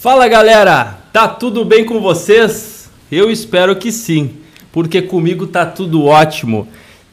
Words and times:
Fala 0.00 0.26
galera, 0.28 0.98
tá 1.12 1.28
tudo 1.28 1.62
bem 1.62 1.84
com 1.84 2.00
vocês? 2.00 2.90
Eu 3.12 3.30
espero 3.30 3.76
que 3.76 3.92
sim, 3.92 4.30
porque 4.72 5.02
comigo 5.02 5.46
tá 5.46 5.66
tudo 5.66 6.06
ótimo. 6.06 6.66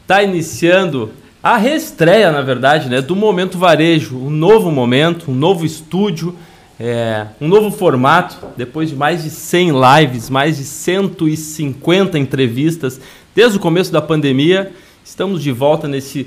Tá 0.06 0.22
iniciando 0.22 1.10
a 1.42 1.58
reestreia, 1.58 2.32
na 2.32 2.40
verdade, 2.40 2.88
né, 2.88 3.02
do 3.02 3.14
Momento 3.14 3.58
Varejo, 3.58 4.16
um 4.16 4.30
novo 4.30 4.70
momento, 4.70 5.30
um 5.30 5.34
novo 5.34 5.66
estúdio, 5.66 6.34
é, 6.80 7.26
um 7.38 7.46
novo 7.46 7.70
formato. 7.70 8.38
Depois 8.56 8.88
de 8.88 8.96
mais 8.96 9.22
de 9.22 9.28
100 9.28 9.72
lives, 10.00 10.30
mais 10.30 10.56
de 10.56 10.64
150 10.64 12.18
entrevistas, 12.18 12.98
desde 13.34 13.58
o 13.58 13.60
começo 13.60 13.92
da 13.92 14.00
pandemia, 14.00 14.72
estamos 15.04 15.42
de 15.42 15.52
volta 15.52 15.86
nesse 15.86 16.26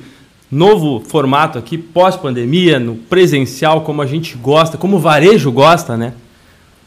novo 0.51 0.99
formato 0.99 1.57
aqui, 1.57 1.75
pós-pandemia, 1.75 2.79
no 2.79 2.97
presencial, 2.97 3.81
como 3.81 4.03
a 4.03 4.05
gente 4.05 4.37
gosta, 4.37 4.77
como 4.77 4.97
o 4.97 4.99
varejo 4.99 5.51
gosta, 5.51 5.97
né? 5.97 6.13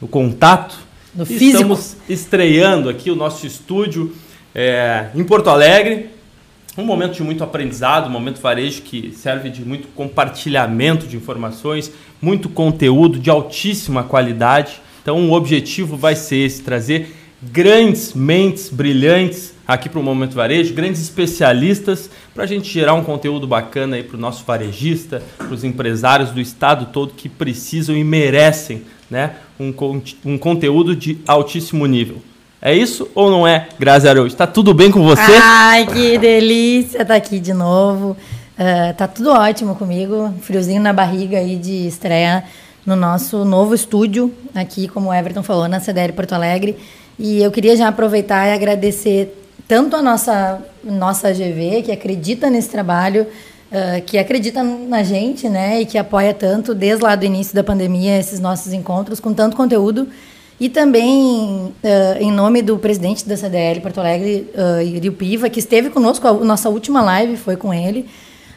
No 0.05 0.09
contato. 0.09 0.77
No 1.15 1.25
físico. 1.25 1.47
Estamos 1.47 1.97
estreando 2.07 2.91
aqui 2.91 3.11
o 3.11 3.17
nosso 3.17 3.47
estúdio 3.47 4.13
é, 4.55 5.07
em 5.15 5.25
Porto 5.25 5.49
Alegre. 5.49 6.11
Um 6.77 6.85
momento 6.85 7.15
de 7.15 7.23
muito 7.23 7.43
aprendizado, 7.43 8.09
um 8.09 8.11
momento 8.11 8.39
varejo 8.39 8.83
que 8.83 9.15
serve 9.17 9.49
de 9.49 9.65
muito 9.65 9.89
compartilhamento 9.95 11.07
de 11.07 11.17
informações, 11.17 11.91
muito 12.21 12.51
conteúdo 12.51 13.19
de 13.19 13.31
altíssima 13.31 14.03
qualidade. 14.05 14.79
Então, 15.01 15.27
o 15.27 15.33
objetivo 15.33 15.97
vai 15.97 16.15
ser 16.15 16.37
esse: 16.45 16.61
trazer 16.61 17.17
grandes 17.43 18.13
mentes 18.13 18.69
brilhantes 18.69 19.55
aqui 19.67 19.89
para 19.89 20.01
o 20.01 20.03
Momento 20.03 20.35
Varejo, 20.35 20.75
grandes 20.75 21.01
especialistas, 21.01 22.11
para 22.35 22.45
a 22.45 22.47
gente 22.47 22.71
gerar 22.71 22.93
um 22.93 23.03
conteúdo 23.03 23.47
bacana 23.47 23.97
aí 23.97 24.03
para 24.03 24.19
o 24.19 24.21
nosso 24.21 24.45
varejista, 24.45 25.23
para 25.39 25.55
os 25.55 25.65
empresários 25.65 26.31
do 26.31 26.43
estado 26.43 26.93
todo 26.93 27.15
que 27.15 27.27
precisam 27.27 27.97
e 27.97 28.05
merecem 28.05 28.83
né, 29.11 29.37
um, 29.59 29.75
um 30.25 30.39
conteúdo 30.39 30.95
de 30.95 31.19
altíssimo 31.27 31.87
nível. 31.87 32.19
É 32.61 32.75
isso 32.75 33.09
ou 33.15 33.31
não 33.31 33.47
é, 33.47 33.69
Grazi 33.79 34.09
Araújo? 34.09 34.29
Está 34.29 34.47
tudo 34.47 34.73
bem 34.73 34.91
com 34.91 35.03
você? 35.03 35.21
Ai, 35.43 35.87
que 35.87 36.17
delícia 36.17 37.03
estar 37.03 37.05
tá 37.05 37.15
aqui 37.15 37.39
de 37.39 37.53
novo. 37.53 38.17
Uh, 38.59 38.95
tá 38.97 39.07
tudo 39.07 39.31
ótimo 39.31 39.75
comigo. 39.75 40.33
Friozinho 40.41 40.81
na 40.81 40.93
barriga 40.93 41.39
aí 41.39 41.57
de 41.57 41.87
estreia 41.87 42.45
no 42.87 42.97
nosso 42.97 43.45
novo 43.45 43.75
estúdio, 43.75 44.33
aqui, 44.55 44.87
como 44.89 45.09
o 45.09 45.15
Everton 45.15 45.43
falou, 45.43 45.69
na 45.69 45.81
CDL 45.81 46.13
Porto 46.13 46.33
Alegre. 46.33 46.77
E 47.19 47.43
eu 47.43 47.51
queria 47.51 47.77
já 47.77 47.89
aproveitar 47.89 48.49
e 48.49 48.53
agradecer 48.53 49.35
tanto 49.67 49.97
a 49.97 50.03
nossa, 50.03 50.63
nossa 50.83 51.33
GV, 51.33 51.83
que 51.85 51.93
acredita 51.93 52.51
nesse 52.51 52.69
trabalho, 52.69 53.27
uh, 53.75 54.03
que 54.03 54.17
acredita 54.17 54.63
na 54.63 55.03
gente, 55.03 55.49
né? 55.49 55.81
E 55.81 55.87
que 55.87 55.99
apoia 55.99 56.33
tanto, 56.33 56.75
desde 56.75 57.03
lá 57.03 57.17
do 57.17 57.25
início 57.25 57.55
da 57.55 57.65
pandemia, 57.65 58.19
esses 58.19 58.39
nossos 58.39 58.73
encontros 58.73 59.19
com 59.19 59.35
tanto 59.35 59.57
conteúdo. 59.57 60.09
E 60.61 60.69
também, 60.69 61.73
uh, 61.83 62.21
em 62.21 62.31
nome 62.31 62.63
do 62.63 62.79
presidente 62.79 63.29
da 63.29 63.37
CDL 63.37 63.81
Porto 63.81 63.99
Alegre, 63.99 64.49
uh, 64.55 65.13
Piva, 65.13 65.51
que 65.51 65.59
esteve 65.59 65.91
conosco, 65.91 66.27
a 66.29 66.33
nossa 66.33 66.69
última 66.69 67.03
live 67.03 67.37
foi 67.37 67.57
com 67.57 67.75
ele. 67.75 68.09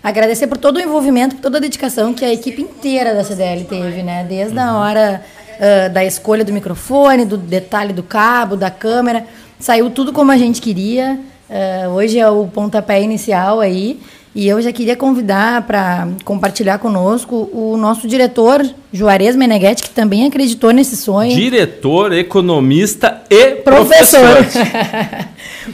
Agradecer 0.04 0.46
por 0.48 0.58
todo 0.58 0.78
o 0.78 0.80
envolvimento, 0.80 1.36
por 1.36 1.42
toda 1.42 1.58
a 1.58 1.62
dedicação 1.62 2.14
que 2.14 2.24
a 2.24 2.32
equipe 2.32 2.62
inteira 2.62 3.16
da 3.16 3.24
CDL 3.24 3.66
teve, 3.66 4.04
né? 4.04 4.24
Desde 4.24 4.58
a 4.58 4.72
uhum. 4.72 4.80
hora 4.80 5.24
uh, 5.58 5.92
da 5.92 6.06
escolha 6.06 6.46
do 6.46 6.54
microfone, 6.54 7.26
do 7.26 7.36
detalhe 7.36 7.94
do 7.94 8.04
cabo, 8.04 8.56
da 8.56 8.70
câmera. 8.70 9.26
Saiu 9.60 9.90
tudo 9.90 10.14
como 10.14 10.32
a 10.32 10.38
gente 10.38 10.62
queria. 10.62 11.20
Uh, 11.50 11.90
hoje 11.90 12.20
é 12.20 12.30
o 12.30 12.46
pontapé 12.46 13.02
inicial 13.02 13.60
aí. 13.60 14.00
E 14.38 14.48
eu 14.48 14.62
já 14.62 14.72
queria 14.72 14.96
convidar 14.96 15.64
para 15.66 16.10
compartilhar 16.24 16.78
conosco 16.78 17.50
o 17.52 17.76
nosso 17.76 18.08
diretor, 18.08 18.64
Juarez 18.94 19.36
Meneghetti, 19.36 19.82
que 19.82 19.90
também 19.90 20.28
acreditou 20.28 20.70
nesse 20.70 20.96
sonho. 20.96 21.36
Diretor, 21.36 22.14
economista 22.14 23.24
e 23.32 23.56
professor. 23.56 24.20
professor. 24.36 24.64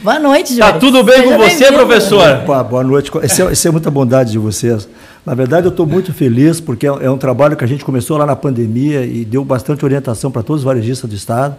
boa 0.02 0.18
noite, 0.18 0.56
Juarez. 0.56 0.76
Tá 0.76 0.80
tudo 0.80 1.02
bem 1.02 1.16
Seja 1.16 1.28
com 1.28 1.36
você, 1.36 1.72
professor? 1.72 2.40
Opa, 2.42 2.62
boa 2.64 2.82
noite. 2.82 3.10
Essa 3.22 3.68
é, 3.68 3.68
é 3.68 3.70
muita 3.70 3.90
bondade 3.90 4.32
de 4.32 4.38
vocês. 4.38 4.88
Na 5.26 5.34
verdade, 5.34 5.66
eu 5.66 5.70
estou 5.70 5.84
muito 5.84 6.14
feliz 6.14 6.58
porque 6.58 6.86
é, 6.86 6.90
é 7.02 7.10
um 7.10 7.18
trabalho 7.18 7.58
que 7.58 7.64
a 7.64 7.68
gente 7.68 7.84
começou 7.84 8.16
lá 8.16 8.24
na 8.24 8.34
pandemia 8.34 9.04
e 9.04 9.26
deu 9.26 9.44
bastante 9.44 9.84
orientação 9.84 10.30
para 10.30 10.42
todos 10.42 10.62
os 10.62 10.64
varejistas 10.64 11.10
do 11.10 11.14
Estado. 11.14 11.54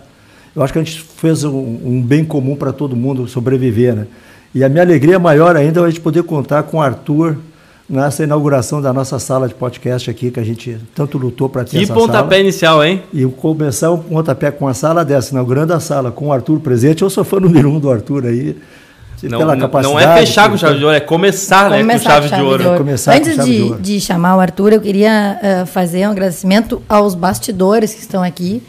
Eu 0.56 0.64
acho 0.64 0.74
que 0.74 0.80
a 0.80 0.84
gente 0.84 1.06
fez 1.18 1.44
um, 1.44 1.78
um 1.86 2.02
bem 2.02 2.26
comum 2.26 2.56
para 2.56 2.74
todo 2.74 2.96
mundo 2.96 3.28
sobreviver, 3.28 3.96
né? 3.96 4.08
E 4.56 4.64
a 4.64 4.70
minha 4.70 4.84
alegria 4.84 5.20
maior 5.20 5.58
ainda 5.58 5.82
é 5.82 5.84
a 5.84 5.88
gente 5.90 6.00
poder 6.00 6.24
contar 6.24 6.64
com 6.64 6.78
o 6.78 6.82
Arthur 6.82 7.36
nessa 7.90 8.24
inauguração 8.24 8.82
da 8.82 8.94
nossa 8.94 9.20
sala 9.20 9.50
de 9.50 9.54
podcast 9.54 10.10
aqui, 10.10 10.32
que 10.32 10.40
a 10.40 10.46
gente 10.46 10.78
tanto 10.96 11.18
lutou 11.18 11.50
para 11.50 11.66
ter 11.66 11.72
que 11.72 11.84
essa 11.84 11.94
pontapé 11.94 12.36
sala. 12.36 12.40
inicial, 12.40 12.84
hein? 12.86 13.04
E 13.14 13.26
começar 13.26 13.92
um 13.92 13.98
pontapé 13.98 14.52
com 14.52 14.66
a 14.66 14.74
sala 14.74 15.04
dessa, 15.04 15.34
inaugurando 15.34 15.74
a 15.74 15.82
sala, 15.82 16.10
com 16.10 16.28
o 16.28 16.32
Arthur 16.34 16.62
presente. 16.62 17.02
Eu 17.02 17.10
sou 17.10 17.26
fã 17.26 17.38
número 17.38 17.70
um 17.70 17.82
do 17.82 17.92
Arthur 17.92 18.28
aí. 18.28 18.56
Não, 19.24 19.40
pela 19.40 19.58
capacidade, 19.58 19.94
não 19.94 20.00
é 20.00 20.18
fechar 20.20 20.50
com 20.50 20.58
chave 20.58 20.78
de 20.78 20.86
ouro, 20.86 20.96
é 20.96 21.00
começar, 21.02 21.70
né, 21.70 21.84
com 21.84 22.00
chave, 22.00 22.30
de 22.30 22.42
ouro. 22.42 22.64
De 22.64 22.68
ouro. 22.68 22.78
Começar 22.78 23.16
Antes 23.16 23.44
de, 23.44 23.70
de, 23.74 23.82
de, 23.82 24.00
chamar 24.00 24.38
o 24.38 24.40
Arthur, 24.40 24.72
eu 24.74 24.80
queria 24.80 25.40
uh, 25.42 25.66
fazer 25.66 26.08
um 26.08 26.12
agradecimento 26.12 26.82
aos 26.88 27.14
bastidores 27.14 27.94
que 27.94 28.00
estão 28.00 28.24
aqui 28.24 28.64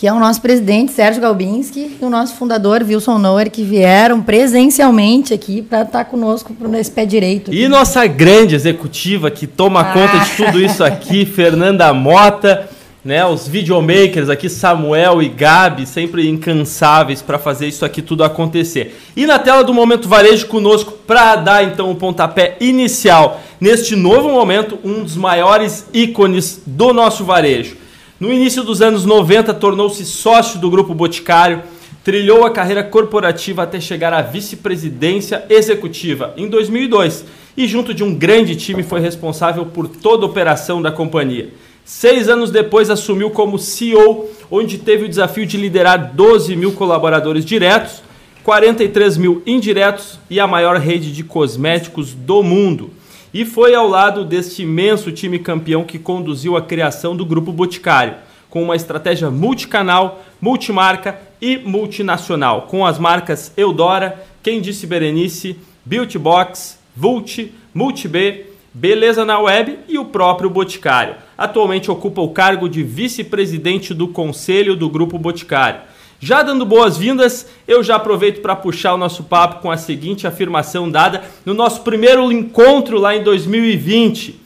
que 0.00 0.06
é 0.06 0.12
o 0.14 0.18
nosso 0.18 0.40
presidente 0.40 0.92
Sérgio 0.92 1.20
Galbinski 1.20 1.98
e 2.00 2.02
o 2.02 2.08
nosso 2.08 2.34
fundador 2.34 2.82
Wilson 2.82 3.18
Noer, 3.18 3.50
que 3.50 3.62
vieram 3.62 4.22
presencialmente 4.22 5.34
aqui 5.34 5.60
para 5.60 5.82
estar 5.82 5.98
tá 5.98 6.04
conosco 6.06 6.56
nesse 6.58 6.90
pé 6.90 7.04
direito. 7.04 7.50
Aqui. 7.50 7.64
E 7.64 7.68
nossa 7.68 8.06
grande 8.06 8.54
executiva 8.54 9.30
que 9.30 9.46
toma 9.46 9.82
ah. 9.82 9.92
conta 9.92 10.18
de 10.20 10.36
tudo 10.38 10.58
isso 10.58 10.82
aqui, 10.82 11.26
Fernanda 11.28 11.92
Mota, 11.92 12.66
né, 13.04 13.26
os 13.26 13.46
videomakers 13.46 14.30
aqui, 14.30 14.48
Samuel 14.48 15.20
e 15.20 15.28
Gabi, 15.28 15.84
sempre 15.84 16.26
incansáveis 16.26 17.20
para 17.20 17.38
fazer 17.38 17.68
isso 17.68 17.84
aqui 17.84 18.00
tudo 18.00 18.24
acontecer. 18.24 18.98
E 19.14 19.26
na 19.26 19.38
tela 19.38 19.62
do 19.62 19.74
Momento 19.74 20.08
Varejo 20.08 20.46
conosco 20.46 20.92
para 21.06 21.36
dar 21.36 21.62
então 21.62 21.90
o 21.90 21.94
pontapé 21.94 22.56
inicial 22.58 23.38
neste 23.60 23.94
novo 23.94 24.30
momento, 24.30 24.78
um 24.82 25.02
dos 25.02 25.16
maiores 25.18 25.86
ícones 25.92 26.62
do 26.64 26.94
nosso 26.94 27.22
varejo. 27.22 27.89
No 28.20 28.30
início 28.30 28.62
dos 28.62 28.82
anos 28.82 29.06
90, 29.06 29.54
tornou-se 29.54 30.04
sócio 30.04 30.60
do 30.60 30.68
Grupo 30.68 30.92
Boticário, 30.92 31.62
trilhou 32.04 32.44
a 32.44 32.50
carreira 32.50 32.84
corporativa 32.84 33.62
até 33.62 33.80
chegar 33.80 34.12
à 34.12 34.20
vice-presidência 34.20 35.46
executiva 35.48 36.34
em 36.36 36.46
2002 36.46 37.24
e, 37.56 37.66
junto 37.66 37.94
de 37.94 38.04
um 38.04 38.14
grande 38.14 38.54
time, 38.56 38.82
foi 38.82 39.00
responsável 39.00 39.64
por 39.64 39.88
toda 39.88 40.26
a 40.26 40.28
operação 40.28 40.82
da 40.82 40.92
companhia. 40.92 41.54
Seis 41.82 42.28
anos 42.28 42.50
depois, 42.50 42.90
assumiu 42.90 43.30
como 43.30 43.58
CEO, 43.58 44.28
onde 44.50 44.76
teve 44.76 45.06
o 45.06 45.08
desafio 45.08 45.46
de 45.46 45.56
liderar 45.56 46.12
12 46.12 46.54
mil 46.56 46.72
colaboradores 46.72 47.42
diretos, 47.42 48.02
43 48.44 49.16
mil 49.16 49.42
indiretos 49.46 50.18
e 50.28 50.38
a 50.38 50.46
maior 50.46 50.76
rede 50.76 51.10
de 51.10 51.24
cosméticos 51.24 52.12
do 52.12 52.42
mundo. 52.42 52.90
E 53.32 53.44
foi 53.44 53.74
ao 53.74 53.86
lado 53.86 54.24
deste 54.24 54.62
imenso 54.62 55.12
time 55.12 55.38
campeão 55.38 55.84
que 55.84 56.00
conduziu 56.00 56.56
a 56.56 56.62
criação 56.62 57.14
do 57.14 57.24
Grupo 57.24 57.52
Boticário, 57.52 58.14
com 58.48 58.60
uma 58.62 58.74
estratégia 58.74 59.30
multicanal, 59.30 60.24
multimarca 60.40 61.16
e 61.40 61.56
multinacional, 61.56 62.62
com 62.62 62.84
as 62.84 62.98
marcas 62.98 63.52
Eudora, 63.56 64.20
Quem 64.42 64.60
Disse 64.60 64.84
Berenice, 64.84 65.56
Beauty 65.84 66.18
Box, 66.18 66.78
Vult, 66.96 67.52
Multib, 67.72 68.46
Beleza 68.74 69.24
na 69.24 69.38
Web 69.38 69.78
e 69.88 69.96
o 69.96 70.06
próprio 70.06 70.50
Boticário. 70.50 71.14
Atualmente 71.38 71.90
ocupa 71.90 72.20
o 72.20 72.30
cargo 72.30 72.68
de 72.68 72.82
vice-presidente 72.82 73.94
do 73.94 74.08
Conselho 74.08 74.74
do 74.74 74.88
Grupo 74.88 75.18
Boticário. 75.18 75.80
Já 76.22 76.42
dando 76.42 76.66
boas-vindas, 76.66 77.46
eu 77.66 77.82
já 77.82 77.96
aproveito 77.96 78.42
para 78.42 78.54
puxar 78.54 78.92
o 78.92 78.98
nosso 78.98 79.24
papo 79.24 79.62
com 79.62 79.70
a 79.70 79.78
seguinte 79.78 80.26
afirmação 80.26 80.90
dada 80.90 81.24
no 81.46 81.54
nosso 81.54 81.80
primeiro 81.80 82.30
encontro 82.30 82.98
lá 82.98 83.16
em 83.16 83.22
2020. 83.22 84.38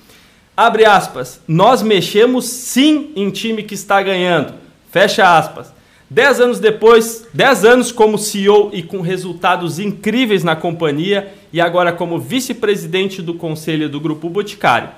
Abre 0.57 0.85
aspas, 0.85 1.41
nós 1.49 1.83
mexemos 1.83 2.45
sim 2.45 3.11
em 3.17 3.29
time 3.29 3.65
que 3.65 3.75
está 3.75 4.01
ganhando. 4.01 4.55
Fecha 4.93 5.37
aspas. 5.37 5.75
Dez 6.09 6.41
anos 6.41 6.61
depois, 6.61 7.27
dez 7.35 7.65
anos 7.65 7.91
como 7.91 8.19
CEO 8.19 8.71
e 8.73 8.81
com 8.81 9.01
resultados 9.01 9.81
incríveis 9.81 10.45
na 10.45 10.55
companhia 10.55 11.35
e 11.53 11.61
agora 11.61 11.93
como 11.93 12.21
vice-presidente 12.21 13.21
do 13.21 13.35
conselho 13.35 13.89
do 13.89 13.99
Grupo 13.99 14.31
Boticário. 14.31 14.91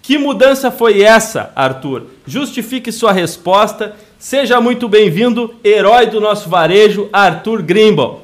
Que 0.00 0.16
mudança 0.16 0.70
foi 0.70 1.02
essa, 1.02 1.50
Arthur? 1.56 2.04
Justifique 2.24 2.92
sua 2.92 3.10
resposta 3.10 3.96
Seja 4.24 4.58
muito 4.58 4.88
bem-vindo, 4.88 5.54
herói 5.62 6.06
do 6.06 6.18
nosso 6.18 6.48
varejo, 6.48 7.10
Arthur 7.12 7.60
Grimble. 7.60 8.20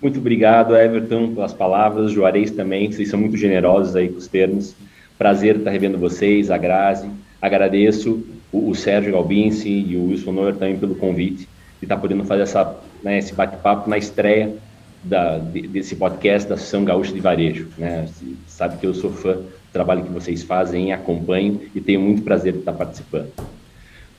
Muito 0.00 0.18
obrigado, 0.18 0.74
Everton, 0.74 1.34
pelas 1.34 1.52
palavras. 1.52 2.12
Juarez 2.12 2.50
também, 2.50 2.90
vocês 2.90 3.10
são 3.10 3.20
muito 3.20 3.36
generosos 3.36 3.94
aí 3.94 4.08
com 4.08 4.16
os 4.16 4.26
termos. 4.26 4.74
Prazer 5.18 5.56
estar 5.56 5.70
revendo 5.70 5.98
vocês, 5.98 6.50
a 6.50 6.56
Grazi. 6.56 7.10
Agradeço 7.42 8.24
o, 8.50 8.70
o 8.70 8.74
Sérgio 8.74 9.12
Galbinci 9.12 9.68
e 9.68 9.98
o 9.98 10.06
Wilson 10.08 10.32
Neuer 10.32 10.54
também 10.54 10.78
pelo 10.78 10.94
convite 10.94 11.46
de 11.78 11.84
estar 11.84 11.98
podendo 11.98 12.24
fazer 12.24 12.44
essa, 12.44 12.74
né, 13.02 13.18
esse 13.18 13.34
bate-papo 13.34 13.90
na 13.90 13.98
estreia 13.98 14.56
da, 15.04 15.36
desse 15.36 15.94
podcast 15.94 16.48
da 16.48 16.54
Associação 16.54 16.86
Gaúcha 16.86 17.12
de 17.12 17.20
Varejo. 17.20 17.68
Né? 17.76 18.08
Você 18.08 18.24
sabe 18.48 18.78
que 18.78 18.86
eu 18.86 18.94
sou 18.94 19.12
fã 19.12 19.34
do 19.34 19.44
trabalho 19.74 20.04
que 20.04 20.10
vocês 20.10 20.42
fazem, 20.42 20.90
acompanho 20.90 21.60
e 21.74 21.82
tenho 21.82 22.00
muito 22.00 22.22
prazer 22.22 22.54
de 22.54 22.60
estar 22.60 22.72
participando. 22.72 23.30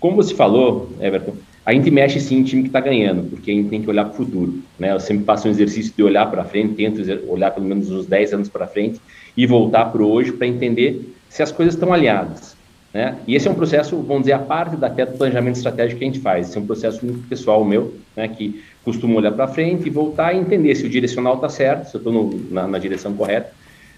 Como 0.02 0.16
você 0.16 0.34
falou, 0.34 0.90
Everton, 1.00 1.36
a 1.64 1.72
gente 1.72 1.92
mexe 1.92 2.20
sim 2.20 2.40
em 2.40 2.44
time 2.44 2.64
que 2.64 2.70
está 2.70 2.80
ganhando, 2.80 3.30
porque 3.30 3.52
a 3.52 3.54
gente 3.54 3.70
tem 3.70 3.84
que 3.84 3.90
olhar 3.90 4.06
para 4.06 4.14
o 4.14 4.18
futuro. 4.18 4.60
Né? 4.80 4.92
Eu 4.92 5.00
sempre 5.00 5.24
faço 5.24 5.48
um 5.48 5.52
exercício 5.52 5.94
de 5.96 6.02
olhar 6.02 6.26
para 6.26 6.44
frente, 6.44 6.74
tento 6.74 7.02
olhar 7.32 7.52
pelo 7.52 7.68
menos 7.68 7.92
uns 7.92 8.08
10 8.08 8.34
anos 8.34 8.50
para 8.50 8.66
frente 8.66 9.00
e 9.38 9.46
voltar 9.46 9.86
para 9.86 10.04
hoje 10.04 10.32
para 10.32 10.48
entender 10.48 11.14
se 11.30 11.44
as 11.44 11.52
coisas 11.52 11.76
estão 11.76 11.94
alinhadas. 11.94 12.58
Né? 12.92 13.16
E 13.28 13.36
esse 13.36 13.48
é 13.48 13.52
um 13.52 13.54
processo, 13.54 13.96
vamos 13.98 14.24
dizer, 14.24 14.34
a 14.34 14.40
parte 14.40 14.76
da 14.76 14.88
até 14.88 15.06
do 15.06 15.16
planejamento 15.16 15.58
estratégico 15.58 16.00
que 16.00 16.04
a 16.04 16.08
gente 16.08 16.20
faz. 16.20 16.50
Esse 16.50 16.58
é 16.58 16.62
um 16.62 16.66
processo 16.66 17.06
muito 17.06 17.28
pessoal 17.28 17.64
meu, 17.64 17.94
né, 18.16 18.28
que 18.28 18.60
costumo 18.84 19.16
olhar 19.20 19.32
para 19.32 19.48
frente 19.48 19.86
e 19.86 19.92
voltar 19.92 20.34
e 20.34 20.40
entender 20.40 20.74
se 20.74 20.84
o 20.84 20.90
direcional 20.90 21.36
está 21.36 21.48
certo, 21.48 21.90
se 21.90 21.96
eu 21.96 22.00
estou 22.00 22.42
na, 22.50 22.68
na, 22.68 22.80
direção 22.80 23.14
correta, 23.14 23.54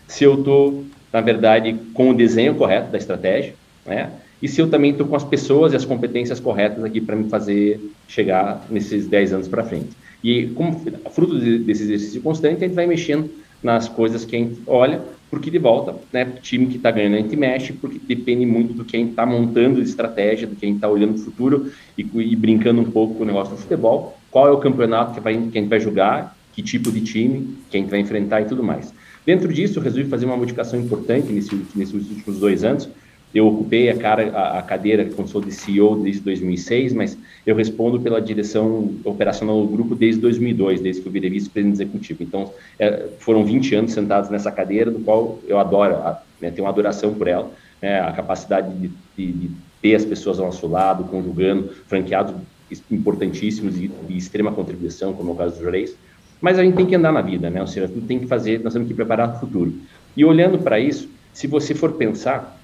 se 0.05 0.25
eu 0.25 0.33
estou, 0.33 0.83
na 1.13 1.21
verdade, 1.21 1.73
com 1.93 2.09
o 2.09 2.13
desenho 2.13 2.55
correto 2.55 2.91
da 2.91 2.97
estratégia, 2.97 3.55
né? 3.85 4.11
E 4.43 4.47
se 4.49 4.61
eu 4.61 4.69
também 4.69 4.91
estou 4.91 5.07
com 5.07 5.15
as 5.15 5.23
pessoas 5.23 5.71
e 5.71 5.77
as 5.77 5.85
competências 5.85 6.37
corretas 6.37 6.83
aqui 6.83 6.99
para 6.99 7.15
me 7.15 7.29
fazer 7.29 7.79
chegar 8.09 8.67
nesses 8.69 9.07
10 9.07 9.31
anos 9.31 9.47
para 9.47 9.63
frente. 9.63 9.91
E 10.21 10.47
como 10.47 10.81
fruto 11.11 11.39
desse 11.39 11.83
exercício 11.83 12.21
constante, 12.21 12.57
a 12.57 12.67
gente 12.67 12.75
vai 12.75 12.85
mexendo 12.85 13.29
nas 13.63 13.87
coisas 13.87 14.25
que 14.25 14.35
a 14.35 14.39
gente 14.39 14.61
olha 14.67 15.01
porque 15.29 15.49
de 15.49 15.57
volta, 15.57 15.95
né, 16.11 16.25
time 16.43 16.67
que 16.67 16.75
está 16.75 16.91
ganhando 16.91 17.15
a 17.15 17.17
gente 17.19 17.35
mexe, 17.37 17.73
porque 17.73 17.99
depende 18.05 18.45
muito 18.45 18.73
do 18.73 18.83
que 18.85 18.97
a 18.97 18.99
gente 18.99 19.11
está 19.11 19.25
montando 19.25 19.81
de 19.81 19.89
estratégia, 19.89 20.45
do 20.45 20.55
que 20.55 20.65
a 20.65 20.67
gente 20.67 20.75
está 20.75 20.89
olhando 20.89 21.15
o 21.15 21.17
futuro 21.17 21.71
e, 21.97 22.01
e, 22.01 22.35
brincando 22.35 22.81
um 22.81 22.91
pouco 22.91 23.15
com 23.15 23.23
o 23.23 23.25
negócio 23.25 23.55
do 23.55 23.59
futebol, 23.59 24.15
qual 24.29 24.47
é 24.47 24.51
o 24.51 24.59
campeonato 24.59 25.13
que, 25.13 25.21
vai, 25.21 25.33
que 25.35 25.57
a 25.57 25.61
gente 25.61 25.69
vai 25.69 25.79
jogar, 25.79 26.37
que 26.51 26.61
tipo 26.61 26.91
de 26.91 27.01
time 27.01 27.55
que 27.71 27.77
a 27.77 27.79
gente 27.79 27.89
vai 27.89 27.99
enfrentar 27.99 28.41
e 28.41 28.45
tudo 28.45 28.61
mais. 28.61 28.93
Dentro 29.25 29.51
disso, 29.51 29.79
eu 29.79 29.83
resolvi 29.83 30.07
fazer 30.07 30.25
uma 30.25 30.37
modificação 30.37 30.79
importante 30.79 31.31
nesse, 31.31 31.59
nesses 31.73 31.93
últimos 31.93 32.39
dois 32.39 32.63
anos, 32.63 32.87
eu 33.33 33.47
ocupei 33.47 33.89
a, 33.89 33.97
cara, 33.97 34.29
a, 34.29 34.59
a 34.59 34.61
cadeira 34.61 35.05
como 35.05 35.27
sou 35.27 35.41
de 35.41 35.51
CEO 35.51 35.95
desde 35.95 36.21
2006, 36.21 36.93
mas 36.93 37.17
eu 37.45 37.55
respondo 37.55 37.99
pela 37.99 38.21
direção 38.21 38.93
operacional 39.03 39.59
do 39.61 39.67
grupo 39.67 39.95
desde 39.95 40.21
2002, 40.21 40.81
desde 40.81 41.01
que 41.01 41.07
eu 41.07 41.11
virei 41.11 41.29
vice-presidente 41.29 41.75
executivo. 41.75 42.23
Então, 42.23 42.53
é, 42.77 43.07
foram 43.19 43.43
20 43.43 43.75
anos 43.75 43.93
sentados 43.93 44.29
nessa 44.29 44.51
cadeira, 44.51 44.91
do 44.91 44.99
qual 44.99 45.39
eu 45.47 45.57
adoro, 45.57 45.95
a, 45.95 46.21
né, 46.39 46.51
tenho 46.51 46.65
uma 46.65 46.71
adoração 46.71 47.13
por 47.13 47.27
ela, 47.27 47.51
né, 47.81 47.99
a 47.99 48.11
capacidade 48.11 48.71
de, 48.75 48.91
de, 49.17 49.31
de, 49.31 49.51
ter 49.81 49.95
as 49.95 50.05
pessoas 50.05 50.39
ao 50.39 50.45
nosso 50.45 50.67
lado, 50.67 51.03
conjugando, 51.05 51.69
franqueados 51.87 52.33
importantíssimos 52.89 53.75
e 53.77 53.87
de 53.87 54.17
extrema 54.17 54.51
contribuição, 54.51 55.13
como 55.13 55.31
é 55.31 55.33
o 55.33 55.35
caso 55.35 55.57
do 55.57 55.63
Jureis. 55.63 55.95
Mas 56.39 56.57
a 56.57 56.63
gente 56.63 56.75
tem 56.75 56.85
que 56.85 56.95
andar 56.95 57.11
na 57.11 57.21
vida, 57.21 57.49
né? 57.49 57.59
Ou 57.59 57.67
seja, 57.67 57.87
tudo 57.87 58.05
tem 58.07 58.19
que 58.19 58.27
fazer, 58.27 58.61
nós 58.61 58.73
temos 58.73 58.87
que 58.87 58.93
preparar 58.93 59.29
para 59.29 59.37
o 59.37 59.39
futuro. 59.41 59.73
E 60.15 60.23
olhando 60.23 60.59
para 60.59 60.79
isso, 60.79 61.09
se 61.33 61.47
você 61.47 61.73
for 61.73 61.93
pensar, 61.93 62.59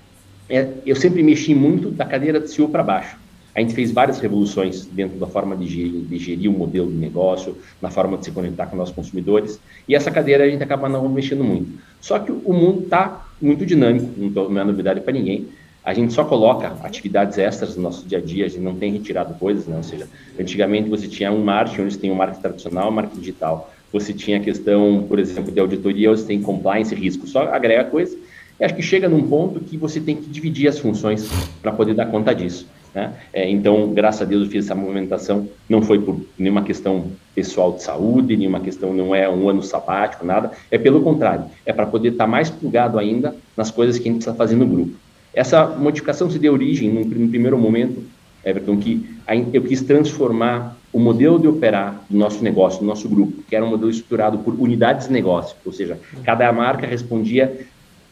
é, 0.49 0.67
eu 0.85 0.95
sempre 0.95 1.21
mexi 1.21 1.53
muito 1.53 1.91
da 1.91 2.05
cadeira 2.05 2.39
de 2.39 2.49
CEO 2.49 2.69
para 2.69 2.81
baixo. 2.81 3.17
A 3.55 3.61
gente 3.61 3.73
fez 3.73 3.91
várias 3.91 4.19
revoluções 4.19 4.85
dentro 4.85 5.19
da 5.19 5.27
forma 5.27 5.55
de 5.55 5.67
gerir, 5.67 6.01
de 6.01 6.17
gerir 6.17 6.49
o 6.49 6.53
modelo 6.53 6.89
de 6.89 6.97
negócio, 6.97 7.57
na 7.81 7.89
forma 7.89 8.17
de 8.17 8.25
se 8.25 8.31
conectar 8.31 8.67
com 8.67 8.75
nossos 8.75 8.95
consumidores. 8.95 9.59
E 9.87 9.95
essa 9.95 10.09
cadeira 10.09 10.43
a 10.43 10.49
gente 10.49 10.63
acaba 10.63 10.87
não 10.87 11.07
mexendo 11.09 11.43
muito. 11.43 11.71
Só 11.99 12.19
que 12.19 12.31
o 12.31 12.53
mundo 12.53 12.83
está 12.83 13.27
muito 13.41 13.65
dinâmico, 13.65 14.07
não, 14.17 14.59
é 14.59 14.63
novidade 14.63 15.01
para 15.01 15.13
ninguém. 15.13 15.47
A 15.83 15.93
gente 15.93 16.13
só 16.13 16.23
coloca 16.23 16.67
atividades 16.83 17.37
extras 17.37 17.75
no 17.75 17.83
nosso 17.83 18.07
dia 18.07 18.19
a 18.19 18.21
dia, 18.21 18.45
a 18.45 18.47
gente 18.47 18.61
não 18.61 18.75
tem 18.75 18.91
retirado 18.91 19.33
coisas, 19.35 19.65
né? 19.65 19.77
ou 19.77 19.83
seja, 19.83 20.07
antigamente 20.39 20.89
você 20.89 21.07
tinha 21.07 21.31
um 21.31 21.43
marketing, 21.43 21.81
onde 21.81 21.93
você 21.93 21.99
tem 21.99 22.11
um 22.11 22.15
marketing 22.15 22.41
tradicional, 22.41 22.89
um 22.89 22.93
marketing 22.93 23.19
digital. 23.19 23.73
Você 23.91 24.13
tinha 24.13 24.37
a 24.37 24.39
questão, 24.39 25.05
por 25.07 25.17
exemplo, 25.17 25.51
de 25.51 25.59
auditoria, 25.59 26.09
você 26.09 26.25
tem 26.25 26.41
compliance 26.41 26.93
risco, 26.93 27.25
só 27.27 27.43
agrega 27.43 27.85
coisa 27.85 28.15
e 28.59 28.65
acho 28.65 28.75
que 28.75 28.81
chega 28.81 29.07
num 29.07 29.27
ponto 29.27 29.59
que 29.59 29.77
você 29.77 29.99
tem 29.99 30.15
que 30.15 30.29
dividir 30.29 30.67
as 30.67 30.79
funções 30.79 31.29
para 31.61 31.71
poder 31.71 31.93
dar 31.93 32.07
conta 32.07 32.33
disso. 32.33 32.67
Né? 32.93 33.13
É, 33.31 33.49
então, 33.49 33.93
graças 33.93 34.21
a 34.21 34.25
Deus, 34.25 34.43
eu 34.43 34.49
fiz 34.49 34.65
essa 34.65 34.75
movimentação. 34.75 35.47
Não 35.69 35.81
foi 35.81 35.99
por 35.99 36.19
nenhuma 36.37 36.63
questão 36.63 37.05
pessoal 37.33 37.71
de 37.73 37.83
saúde, 37.83 38.35
nenhuma 38.35 38.59
questão, 38.59 38.93
não 38.93 39.13
é 39.15 39.29
um 39.29 39.47
ano 39.47 39.63
sabático, 39.63 40.25
nada. 40.25 40.51
É 40.69 40.77
pelo 40.77 41.01
contrário, 41.01 41.45
é 41.65 41.71
para 41.71 41.85
poder 41.85 42.09
estar 42.09 42.25
tá 42.25 42.29
mais 42.29 42.49
plugado 42.49 42.99
ainda 42.99 43.35
nas 43.55 43.71
coisas 43.71 43.97
que 43.97 44.09
a 44.09 44.11
gente 44.11 44.21
está 44.21 44.33
fazendo 44.33 44.65
no 44.65 44.67
grupo. 44.67 44.95
Essa 45.33 45.65
modificação 45.67 46.29
se 46.29 46.39
deu 46.39 46.53
origem, 46.53 46.89
num 46.91 47.29
primeiro 47.29 47.57
momento, 47.57 48.03
Everton, 48.43 48.77
que 48.77 49.05
eu 49.53 49.61
quis 49.61 49.81
transformar 49.81 50.77
o 50.91 50.99
modelo 50.99 51.39
de 51.39 51.47
operar 51.47 52.01
do 52.09 52.17
nosso 52.17 52.43
negócio, 52.43 52.79
do 52.79 52.85
nosso 52.85 53.07
grupo, 53.07 53.43
que 53.47 53.55
era 53.55 53.63
um 53.63 53.69
modelo 53.69 53.91
estruturado 53.91 54.39
por 54.39 54.55
unidades 54.55 55.07
de 55.07 55.13
negócio, 55.13 55.55
ou 55.63 55.71
seja, 55.71 55.99
cada 56.23 56.51
marca 56.51 56.87
respondia 56.87 57.59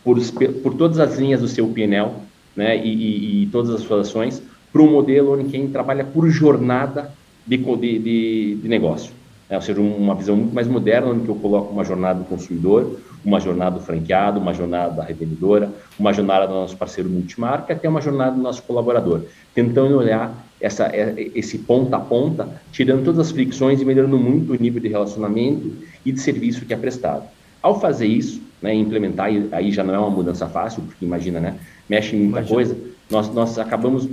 por, 0.07 0.17
por 0.63 0.73
todas 0.75 0.99
as 0.99 1.17
linhas 1.17 1.41
do 1.41 1.49
seu 1.49 1.67
PNL 1.67 2.11
né, 2.55 2.77
e, 2.77 2.93
e, 2.93 3.43
e 3.43 3.47
todas 3.47 3.71
as 3.71 3.81
suas 3.81 4.07
ações 4.07 4.41
para 4.71 4.81
um 4.81 4.89
modelo 4.89 5.33
onde 5.33 5.49
quem 5.49 5.67
trabalha 5.67 6.05
por 6.05 6.29
jornada 6.29 7.11
de, 7.45 7.57
de, 7.57 8.55
de 8.55 8.67
negócio. 8.69 9.11
É, 9.49 9.55
ou 9.55 9.61
seja, 9.61 9.81
uma 9.81 10.15
visão 10.15 10.35
muito 10.35 10.53
mais 10.53 10.67
moderna, 10.67 11.07
onde 11.07 11.27
eu 11.27 11.35
coloco 11.35 11.73
uma 11.73 11.83
jornada 11.83 12.19
do 12.19 12.25
consumidor, 12.25 12.99
uma 13.23 13.39
jornada 13.39 13.79
do 13.79 13.83
franqueado, 13.83 14.39
uma 14.39 14.53
jornada 14.53 14.95
da 14.95 15.03
revendedora, 15.03 15.71
uma 15.99 16.13
jornada 16.13 16.47
do 16.47 16.53
nosso 16.53 16.77
parceiro 16.77 17.09
multimarca, 17.09 17.73
até 17.73 17.87
uma 17.87 18.01
jornada 18.01 18.35
do 18.35 18.41
nosso 18.41 18.63
colaborador, 18.63 19.23
tentando 19.53 19.97
olhar 19.97 20.45
essa, 20.59 20.85
é, 20.85 21.31
esse 21.35 21.59
ponta 21.59 21.97
a 21.97 21.99
ponta, 21.99 22.49
tirando 22.71 23.03
todas 23.03 23.19
as 23.19 23.31
fricções 23.31 23.81
e 23.81 23.85
melhorando 23.85 24.17
muito 24.17 24.53
o 24.53 24.55
nível 24.55 24.81
de 24.81 24.87
relacionamento 24.87 25.71
e 26.05 26.11
de 26.11 26.19
serviço 26.19 26.65
que 26.65 26.73
é 26.73 26.77
prestado. 26.77 27.23
Ao 27.61 27.79
fazer 27.79 28.07
isso, 28.07 28.41
né, 28.61 28.73
implementar, 28.73 29.29
aí 29.51 29.71
já 29.71 29.83
não 29.83 29.93
é 29.93 29.99
uma 29.99 30.09
mudança 30.09 30.47
fácil, 30.47 30.81
porque 30.83 31.05
imagina, 31.05 31.39
né, 31.39 31.55
mexe 31.89 32.15
em 32.15 32.19
muita 32.19 32.39
imagina. 32.39 32.55
coisa, 32.55 32.77
nós, 33.09 33.33
nós 33.33 33.59
acabamos 33.59 34.07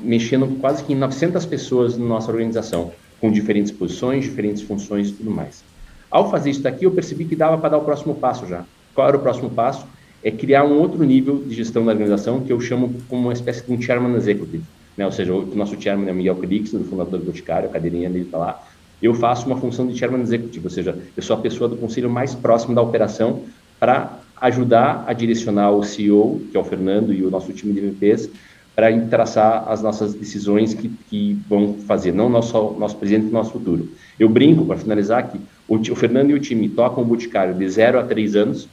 mexendo 0.00 0.58
quase 0.60 0.82
que 0.84 0.92
em 0.92 0.96
900 0.96 1.44
pessoas 1.46 1.96
na 1.96 2.04
nossa 2.06 2.30
organização, 2.30 2.92
com 3.20 3.30
diferentes 3.30 3.70
posições, 3.70 4.24
diferentes 4.24 4.62
funções 4.62 5.08
e 5.08 5.12
tudo 5.12 5.30
mais. 5.30 5.62
Ao 6.10 6.30
fazer 6.30 6.50
isso 6.50 6.62
daqui, 6.62 6.84
eu 6.84 6.90
percebi 6.90 7.24
que 7.24 7.36
dava 7.36 7.58
para 7.58 7.70
dar 7.70 7.78
o 7.78 7.84
próximo 7.84 8.14
passo 8.14 8.46
já. 8.46 8.64
Qual 8.94 9.06
era 9.06 9.16
o 9.16 9.20
próximo 9.20 9.50
passo? 9.50 9.86
É 10.22 10.30
criar 10.30 10.64
um 10.64 10.78
outro 10.78 11.02
nível 11.04 11.42
de 11.46 11.54
gestão 11.54 11.84
da 11.84 11.92
organização 11.92 12.40
que 12.40 12.52
eu 12.52 12.60
chamo 12.60 12.94
como 13.08 13.22
uma 13.22 13.32
espécie 13.32 13.64
de 13.64 13.72
um 13.72 13.80
chairman 13.80 14.16
executive. 14.16 14.64
Né? 14.96 15.06
Ou 15.06 15.12
seja, 15.12 15.32
o 15.32 15.54
nosso 15.54 15.80
chairman 15.80 16.08
é 16.08 16.12
o 16.12 16.14
Miguel 16.14 16.36
Crix, 16.36 16.72
do 16.72 16.84
fundador 16.84 17.20
do 17.20 17.26
Boticário, 17.26 17.68
a 17.68 17.72
cadeirinha 17.72 18.10
dele 18.10 18.24
está 18.24 18.38
lá. 18.38 18.62
Eu 19.00 19.14
faço 19.14 19.46
uma 19.46 19.56
função 19.56 19.86
de 19.86 19.96
chairman 19.96 20.20
executive, 20.20 20.66
ou 20.66 20.70
seja, 20.70 20.98
eu 21.16 21.22
sou 21.22 21.36
a 21.36 21.40
pessoa 21.40 21.68
do 21.68 21.76
conselho 21.76 22.10
mais 22.10 22.34
próximo 22.34 22.74
da 22.74 22.82
operação 22.82 23.44
para 23.80 24.20
ajudar 24.40 25.04
a 25.06 25.12
direcionar 25.14 25.72
o 25.72 25.82
CEO, 25.82 26.40
que 26.50 26.56
é 26.56 26.60
o 26.60 26.64
Fernando, 26.64 27.12
e 27.12 27.24
o 27.24 27.30
nosso 27.30 27.52
time 27.52 27.72
de 27.72 27.80
MPs, 27.80 28.30
para 28.76 28.98
traçar 29.08 29.64
as 29.68 29.82
nossas 29.82 30.14
decisões 30.14 30.72
que, 30.72 30.88
que 31.08 31.36
vão 31.48 31.74
fazer, 31.86 32.12
não 32.12 32.28
nosso, 32.28 32.76
nosso 32.78 32.96
presente 32.96 33.26
e 33.26 33.30
nosso 33.30 33.52
futuro. 33.52 33.88
Eu 34.18 34.28
brinco, 34.28 34.64
para 34.64 34.76
finalizar, 34.76 35.30
que 35.30 35.38
o, 35.66 35.76
o, 35.76 35.96
Fernando 35.96 36.30
e 36.30 36.34
o 36.34 36.40
time 36.40 36.68
tocam 36.68 37.02
o 37.02 37.06
Boticário 37.06 37.54
de 37.54 37.68
0 37.68 37.98
a 37.98 38.02
3 38.04 38.36
anos, 38.36 38.68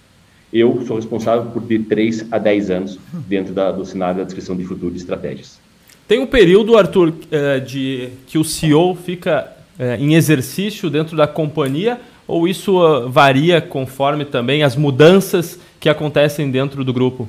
eu 0.54 0.82
sou 0.86 0.96
responsável 0.96 1.52
por 1.52 1.62
de 1.62 1.80
3 1.80 2.28
a 2.32 2.38
10 2.38 2.70
anos 2.70 3.00
dentro 3.28 3.54
da, 3.54 3.72
do 3.72 3.86
cenário 3.86 4.20
da 4.20 4.24
descrição 4.24 4.56
de 4.56 4.64
futuro 4.64 4.92
de 4.92 5.00
estratégias. 5.00 5.60
Tem 6.08 6.20
um 6.20 6.28
período, 6.28 6.78
Arthur, 6.78 7.14
eh, 7.30 7.60
de 7.60 8.10
que 8.28 8.38
o 8.38 8.44
CEO 8.46 8.96
fica 8.96 9.52
eh, 9.78 9.98
em 10.00 10.16
exercício 10.16 10.90
dentro 10.90 11.18
da 11.18 11.28
companhia 11.28 12.00
ou 12.28 12.48
isso 12.48 12.80
uh, 12.80 13.10
varia 13.10 13.62
conforme 13.62 14.26
também 14.26 14.64
as 14.64 14.76
mudanças 14.76 15.60
que 15.80 15.88
acontecem 15.88 16.52
dentro 16.52 16.84
do 16.84 16.92
grupo? 16.92 17.28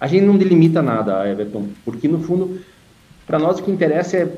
A 0.00 0.06
gente 0.06 0.24
não 0.24 0.36
delimita 0.36 0.82
nada, 0.82 1.28
Everton, 1.28 1.68
porque 1.84 2.08
no 2.08 2.20
fundo, 2.20 2.60
para 3.26 3.38
nós 3.38 3.58
o 3.58 3.62
que 3.62 3.70
interessa 3.70 4.16
é, 4.16 4.28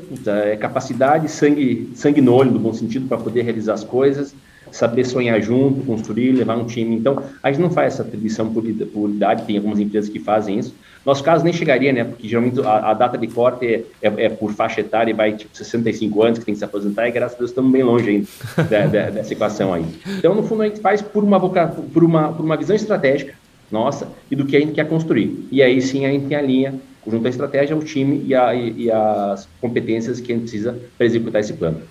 é, 0.53 0.57
capacidade, 0.57 1.31
sangue, 1.31 1.91
sangue 1.95 2.21
no 2.21 2.35
olho, 2.35 2.51
no 2.51 2.59
bom 2.59 2.75
sentido, 2.75 3.09
para 3.09 3.17
poder 3.17 3.43
realizar 3.43 3.75
as 3.75 3.85
coisas, 3.85 4.35
saber 4.71 5.05
sonhar 5.05 5.41
junto, 5.41 5.85
construir, 5.87 6.33
levar 6.33 6.57
um 6.57 6.67
time. 6.67 6.97
Então, 6.97 7.23
a 7.43 7.51
gente 7.51 7.63
não 7.63 7.71
faz 7.71 7.95
essa 7.95 8.03
atribuição 8.03 8.53
por, 8.53 8.63
por 8.93 9.09
idade, 9.09 9.45
tem 9.45 9.57
algumas 9.57 9.79
empresas 9.79 10.11
que 10.11 10.19
fazem 10.19 10.59
isso, 10.59 10.75
nosso 11.05 11.23
caso 11.23 11.45
nem 11.45 11.53
chegaria, 11.53 11.93
né? 11.93 12.05
Porque 12.05 12.27
geralmente 12.27 12.61
a, 12.61 12.91
a 12.91 12.95
data 12.95 13.19
de 13.19 13.27
corte 13.27 13.67
é, 13.67 13.85
é, 14.03 14.25
é, 14.25 14.29
por 14.29 14.53
faixa 14.53 14.81
etária 14.81 15.11
e 15.11 15.15
vai 15.15 15.35
tipo 15.35 15.57
65 15.57 16.23
anos 16.23 16.39
que 16.39 16.45
tem 16.45 16.55
que 16.55 16.59
se 16.59 16.65
aposentar 16.65 17.07
e 17.09 17.13
graças 17.13 17.37
a 17.37 17.39
Deus 17.39 17.51
estamos 17.51 17.71
bem 17.71 17.83
longe 17.83 18.09
ainda 18.09 18.27
da, 18.71 18.87
da, 18.87 19.11
dessa 19.11 19.33
equação 19.33 19.75
aí. 19.75 19.85
Então, 20.19 20.35
no 20.35 20.43
fundo, 20.43 20.63
a 20.63 20.67
gente 20.67 20.81
faz 20.81 21.03
por 21.03 21.23
uma, 21.23 21.39
por 21.39 22.05
uma, 22.05 22.33
por 22.33 22.45
uma 22.45 22.57
visão 22.57 22.75
estratégica 22.75 23.35
nossa 23.71 24.09
e 24.31 24.37
do 24.37 24.47
que 24.47 24.57
a 24.57 24.61
gente 24.61 24.73
quer 24.73 24.89
construir. 24.89 25.47
E 25.51 25.63
aí 25.63 25.81
sim 25.83 26.07
a 26.07 26.11
gente 26.11 26.27
tem 26.27 26.37
a 26.37 26.43
linha 26.43 26.75
junto 27.07 27.27
à 27.27 27.31
estratégia, 27.31 27.77
o 27.77 27.85
time 27.85 28.25
e, 28.27 28.35
a, 28.35 28.55
e, 28.55 28.85
e 28.85 28.91
as 28.91 29.47
competências 29.61 30.21
que 30.21 30.33
a 30.33 30.37
gente 30.37 30.49
precisa 30.49 30.79
para 30.97 31.07
executar 31.07 31.41
esse 31.41 31.53
plano. 31.53 31.83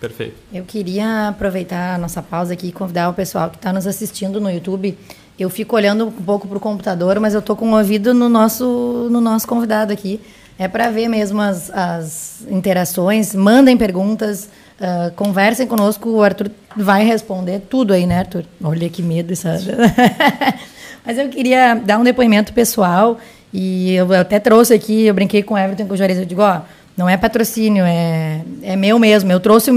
Perfeito. 0.00 0.34
Eu 0.52 0.64
queria 0.64 1.28
aproveitar 1.28 1.94
a 1.94 1.98
nossa 1.98 2.22
pausa 2.22 2.52
aqui 2.52 2.68
e 2.68 2.72
convidar 2.72 3.08
o 3.08 3.14
pessoal 3.14 3.50
que 3.50 3.56
está 3.56 3.72
nos 3.72 3.86
assistindo 3.86 4.40
no 4.40 4.50
YouTube 4.50 4.96
eu 5.38 5.48
fico 5.48 5.76
olhando 5.76 6.06
um 6.06 6.10
pouco 6.10 6.48
para 6.48 6.58
o 6.58 6.60
computador, 6.60 7.20
mas 7.20 7.32
eu 7.32 7.40
estou 7.40 7.54
com 7.54 7.70
o 7.70 7.76
ouvido 7.76 8.12
no 8.12 8.28
nosso, 8.28 9.08
no 9.10 9.20
nosso 9.20 9.46
convidado 9.46 9.92
aqui. 9.92 10.20
É 10.58 10.66
para 10.66 10.90
ver 10.90 11.06
mesmo 11.06 11.40
as, 11.40 11.70
as 11.70 12.42
interações. 12.50 13.32
Mandem 13.34 13.76
perguntas, 13.76 14.48
uh, 14.80 15.12
conversem 15.14 15.68
conosco. 15.68 16.08
O 16.08 16.22
Arthur 16.22 16.50
vai 16.76 17.04
responder 17.04 17.60
tudo 17.70 17.92
aí, 17.92 18.06
né, 18.06 18.18
Arthur? 18.18 18.44
Olha 18.62 18.88
que 18.88 19.00
medo 19.00 19.32
isso. 19.32 19.46
mas 21.06 21.16
eu 21.16 21.28
queria 21.28 21.76
dar 21.76 21.98
um 21.98 22.04
depoimento 22.04 22.52
pessoal 22.52 23.18
E 23.54 23.94
eu 23.94 24.12
até 24.12 24.40
trouxe 24.40 24.74
aqui, 24.74 25.06
eu 25.06 25.14
brinquei 25.14 25.44
com 25.44 25.54
o 25.54 25.58
Everton 25.58 25.86
com 25.86 25.94
o 25.94 25.96
Juarez, 25.96 26.18
eu 26.18 26.24
digo, 26.24 26.42
ó, 26.42 26.62
não 26.96 27.08
é 27.08 27.16
patrocínio, 27.16 27.84
é, 27.84 28.42
é 28.60 28.74
meu 28.74 28.98
mesmo. 28.98 29.30
Eu 29.30 29.38
trouxe 29.38 29.70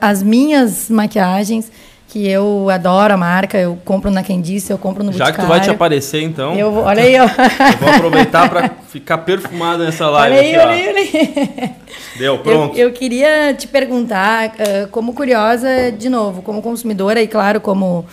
as 0.00 0.22
minhas 0.22 0.88
maquiagens 0.88 1.72
que 2.08 2.26
eu 2.26 2.70
adoro 2.70 3.12
a 3.12 3.16
marca, 3.18 3.58
eu 3.58 3.78
compro 3.84 4.10
na 4.10 4.22
Quem 4.22 4.40
Disse, 4.40 4.72
eu 4.72 4.78
compro 4.78 5.04
no 5.04 5.12
Já 5.12 5.30
que 5.30 5.40
tu 5.40 5.46
vai 5.46 5.60
te 5.60 5.68
aparecer, 5.68 6.22
então. 6.22 6.54
Eu 6.54 6.72
vou, 6.72 6.84
olha 6.84 7.02
aí, 7.02 7.20
ó. 7.20 7.24
eu 7.24 7.78
vou 7.78 7.88
aproveitar 7.90 8.48
para 8.48 8.70
ficar 8.88 9.18
perfumado 9.18 9.84
nessa 9.84 10.08
live. 10.10 10.36
Olha 10.36 10.42
aí, 10.42 10.54
aqui, 10.56 10.88
olha 10.88 10.98
aí. 11.00 11.70
Deu, 12.18 12.38
pronto. 12.38 12.78
Eu, 12.78 12.88
eu 12.88 12.92
queria 12.94 13.52
te 13.52 13.68
perguntar, 13.68 14.48
uh, 14.48 14.88
como 14.90 15.12
curiosa, 15.12 15.92
de 15.92 16.08
novo, 16.08 16.40
como 16.40 16.62
consumidora 16.62 17.20
e, 17.20 17.28
claro, 17.28 17.60
como 17.60 18.06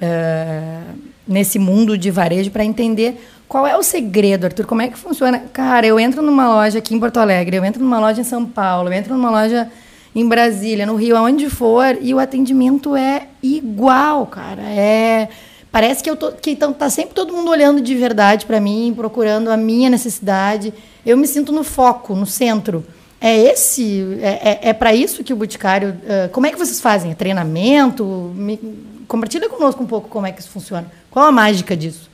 uh, 0.00 0.94
nesse 1.26 1.58
mundo 1.58 1.98
de 1.98 2.08
varejo, 2.08 2.52
para 2.52 2.64
entender 2.64 3.20
qual 3.48 3.66
é 3.66 3.76
o 3.76 3.82
segredo, 3.82 4.44
Arthur? 4.44 4.64
Como 4.64 4.80
é 4.80 4.86
que 4.86 4.96
funciona? 4.96 5.42
Cara, 5.52 5.84
eu 5.84 5.98
entro 5.98 6.22
numa 6.22 6.46
loja 6.46 6.78
aqui 6.78 6.94
em 6.94 7.00
Porto 7.00 7.18
Alegre, 7.18 7.56
eu 7.56 7.64
entro 7.64 7.82
numa 7.82 7.98
loja 7.98 8.20
em 8.20 8.24
São 8.24 8.46
Paulo, 8.46 8.88
eu 8.88 8.92
entro 8.92 9.12
numa 9.12 9.28
loja 9.28 9.68
em 10.14 10.26
Brasília, 10.26 10.86
no 10.86 10.96
Rio, 10.96 11.16
aonde 11.16 11.48
for, 11.48 11.96
e 12.00 12.12
o 12.12 12.18
atendimento 12.18 12.96
é 12.96 13.28
igual, 13.42 14.26
cara. 14.26 14.62
É 14.62 15.28
parece 15.70 16.02
que 16.02 16.10
eu 16.10 16.16
tô 16.16 16.32
que 16.32 16.56
tá 16.56 16.90
sempre 16.90 17.14
todo 17.14 17.32
mundo 17.32 17.50
olhando 17.50 17.80
de 17.80 17.94
verdade 17.94 18.46
para 18.46 18.60
mim, 18.60 18.92
procurando 18.94 19.50
a 19.50 19.56
minha 19.56 19.88
necessidade. 19.88 20.74
Eu 21.04 21.16
me 21.16 21.26
sinto 21.26 21.52
no 21.52 21.62
foco, 21.62 22.14
no 22.14 22.26
centro. 22.26 22.84
É 23.20 23.36
esse, 23.36 24.18
é, 24.20 24.28
é, 24.28 24.68
é 24.70 24.72
para 24.72 24.94
isso 24.94 25.22
que 25.22 25.32
o 25.32 25.36
Boticário. 25.36 25.90
Uh, 25.90 26.28
como 26.30 26.46
é 26.46 26.50
que 26.50 26.58
vocês 26.58 26.80
fazem? 26.80 27.12
É 27.12 27.14
treinamento? 27.14 28.04
Me, 28.34 28.58
compartilha 29.06 29.48
conosco 29.48 29.82
um 29.82 29.86
pouco 29.86 30.08
como 30.08 30.26
é 30.26 30.32
que 30.32 30.40
isso 30.40 30.50
funciona. 30.50 30.90
Qual 31.10 31.26
a 31.26 31.32
mágica 31.32 31.76
disso? 31.76 32.09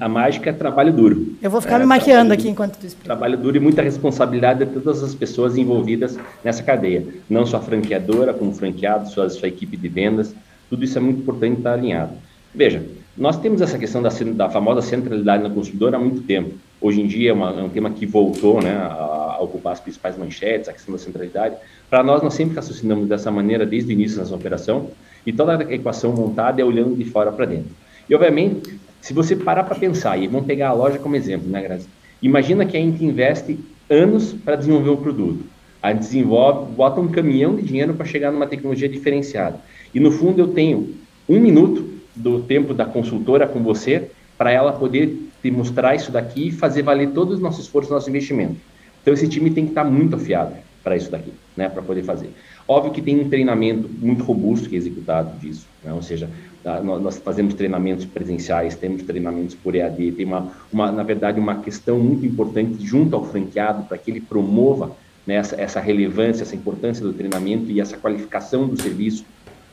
A 0.00 0.08
mágica 0.08 0.50
é 0.50 0.52
trabalho 0.52 0.92
duro. 0.92 1.36
Eu 1.42 1.50
vou 1.50 1.60
ficar 1.60 1.76
é, 1.76 1.78
me 1.80 1.86
maquiando 1.86 2.32
aqui 2.32 2.48
enquanto 2.48 2.78
tu 2.78 2.86
explica. 2.86 3.04
Trabalho 3.04 3.36
duro 3.36 3.56
e 3.56 3.60
muita 3.60 3.82
responsabilidade 3.82 4.64
de 4.64 4.72
todas 4.72 5.02
as 5.02 5.14
pessoas 5.14 5.58
envolvidas 5.58 6.18
nessa 6.42 6.62
cadeia. 6.62 7.06
Não 7.28 7.44
só 7.44 7.58
a 7.58 7.60
franqueadora, 7.60 8.32
como 8.32 8.54
franqueado, 8.54 9.10
sua, 9.10 9.28
sua 9.28 9.48
equipe 9.48 9.76
de 9.76 9.88
vendas. 9.88 10.34
Tudo 10.70 10.84
isso 10.84 10.96
é 10.96 11.00
muito 11.00 11.20
importante 11.20 11.58
estar 11.58 11.74
alinhado. 11.74 12.12
Veja, 12.54 12.82
nós 13.16 13.36
temos 13.38 13.60
essa 13.60 13.78
questão 13.78 14.02
da, 14.02 14.08
da 14.08 14.48
famosa 14.48 14.80
centralidade 14.80 15.42
na 15.42 15.50
consumidora 15.50 15.96
há 15.96 16.00
muito 16.00 16.22
tempo. 16.22 16.54
Hoje 16.80 17.00
em 17.00 17.06
dia 17.06 17.30
é, 17.30 17.32
uma, 17.32 17.50
é 17.50 17.62
um 17.62 17.68
tema 17.68 17.90
que 17.90 18.06
voltou 18.06 18.62
né, 18.62 18.74
a, 18.74 19.36
a, 19.36 19.38
ocupar 19.40 19.74
as 19.74 19.80
principais 19.80 20.16
manchetes, 20.16 20.68
a 20.68 20.72
questão 20.72 20.92
da 20.92 20.98
centralidade. 20.98 21.56
Para 21.90 22.02
nós, 22.02 22.22
nós 22.22 22.34
sempre 22.34 22.56
raciocinamos 22.56 23.08
dessa 23.08 23.30
maneira 23.30 23.66
desde 23.66 23.90
o 23.90 23.92
início 23.92 24.16
da 24.16 24.22
nossa 24.22 24.34
operação 24.34 24.90
e 25.26 25.32
toda 25.32 25.58
a 25.58 25.74
equação 25.74 26.12
montada 26.12 26.60
é 26.60 26.64
olhando 26.64 26.96
de 26.96 27.04
fora 27.04 27.30
para 27.30 27.44
dentro. 27.44 27.70
E, 28.08 28.14
obviamente, 28.14 28.78
se 29.04 29.12
você 29.12 29.36
parar 29.36 29.64
para 29.64 29.74
pensar, 29.74 30.16
e 30.16 30.26
vamos 30.26 30.46
pegar 30.46 30.70
a 30.70 30.72
loja 30.72 30.98
como 30.98 31.14
exemplo, 31.14 31.46
né, 31.46 31.60
Grazi? 31.60 31.86
Imagina 32.22 32.64
que 32.64 32.74
a 32.74 32.80
gente 32.80 33.04
investe 33.04 33.58
anos 33.90 34.32
para 34.32 34.56
desenvolver 34.56 34.88
o 34.88 34.96
produto. 34.96 35.44
A 35.82 35.92
gente 35.92 36.00
desenvolve, 36.00 36.72
bota 36.72 37.02
um 37.02 37.08
caminhão 37.08 37.54
de 37.54 37.60
dinheiro 37.60 37.92
para 37.92 38.06
chegar 38.06 38.32
numa 38.32 38.46
tecnologia 38.46 38.88
diferenciada. 38.88 39.60
E 39.94 40.00
no 40.00 40.10
fundo 40.10 40.40
eu 40.40 40.48
tenho 40.48 40.94
um 41.28 41.38
minuto 41.38 41.86
do 42.16 42.40
tempo 42.44 42.72
da 42.72 42.86
consultora 42.86 43.46
com 43.46 43.62
você 43.62 44.10
para 44.38 44.50
ela 44.50 44.72
poder 44.72 45.28
te 45.42 45.50
mostrar 45.50 45.94
isso 45.94 46.10
daqui 46.10 46.48
e 46.48 46.50
fazer 46.50 46.80
valer 46.80 47.10
todo 47.10 47.32
o 47.32 47.38
nosso 47.38 47.60
esforço, 47.60 47.92
nosso 47.92 48.08
investimento. 48.08 48.56
Então 49.02 49.12
esse 49.12 49.28
time 49.28 49.50
tem 49.50 49.66
que 49.66 49.72
estar 49.72 49.84
tá 49.84 49.90
muito 49.90 50.16
afiado 50.16 50.54
para 50.82 50.96
isso 50.96 51.10
daqui, 51.10 51.34
né, 51.54 51.68
para 51.68 51.82
poder 51.82 52.04
fazer. 52.04 52.30
Óbvio 52.66 52.90
que 52.90 53.02
tem 53.02 53.20
um 53.20 53.28
treinamento 53.28 53.86
muito 53.86 54.24
robusto 54.24 54.66
que 54.66 54.76
é 54.76 54.78
executado 54.78 55.38
disso, 55.40 55.66
né, 55.84 55.92
ou 55.92 56.00
seja, 56.00 56.30
Tá? 56.64 56.82
Nós 56.82 57.18
fazemos 57.18 57.52
treinamentos 57.52 58.06
presenciais, 58.06 58.74
temos 58.74 59.02
treinamentos 59.02 59.54
por 59.54 59.74
EAD, 59.74 60.12
tem 60.12 60.24
uma, 60.24 60.50
uma 60.72 60.90
na 60.90 61.02
verdade, 61.02 61.38
uma 61.38 61.56
questão 61.56 61.98
muito 61.98 62.24
importante 62.24 62.82
junto 62.82 63.14
ao 63.14 63.22
franqueado 63.22 63.84
para 63.84 63.98
que 63.98 64.10
ele 64.10 64.22
promova 64.22 64.96
né, 65.26 65.34
essa, 65.34 65.60
essa, 65.60 65.78
relevância, 65.78 66.42
essa 66.42 66.56
importância 66.56 67.04
do 67.04 67.12
treinamento 67.12 67.70
e 67.70 67.82
essa 67.82 67.98
qualificação 67.98 68.66
do 68.66 68.80
serviço 68.80 69.26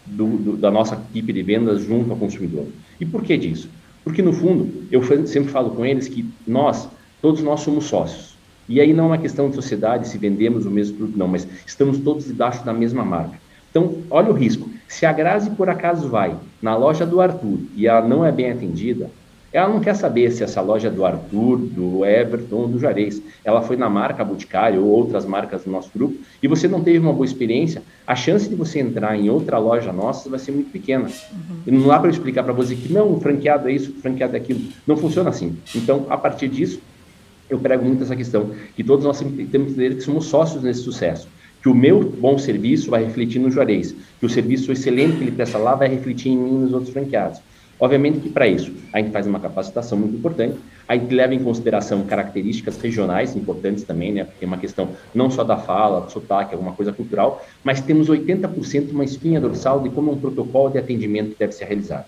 do, 0.06 0.28
do, 0.36 0.58
da 0.58 0.70
nossa 0.70 1.02
equipe 1.10 1.32
de 1.32 1.42
vendas 1.42 1.82
junto 1.82 2.12
ao 2.12 2.18
consumidor. 2.18 2.68
E 3.00 3.06
por 3.06 3.24
que 3.24 3.38
disso? 3.38 3.70
Porque, 4.04 4.22
no 4.22 4.34
fundo, 4.34 4.86
eu 4.92 5.02
sempre 5.26 5.50
falo 5.50 5.70
com 5.70 5.86
eles 5.86 6.10
que 6.10 6.26
nós, 6.46 6.90
todos 7.22 7.42
nós 7.42 7.62
somos 7.62 7.86
sócios. 7.86 8.36
E 8.68 8.82
aí 8.82 8.92
não 8.92 9.06
é 9.06 9.08
uma 9.08 9.18
questão 9.18 9.50
de 9.50 9.56
sociedade, 9.56 10.10
se 10.10 10.18
vendemos 10.18 10.66
o 10.66 10.72
mesmo 10.72 10.98
produto, 10.98 11.18
não, 11.18 11.28
mas 11.28 11.48
estamos 11.66 12.00
todos 12.00 12.26
debaixo 12.26 12.66
da 12.66 12.74
mesma 12.74 13.06
marca. 13.06 13.40
Então, 13.72 13.96
olha 14.10 14.30
o 14.30 14.34
risco. 14.34 14.70
Se 14.88 15.06
a 15.06 15.13
Grazi 15.13 15.50
por 15.51 15.70
acaso 15.70 16.10
vai 16.10 16.36
na 16.62 16.75
loja 16.75 17.06
do 17.06 17.22
Arthur 17.22 17.60
e 17.75 17.88
ela 17.88 18.06
não 18.06 18.25
é 18.25 18.32
bem 18.32 18.51
atendida, 18.51 19.10
ela 19.54 19.68
não 19.68 19.82
quer 19.82 19.96
saber 19.96 20.32
se 20.32 20.44
essa 20.44 20.62
loja 20.62 20.88
é 20.88 20.92
do 20.92 21.04
Arthur, 21.06 21.58
do 21.58 22.06
Everton 22.06 22.56
ou 22.56 22.68
do 22.68 22.80
Jarez. 22.80 23.22
Ela 23.44 23.62
foi 23.62 23.75
na 23.75 23.90
marca 23.90 24.24
Boticário 24.24 24.84
ou 24.84 24.90
outras 24.90 25.25
marcas 25.25 25.63
do 25.63 25.72
nosso 25.72 25.90
grupo 25.94 26.16
e 26.42 26.48
você 26.48 26.68
não 26.68 26.82
teve 26.82 27.00
uma 27.00 27.12
boa 27.12 27.25
experiência, 27.25 27.82
a 28.06 28.16
chance 28.16 28.48
de 28.48 28.56
você 28.56 28.80
entrar 28.80 29.18
em 29.18 29.30
outra 29.30 29.58
loja 29.58 29.92
nossa 29.92 30.30
vai 30.30 30.40
ser 30.40 30.51
muito 30.51 30.72
pequena. 30.72 31.06
Uhum. 31.06 31.58
E 31.68 31.72
não 31.72 31.88
dá 31.88 32.00
para 32.00 32.10
explicar 32.10 32.44
para 32.44 32.54
você 32.54 32.75
que 32.75 32.92
não, 32.92 33.13
o 33.13 33.20
franqueado 33.20 33.70
é 33.70 33.74
isso, 33.74 33.92
o 33.92 34.01
franqueado 34.01 34.36
é 34.36 34.40
aquilo. 34.40 34.62
Não 34.86 34.96
funciona 34.96 35.30
assim. 35.30 35.58
Então, 35.75 36.06
a 36.10 36.18
partir 36.18 36.48
disso, 36.48 36.82
eu 37.50 37.60
prego 37.60 37.84
muito 37.84 38.04
essa 38.04 38.16
questão, 38.16 38.51
que 38.75 38.84
todos 38.84 39.04
nós 39.04 39.20
temos 39.20 39.36
que 39.36 39.42
entender 39.42 39.96
que 39.96 40.01
somos 40.01 40.25
sócios 40.25 40.63
nesse 40.63 40.82
sucesso 40.82 41.28
que 41.62 41.70
o 41.70 41.75
meu 41.75 42.03
bom 42.03 42.38
serviço 42.38 42.89
vai 42.89 43.03
refletir 43.03 43.39
no 43.39 43.51
Juarez, 43.51 43.96
que 44.20 44.25
o 44.25 44.30
serviço 44.30 44.72
excelente 44.72 45.18
que 45.18 45.24
ele 45.24 45.32
presta 45.32 45.58
lá 45.58 45.75
vai 45.75 45.88
refletir 45.88 46.30
em 46.30 46.38
mim 46.38 46.56
e 46.56 46.60
nos 46.60 46.74
outros 46.74 46.91
franqueados. 46.91 47.39
Obviamente 47.80 48.20
que 48.20 48.30
para 48.30 48.48
isso 48.48 48.72
a 48.94 49.00
gente 49.00 49.12
faz 49.12 49.25
uma 49.25 49.39
capacitação 49.39 49.98
muito 49.98 50.15
importante, 50.15 50.58
a 50.88 50.96
gente 50.96 51.13
leva 51.13 51.34
em 51.34 51.44
consideração 51.44 52.03
características 52.03 52.80
regionais 52.80 53.36
importantes 53.36 53.84
também, 53.84 54.12
né? 54.12 54.24
Porque 54.24 54.46
é 54.46 54.48
uma 54.48 54.58
questão 54.58 54.89
não 55.15 55.32
só 55.32 55.44
da 55.44 55.58
fala, 55.58 56.01
do 56.01 56.12
sotaque, 56.12 56.53
alguma 56.53 56.74
coisa 56.74 56.94
cultural, 56.94 57.44
mas 57.63 57.82
temos 57.82 58.08
80% 58.08 58.91
uma 58.91 59.03
espinha 59.03 59.41
dorsal 59.41 59.80
de 59.82 59.89
como 59.89 60.12
um 60.12 60.18
protocolo 60.18 60.70
de 60.70 60.77
atendimento 60.77 61.36
deve 61.39 61.53
ser 61.53 61.65
realizado. 61.65 62.06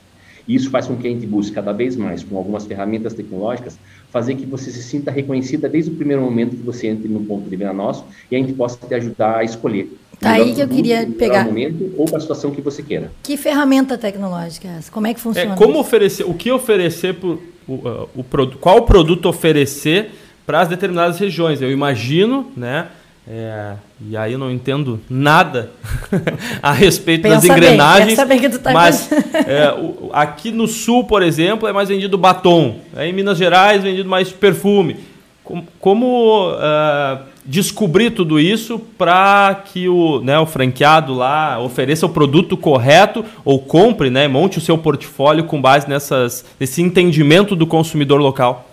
E 0.48 0.54
isso 0.54 0.70
faz 0.70 0.88
com 0.88 0.96
que 0.96 1.08
a 1.08 1.10
gente 1.10 1.26
busque 1.26 1.56
cada 1.56 1.72
vez 1.72 1.96
mais, 1.96 2.24
com 2.24 2.38
algumas 2.38 2.66
ferramentas 2.66 3.14
tecnológicas, 3.14 3.80
fazer 4.14 4.36
que 4.36 4.46
você 4.46 4.70
se 4.70 4.84
sinta 4.84 5.10
reconhecida 5.10 5.68
desde 5.68 5.90
o 5.90 5.96
primeiro 5.96 6.22
momento 6.22 6.52
que 6.56 6.62
você 6.62 6.86
entre 6.86 7.10
no 7.10 7.22
ponto 7.22 7.50
de 7.50 7.56
venda 7.56 7.74
nosso 7.74 8.06
e 8.30 8.36
a 8.36 8.40
gente 8.40 8.54
possa 8.54 8.78
te 8.78 8.94
ajudar 8.94 9.38
a 9.38 9.44
escolher. 9.44 9.92
Tá 10.20 10.34
aí 10.34 10.54
que 10.54 10.62
eu 10.62 10.68
queria 10.68 11.08
pegar. 11.18 11.46
momento 11.46 11.92
ou 11.98 12.06
para 12.06 12.18
a 12.18 12.22
situação 12.22 12.52
que 12.52 12.62
você 12.62 12.84
queira. 12.84 13.12
Que 13.24 13.36
ferramenta 13.36 13.98
tecnológica 13.98 14.68
é 14.68 14.78
essa? 14.78 14.92
Como 14.92 15.08
é 15.08 15.16
que 15.16 15.20
funciona? 15.20 15.56
É, 15.56 15.58
como 15.58 15.80
oferecer, 15.80 16.26
o 16.26 16.36
que 16.36 16.52
oferecer, 16.52 17.16
pro, 17.16 17.42
o, 17.68 17.74
uh, 17.74 18.10
o, 18.16 18.24
qual 18.60 18.84
produto 18.84 19.28
oferecer 19.28 20.12
para 20.46 20.62
as 20.62 20.68
determinadas 20.68 21.18
regiões? 21.18 21.60
Eu 21.60 21.72
imagino, 21.72 22.52
né? 22.56 22.90
É, 23.26 23.76
e 24.06 24.18
aí 24.18 24.34
eu 24.34 24.40
não 24.40 24.52
entendo 24.52 25.00
nada 25.10 25.72
a 26.62 26.74
respeito 26.74 27.22
pensa 27.22 27.36
das 27.36 27.46
engrenagens. 27.46 28.20
Bem, 28.28 28.40
bem 28.42 28.50
tá 28.60 28.74
mas 28.74 29.10
é, 29.48 29.72
o, 29.72 30.10
aqui 30.12 30.52
no 30.52 30.68
sul, 30.68 31.06
por 31.06 31.24
exemplo, 31.24 31.68
é 31.68 31.72
mais 31.72 31.88
vendido 31.88 32.18
batom. 32.18 32.80
É, 32.96 33.08
em 33.08 33.14
Minas 33.14 33.38
Gerais, 33.38 33.82
vendido 33.82 34.10
mais 34.10 34.30
perfume. 34.30 34.98
Como, 35.42 35.68
como 35.80 36.52
uh, 36.52 37.24
descobrir 37.46 38.12
tudo 38.12 38.40
isso 38.40 38.80
para 38.98 39.64
que 39.66 39.88
o, 39.90 40.22
né, 40.22 40.40
o 40.40 40.46
franqueado 40.46 41.14
lá 41.14 41.60
ofereça 41.60 42.06
o 42.06 42.10
produto 42.10 42.56
correto 42.56 43.26
ou 43.44 43.60
compre, 43.60 44.10
né, 44.10 44.28
monte 44.28 44.58
o 44.58 44.62
seu 44.62 44.78
portfólio 44.78 45.44
com 45.44 45.62
base 45.62 45.88
nessas, 45.90 46.46
nesse 46.60 46.82
entendimento 46.82 47.56
do 47.56 47.68
consumidor 47.68 48.22
local? 48.22 48.70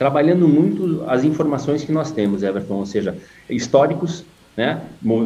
Trabalhando 0.00 0.48
muito 0.48 1.04
as 1.06 1.24
informações 1.24 1.84
que 1.84 1.92
nós 1.92 2.10
temos, 2.10 2.42
Everton, 2.42 2.76
ou 2.76 2.86
seja, 2.86 3.14
históricos, 3.50 4.24
né, 4.56 4.80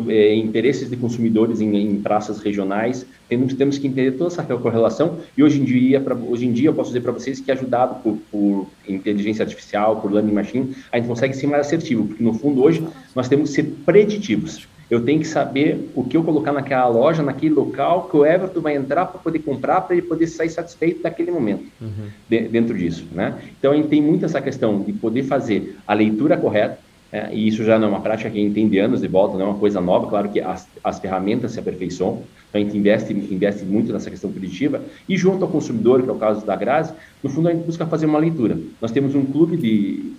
é, 0.08 0.34
interesses 0.34 0.90
de 0.90 0.96
consumidores 0.96 1.60
em, 1.60 1.76
em, 1.76 2.02
praças 2.02 2.40
regionais, 2.40 3.06
temos, 3.28 3.54
temos 3.54 3.78
que 3.78 3.86
entender 3.86 4.18
toda 4.18 4.32
essa 4.32 4.42
correlação 4.42 5.18
e 5.38 5.44
hoje 5.44 5.60
em 5.60 5.64
dia, 5.64 6.00
pra, 6.00 6.16
hoje 6.16 6.46
em 6.46 6.52
dia 6.52 6.70
eu 6.70 6.74
posso 6.74 6.88
dizer 6.88 7.02
para 7.02 7.12
vocês 7.12 7.38
que 7.38 7.52
ajudado 7.52 8.02
por, 8.02 8.18
por, 8.32 8.66
inteligência 8.88 9.44
artificial, 9.44 10.00
por 10.00 10.10
learning 10.10 10.32
machine, 10.32 10.76
a 10.90 10.96
gente 10.96 11.06
consegue 11.06 11.34
ser 11.34 11.46
mais 11.46 11.68
assertivo, 11.68 12.08
porque 12.08 12.24
no 12.24 12.34
fundo 12.34 12.60
hoje 12.60 12.84
nós 13.14 13.28
temos 13.28 13.50
que 13.50 13.54
ser 13.54 13.62
preditivos 13.86 14.66
eu 14.94 15.04
tenho 15.04 15.20
que 15.20 15.26
saber 15.26 15.90
o 15.94 16.04
que 16.04 16.16
eu 16.16 16.22
colocar 16.22 16.52
naquela 16.52 16.86
loja, 16.88 17.22
naquele 17.22 17.54
local, 17.54 18.08
que 18.08 18.16
o 18.16 18.24
Everton 18.24 18.60
vai 18.60 18.76
entrar 18.76 19.06
para 19.06 19.18
poder 19.20 19.40
comprar, 19.40 19.80
para 19.80 19.96
ele 19.96 20.06
poder 20.06 20.26
sair 20.26 20.50
satisfeito 20.50 21.02
daquele 21.02 21.30
momento, 21.30 21.64
uhum. 21.80 22.08
de, 22.28 22.48
dentro 22.48 22.76
disso, 22.76 23.06
né? 23.12 23.34
Então, 23.58 23.72
a 23.72 23.76
gente 23.76 23.88
tem 23.88 24.00
muito 24.00 24.24
essa 24.24 24.40
questão 24.40 24.82
de 24.82 24.92
poder 24.92 25.24
fazer 25.24 25.76
a 25.86 25.94
leitura 25.94 26.36
correta, 26.36 26.78
é, 27.10 27.32
e 27.32 27.46
isso 27.46 27.62
já 27.64 27.78
não 27.78 27.88
é 27.88 27.90
uma 27.90 28.00
prática 28.00 28.28
que 28.28 28.38
a 28.38 28.40
gente 28.40 28.54
tem 28.54 28.68
de 28.68 28.78
anos 28.78 29.00
de 29.00 29.08
volta, 29.08 29.36
não 29.36 29.46
é 29.46 29.48
uma 29.50 29.58
coisa 29.58 29.80
nova, 29.80 30.08
claro 30.08 30.28
que 30.28 30.40
as, 30.40 30.66
as 30.82 30.98
ferramentas 30.98 31.52
se 31.52 31.60
aperfeiçoam, 31.60 32.22
então 32.48 32.60
a 32.60 32.64
gente 32.64 32.76
investe, 32.76 33.12
investe 33.12 33.64
muito 33.64 33.92
nessa 33.92 34.10
questão 34.10 34.30
preditiva, 34.30 34.82
e 35.08 35.16
junto 35.16 35.44
ao 35.44 35.50
consumidor, 35.50 36.02
que 36.02 36.08
é 36.08 36.12
o 36.12 36.16
caso 36.16 36.44
da 36.44 36.56
Grazi, 36.56 36.92
no 37.22 37.30
fundo 37.30 37.48
a 37.48 37.52
gente 37.52 37.64
busca 37.64 37.86
fazer 37.86 38.06
uma 38.06 38.18
leitura. 38.18 38.58
Nós 38.80 38.90
temos 38.90 39.14
um 39.14 39.24
clube 39.24 39.56
de, 39.56 40.12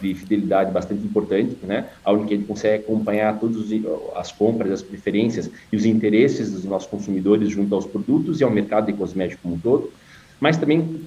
de 0.00 0.14
fidelidade 0.14 0.70
bastante 0.70 1.04
importante, 1.04 1.56
né, 1.62 1.86
onde 2.06 2.34
a 2.34 2.36
gente 2.36 2.46
consegue 2.46 2.84
acompanhar 2.84 3.38
todas 3.38 3.66
as 4.16 4.32
compras, 4.32 4.72
as 4.72 4.82
preferências 4.82 5.50
e 5.72 5.76
os 5.76 5.84
interesses 5.84 6.52
dos 6.52 6.64
nossos 6.64 6.88
consumidores 6.88 7.50
junto 7.50 7.74
aos 7.74 7.86
produtos 7.86 8.40
e 8.40 8.44
ao 8.44 8.50
mercado 8.50 8.86
de 8.86 8.92
cosméticos 8.92 9.42
como 9.42 9.54
um 9.54 9.58
todo, 9.58 9.90
mas 10.40 10.56
também 10.56 11.00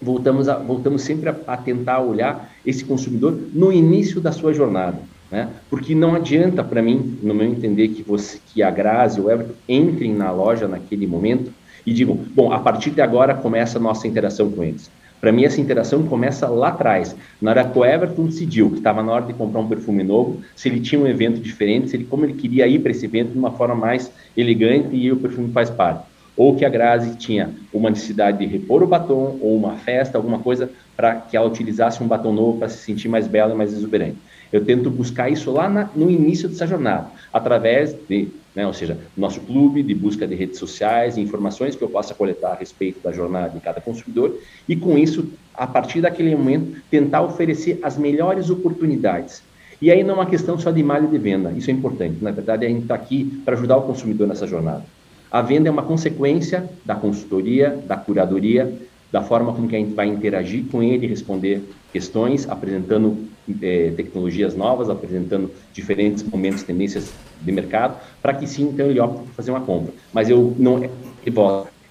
voltamos, 0.00 0.48
a, 0.48 0.56
voltamos 0.56 1.02
sempre 1.02 1.28
a, 1.28 1.36
a 1.46 1.56
tentar 1.56 2.00
olhar 2.00 2.52
esse 2.64 2.84
consumidor 2.84 3.38
no 3.52 3.72
início 3.72 4.20
da 4.20 4.32
sua 4.32 4.52
jornada. 4.52 4.98
Né? 5.30 5.48
Porque 5.68 5.94
não 5.94 6.14
adianta 6.14 6.64
para 6.64 6.80
mim, 6.80 7.18
no 7.22 7.34
meu 7.34 7.46
entender, 7.46 7.88
que 7.88 8.02
você, 8.02 8.38
que 8.46 8.62
a 8.62 8.70
Grazi 8.70 9.20
o 9.20 9.30
Everton 9.30 9.54
entrem 9.68 10.14
na 10.14 10.30
loja 10.30 10.66
naquele 10.66 11.06
momento 11.06 11.52
e 11.84 11.92
digam, 11.92 12.18
bom, 12.34 12.52
a 12.52 12.58
partir 12.58 12.90
de 12.90 13.00
agora 13.00 13.34
começa 13.34 13.78
a 13.78 13.80
nossa 13.80 14.06
interação 14.06 14.50
com 14.50 14.62
eles. 14.62 14.90
Para 15.20 15.32
mim, 15.32 15.44
essa 15.44 15.60
interação 15.60 16.04
começa 16.04 16.46
lá 16.48 16.68
atrás, 16.68 17.14
na 17.42 17.50
hora 17.50 17.64
que 17.64 17.78
o 17.78 17.84
Everton 17.84 18.26
decidiu 18.26 18.70
que 18.70 18.78
estava 18.78 19.02
na 19.02 19.12
hora 19.12 19.26
de 19.26 19.32
comprar 19.32 19.60
um 19.60 19.68
perfume 19.68 20.04
novo, 20.04 20.40
se 20.54 20.68
ele 20.68 20.80
tinha 20.80 21.00
um 21.00 21.06
evento 21.06 21.40
diferente, 21.40 21.88
se 21.88 21.96
ele, 21.96 22.04
como 22.04 22.24
ele 22.24 22.34
queria 22.34 22.66
ir 22.66 22.78
para 22.78 22.92
esse 22.92 23.04
evento 23.04 23.32
de 23.32 23.38
uma 23.38 23.50
forma 23.50 23.74
mais 23.74 24.12
elegante 24.36 24.94
e 24.94 25.10
o 25.10 25.16
perfume 25.16 25.52
faz 25.52 25.70
parte. 25.70 26.06
Ou 26.36 26.54
que 26.54 26.64
a 26.64 26.68
Grazi 26.68 27.16
tinha 27.16 27.50
uma 27.72 27.90
necessidade 27.90 28.38
de 28.38 28.46
repor 28.46 28.82
o 28.82 28.86
batom, 28.86 29.38
ou 29.40 29.56
uma 29.56 29.74
festa, 29.74 30.16
alguma 30.16 30.38
coisa, 30.38 30.70
para 30.96 31.16
que 31.16 31.36
ela 31.36 31.48
utilizasse 31.48 32.00
um 32.00 32.06
batom 32.06 32.32
novo 32.32 32.58
para 32.58 32.68
se 32.68 32.78
sentir 32.78 33.08
mais 33.08 33.26
bela 33.26 33.52
e 33.52 33.56
mais 33.56 33.72
exuberante. 33.72 34.18
Eu 34.52 34.64
tento 34.64 34.88
buscar 34.88 35.28
isso 35.28 35.50
lá 35.50 35.68
na, 35.68 35.90
no 35.96 36.08
início 36.08 36.48
dessa 36.48 36.66
jornada, 36.66 37.08
através 37.32 37.94
de, 38.08 38.28
né, 38.58 38.66
ou 38.66 38.72
seja, 38.72 38.98
nosso 39.16 39.40
clube 39.42 39.84
de 39.84 39.94
busca 39.94 40.26
de 40.26 40.34
redes 40.34 40.58
sociais, 40.58 41.16
informações 41.16 41.76
que 41.76 41.82
eu 41.82 41.88
possa 41.88 42.12
coletar 42.12 42.50
a 42.50 42.54
respeito 42.56 42.98
da 43.00 43.12
jornada 43.12 43.50
de 43.50 43.60
cada 43.60 43.80
consumidor, 43.80 44.36
e 44.68 44.74
com 44.74 44.98
isso, 44.98 45.28
a 45.54 45.64
partir 45.64 46.00
daquele 46.00 46.34
momento, 46.34 46.82
tentar 46.90 47.22
oferecer 47.22 47.78
as 47.84 47.96
melhores 47.96 48.50
oportunidades. 48.50 49.44
E 49.80 49.92
aí 49.92 50.02
não 50.02 50.14
é 50.14 50.14
uma 50.14 50.26
questão 50.26 50.58
só 50.58 50.72
de 50.72 50.82
malha 50.82 51.06
de 51.06 51.18
venda, 51.18 51.52
isso 51.52 51.70
é 51.70 51.72
importante. 51.72 52.16
Na 52.20 52.32
verdade, 52.32 52.66
a 52.66 52.68
gente 52.68 52.82
está 52.82 52.96
aqui 52.96 53.40
para 53.44 53.54
ajudar 53.54 53.76
o 53.76 53.82
consumidor 53.82 54.26
nessa 54.26 54.44
jornada. 54.44 54.82
A 55.30 55.40
venda 55.40 55.68
é 55.68 55.70
uma 55.70 55.84
consequência 55.84 56.68
da 56.84 56.96
consultoria, 56.96 57.80
da 57.86 57.96
curadoria, 57.96 58.74
da 59.12 59.22
forma 59.22 59.52
como 59.52 59.68
que 59.68 59.76
a 59.76 59.78
gente 59.78 59.94
vai 59.94 60.08
interagir 60.08 60.64
com 60.64 60.82
ele, 60.82 61.06
responder 61.06 61.62
questões, 61.92 62.48
apresentando 62.48 63.18
é, 63.62 63.92
tecnologias 63.96 64.54
novas, 64.54 64.90
apresentando 64.90 65.50
diferentes 65.72 66.22
momentos, 66.22 66.62
tendências 66.62 67.12
de 67.40 67.52
mercado, 67.52 67.96
para 68.20 68.34
que 68.34 68.46
sim, 68.46 68.64
então 68.64 68.86
ele 68.86 69.00
opte 69.00 69.22
por 69.22 69.34
fazer 69.34 69.50
uma 69.50 69.60
compra. 69.60 69.92
Mas 70.12 70.28
eu 70.28 70.54
não 70.58 70.82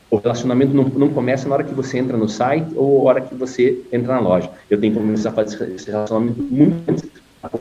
o 0.10 0.18
relacionamento 0.18 0.74
não, 0.74 0.86
não, 0.86 1.10
começa 1.10 1.48
na 1.48 1.56
hora 1.56 1.64
que 1.64 1.74
você 1.74 1.98
entra 1.98 2.18
no 2.18 2.30
site 2.30 2.72
ou 2.76 3.04
na 3.04 3.10
hora 3.10 3.22
que 3.22 3.36
você 3.36 3.80
entra 3.92 4.14
na 4.14 4.20
loja. 4.20 4.50
Eu 4.70 4.80
tenho 4.80 4.94
que 4.94 5.00
começar 5.00 5.30
a 5.30 5.34
fazer 5.34 5.76
esse 5.76 5.92
relacionamento 5.92 6.42
muito 6.42 6.90
antes, 6.90 7.04
para 7.42 7.52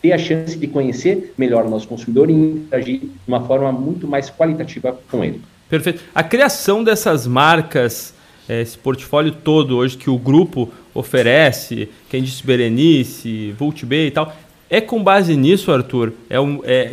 ter 0.00 0.12
a 0.12 0.18
chance 0.18 0.56
de 0.56 0.66
conhecer 0.66 1.34
melhor 1.36 1.64
o 1.64 1.70
nosso 1.70 1.88
consumidor 1.88 2.30
e 2.30 2.34
interagir 2.34 3.00
de 3.00 3.10
uma 3.26 3.44
forma 3.46 3.72
muito 3.72 4.06
mais 4.06 4.30
qualitativa 4.30 4.96
com 5.10 5.24
ele. 5.24 5.40
Perfeito. 5.68 6.02
A 6.14 6.22
criação 6.22 6.84
dessas 6.84 7.26
marcas 7.26 8.13
esse 8.48 8.76
portfólio 8.76 9.32
todo 9.32 9.76
hoje 9.76 9.96
que 9.96 10.10
o 10.10 10.18
grupo 10.18 10.72
oferece, 10.92 11.88
quem 12.10 12.22
disse 12.22 12.44
Berenice, 12.44 13.52
Vult 13.58 13.84
B 13.86 14.08
e 14.08 14.10
tal, 14.10 14.34
é 14.68 14.80
com 14.80 15.02
base 15.02 15.36
nisso, 15.36 15.70
Arthur. 15.70 16.12
É, 16.28 16.40
um, 16.40 16.60
é 16.64 16.90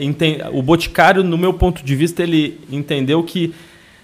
o 0.52 0.62
Boticário, 0.62 1.24
no 1.24 1.38
meu 1.38 1.54
ponto 1.54 1.84
de 1.84 1.96
vista, 1.96 2.22
ele 2.22 2.60
entendeu 2.72 3.24
que 3.24 3.54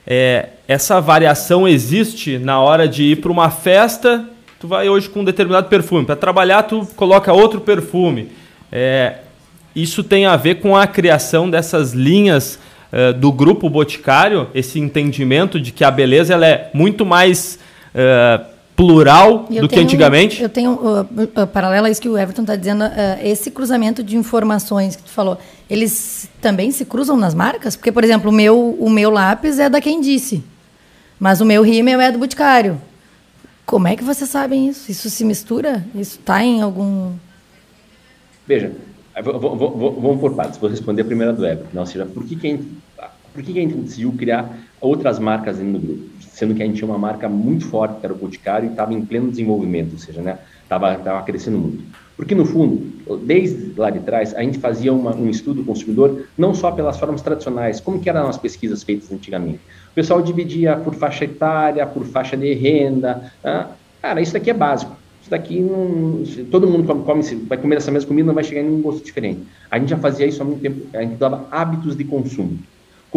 é, 0.05 0.49
essa 0.67 0.99
variação 1.01 1.67
existe 1.67 2.37
na 2.37 2.59
hora 2.59 2.87
de 2.87 3.03
ir 3.03 3.17
para 3.17 3.31
uma 3.31 3.49
festa. 3.49 4.27
Tu 4.59 4.67
vai 4.67 4.89
hoje 4.89 5.09
com 5.09 5.19
um 5.19 5.23
determinado 5.23 5.67
perfume. 5.67 6.05
Para 6.05 6.15
trabalhar, 6.15 6.63
tu 6.63 6.87
coloca 6.95 7.31
outro 7.31 7.61
perfume. 7.61 8.29
É, 8.71 9.17
isso 9.75 10.03
tem 10.03 10.25
a 10.25 10.35
ver 10.35 10.55
com 10.55 10.75
a 10.75 10.87
criação 10.87 11.49
dessas 11.49 11.93
linhas 11.93 12.59
uh, 12.91 13.13
do 13.13 13.31
grupo 13.31 13.69
Boticário, 13.69 14.47
esse 14.53 14.79
entendimento 14.79 15.59
de 15.59 15.71
que 15.71 15.83
a 15.83 15.91
beleza 15.91 16.33
ela 16.33 16.45
é 16.45 16.69
muito 16.73 17.05
mais 17.05 17.59
uh, 17.93 18.45
plural 18.77 19.39
do 19.39 19.47
tenho, 19.47 19.67
que 19.67 19.79
antigamente? 19.79 20.41
Eu 20.41 20.49
tenho, 20.49 20.73
uh, 20.73 21.01
uh, 21.01 21.47
paralelo 21.47 21.87
a 21.87 21.89
isso 21.89 21.99
que 21.99 22.07
o 22.07 22.15
Everton 22.15 22.43
está 22.43 22.55
dizendo, 22.55 22.83
uh, 22.83 22.89
esse 23.23 23.49
cruzamento 23.49 24.03
de 24.03 24.15
informações 24.15 24.95
que 24.95 25.01
tu 25.01 25.09
falou, 25.09 25.39
eles 25.67 26.29
também 26.39 26.69
se 26.69 26.85
cruzam 26.85 27.17
nas 27.17 27.33
marcas? 27.33 27.75
Porque, 27.75 27.91
por 27.91 28.03
exemplo, 28.03 28.29
o 28.29 28.33
meu, 28.33 28.77
o 28.79 28.87
meu 28.87 29.09
lápis 29.09 29.57
é 29.57 29.67
da 29.67 29.81
quem 29.81 29.99
disse, 29.99 30.43
mas 31.19 31.41
o 31.41 31.45
meu 31.45 31.63
rímel 31.63 31.99
é 31.99 32.11
do 32.11 32.19
Boticário. 32.19 32.79
Como 33.65 33.87
é 33.87 33.95
que 33.95 34.03
vocês 34.03 34.29
sabem 34.29 34.69
isso? 34.69 34.91
Isso 34.91 35.09
se 35.09 35.25
mistura? 35.25 35.83
Isso 35.95 36.19
está 36.19 36.41
em 36.43 36.61
algum... 36.61 37.13
Veja, 38.47 38.71
Vamos 39.21 40.19
por 40.19 40.35
partes. 40.35 40.59
Vou 40.59 40.69
responder 40.69 41.01
a 41.01 41.05
primeira 41.05 41.33
do 41.33 41.45
Everton. 41.45 41.69
Não, 41.73 41.81
ou 41.81 41.87
seja, 41.87 42.05
por 42.05 42.23
que, 42.23 42.35
que, 42.35 42.47
a 42.47 42.49
gente, 42.51 42.67
por 43.37 43.43
que, 43.43 43.51
a 43.51 43.61
gente 43.61 43.75
decidiu 43.75 44.11
criar 44.17 44.49
outras 44.81 45.19
marcas 45.19 45.59
dentro 45.59 45.73
do 45.73 45.79
grupo? 45.79 46.03
Sendo 46.21 46.55
que 46.55 46.63
a 46.63 46.65
gente 46.65 46.77
tinha 46.77 46.89
uma 46.89 46.97
marca 46.97 47.29
muito 47.29 47.67
forte, 47.67 47.99
que 47.99 48.05
era 48.07 48.13
o 48.13 48.17
Boticário, 48.17 48.67
e 48.67 48.71
estava 48.71 48.95
em 48.95 49.05
pleno 49.05 49.29
desenvolvimento, 49.29 49.93
ou 49.93 49.99
seja, 49.99 50.23
né, 50.23 50.39
estava 50.63 50.95
tava 50.95 51.21
crescendo 51.21 51.59
muito. 51.59 51.83
Porque, 52.15 52.33
no 52.33 52.45
fundo, 52.45 52.81
desde 53.23 53.79
lá 53.79 53.91
de 53.91 53.99
trás, 53.99 54.33
a 54.33 54.41
gente 54.41 54.57
fazia 54.57 54.91
uma, 54.91 55.15
um 55.15 55.29
estudo 55.29 55.61
do 55.61 55.65
consumidor 55.65 56.25
não 56.35 56.51
só 56.51 56.71
pelas 56.71 56.97
formas 56.97 57.21
tradicionais, 57.21 57.79
como 57.79 57.99
que 57.99 58.09
eram 58.09 58.27
as 58.27 58.39
pesquisas 58.39 58.81
feitas 58.81 59.11
antigamente. 59.11 59.59
O 59.91 59.93
pessoal 59.93 60.19
dividia 60.19 60.75
por 60.77 60.95
faixa 60.95 61.25
etária, 61.25 61.85
por 61.85 62.05
faixa 62.05 62.35
de 62.35 62.51
renda. 62.55 63.31
Ah, 63.43 63.67
cara, 64.01 64.19
isso 64.19 64.33
daqui 64.33 64.49
é 64.49 64.53
básico 64.55 64.97
isso 65.27 65.29
daqui 65.29 65.59
não, 65.59 66.23
todo 66.49 66.67
mundo 66.67 66.87
come, 66.87 67.03
come, 67.03 67.21
vai 67.47 67.57
comer 67.57 67.75
essa 67.75 67.91
mesma 67.91 68.07
comida, 68.07 68.27
não 68.27 68.33
vai 68.33 68.45
chegar 68.45 68.61
em 68.61 68.69
um 68.69 68.81
gosto 68.81 69.03
diferente. 69.03 69.41
A 69.69 69.77
gente 69.77 69.89
já 69.89 69.97
fazia 69.97 70.25
isso 70.25 70.41
há 70.41 70.45
muito 70.45 70.61
tempo, 70.61 70.87
a 70.93 71.01
gente 71.01 71.15
dava 71.15 71.45
hábitos 71.51 71.97
de 71.97 72.05
consumo. 72.05 72.57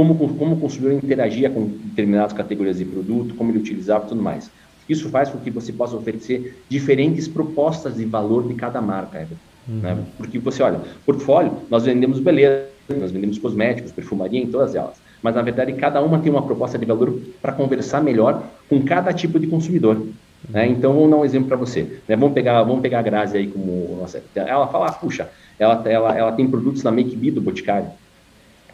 Como, 0.00 0.34
como 0.34 0.54
o 0.54 0.58
consumidor 0.58 0.94
interagia 0.94 1.50
com 1.50 1.66
determinadas 1.66 2.32
categorias 2.32 2.78
de 2.78 2.86
produto, 2.86 3.34
como 3.34 3.50
ele 3.50 3.58
utilizava 3.58 4.06
e 4.06 4.08
tudo 4.08 4.22
mais. 4.22 4.50
Isso 4.88 5.10
faz 5.10 5.28
com 5.28 5.38
que 5.38 5.50
você 5.50 5.74
possa 5.74 5.94
oferecer 5.94 6.58
diferentes 6.70 7.28
propostas 7.28 7.96
de 7.96 8.06
valor 8.06 8.48
de 8.48 8.54
cada 8.54 8.80
marca, 8.80 9.28
uhum. 9.68 9.80
né? 9.80 9.98
Porque 10.16 10.38
você 10.38 10.62
olha, 10.62 10.80
portfólio, 11.04 11.52
nós 11.68 11.84
vendemos 11.84 12.18
beleza, 12.18 12.64
nós 12.98 13.10
vendemos 13.10 13.36
cosméticos, 13.36 13.92
perfumaria 13.92 14.40
em 14.40 14.46
todas 14.46 14.74
elas. 14.74 14.94
Mas 15.22 15.34
na 15.34 15.42
verdade 15.42 15.74
cada 15.74 16.00
uma 16.00 16.18
tem 16.18 16.32
uma 16.32 16.40
proposta 16.40 16.78
de 16.78 16.86
valor 16.86 17.20
para 17.42 17.52
conversar 17.52 18.02
melhor 18.02 18.42
com 18.70 18.82
cada 18.82 19.12
tipo 19.12 19.38
de 19.38 19.48
consumidor. 19.48 20.00
Né? 20.48 20.66
Então, 20.66 20.94
vamos 20.94 21.10
dar 21.10 21.16
um 21.18 21.24
exemplo 21.26 21.48
para 21.48 21.58
você. 21.58 22.00
Né? 22.08 22.16
Vamos, 22.16 22.32
pegar, 22.32 22.62
vamos 22.62 22.80
pegar 22.80 23.00
a 23.00 23.02
Grazi 23.02 23.36
aí 23.36 23.48
como... 23.48 23.98
Nossa, 24.00 24.22
ela 24.34 24.66
fala, 24.68 24.86
ah, 24.86 24.92
puxa, 24.92 25.28
ela, 25.58 25.82
ela, 25.84 26.16
ela 26.16 26.32
tem 26.32 26.48
produtos 26.48 26.82
da 26.82 26.90
Make 26.90 27.14
Be 27.14 27.30
do 27.30 27.42
Boticário. 27.42 27.90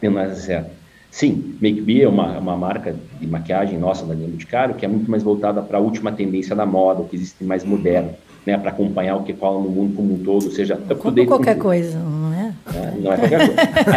Não 0.01 0.17
é 0.17 0.33
certo. 0.33 0.76
Sim, 1.11 1.55
Make 1.61 1.81
Be 1.81 2.01
é 2.01 2.07
uma, 2.07 2.37
uma 2.37 2.55
marca 2.55 2.95
de 3.19 3.27
maquiagem 3.27 3.77
nossa 3.77 4.05
da 4.05 4.13
linha 4.13 4.27
Boticário, 4.27 4.75
que 4.75 4.85
é 4.85 4.87
muito 4.87 5.09
mais 5.09 5.23
voltada 5.23 5.61
para 5.61 5.77
a 5.77 5.81
última 5.81 6.11
tendência 6.11 6.55
da 6.55 6.65
moda, 6.65 7.01
o 7.01 7.05
que 7.07 7.15
existe 7.15 7.43
mais 7.43 7.63
moderno, 7.63 8.11
né? 8.45 8.57
para 8.57 8.69
acompanhar 8.69 9.15
o 9.15 9.23
que 9.23 9.33
fala 9.33 9.59
no 9.59 9.69
mundo 9.69 9.95
como 9.95 10.13
um 10.13 10.17
todo, 10.19 10.45
ou 10.45 10.51
seja... 10.51 10.75
Como 10.99 11.25
qualquer 11.25 11.57
coisa, 11.57 11.97
não 11.97 12.33
é? 12.33 12.53
é? 12.73 13.01
Não 13.01 13.13
é 13.13 13.17
qualquer 13.17 13.47
coisa. 13.47 13.61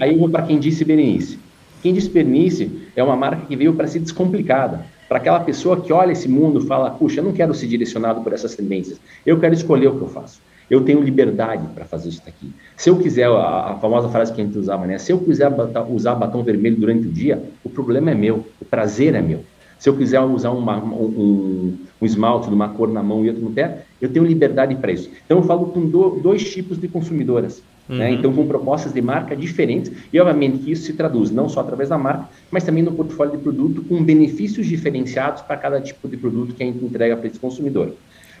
aí 0.00 0.12
eu 0.12 0.18
vou 0.18 0.28
para 0.28 0.42
quem 0.42 0.58
disse 0.58 0.84
Berenice. 0.84 1.38
Quem 1.82 1.92
disse 1.92 2.08
Berenice 2.08 2.70
é 2.96 3.02
uma 3.02 3.16
marca 3.16 3.44
que 3.46 3.54
veio 3.54 3.74
para 3.74 3.86
ser 3.86 3.98
descomplicada 3.98 4.86
para 5.08 5.18
aquela 5.18 5.40
pessoa 5.40 5.80
que 5.80 5.92
olha 5.92 6.12
esse 6.12 6.28
mundo 6.28 6.60
e 6.60 6.66
fala, 6.66 6.90
puxa, 6.90 7.20
eu 7.20 7.24
não 7.24 7.32
quero 7.32 7.54
ser 7.54 7.66
direcionado 7.66 8.22
por 8.22 8.32
essas 8.32 8.54
tendências, 8.56 9.00
eu 9.24 9.38
quero 9.38 9.54
escolher 9.54 9.88
o 9.88 9.96
que 9.96 10.02
eu 10.02 10.08
faço. 10.08 10.40
Eu 10.70 10.82
tenho 10.82 11.00
liberdade 11.00 11.66
para 11.74 11.84
fazer 11.84 12.08
isso 12.08 12.22
aqui. 12.26 12.52
Se 12.76 12.90
eu 12.90 12.98
quiser, 12.98 13.28
a, 13.28 13.72
a, 13.72 13.74
famosa 13.76 14.08
frase 14.08 14.32
que 14.32 14.40
a 14.40 14.44
gente 14.44 14.58
usava, 14.58 14.86
né? 14.86 14.98
Se 14.98 15.12
eu 15.12 15.18
quiser 15.18 15.50
usar 15.88 16.14
batom 16.14 16.42
vermelho 16.42 16.76
durante 16.76 17.06
o 17.06 17.10
dia, 17.10 17.42
o 17.62 17.70
problema 17.70 18.10
é 18.10 18.14
meu, 18.14 18.44
o 18.60 18.64
prazer 18.64 19.14
é 19.14 19.22
meu. 19.22 19.44
Se 19.78 19.88
eu 19.88 19.96
quiser 19.96 20.20
usar 20.20 20.50
uma, 20.50 20.78
um, 20.82 21.76
um, 22.00 22.04
esmalte 22.04 22.48
de 22.48 22.54
uma 22.54 22.70
cor 22.70 22.88
na 22.88 23.02
mão 23.02 23.24
e 23.24 23.28
outro 23.28 23.44
no 23.44 23.50
pé, 23.50 23.84
eu 24.00 24.08
tenho 24.08 24.24
liberdade 24.24 24.74
para 24.74 24.90
isso. 24.90 25.10
Então, 25.24 25.38
eu 25.38 25.44
falo 25.44 25.66
com 25.66 25.86
do, 25.86 26.18
dois 26.20 26.50
tipos 26.50 26.80
de 26.80 26.88
consumidoras. 26.88 27.62
Né? 27.88 27.94
Uhum. 27.94 27.98
Né? 27.98 28.10
Então, 28.12 28.32
com 28.32 28.46
propostas 28.46 28.92
de 28.92 29.02
marca 29.02 29.36
diferentes, 29.36 29.92
e 30.12 30.18
obviamente 30.18 30.58
que 30.58 30.72
isso 30.72 30.86
se 30.86 30.94
traduz 30.94 31.30
não 31.30 31.48
só 31.48 31.60
através 31.60 31.90
da 31.90 31.98
marca, 31.98 32.28
mas 32.50 32.64
também 32.64 32.82
no 32.82 32.92
portfólio 32.92 33.36
de 33.36 33.42
produto, 33.42 33.82
com 33.82 34.02
benefícios 34.02 34.66
diferenciados 34.66 35.42
para 35.42 35.56
cada 35.56 35.80
tipo 35.80 36.08
de 36.08 36.16
produto 36.16 36.54
que 36.54 36.62
a 36.62 36.66
gente 36.66 36.84
entrega 36.84 37.16
para 37.16 37.26
esse 37.26 37.38
consumidor. 37.38 37.92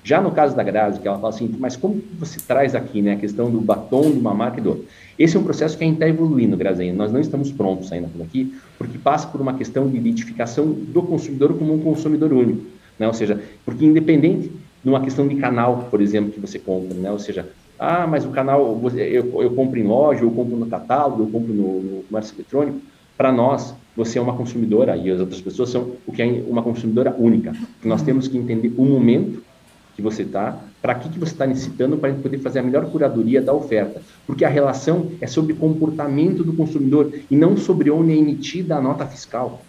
Já 0.06 0.20
no 0.20 0.30
caso 0.30 0.54
da 0.54 0.62
Grazi, 0.62 1.00
que 1.00 1.08
ela 1.08 1.18
fala 1.18 1.34
assim, 1.34 1.52
mas 1.58 1.74
como 1.74 2.00
você 2.16 2.38
traz 2.38 2.76
aqui 2.76 3.02
né, 3.02 3.14
a 3.14 3.16
questão 3.16 3.50
do 3.50 3.60
batom 3.60 4.08
de 4.12 4.16
uma 4.16 4.32
marca 4.32 4.60
e 4.60 4.62
do 4.62 4.68
outro? 4.68 4.84
Esse 5.18 5.36
é 5.36 5.40
um 5.40 5.42
processo 5.42 5.76
que 5.76 5.82
a 5.82 5.86
gente 5.88 5.96
está 5.96 6.08
evoluindo, 6.08 6.56
Grazinha. 6.56 6.94
Nós 6.94 7.10
não 7.10 7.18
estamos 7.18 7.50
prontos 7.50 7.90
ainda 7.90 8.06
por 8.06 8.22
aqui, 8.22 8.54
porque 8.78 8.98
passa 8.98 9.26
por 9.26 9.40
uma 9.40 9.54
questão 9.54 9.88
de 9.88 9.96
identificação 9.96 10.64
do 10.64 11.02
consumidor 11.02 11.58
como 11.58 11.74
um 11.74 11.80
consumidor 11.80 12.32
único. 12.32 12.62
Né? 12.96 13.08
Ou 13.08 13.12
seja, 13.12 13.42
porque 13.64 13.84
independente 13.84 14.52
de 14.84 14.88
uma 14.88 15.00
questão 15.00 15.26
de 15.26 15.34
canal, 15.34 15.88
por 15.90 16.00
exemplo, 16.00 16.30
que 16.30 16.38
você 16.38 16.60
compra, 16.60 16.94
né? 16.94 17.10
ou 17.10 17.18
seja, 17.18 17.48
ah, 17.76 18.06
mas 18.06 18.24
o 18.24 18.28
canal, 18.28 18.80
eu, 18.94 19.42
eu 19.42 19.50
compro 19.56 19.76
em 19.76 19.82
loja, 19.82 20.22
eu 20.22 20.30
compro 20.30 20.56
no 20.56 20.66
catálogo, 20.66 21.24
eu 21.24 21.26
compro 21.26 21.52
no, 21.52 21.82
no 21.82 22.02
comércio 22.04 22.32
eletrônico. 22.36 22.78
Para 23.18 23.32
nós, 23.32 23.74
você 23.96 24.20
é 24.20 24.22
uma 24.22 24.36
consumidora 24.36 24.96
e 24.96 25.10
as 25.10 25.18
outras 25.18 25.40
pessoas 25.40 25.70
são 25.70 25.94
o 26.06 26.12
que 26.12 26.22
é 26.22 26.44
uma 26.46 26.62
consumidora 26.62 27.12
única. 27.18 27.56
Nós 27.82 28.02
temos 28.02 28.28
que 28.28 28.38
entender 28.38 28.72
o 28.76 28.84
momento 28.84 29.42
que 29.96 30.02
você 30.02 30.22
está, 30.22 30.58
para 30.82 30.94
que, 30.94 31.08
que 31.08 31.18
você 31.18 31.32
está 31.32 31.46
necessitando 31.46 31.96
para 31.96 32.12
poder 32.12 32.38
fazer 32.38 32.58
a 32.58 32.62
melhor 32.62 32.84
curadoria 32.90 33.40
da 33.40 33.54
oferta. 33.54 34.02
Porque 34.26 34.44
a 34.44 34.48
relação 34.48 35.10
é 35.22 35.26
sobre 35.26 35.54
comportamento 35.54 36.44
do 36.44 36.52
consumidor 36.52 37.10
e 37.30 37.34
não 37.34 37.56
sobre 37.56 37.90
onde 37.90 38.12
é 38.12 38.16
emitida 38.16 38.76
a 38.76 38.80
nota 38.80 39.06
fiscal. 39.06 39.62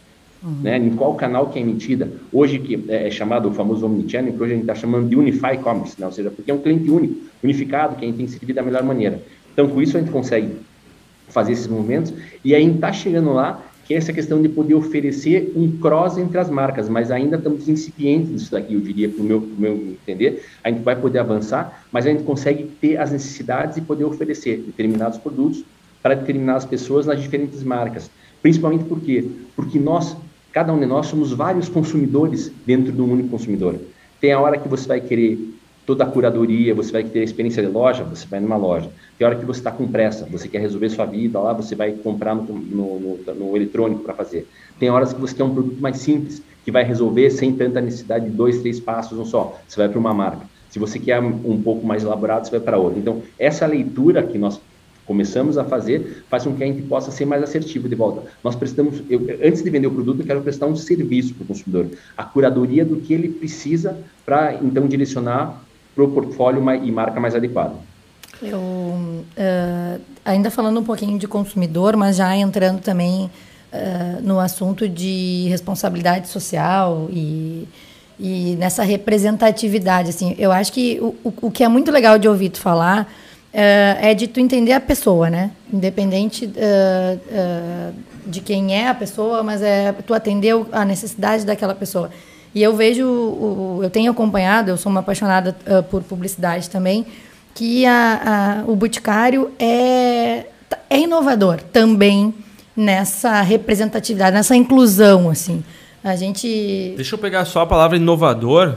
Uhum. 0.44 0.60
Né? 0.62 0.78
Em 0.78 0.90
qual 0.92 1.16
canal 1.16 1.50
que 1.50 1.58
é 1.58 1.62
emitida. 1.62 2.12
Hoje 2.32 2.60
que 2.60 2.86
é, 2.90 3.08
é 3.08 3.12
chamado 3.12 3.48
o 3.48 3.54
famoso 3.54 3.86
Omnichannel, 3.86 4.34
que 4.34 4.44
hoje 4.44 4.52
a 4.52 4.56
gente 4.56 4.64
está 4.64 4.76
chamando 4.76 5.08
de 5.08 5.16
Unify 5.16 5.58
Commerce, 5.64 6.00
né? 6.00 6.06
ou 6.06 6.12
seja, 6.12 6.30
porque 6.30 6.52
é 6.52 6.54
um 6.54 6.60
cliente 6.60 6.92
único, 6.92 7.16
unificado, 7.42 7.96
que 7.96 8.04
a 8.04 8.08
gente 8.08 8.18
tem 8.18 8.26
que 8.26 8.32
servir 8.34 8.54
da 8.54 8.62
melhor 8.62 8.84
maneira. 8.84 9.24
Então, 9.54 9.68
com 9.70 9.82
isso 9.82 9.98
a 9.98 10.02
gente 10.02 10.12
consegue 10.12 10.58
fazer 11.30 11.54
esses 11.54 11.68
movimentos 11.68 12.14
e 12.44 12.54
aí 12.54 12.70
está 12.70 12.92
chegando 12.92 13.34
lá 13.34 13.62
que 13.88 13.94
é 13.94 13.98
essa 13.98 14.12
questão 14.12 14.42
de 14.42 14.50
poder 14.50 14.76
oferecer 14.76 15.54
um 15.56 15.78
cross 15.78 16.18
entre 16.18 16.38
as 16.38 16.50
marcas, 16.50 16.90
mas 16.90 17.10
ainda 17.10 17.38
estamos 17.38 17.70
incipientes 17.70 18.30
nisso 18.30 18.52
daqui, 18.52 18.74
eu 18.74 18.82
diria, 18.82 19.08
para 19.08 19.22
o 19.22 19.24
meu, 19.24 19.40
meu 19.58 19.76
entender. 19.76 20.44
A 20.62 20.70
gente 20.70 20.84
vai 20.84 20.94
poder 20.94 21.20
avançar, 21.20 21.86
mas 21.90 22.06
a 22.06 22.10
gente 22.10 22.24
consegue 22.24 22.66
ter 22.82 22.98
as 22.98 23.14
necessidades 23.14 23.78
e 23.78 23.82
poder 23.82 24.04
oferecer 24.04 24.58
determinados 24.58 25.18
produtos 25.18 25.64
para 26.04 26.16
determinadas 26.16 26.66
pessoas 26.66 27.06
nas 27.06 27.22
diferentes 27.22 27.64
marcas. 27.64 28.12
Principalmente 28.42 28.84
por 28.84 29.00
quê? 29.00 29.24
Porque 29.56 29.80
nós, 29.80 30.18
cada 30.52 30.74
um 30.74 30.80
de 30.80 30.86
nós, 30.86 31.06
somos 31.08 31.32
vários 31.32 31.70
consumidores 31.70 32.52
dentro 32.66 32.92
de 32.92 33.02
um 33.02 33.10
único 33.10 33.30
consumidor. 33.30 33.80
Tem 34.20 34.34
a 34.34 34.40
hora 34.42 34.58
que 34.58 34.68
você 34.68 34.86
vai 34.86 35.00
querer 35.00 35.40
toda 35.88 36.04
a 36.04 36.08
curadoria, 36.08 36.76
você 36.76 36.92
vai 36.92 37.04
ter 37.06 37.22
a 37.22 37.24
experiência 37.24 37.64
de 37.64 37.70
loja, 37.70 38.04
você 38.04 38.28
vai 38.28 38.42
numa 38.42 38.58
loja. 38.58 38.90
Tem 39.18 39.26
hora 39.26 39.38
que 39.38 39.46
você 39.46 39.62
está 39.62 39.72
com 39.72 39.88
pressa, 39.88 40.28
você 40.30 40.50
quer 40.50 40.60
resolver 40.60 40.90
sua 40.90 41.06
vida 41.06 41.40
lá, 41.40 41.54
você 41.54 41.76
vai 41.76 41.94
comprar 41.94 42.36
no, 42.36 42.44
no, 42.44 43.00
no, 43.00 43.34
no 43.34 43.56
eletrônico 43.56 44.04
para 44.04 44.14
fazer. 44.14 44.46
Tem 44.78 44.90
horas 44.90 45.14
que 45.14 45.22
você 45.22 45.34
quer 45.34 45.46
um 45.46 45.54
produto 45.54 45.80
mais 45.80 45.98
simples, 46.00 46.44
que 46.66 46.72
vai 46.72 46.84
resolver 46.84 47.30
sem 47.30 47.54
tanta 47.54 47.80
necessidade 47.80 48.26
de 48.26 48.32
dois, 48.32 48.60
três 48.60 48.82
passos 48.82 49.18
um 49.18 49.24
só. 49.24 49.58
Você 49.66 49.78
vai 49.78 49.88
para 49.88 49.98
uma 49.98 50.14
marca. 50.14 50.46
Se 50.70 50.78
você 50.78 51.00
quer 51.00 51.22
um 51.22 51.62
pouco 51.62 51.88
mais 51.88 52.04
elaborado, 52.04 52.46
você 52.46 52.52
vai 52.52 52.60
para 52.60 52.78
outra. 52.78 53.00
Então, 53.00 53.24
essa 53.40 53.66
leitura 53.66 54.22
que 54.22 54.38
nós 54.38 54.60
começamos 55.06 55.58
a 55.58 55.64
fazer 55.64 56.26
faz 56.30 56.44
com 56.44 56.54
que 56.54 56.62
a 56.62 56.68
gente 56.68 56.82
possa 56.82 57.12
ser 57.12 57.26
mais 57.26 57.42
assertivo 57.42 57.88
de 57.88 57.96
volta. 57.96 58.30
Nós 58.44 58.58
prestamos, 58.58 59.02
eu, 59.10 59.22
antes 59.42 59.64
de 59.64 59.70
vender 59.70 59.88
o 59.88 59.92
produto, 59.92 60.20
eu 60.20 60.26
quero 60.26 60.42
prestar 60.42 60.66
um 60.66 60.76
serviço 60.76 61.34
para 61.34 61.46
o 61.46 61.48
consumidor, 61.48 61.88
a 62.18 62.26
curadoria 62.26 62.84
do 62.84 62.98
que 62.98 63.14
ele 63.14 63.30
precisa 63.30 63.98
para 64.26 64.56
então 64.56 64.86
direcionar 64.86 65.64
para 65.98 66.06
o 66.06 66.08
portfólio 66.10 66.62
e 66.84 66.92
marca 66.92 67.20
mais 67.20 67.34
adequada. 67.34 67.74
Eu, 68.40 68.60
uh, 68.60 70.02
ainda 70.24 70.52
falando 70.52 70.80
um 70.80 70.84
pouquinho 70.84 71.18
de 71.18 71.28
consumidor, 71.28 71.96
mas 71.98 72.18
já 72.18 72.36
entrando 72.36 72.80
também 72.80 73.26
uh, 73.26 74.22
no 74.22 74.40
assunto 74.40 74.88
de 74.88 75.48
responsabilidade 75.50 76.28
social 76.28 77.08
e, 77.10 77.68
e 78.20 78.56
nessa 78.60 78.84
representatividade. 78.84 80.10
Assim, 80.10 80.36
eu 80.38 80.52
acho 80.52 80.72
que 80.72 81.00
o, 81.02 81.34
o, 81.42 81.50
que 81.50 81.64
é 81.64 81.68
muito 81.68 81.92
legal 81.92 82.20
de 82.20 82.28
ouvir 82.28 82.50
tu 82.50 82.60
falar 82.60 83.04
uh, 83.52 83.98
é 84.00 84.14
de 84.14 84.28
tu 84.28 84.40
entender 84.40 84.74
a 84.74 84.80
pessoa, 84.80 85.32
né? 85.32 85.50
Independente 85.74 86.48
de 88.28 88.40
quem 88.42 88.76
é 88.76 88.88
a 88.88 88.94
pessoa, 88.94 89.42
mas 89.42 89.64
é 89.64 89.92
tu 90.06 90.14
atender 90.14 90.54
a 90.72 90.86
necessidade 90.86 91.44
daquela 91.44 91.74
pessoa. 91.74 92.12
E 92.58 92.64
eu 92.64 92.76
vejo, 92.76 93.04
eu 93.84 93.90
tenho 93.92 94.10
acompanhado, 94.10 94.72
eu 94.72 94.78
sou 94.78 94.90
uma 94.90 95.02
apaixonada 95.02 95.56
uh, 95.68 95.84
por 95.84 96.02
publicidade 96.02 96.68
também, 96.72 97.06
que 97.54 97.86
a, 97.86 98.64
a, 98.66 98.72
o 98.72 98.76
Boticário 98.76 99.52
é, 99.60 100.48
é 100.90 101.00
inovador 101.00 101.60
também 101.72 102.34
nessa 102.76 103.42
representatividade, 103.44 104.36
nessa 104.36 104.56
inclusão, 104.56 105.30
assim. 105.30 105.64
A 106.04 106.16
gente... 106.16 106.94
Deixa 106.96 107.14
eu 107.14 107.20
pegar 107.20 107.46
só 107.46 107.62
a 107.62 107.68
palavra 107.68 107.96
inovador, 107.96 108.74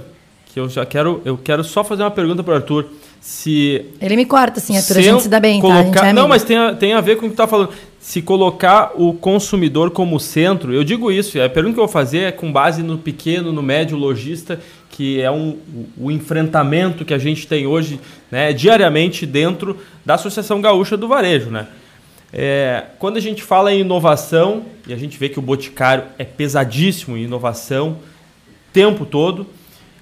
que 0.53 0.61
eu 0.61 0.69
já 0.69 0.85
quero, 0.85 1.23
eu 1.25 1.39
quero 1.39 1.65
só 1.65 1.83
fazer 1.83 2.03
uma 2.03 2.11
pergunta 2.11 2.43
para 2.43 2.53
o 2.53 2.57
Arthur. 2.57 2.85
Se 3.19 3.87
ele 3.99 4.15
me 4.15 4.27
corta, 4.27 4.61
assim, 4.61 4.77
Arthur, 4.77 4.99
a 4.99 5.01
gente 5.01 5.23
se 5.23 5.29
dá 5.31 5.41
bem, 5.41 5.59
colocar... 5.59 6.01
tá? 6.01 6.09
É 6.09 6.13
não, 6.13 6.29
mas 6.29 6.45
tem 6.45 6.59
a, 6.59 6.75
tem 6.75 6.93
a 6.93 7.01
ver 7.01 7.17
com 7.17 7.25
o 7.25 7.31
que 7.31 7.35
tu 7.35 7.39
tá 7.39 7.47
falando 7.47 7.71
se 8.01 8.23
colocar 8.23 8.93
o 8.95 9.13
consumidor 9.13 9.91
como 9.91 10.19
centro, 10.19 10.73
eu 10.73 10.83
digo 10.83 11.13
isso, 11.13 11.41
a 11.41 11.51
pergunta 11.51 11.75
que 11.75 11.81
eu 11.81 11.85
vou 11.85 11.93
fazer 11.93 12.21
é 12.21 12.33
com 12.33 12.51
base 12.51 12.83
no 12.83 12.97
pequeno, 12.97 13.53
no 13.53 13.63
médio 13.63 13.97
lojista, 13.99 14.59
que 14.89 15.21
é 15.21 15.31
um, 15.31 15.59
o 15.99 16.11
enfrentamento 16.11 17.05
que 17.05 17.13
a 17.13 17.19
gente 17.19 17.47
tem 17.47 17.67
hoje 17.67 18.01
né, 18.31 18.55
diariamente 18.55 19.27
dentro 19.27 19.77
da 20.05 20.15
Associação 20.15 20.63
Gaúcha 20.63 20.97
do 20.97 21.07
Varejo. 21.07 21.51
Né? 21.51 21.67
É, 22.33 22.85
quando 22.99 23.19
a 23.19 23.21
gente 23.21 23.43
fala 23.43 23.73
em 23.73 23.81
inovação, 23.81 24.65
e 24.87 24.95
a 24.95 24.97
gente 24.97 25.19
vê 25.19 25.29
que 25.29 25.39
o 25.39 25.43
Boticário 25.43 26.05
é 26.19 26.25
pesadíssimo 26.25 27.19
em 27.19 27.25
inovação, 27.25 27.99
tempo 28.73 29.05
todo, 29.05 29.47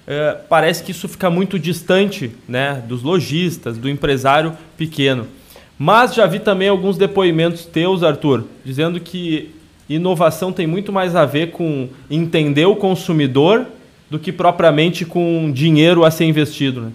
é, 0.07 0.37
parece 0.47 0.83
que 0.83 0.91
isso 0.91 1.07
fica 1.09 1.29
muito 1.29 1.59
distante 1.59 2.31
né, 2.47 2.81
dos 2.87 3.03
lojistas, 3.03 3.77
do 3.77 3.89
empresário 3.89 4.57
pequeno. 4.77 5.27
Mas 5.81 6.13
já 6.13 6.25
vi 6.25 6.39
também 6.39 6.67
alguns 6.67 6.97
depoimentos 6.97 7.65
teus, 7.65 8.03
Arthur, 8.03 8.43
dizendo 8.65 8.99
que 8.99 9.55
inovação 9.87 10.51
tem 10.51 10.67
muito 10.67 10.91
mais 10.91 11.15
a 11.15 11.25
ver 11.25 11.51
com 11.51 11.87
entender 12.11 12.65
o 12.65 12.75
consumidor 12.75 13.65
do 14.09 14.19
que 14.19 14.33
propriamente 14.33 15.05
com 15.05 15.49
dinheiro 15.49 16.03
a 16.03 16.11
ser 16.11 16.25
investido. 16.25 16.81
Né? 16.81 16.91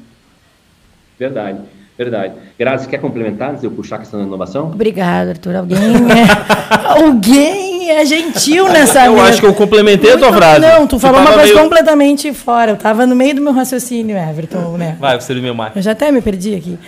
Verdade, 1.18 1.60
verdade. 1.96 2.34
Grazi, 2.58 2.86
quer 2.86 2.98
complementar 2.98 3.50
antes 3.50 3.62
de 3.62 3.66
eu 3.66 3.70
puxar 3.70 3.96
a 3.96 3.98
questão 4.00 4.20
da 4.20 4.26
inovação? 4.26 4.66
Obrigado, 4.66 5.30
Arthur. 5.30 5.56
Alguém 5.56 5.78
é, 5.78 7.00
alguém 7.02 7.90
é 7.90 8.04
gentil 8.04 8.68
nessa 8.68 9.06
Eu 9.06 9.18
acho 9.18 9.40
que 9.40 9.46
eu 9.46 9.54
complementei 9.54 10.10
muito, 10.10 10.24
a 10.26 10.28
tua 10.28 10.36
frase. 10.36 10.60
Não, 10.60 10.86
tu 10.86 10.98
falou 10.98 11.22
uma 11.22 11.32
coisa 11.32 11.54
meio... 11.54 11.58
completamente 11.58 12.34
fora. 12.34 12.72
Eu 12.72 12.74
estava 12.74 13.06
no 13.06 13.16
meio 13.16 13.34
do 13.34 13.40
meu 13.40 13.52
raciocínio, 13.54 14.14
Everton. 14.14 14.76
Né? 14.76 14.98
Vai, 15.00 15.18
você 15.18 15.32
é 15.32 15.36
meu 15.36 15.54
mais. 15.54 15.74
Eu 15.74 15.80
já 15.80 15.92
até 15.92 16.12
me 16.12 16.20
perdi 16.20 16.54
aqui. 16.54 16.78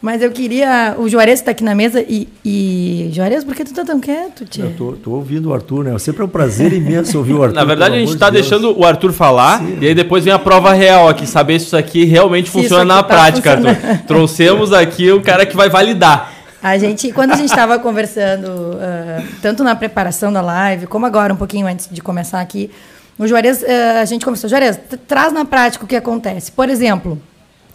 Mas 0.00 0.22
eu 0.22 0.30
queria. 0.30 0.94
O 0.96 1.08
Juarez 1.08 1.40
está 1.40 1.50
aqui 1.50 1.64
na 1.64 1.74
mesa 1.74 2.00
e. 2.00 2.28
e... 2.44 3.10
Juarez, 3.12 3.42
por 3.42 3.54
que 3.54 3.64
tu 3.64 3.74
tá 3.74 3.84
tão 3.84 3.98
quieto, 3.98 4.44
tia? 4.44 4.64
Eu 4.64 4.74
tô, 4.74 4.92
tô, 4.92 5.10
ouvindo 5.10 5.48
o 5.50 5.54
Arthur, 5.54 5.84
né? 5.84 5.98
Sempre 5.98 6.22
é 6.22 6.24
um 6.24 6.28
prazer 6.28 6.72
imenso 6.72 7.18
ouvir 7.18 7.32
o 7.32 7.42
Arthur. 7.42 7.56
Na 7.56 7.64
verdade, 7.64 7.96
a 7.96 7.98
gente 7.98 8.12
está 8.12 8.30
de 8.30 8.34
deixando 8.34 8.78
o 8.78 8.84
Arthur 8.84 9.12
falar 9.12 9.58
Sim. 9.58 9.78
e 9.80 9.88
aí 9.88 9.94
depois 9.94 10.24
vem 10.24 10.32
a 10.32 10.38
prova 10.38 10.72
real 10.72 11.08
aqui, 11.08 11.26
saber 11.26 11.58
se 11.58 11.66
isso 11.66 11.76
aqui 11.76 12.04
realmente 12.04 12.46
se 12.46 12.52
funciona 12.52 12.84
na 12.84 13.02
tá 13.02 13.14
prática, 13.14 13.52
Arthur. 13.52 13.76
Trouxemos 14.06 14.72
aqui 14.72 15.10
o 15.10 15.20
cara 15.20 15.44
que 15.44 15.56
vai 15.56 15.68
validar. 15.68 16.32
A 16.62 16.78
gente, 16.78 17.12
quando 17.12 17.32
a 17.32 17.36
gente 17.36 17.50
estava 17.50 17.78
conversando, 17.78 18.46
uh, 18.46 19.24
tanto 19.42 19.62
na 19.62 19.74
preparação 19.76 20.32
da 20.32 20.40
live, 20.40 20.86
como 20.86 21.06
agora, 21.06 21.32
um 21.32 21.36
pouquinho 21.36 21.66
antes 21.66 21.88
de 21.90 22.00
começar 22.00 22.40
aqui, 22.40 22.70
o 23.18 23.26
Juarez, 23.26 23.62
uh, 23.62 23.66
a 24.00 24.04
gente 24.04 24.24
conversou, 24.24 24.48
Juarez, 24.48 24.78
traz 25.06 25.32
na 25.32 25.44
prática 25.44 25.84
o 25.84 25.88
que 25.88 25.96
acontece. 25.96 26.50
Por 26.50 26.68
exemplo, 26.68 27.20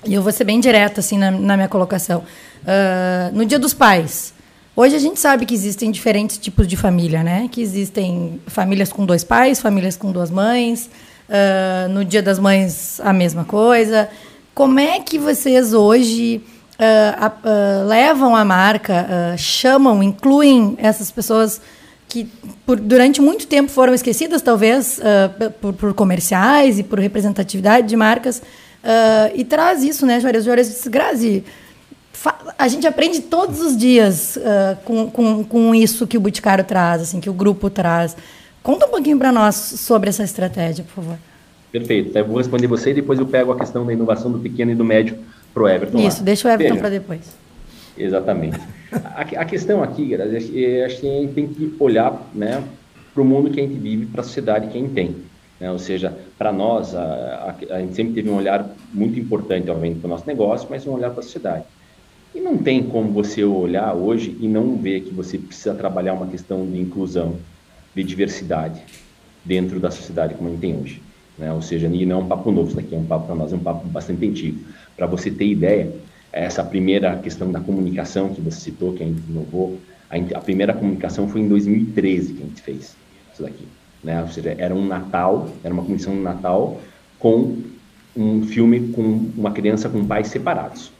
e 0.06 0.14
eu 0.14 0.22
vou 0.22 0.32
ser 0.32 0.44
bem 0.44 0.60
direta 0.60 1.00
assim 1.00 1.18
na, 1.18 1.32
na 1.32 1.56
minha 1.56 1.70
colocação. 1.70 2.24
Uh, 2.64 3.36
no 3.36 3.46
Dia 3.46 3.60
dos 3.60 3.74
Pais, 3.74 4.34
hoje 4.76 4.96
a 4.96 5.00
gente 5.00 5.20
sabe 5.20 5.46
que 5.46 5.54
existem 5.54 5.92
diferentes 5.92 6.38
tipos 6.38 6.68
de 6.68 6.76
família, 6.76 7.24
né? 7.24 7.48
Que 7.52 7.62
existem 7.62 8.42
famílias 8.48 8.92
com 8.92 9.06
dois 9.06 9.24
pais, 9.24 9.62
famílias 9.62 9.96
com 9.96 10.12
duas 10.12 10.30
mães. 10.30 10.90
Uh, 11.30 11.90
no 11.90 12.04
Dia 12.04 12.22
das 12.22 12.38
Mães 12.38 13.00
a 13.02 13.14
mesma 13.14 13.46
coisa. 13.46 14.10
Como 14.54 14.80
é 14.80 15.00
que 15.00 15.18
vocês 15.18 15.74
hoje 15.74 16.42
uh, 16.76 17.88
levam 17.88 18.36
a 18.36 18.46
marca, 18.46 19.36
chamam, 19.38 20.04
incluem 20.04 20.76
essas 20.78 21.10
pessoas 21.10 21.62
que 22.08 22.30
por, 22.66 22.80
durante 22.80 23.20
muito 23.20 23.48
tempo 23.48 23.72
foram 23.72 23.94
esquecidas, 23.94 24.44
talvez, 24.44 25.00
por, 25.60 25.74
por 25.74 25.94
comerciais 25.96 26.78
e 26.78 26.84
por 26.84 27.00
representatividade 27.00 27.88
de 27.88 27.96
marcas? 27.96 28.44
Uh, 28.84 29.32
e 29.36 29.46
traz 29.46 29.84
isso, 29.84 30.06
né, 30.06 30.20
Juarez? 30.20 30.44
Juarez 30.44 30.68
disse, 30.68 30.90
Grazi, 30.90 31.44
a 32.58 32.68
gente 32.68 32.86
aprende 32.86 33.22
todos 33.22 33.62
os 33.62 33.78
dias 33.78 34.36
uh, 34.36 34.78
com, 34.84 35.10
com, 35.10 35.44
com 35.44 35.76
isso 35.76 36.06
que 36.06 36.18
o 36.18 36.22
Boticário 36.22 36.64
traz, 36.64 37.02
assim, 37.02 37.20
que 37.20 37.30
o 37.30 37.34
grupo 37.34 37.70
traz. 37.70 38.16
Conta 38.62 38.86
um 38.86 38.90
pouquinho 38.90 39.18
para 39.18 39.32
nós 39.32 39.56
sobre 39.56 40.10
essa 40.10 40.24
estratégia, 40.24 40.84
por 40.84 41.04
favor. 41.04 41.18
Perfeito. 41.72 42.18
Eu 42.18 42.26
vou 42.26 42.38
responder 42.38 42.68
você 42.68 42.92
e 42.92 42.94
depois 42.94 43.20
eu 43.20 43.26
pego 43.26 43.52
a 43.52 43.58
questão 43.58 43.86
da 43.86 43.94
inovação 43.94 44.32
do 44.32 44.40
pequeno 44.40 44.72
e 44.72 44.76
do 44.76 44.86
médio 44.86 45.18
para 45.54 45.64
o 45.64 45.68
Everton. 45.68 46.00
Isso, 46.00 46.20
lá. 46.20 46.24
deixa 46.24 46.48
o 46.48 46.52
Everton 46.52 46.78
para 46.78 46.90
depois. 46.90 47.22
Exatamente. 47.98 48.60
a, 48.92 49.22
a, 49.22 49.46
questão 49.46 49.82
aqui, 49.82 50.06
Grazi, 50.06 50.38
acho 50.38 50.48
que 51.00 51.12
a 51.16 51.22
gente 51.22 51.34
tem 51.34 51.48
que 51.48 51.74
olhar 51.80 52.22
né, 52.34 52.64
para 53.14 53.22
o 53.22 53.26
mundo 53.26 53.50
que 53.50 53.60
a 53.60 53.64
gente 53.64 53.78
vive, 53.78 54.06
para 54.06 54.22
a 54.22 54.24
sociedade 54.24 54.68
que 54.68 54.78
a 54.78 54.82
gente 54.82 54.94
tem. 54.94 55.16
Né? 55.64 55.72
Ou 55.72 55.80
seja, 55.80 56.14
para 56.38 56.52
nós, 56.52 56.94
a, 56.94 57.56
a, 57.72 57.76
a, 57.76 57.80
gente 57.80 57.96
sempre 57.96 58.16
teve 58.16 58.30
um 58.30 58.36
olhar 58.36 58.70
muito 58.94 59.18
importante, 59.18 59.70
obviamente, 59.70 60.02
para 60.02 60.08
o 60.08 60.10
nosso 60.10 60.28
negócio, 60.28 60.68
mas 60.70 60.86
um 60.86 60.92
olhar 60.92 61.10
para 61.10 61.22
a 61.22 61.24
sociedade. 61.24 61.64
E 62.36 62.42
não 62.42 62.58
tem 62.58 62.84
como 62.84 63.14
você 63.14 63.46
olhar 63.46 63.94
hoje 63.94 64.36
e 64.42 64.48
não 64.50 64.76
ver 64.76 65.04
que 65.04 65.14
você 65.14 65.38
precisa 65.38 65.74
trabalhar 65.74 66.16
uma 66.16 66.28
questão 66.28 66.70
de 66.70 66.78
inclusão, 66.78 67.38
de 67.96 68.04
diversidade 68.04 68.82
dentro 69.46 69.80
da 69.80 69.90
sociedade 69.90 70.34
como 70.34 70.50
a 70.50 70.52
gente 70.52 70.60
tem 70.60 70.76
hoje. 70.76 71.02
Né? 71.38 71.54
Ou 71.54 71.62
seja, 71.62 71.88
e 71.88 72.06
não 72.06 72.18
é 72.18 72.24
um 72.24 72.28
papo 72.28 72.52
novo, 72.52 72.68
isso 72.68 72.76
daqui 72.76 72.94
é 72.94 72.98
um 72.98 73.06
papo 73.06 73.28
para 73.28 73.36
nós, 73.36 73.54
é 73.54 73.56
um 73.56 73.60
papo 73.60 73.88
bastante 73.88 74.28
antigo. 74.28 74.60
Para 74.98 75.08
você 75.08 75.32
ter 75.32 75.46
ideia, 75.46 75.94
essa 76.34 76.62
primeira 76.62 77.16
questão 77.20 77.50
da 77.50 77.62
comunicação 77.62 78.34
que 78.34 78.42
você 78.42 78.60
citou, 78.60 78.92
que 78.92 79.04
a 79.04 79.06
gente 79.06 79.22
inovou, 79.30 79.80
a, 80.10 80.18
a 80.38 80.42
primeira 80.42 80.74
comunicação 80.74 81.30
foi 81.30 81.40
em 81.40 81.48
2013 81.48 82.34
que 82.34 82.44
a 82.44 82.46
gente 82.48 82.62
fez 82.62 82.98
isso 83.32 83.42
daqui 83.42 83.66
né? 84.04 84.22
Ou 84.22 84.28
seja, 84.28 84.56
era 84.58 84.74
um 84.74 84.86
Natal, 84.86 85.50
era 85.64 85.74
uma 85.74 85.84
comissão 85.84 86.14
de 86.14 86.22
Natal 86.22 86.80
com 87.20 87.58
um 88.16 88.44
filme 88.44 88.90
com 88.90 89.32
uma 89.36 89.52
criança 89.52 89.90
com 89.90 90.06
pais 90.06 90.28
separados. 90.28 90.92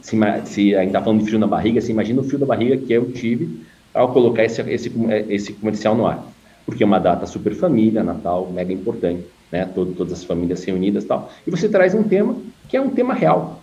Se, 0.00 0.16
se 0.44 0.74
a 0.74 0.80
gente 0.80 0.88
está 0.88 1.02
falando 1.02 1.20
de 1.20 1.26
frio 1.26 1.38
na 1.38 1.46
barriga, 1.46 1.80
você 1.80 1.90
imagina 1.90 2.20
o 2.20 2.24
frio 2.24 2.38
da 2.38 2.46
barriga 2.46 2.76
que 2.76 2.92
eu 2.92 3.10
tive 3.10 3.64
ao 3.92 4.12
colocar 4.12 4.44
esse, 4.44 4.60
esse, 4.62 4.92
esse 5.28 5.52
comercial 5.54 5.94
no 5.94 6.06
ar. 6.06 6.22
porque 6.64 6.82
é 6.82 6.86
uma 6.86 6.98
data 6.98 7.26
super 7.26 7.54
família, 7.54 8.04
Natal, 8.04 8.50
mega 8.52 8.72
importante, 8.72 9.24
né? 9.50 9.64
Todo, 9.74 9.92
todas 9.92 10.12
as 10.12 10.24
famílias 10.24 10.62
reunidas 10.64 11.04
e 11.04 11.06
tal. 11.06 11.32
E 11.46 11.50
você 11.50 11.68
traz 11.68 11.94
um 11.94 12.02
tema 12.02 12.36
que 12.68 12.76
é 12.76 12.80
um 12.80 12.90
tema 12.90 13.14
real. 13.14 13.62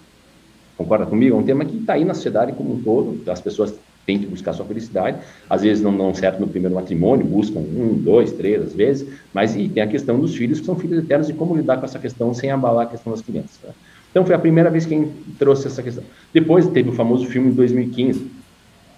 Concorda 0.75 1.05
comigo? 1.05 1.35
É 1.35 1.39
um 1.39 1.43
tema 1.43 1.63
que 1.63 1.77
está 1.77 1.93
aí 1.93 2.03
na 2.03 2.13
sociedade 2.13 2.53
como 2.53 2.73
um 2.73 2.81
todo, 2.81 3.29
as 3.29 3.39
pessoas 3.39 3.75
têm 4.05 4.19
que 4.19 4.25
buscar 4.25 4.53
sua 4.53 4.65
felicidade, 4.65 5.17
às 5.49 5.61
vezes 5.61 5.83
não 5.83 5.95
dão 5.95 6.13
certo 6.13 6.39
no 6.39 6.47
primeiro 6.47 6.75
matrimônio, 6.75 7.25
buscam 7.25 7.59
um, 7.59 7.93
dois, 7.93 8.31
três, 8.31 8.61
às 8.61 8.73
vezes, 8.73 9.07
mas 9.33 9.55
e 9.55 9.69
tem 9.69 9.81
a 9.81 9.87
questão 9.87 10.19
dos 10.19 10.35
filhos, 10.35 10.59
que 10.59 10.65
são 10.65 10.75
filhos 10.75 10.99
eternos, 10.99 11.29
e 11.29 11.33
como 11.33 11.55
lidar 11.55 11.77
com 11.77 11.85
essa 11.85 11.99
questão 11.99 12.33
sem 12.33 12.51
abalar 12.51 12.85
a 12.85 12.89
questão 12.89 13.13
das 13.13 13.21
crianças. 13.21 13.59
Né? 13.63 13.69
Então 14.11 14.25
foi 14.25 14.35
a 14.35 14.39
primeira 14.39 14.69
vez 14.69 14.85
que 14.85 15.07
trouxe 15.39 15.67
essa 15.67 15.81
questão. 15.81 16.03
Depois 16.33 16.67
teve 16.67 16.89
o 16.89 16.93
famoso 16.93 17.25
filme 17.25 17.49
em 17.49 17.53
2015, 17.53 18.27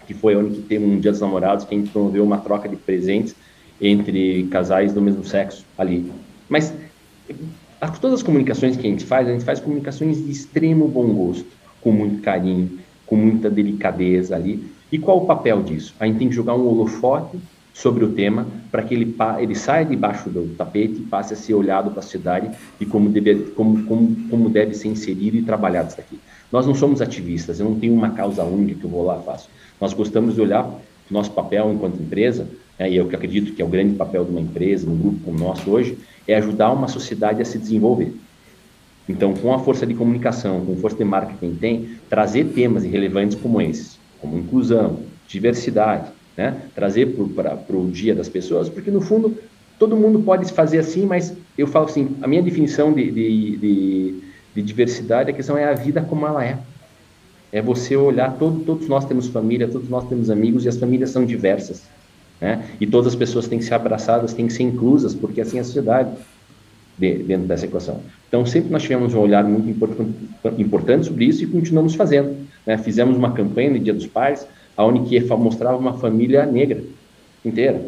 que 0.05 0.13
foi 0.13 0.35
onde 0.35 0.61
teve 0.61 0.83
um 0.83 0.99
Dia 0.99 1.11
dos 1.11 1.21
Namorados, 1.21 1.65
que 1.65 1.73
a 1.73 1.77
gente 1.77 1.89
promoveu 1.89 2.23
uma 2.23 2.37
troca 2.37 2.67
de 2.67 2.75
presentes 2.75 3.35
entre 3.81 4.43
casais 4.51 4.93
do 4.93 5.01
mesmo 5.01 5.23
sexo 5.23 5.65
ali. 5.77 6.11
Mas 6.49 6.73
todas 8.01 8.19
as 8.19 8.23
comunicações 8.23 8.75
que 8.77 8.85
a 8.85 8.89
gente 8.89 9.05
faz, 9.05 9.27
a 9.27 9.31
gente 9.31 9.43
faz 9.43 9.59
comunicações 9.59 10.23
de 10.23 10.31
extremo 10.31 10.87
bom 10.87 11.07
gosto, 11.13 11.47
com 11.81 11.91
muito 11.91 12.21
carinho, 12.21 12.79
com 13.05 13.15
muita 13.15 13.49
delicadeza 13.49 14.35
ali. 14.35 14.63
E 14.95 14.97
qual 14.97 15.17
o 15.17 15.25
papel 15.25 15.62
disso? 15.62 15.93
A 15.99 16.05
gente 16.05 16.19
tem 16.19 16.29
que 16.29 16.34
jogar 16.34 16.55
um 16.55 16.65
holofote 16.65 17.38
sobre 17.73 18.05
o 18.05 18.13
tema 18.13 18.47
para 18.71 18.81
que 18.81 18.93
ele, 18.93 19.13
ele 19.39 19.53
saia 19.53 19.84
debaixo 19.84 20.29
do 20.29 20.55
tapete 20.55 20.93
e 20.99 21.01
passe 21.01 21.34
a 21.34 21.36
ser 21.36 21.53
olhado 21.53 21.91
para 21.91 21.99
a 21.99 22.01
sociedade 22.01 22.49
e 22.79 22.86
como 22.86 23.10
deve, 23.10 23.51
como, 23.58 23.84
como, 23.84 24.15
como 24.29 24.49
deve 24.49 24.73
ser 24.73 24.88
inserido 24.88 25.36
e 25.36 25.41
trabalhado 25.41 25.89
isso 25.89 25.99
aqui. 25.99 26.17
Nós 26.49 26.65
não 26.65 26.73
somos 26.73 27.01
ativistas, 27.01 27.60
eu 27.60 27.69
não 27.69 27.77
tenho 27.77 27.93
uma 27.93 28.12
causa 28.12 28.45
única 28.45 28.79
que 28.79 28.86
eu 28.86 28.89
vou 28.89 29.03
lá 29.03 29.19
e 29.21 29.25
faço. 29.25 29.49
Nós 29.81 29.91
gostamos 29.91 30.36
de 30.36 30.39
olhar 30.39 30.65
nosso 31.12 31.31
papel 31.31 31.73
enquanto 31.73 32.01
empresa, 32.01 32.47
né, 32.79 32.89
e 32.89 32.95
eu 32.95 33.05
que 33.10 33.17
acredito 33.17 33.51
que 33.51 33.62
é 33.62 33.65
o 33.65 33.67
grande 33.67 33.95
papel 33.95 34.23
de 34.23 34.31
uma 34.31 34.39
empresa, 34.39 34.89
um 34.89 34.97
grupo 34.97 35.19
como 35.25 35.38
o 35.38 35.41
nosso 35.41 35.69
hoje, 35.69 35.97
é 36.25 36.36
ajudar 36.38 36.71
uma 36.71 36.88
sociedade 36.88 37.41
a 37.41 37.45
se 37.45 37.58
desenvolver. 37.58 38.13
Então, 39.10 39.34
com 39.34 39.53
a 39.53 39.60
força 39.60 39.86
de 39.86 39.93
comunicação, 39.93 40.65
com 40.65 40.71
a 40.71 40.77
força 40.77 40.95
de 40.95 41.03
marketing 41.03 41.51
que 41.51 41.60
tem, 41.60 41.89
trazer 42.10 42.45
temas 42.45 42.86
relevantes 42.86 43.36
como 43.36 43.60
esses, 43.60 43.94
como 44.25 44.39
inclusão, 44.39 44.99
diversidade, 45.27 46.09
né? 46.35 46.61
trazer 46.73 47.15
para 47.35 47.77
o 47.77 47.89
dia 47.89 48.13
das 48.13 48.29
pessoas, 48.29 48.69
porque 48.69 48.91
no 48.91 49.01
fundo 49.01 49.38
todo 49.79 49.95
mundo 49.95 50.19
pode 50.19 50.51
fazer 50.51 50.79
assim, 50.79 51.05
mas 51.05 51.33
eu 51.57 51.67
falo 51.67 51.85
assim, 51.85 52.15
a 52.21 52.27
minha 52.27 52.41
definição 52.41 52.93
de, 52.93 53.11
de, 53.11 53.57
de, 53.57 54.23
de 54.55 54.61
diversidade, 54.61 55.29
a 55.29 55.33
questão 55.33 55.57
é 55.57 55.65
a 55.65 55.73
vida 55.73 56.01
como 56.01 56.25
ela 56.25 56.43
é. 56.43 56.57
É 57.51 57.61
você 57.61 57.95
olhar, 57.95 58.38
todo, 58.38 58.63
todos 58.65 58.88
nós 58.88 59.05
temos 59.05 59.27
família, 59.27 59.67
todos 59.67 59.89
nós 59.89 60.07
temos 60.07 60.29
amigos 60.29 60.65
e 60.65 60.69
as 60.69 60.77
famílias 60.77 61.09
são 61.09 61.25
diversas. 61.25 61.83
Né? 62.39 62.65
E 62.79 62.88
todas 62.88 63.13
as 63.13 63.15
pessoas 63.15 63.47
têm 63.47 63.59
que 63.59 63.65
ser 63.65 63.75
abraçadas, 63.75 64.33
têm 64.33 64.47
que 64.47 64.53
ser 64.53 64.63
inclusas, 64.63 65.13
porque 65.13 65.41
assim 65.41 65.57
é 65.57 65.61
a 65.61 65.63
sociedade 65.63 66.09
de, 66.97 67.15
dentro 67.19 67.47
dessa 67.47 67.65
equação. 67.65 68.01
Então, 68.27 68.45
sempre 68.45 68.71
nós 68.71 68.81
tivemos 68.81 69.13
um 69.13 69.19
olhar 69.19 69.43
muito 69.43 69.69
importante, 69.69 70.13
importante 70.57 71.05
sobre 71.05 71.25
isso 71.25 71.43
e 71.43 71.47
continuamos 71.47 71.95
fazendo. 71.95 72.44
Né? 72.65 72.78
Fizemos 72.78 73.17
uma 73.17 73.32
campanha 73.32 73.71
no 73.71 73.80
Dia 73.80 73.93
dos 73.93 74.08
Pais, 74.08 74.47
onde 74.78 75.08
que 75.08 75.19
mostrava 75.36 75.78
uma 75.78 75.93
família 75.93 76.45
negra 76.45 76.84
inteira. 77.43 77.82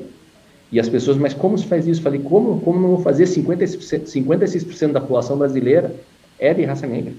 E 0.72 0.80
as 0.80 0.90
pessoas, 0.90 1.18
mas 1.18 1.34
como 1.34 1.58
se 1.58 1.66
faz 1.66 1.88
isso? 1.88 2.02
Falei, 2.02 2.20
como, 2.20 2.60
como 2.62 2.80
não 2.80 2.90
vou 2.90 3.02
fazer 3.02 3.24
56%, 3.24 4.06
56% 4.06 4.92
da 4.92 5.00
população 5.00 5.38
brasileira 5.38 5.96
é 6.38 6.54
de 6.54 6.64
raça 6.64 6.86
negra? 6.86 7.14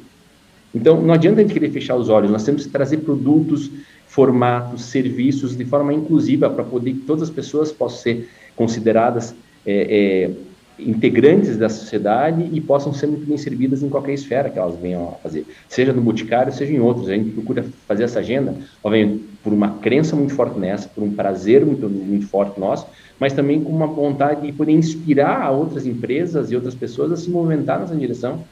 Então, 0.75 1.01
não 1.01 1.15
adianta 1.15 1.41
a 1.41 1.43
gente 1.43 1.55
querer 1.55 1.71
fechar 1.71 1.97
os 1.97 2.11
olhos, 2.11 2.31
nós 2.31 2.45
temos 2.45 2.67
que 2.67 2.71
trazer 2.71 2.99
produtos, 2.99 3.71
formatos, 4.07 4.85
serviços 4.85 5.57
de 5.57 5.65
forma 5.65 5.95
inclusiva 5.95 6.51
para 6.51 6.63
poder 6.63 6.93
que 6.93 7.01
todas 7.01 7.23
as 7.23 7.31
pessoas 7.31 7.73
possam 7.73 7.99
ser 8.01 8.29
consideradas 8.55 9.35
é, 9.65 10.27
é, 10.27 10.31
integrantes 10.79 11.57
da 11.57 11.69
sociedade 11.69 12.49
e 12.53 12.61
possam 12.61 12.93
ser 12.93 13.07
muito 13.07 13.27
bem 13.27 13.37
servidas 13.37 13.83
em 13.83 13.89
qualquer 13.89 14.13
esfera 14.13 14.49
que 14.49 14.59
elas 14.59 14.77
venham 14.77 15.09
a 15.09 15.13
fazer, 15.13 15.47
seja 15.69 15.93
no 15.93 16.01
Boticário, 16.01 16.53
seja 16.53 16.73
em 16.73 16.81
outros. 16.81 17.09
A 17.09 17.15
gente 17.15 17.31
procura 17.31 17.65
fazer 17.87 18.05
essa 18.05 18.21
agenda, 18.21 18.55
obviamente, 18.83 19.25
por 19.43 19.53
uma 19.53 19.71
crença 19.79 20.15
muito 20.15 20.35
forte 20.35 20.59
nessa, 20.59 20.89
por 20.89 21.03
um 21.03 21.13
prazer 21.13 21.65
muito, 21.65 21.89
muito 21.89 22.27
forte 22.27 22.59
nosso, 22.61 22.87
mas 23.19 23.33
também 23.33 23.63
com 23.63 23.71
uma 23.71 23.87
vontade 23.87 24.47
de 24.47 24.53
poder 24.53 24.73
inspirar 24.73 25.43
a 25.43 25.51
outras 25.51 25.87
empresas 25.87 26.51
e 26.51 26.55
outras 26.55 26.75
pessoas 26.75 27.13
a 27.13 27.17
se 27.17 27.29
movimentar 27.31 27.81
nessa 27.81 27.97
direção. 27.97 28.45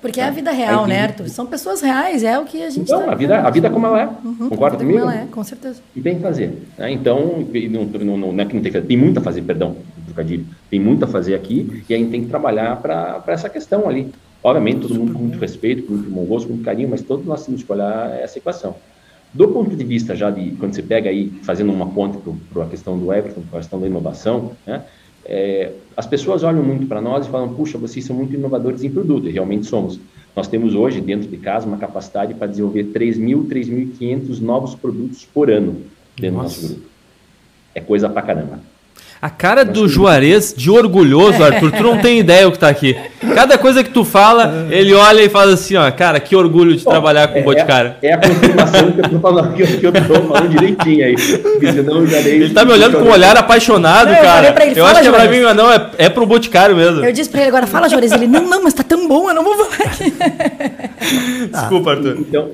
Porque 0.00 0.20
é 0.20 0.24
a 0.24 0.30
vida 0.30 0.50
real, 0.50 0.86
né, 0.86 1.00
Arthur? 1.00 1.30
São 1.30 1.46
pessoas 1.46 1.80
reais, 1.80 2.22
é 2.22 2.38
o 2.38 2.44
que 2.44 2.62
a 2.62 2.68
gente 2.68 2.82
Então, 2.82 3.06
tá 3.06 3.12
a, 3.12 3.14
vida, 3.14 3.40
a 3.40 3.48
vida 3.48 3.70
como 3.70 3.86
ela 3.86 4.02
é. 4.02 4.06
Uhum, 4.22 4.50
Concorda 4.50 4.76
comigo? 4.76 4.98
Como 4.98 5.10
ela 5.10 5.22
é, 5.22 5.26
com 5.26 5.42
certeza. 5.42 5.80
E 5.96 6.00
tem 6.02 6.16
que 6.16 6.20
fazer. 6.20 6.62
Né? 6.76 6.92
Então, 6.92 7.46
não, 7.70 8.16
não, 8.18 8.32
não, 8.32 8.42
é 8.42 8.44
que 8.44 8.54
não 8.54 8.62
tem 8.62 8.70
que 8.70 8.78
fazer, 8.78 8.86
tem 8.86 8.98
muito 8.98 9.18
a 9.18 9.22
fazer, 9.22 9.40
perdão, 9.40 9.76
trocadilho. 10.04 10.46
Tem 10.70 10.80
muito 10.80 11.04
a 11.04 11.08
fazer 11.08 11.34
aqui 11.34 11.84
e 11.88 11.94
a 11.94 11.98
gente 11.98 12.10
tem 12.10 12.22
que 12.22 12.28
trabalhar 12.28 12.76
para 12.80 13.22
essa 13.28 13.48
questão 13.48 13.88
ali. 13.88 14.12
Obviamente, 14.42 14.80
todo 14.80 14.94
mundo 14.94 15.12
com 15.14 15.20
muito 15.20 15.38
respeito, 15.38 15.84
com 15.84 15.94
muito 15.94 16.10
bom 16.10 16.24
gosto, 16.24 16.46
com 16.46 16.54
muito 16.54 16.64
carinho, 16.64 16.88
mas 16.88 17.02
todos 17.02 17.24
nós 17.24 17.46
temos 17.46 17.62
que 17.62 17.72
olhar 17.72 18.10
essa 18.20 18.38
equação. 18.38 18.76
Do 19.32 19.48
ponto 19.48 19.74
de 19.74 19.84
vista 19.84 20.14
já 20.14 20.30
de, 20.30 20.52
quando 20.52 20.74
você 20.74 20.82
pega 20.82 21.10
aí, 21.10 21.30
fazendo 21.42 21.72
uma 21.72 21.86
ponte 21.86 22.18
para 22.52 22.64
a 22.64 22.68
questão 22.68 22.98
do 22.98 23.12
Everton, 23.12 23.42
para 23.50 23.58
a 23.58 23.62
questão 23.62 23.80
da 23.80 23.86
inovação, 23.86 24.52
né? 24.66 24.84
É, 25.24 25.72
as 25.96 26.06
pessoas 26.06 26.42
olham 26.42 26.62
muito 26.62 26.86
para 26.86 27.00
nós 27.00 27.26
e 27.26 27.30
falam, 27.30 27.54
puxa, 27.54 27.78
vocês 27.78 28.04
são 28.04 28.14
muito 28.14 28.34
inovadores 28.34 28.84
em 28.84 28.90
produto, 28.90 29.26
e 29.26 29.32
realmente 29.32 29.66
somos. 29.66 29.98
Nós 30.36 30.48
temos 30.48 30.74
hoje, 30.74 31.00
dentro 31.00 31.28
de 31.28 31.36
casa, 31.38 31.66
uma 31.66 31.78
capacidade 31.78 32.34
para 32.34 32.46
desenvolver 32.46 32.84
3.000, 32.92 33.46
3.500 33.46 34.40
novos 34.40 34.74
produtos 34.74 35.24
por 35.24 35.50
ano 35.50 35.82
dentro 36.16 36.36
Nossa. 36.36 36.56
do 36.56 36.62
nosso 36.62 36.74
grupo. 36.74 36.88
É 37.74 37.80
coisa 37.80 38.08
pra 38.08 38.22
caramba. 38.22 38.60
A 39.24 39.30
cara 39.30 39.64
do 39.64 39.88
Juarez 39.88 40.52
de 40.54 40.70
orgulhoso, 40.70 41.42
Arthur, 41.42 41.72
tu 41.72 41.82
não 41.82 41.96
tem 41.96 42.18
ideia 42.18 42.46
o 42.46 42.52
que 42.52 42.58
tá 42.58 42.68
aqui. 42.68 42.94
Cada 43.34 43.56
coisa 43.56 43.82
que 43.82 43.88
tu 43.88 44.04
fala, 44.04 44.66
ele 44.70 44.92
olha 44.92 45.22
e 45.22 45.30
fala 45.30 45.54
assim, 45.54 45.76
ó, 45.76 45.90
cara, 45.90 46.20
que 46.20 46.36
orgulho 46.36 46.76
de 46.76 46.84
Bom, 46.84 46.90
trabalhar 46.90 47.28
com 47.28 47.38
é, 47.38 47.40
o 47.40 47.44
Boticário. 47.44 47.94
É, 48.02 48.08
é, 48.08 48.12
a 48.12 48.18
confirmação 48.18 48.92
que 48.92 49.00
eu 49.00 49.08
tô 49.08 49.20
falando, 49.20 49.54
que, 49.54 49.66
que 49.78 49.86
eu 49.86 49.92
tô 49.92 50.14
falando 50.28 50.50
direitinho 50.50 51.06
aí. 51.06 51.16
Senão 51.16 52.00
eu 52.00 52.06
já 52.06 52.20
dei 52.20 52.34
ele 52.34 52.52
tá 52.52 52.66
me 52.66 52.72
olhando 52.72 52.98
com 52.98 53.04
um 53.04 53.10
olhar 53.12 53.34
apaixonado, 53.34 54.12
não, 54.12 54.20
cara. 54.20 54.48
Eu, 54.48 54.68
ele, 54.68 54.80
eu 54.80 54.84
acho 54.84 55.00
que 55.00 55.08
é 55.08 55.10
pra 55.10 55.26
mim, 55.26 55.40
não, 55.40 55.72
é, 55.72 55.90
é 55.96 56.08
pro 56.10 56.26
Boticário 56.26 56.76
mesmo. 56.76 57.02
Eu 57.02 57.12
disse 57.12 57.30
pra 57.30 57.40
ele 57.40 57.48
agora, 57.48 57.66
fala, 57.66 57.88
Juarez. 57.88 58.12
Ele, 58.12 58.26
não, 58.26 58.46
não, 58.46 58.62
mas 58.62 58.74
tá 58.74 58.82
tão 58.82 59.08
bom, 59.08 59.30
eu 59.30 59.34
não 59.34 59.42
vou 59.42 59.56
falar 59.56 59.90
aqui. 59.90 60.12
Desculpa, 61.50 61.92
Arthur. 61.92 62.18
Então, 62.18 62.50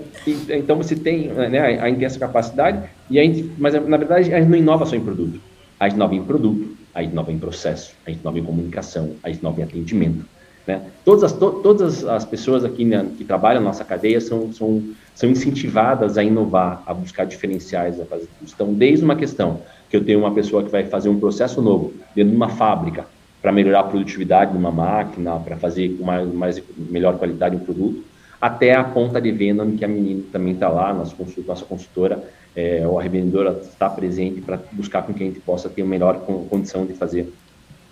então 0.48 0.76
você 0.76 0.94
tem, 0.94 1.33
né, 1.50 1.80
a 1.83 1.88
gente 1.88 1.96
tem 1.98 2.06
essa 2.06 2.20
capacidade, 2.20 2.78
e 3.11 3.18
a 3.18 3.24
gente, 3.24 3.50
mas 3.59 3.74
na 3.74 3.96
verdade 3.96 4.33
a 4.33 4.38
gente 4.38 4.48
não 4.48 4.56
inova 4.56 4.87
só 4.87 4.94
em 4.94 5.00
produto 5.00 5.49
a 5.80 5.88
gente 5.88 5.96
inova 5.96 6.14
em 6.14 6.22
produto, 6.22 6.76
a 6.94 7.02
gente 7.02 7.12
inova 7.12 7.32
em 7.32 7.38
processo, 7.38 7.94
a 8.06 8.10
gente 8.10 8.20
inova 8.20 8.38
em 8.38 8.44
comunicação, 8.44 9.16
a 9.22 9.30
gente 9.30 9.40
inova 9.40 9.60
em 9.60 9.64
atendimento. 9.64 10.26
Né? 10.66 10.82
Todas, 11.06 11.24
as, 11.24 11.32
to, 11.32 11.60
todas 11.62 12.04
as 12.04 12.24
pessoas 12.26 12.64
aqui 12.64 12.84
né, 12.84 13.06
que 13.16 13.24
trabalham 13.24 13.62
na 13.62 13.68
nossa 13.68 13.82
cadeia 13.82 14.20
são, 14.20 14.52
são, 14.52 14.82
são 15.14 15.30
incentivadas 15.30 16.18
a 16.18 16.22
inovar, 16.22 16.82
a 16.86 16.92
buscar 16.92 17.24
diferenciais. 17.24 17.98
A 17.98 18.04
fazer. 18.04 18.28
Então, 18.42 18.74
desde 18.74 19.02
uma 19.02 19.16
questão 19.16 19.62
que 19.88 19.96
eu 19.96 20.04
tenho 20.04 20.18
uma 20.18 20.32
pessoa 20.32 20.62
que 20.62 20.70
vai 20.70 20.84
fazer 20.84 21.08
um 21.08 21.18
processo 21.18 21.62
novo 21.62 21.94
dentro 22.14 22.30
de 22.30 22.36
uma 22.36 22.50
fábrica 22.50 23.06
para 23.40 23.50
melhorar 23.50 23.80
a 23.80 23.84
produtividade 23.84 24.52
de 24.52 24.58
uma 24.58 24.70
máquina, 24.70 25.38
para 25.40 25.56
fazer 25.56 25.96
com 25.96 26.04
mais, 26.04 26.30
mais, 26.32 26.62
melhor 26.76 27.16
qualidade 27.16 27.56
um 27.56 27.60
produto, 27.60 28.04
até 28.38 28.74
a 28.74 28.84
ponta 28.84 29.18
de 29.20 29.32
venda, 29.32 29.66
que 29.66 29.84
a 29.84 29.88
menina 29.88 30.22
também 30.30 30.52
está 30.52 30.68
lá, 30.68 30.92
nossa, 30.92 31.14
nossa 31.46 31.64
consultora, 31.64 32.22
é, 32.54 32.86
ou 32.86 32.98
a 32.98 33.02
revendedora 33.02 33.60
está 33.62 33.88
presente 33.88 34.40
para 34.40 34.58
buscar 34.72 35.02
com 35.02 35.12
que 35.12 35.22
a 35.22 35.26
gente 35.26 35.40
possa 35.40 35.68
ter 35.68 35.82
uma 35.82 35.90
melhor 35.90 36.20
condição 36.48 36.84
de 36.84 36.94
fazer 36.94 37.32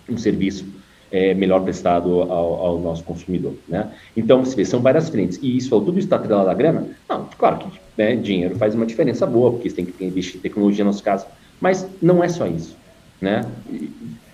um 0.09 0.17
serviço 0.17 0.65
é, 1.11 1.33
melhor 1.33 1.61
prestado 1.61 2.21
ao, 2.21 2.53
ao, 2.65 2.79
nosso 2.79 3.03
consumidor, 3.03 3.55
né? 3.67 3.91
Então, 4.15 4.45
você 4.45 4.55
vê, 4.55 4.65
são 4.65 4.79
várias 4.79 5.09
frentes. 5.09 5.39
E 5.41 5.57
isso, 5.57 5.69
tudo 5.69 5.97
isso 5.97 6.05
está 6.05 6.17
atrelado 6.17 6.49
à 6.49 6.53
grana? 6.53 6.87
Não, 7.07 7.27
claro 7.37 7.57
que 7.57 7.79
né, 7.97 8.15
dinheiro 8.15 8.55
faz 8.55 8.75
uma 8.75 8.85
diferença 8.85 9.25
boa, 9.25 9.51
porque 9.51 9.69
você 9.69 9.77
tem 9.77 9.85
que 9.85 10.05
investir 10.05 10.37
em 10.37 10.39
tecnologia 10.39 10.83
no 10.83 10.91
nosso 10.91 11.03
caso. 11.03 11.25
Mas 11.59 11.87
não 12.01 12.23
é 12.23 12.29
só 12.29 12.45
isso, 12.45 12.77
né? 13.19 13.43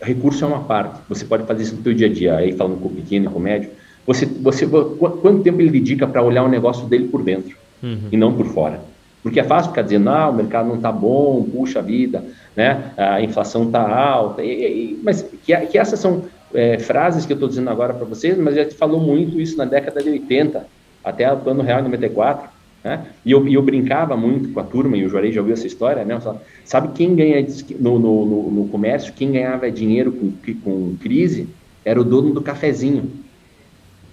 Recurso 0.02 0.44
é 0.44 0.48
uma 0.48 0.64
parte. 0.64 1.00
Você 1.08 1.24
pode 1.26 1.46
fazer 1.46 1.64
isso 1.64 1.76
no 1.76 1.84
seu 1.84 1.94
dia 1.94 2.08
a 2.08 2.14
dia, 2.14 2.36
aí 2.36 2.52
falando 2.52 2.80
com 2.80 2.90
o 2.90 2.92
pequeno 2.92 3.26
e 3.26 3.30
com 3.30 3.40
o 3.40 3.42
médio. 3.42 3.70
Você, 4.06 4.26
você, 4.26 4.68
quanto 4.68 5.42
tempo 5.42 5.62
ele 5.62 5.72
dedica 5.72 6.06
para 6.06 6.22
olhar 6.22 6.44
o 6.44 6.50
negócio 6.50 6.86
dele 6.88 7.08
por 7.08 7.24
dentro 7.24 7.58
uhum. 7.82 8.10
e 8.12 8.18
não 8.18 8.36
por 8.36 8.46
fora? 8.48 8.82
Porque 9.26 9.40
é 9.40 9.44
fácil 9.44 9.72
ficar 9.72 9.82
dizendo, 9.82 10.08
ah, 10.12 10.30
o 10.30 10.34
mercado 10.36 10.68
não 10.68 10.76
está 10.76 10.92
bom, 10.92 11.42
puxa 11.52 11.82
vida, 11.82 12.24
né? 12.56 12.92
a 12.96 13.20
inflação 13.20 13.64
está 13.64 13.82
alta. 13.82 14.44
E, 14.44 14.52
e, 14.52 15.00
mas 15.02 15.24
que, 15.44 15.58
que, 15.66 15.80
essas 15.80 16.00
são 16.00 16.26
é, 16.54 16.78
frases 16.78 17.26
que 17.26 17.34
eu 17.34 17.36
estou 17.36 17.50
dizendo 17.50 17.72
agora 17.72 17.92
para 17.92 18.06
vocês, 18.06 18.38
mas 18.38 18.54
já 18.54 18.64
te 18.64 18.76
falou 18.76 19.00
muito 19.00 19.42
isso 19.42 19.58
na 19.58 19.66
década 19.66 20.04
de 20.04 20.12
80, 20.12 20.68
até 21.04 21.34
o 21.34 21.50
ano 21.50 21.64
real 21.64 21.82
94. 21.82 22.48
Né? 22.84 23.04
E, 23.26 23.32
eu, 23.32 23.48
e 23.48 23.56
eu 23.56 23.64
brincava 23.64 24.16
muito 24.16 24.50
com 24.50 24.60
a 24.60 24.64
turma, 24.64 24.96
e 24.96 25.04
o 25.04 25.10
Juarez 25.10 25.34
já 25.34 25.42
ouviu 25.42 25.56
essa 25.56 25.66
história, 25.66 26.06
né? 26.06 26.22
Sabe 26.64 26.90
quem 26.90 27.16
ganha 27.16 27.44
no, 27.80 27.98
no, 27.98 28.26
no, 28.28 28.52
no 28.52 28.68
comércio, 28.68 29.12
quem 29.12 29.32
ganhava 29.32 29.72
dinheiro 29.72 30.12
com, 30.12 30.32
com 30.64 30.96
crise 31.02 31.50
era 31.84 32.00
o 32.00 32.04
dono 32.04 32.32
do 32.32 32.44
cafezinho. 32.44 33.25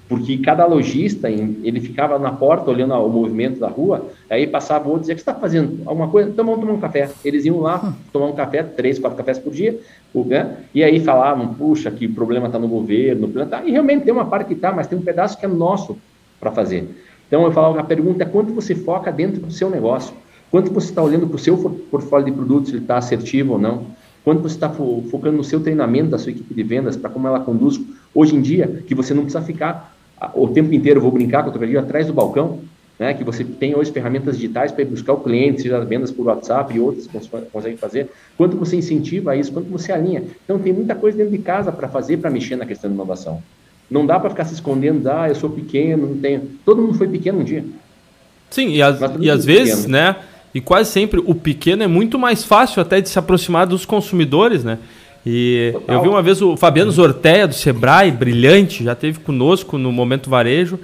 Porque 0.09 0.37
cada 0.39 0.67
lojista, 0.67 1.31
ele 1.31 1.81
ficava 1.81 2.19
na 2.19 2.33
porta 2.33 2.71
olhando 2.71 2.93
o 2.95 3.09
movimento 3.09 3.59
da 3.59 3.69
rua, 3.69 4.09
aí 4.29 4.47
passava 4.47 4.87
o 4.87 4.93
outro 4.93 5.01
e 5.01 5.03
dizia, 5.03 5.15
o 5.15 5.17
que 5.17 5.23
você 5.23 5.31
está 5.31 5.41
fazendo? 5.41 5.81
Alguma 5.87 6.09
coisa? 6.09 6.29
Então 6.29 6.45
vamos 6.45 6.61
tomar 6.61 6.75
um 6.75 6.81
café. 6.81 7.11
Eles 7.25 7.45
iam 7.45 7.61
lá 7.61 7.95
tomar 8.13 8.27
um 8.27 8.35
café, 8.35 8.63
três, 8.63 8.99
quatro 8.99 9.17
cafés 9.17 9.39
por 9.39 9.53
dia, 9.53 9.79
né? 10.15 10.57
e 10.75 10.85
aí 10.85 11.01
falavam, 11.01 11.55
puxa, 11.55 11.91
que 11.91 12.07
problema 12.07 12.47
está 12.47 12.59
no 12.59 12.69
governo, 12.69 13.29
tá. 13.47 13.63
e 13.65 13.71
realmente 13.71 14.05
tem 14.05 14.13
uma 14.13 14.27
parte 14.27 14.49
que 14.49 14.55
está, 14.55 14.71
mas 14.71 14.87
tem 14.87 14.99
um 14.99 15.03
pedaço 15.03 15.39
que 15.39 15.47
é 15.47 15.49
nosso 15.49 15.97
para 16.39 16.51
fazer. 16.51 16.89
Então 17.27 17.45
eu 17.45 17.53
falava, 17.53 17.81
a 17.81 17.85
pergunta 17.85 18.23
é 18.25 18.27
quanto 18.27 18.53
você 18.53 18.75
foca 18.75 19.11
dentro 19.11 19.41
do 19.41 19.51
seu 19.51 19.71
negócio? 19.71 20.13
Quanto 20.51 20.71
você 20.71 20.91
está 20.91 21.03
olhando 21.03 21.27
para 21.27 21.37
o 21.37 21.39
seu 21.39 21.57
portfólio 21.91 22.27
de 22.27 22.33
produtos, 22.33 22.69
se 22.69 22.77
ele 22.77 22.85
está 22.85 22.99
assertivo 22.99 23.55
ou 23.55 23.59
não? 23.59 23.87
Quanto 24.23 24.43
você 24.43 24.55
está 24.55 24.69
fo 24.69 25.03
focando 25.11 25.39
no 25.39 25.45
seu 25.45 25.61
treinamento 25.61 26.11
da 26.11 26.19
sua 26.19 26.31
equipe 26.31 26.53
de 26.53 26.63
vendas, 26.63 26.95
para 26.97 27.09
como 27.09 27.27
ela 27.27 27.41
conduz 27.41 27.81
hoje 28.15 28.37
em 28.37 28.43
dia, 28.43 28.83
que 28.87 28.95
você 28.95 29.15
não 29.15 29.23
precisa 29.23 29.43
ficar 29.43 29.92
o 30.35 30.49
tempo 30.49 30.73
inteiro, 30.75 31.01
vou 31.01 31.11
brincar 31.11 31.43
com 31.43 31.49
o 31.49 31.53
trocadilho, 31.53 31.81
atrás 31.81 32.07
do 32.07 32.13
balcão, 32.13 32.61
né, 32.99 33.15
que 33.15 33.25
você 33.25 33.43
tem 33.43 33.75
hoje 33.75 33.91
ferramentas 33.91 34.37
digitais 34.37 34.71
para 34.71 34.83
ir 34.83 34.87
buscar 34.87 35.15
o 35.15 35.21
cliente, 35.21 35.63
seja 35.63 35.81
vendas 35.85 36.11
por 36.11 36.27
WhatsApp 36.27 36.75
e 36.75 36.81
outras 36.81 37.07
que 37.07 37.13
você 37.13 37.29
consegue 37.53 37.77
fazer, 37.77 38.11
quanto 38.37 38.57
você 38.57 38.77
incentiva 38.77 39.35
isso, 39.35 39.53
quanto 39.53 39.69
você 39.69 39.91
alinha. 39.93 40.23
Então, 40.45 40.59
tem 40.59 40.73
muita 40.73 40.95
coisa 40.95 41.17
dentro 41.17 41.33
de 41.33 41.39
casa 41.39 41.73
para 41.73 41.89
fazer, 41.89 42.19
para 42.19 42.31
mexer 42.31 42.57
na 42.57 42.67
questão 42.67 42.89
de 42.89 42.95
inovação. 42.95 43.43
Não 43.91 44.07
dá 44.07 44.21
para 44.21 44.31
ficar 44.31 44.45
se 44.45 44.55
escondendo, 44.55 45.07
ah, 45.11 45.29
eu 45.29 45.35
sou 45.35 45.51
pequeno, 45.51 46.07
não 46.07 46.17
tenho. 46.17 46.43
Todo 46.65 46.81
mundo 46.81 46.95
foi 46.95 47.09
pequeno 47.09 47.41
um 47.41 47.45
dia. 47.45 47.65
Sim, 48.51 48.69
e, 48.69 48.83
as, 48.83 49.01
e 49.21 49.29
às 49.29 49.45
vezes, 49.45 49.87
né, 49.87 50.17
e 50.55 50.61
quase 50.61 50.91
sempre 50.91 51.21
o 51.25 51.35
pequeno 51.35 51.83
é 51.83 51.87
muito 51.87 52.19
mais 52.19 52.45
fácil 52.45 52.81
até 52.81 53.01
de 53.01 53.09
se 53.09 53.19
aproximar 53.19 53.67
dos 53.67 53.85
consumidores, 53.85 54.63
né? 54.63 54.79
E 55.25 55.71
Total. 55.73 55.97
eu 55.97 56.03
vi 56.03 56.09
uma 56.09 56.23
vez 56.23 56.43
o 56.43 56.57
Fabiano 56.57 56.91
Zorteia, 56.91 57.47
do 57.47 57.55
Sebrae, 57.55 58.11
brilhante, 58.11 58.83
já 58.83 58.93
esteve 58.93 59.21
conosco 59.21 59.79
no 59.79 59.93
Momento 59.93 60.29
Varejo. 60.29 60.79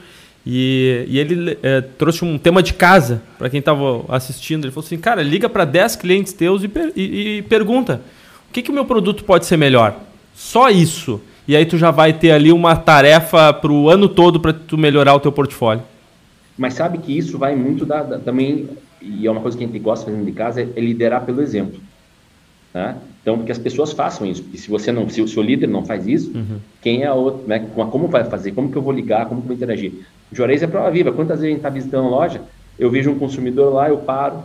E, 0.47 1.05
e 1.09 1.19
ele 1.19 1.59
é, 1.63 1.81
trouxe 1.81 2.25
um 2.25 2.39
tema 2.39 2.63
de 2.63 2.73
casa 2.73 3.21
para 3.37 3.51
quem 3.51 3.59
estava 3.59 4.05
assistindo. 4.09 4.65
Ele 4.65 4.73
falou 4.73 4.87
assim: 4.87 4.97
Cara, 4.97 5.23
liga 5.23 5.49
para 5.49 5.65
10 5.65 5.97
clientes 5.97 6.33
teus 6.33 6.63
e, 6.63 6.69
per, 6.69 6.93
e, 6.97 7.39
e 7.39 7.43
pergunta: 7.43 8.01
o 8.49 8.53
que, 8.53 8.63
que 8.63 8.71
o 8.71 8.75
meu 8.75 8.85
produto 8.85 9.25
pode 9.25 9.45
ser 9.45 9.57
melhor? 9.57 9.95
Só 10.35 10.71
isso. 10.71 11.21
E 11.47 11.57
aí 11.57 11.67
tu 11.67 11.77
já 11.77 11.91
vai 11.91 12.13
ter 12.13 12.31
ali 12.31 12.53
uma 12.53 12.77
tarefa 12.77 13.53
para 13.53 13.73
o 13.73 13.89
ano 13.89 14.09
todo 14.09 14.39
para 14.39 14.53
tu 14.53 14.79
melhorar 14.79 15.15
o 15.15 15.21
teu 15.21 15.33
portfólio. 15.33 15.83
Mas 16.57 16.75
sabe 16.75 16.99
que 16.99 17.17
isso 17.17 17.39
vai 17.39 17.55
muito 17.55 17.87
da, 17.87 18.03
da, 18.03 18.19
também, 18.19 18.69
e 19.01 19.27
é 19.27 19.31
uma 19.31 19.41
coisa 19.41 19.57
que 19.57 19.65
a 19.65 19.67
gente 19.67 19.79
gosta 19.79 20.11
de 20.11 20.17
fazer 20.17 20.27
de 20.27 20.33
casa, 20.33 20.61
é 20.61 20.81
liderar 20.81 21.25
pelo 21.25 21.41
exemplo. 21.41 21.81
Né? 22.73 22.97
Então, 23.23 23.43
que 23.45 23.53
as 23.53 23.59
pessoas 23.59 23.93
façam 23.93 24.27
isso. 24.27 24.45
E 24.53 24.59
se 24.59 24.71
você 24.71 24.93
não, 24.93 25.09
se 25.09 25.21
o 25.21 25.29
seu 25.29 25.43
líder 25.43 25.67
não 25.67 25.85
faz 25.85 26.07
isso, 26.07 26.31
uhum. 26.35 26.59
quem 26.81 27.03
é 27.03 27.13
outro, 27.13 27.47
né? 27.47 27.67
Como 27.75 28.09
vai 28.09 28.25
fazer? 28.25 28.53
Como 28.53 28.71
que 28.71 28.77
eu 28.77 28.83
vou 28.83 28.93
ligar? 28.93 29.27
Como 29.27 29.41
que 29.41 29.45
eu 29.47 29.49
vou 29.49 29.57
interagir? 29.57 29.93
Juarez 30.33 30.63
é 30.63 30.67
prova 30.67 30.91
viva. 30.91 31.13
Quantas 31.13 31.41
vezes 31.41 31.45
a 31.45 31.49
gente 31.49 31.59
está 31.59 31.71
visitando 31.71 32.07
a 32.07 32.11
loja, 32.11 32.41
eu 32.79 32.91
vejo 32.91 33.11
um 33.11 33.19
consumidor 33.19 33.73
lá, 33.73 33.89
eu 33.89 33.99
paro, 33.99 34.43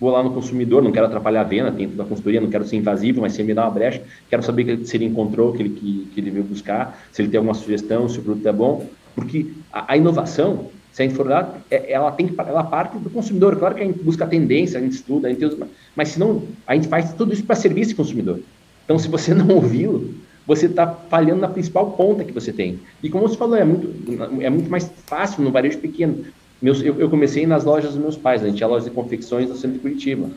vou 0.00 0.10
lá 0.10 0.22
no 0.22 0.32
consumidor, 0.32 0.82
não 0.82 0.92
quero 0.92 1.06
atrapalhar 1.06 1.40
a 1.40 1.44
venda, 1.44 1.70
dentro 1.70 1.96
da 1.96 2.04
consultoria, 2.04 2.40
não 2.40 2.48
quero 2.48 2.64
ser 2.64 2.76
invasivo, 2.76 3.20
mas 3.20 3.32
se 3.32 3.42
me 3.42 3.52
dá 3.52 3.64
uma 3.64 3.70
brecha, 3.70 4.02
quero 4.30 4.42
saber 4.42 4.84
se 4.84 4.96
ele 4.96 5.04
encontrou, 5.04 5.52
que 5.52 5.62
ele, 5.62 5.70
que, 5.70 6.08
que 6.14 6.20
ele 6.20 6.30
veio 6.30 6.44
buscar, 6.44 6.98
se 7.12 7.20
ele 7.20 7.28
tem 7.28 7.38
alguma 7.38 7.54
sugestão, 7.54 8.08
se 8.08 8.18
o 8.18 8.22
produto 8.22 8.46
é 8.46 8.52
bom, 8.52 8.86
porque 9.14 9.52
a, 9.72 9.92
a 9.92 9.96
inovação, 9.96 10.70
se 10.98 11.02
a 11.02 11.06
gente 11.06 11.16
for 11.16 11.28
lá, 11.28 11.54
é, 11.70 11.92
ela 11.92 12.10
tem 12.10 12.26
que, 12.26 12.34
ela 12.40 12.64
parte 12.64 12.98
do 12.98 13.08
consumidor. 13.08 13.54
Claro 13.56 13.76
que 13.76 13.82
a 13.82 13.86
gente 13.86 14.02
busca 14.02 14.24
a 14.24 14.26
tendência, 14.26 14.80
a 14.80 14.82
gente 14.82 14.94
estuda, 14.94 15.28
a 15.28 15.30
gente 15.30 15.44
usa, 15.44 15.68
mas 15.94 16.08
se 16.08 16.18
não, 16.18 16.42
a 16.66 16.74
gente 16.74 16.88
faz 16.88 17.12
tudo 17.12 17.32
isso 17.32 17.44
para 17.44 17.54
servir 17.54 17.82
esse 17.82 17.94
consumidor. 17.94 18.40
Então, 18.84 18.98
se 18.98 19.06
você 19.06 19.32
não 19.32 19.48
ouvi-lo, 19.48 20.12
você 20.44 20.66
está 20.66 20.88
falhando 20.88 21.40
na 21.40 21.46
principal 21.46 21.92
ponta 21.92 22.24
que 22.24 22.32
você 22.32 22.52
tem. 22.52 22.80
E 23.00 23.08
como 23.08 23.28
você 23.28 23.36
falou, 23.36 23.54
é 23.54 23.62
muito, 23.62 23.94
é 24.42 24.50
muito 24.50 24.68
mais 24.68 24.90
fácil 25.06 25.40
no 25.44 25.52
varejo 25.52 25.78
pequeno. 25.78 26.24
Meus, 26.60 26.82
eu, 26.82 26.98
eu, 26.98 27.08
comecei 27.08 27.46
nas 27.46 27.62
lojas 27.62 27.92
dos 27.92 28.02
meus 28.02 28.16
pais, 28.16 28.40
né? 28.40 28.48
a 28.48 28.50
gente 28.50 28.56
tinha 28.56 28.68
loja 28.68 28.86
de 28.86 28.90
confecções 28.90 29.48
no 29.48 29.54
centro 29.54 29.74
de 29.74 29.78
Curitiba. 29.78 30.28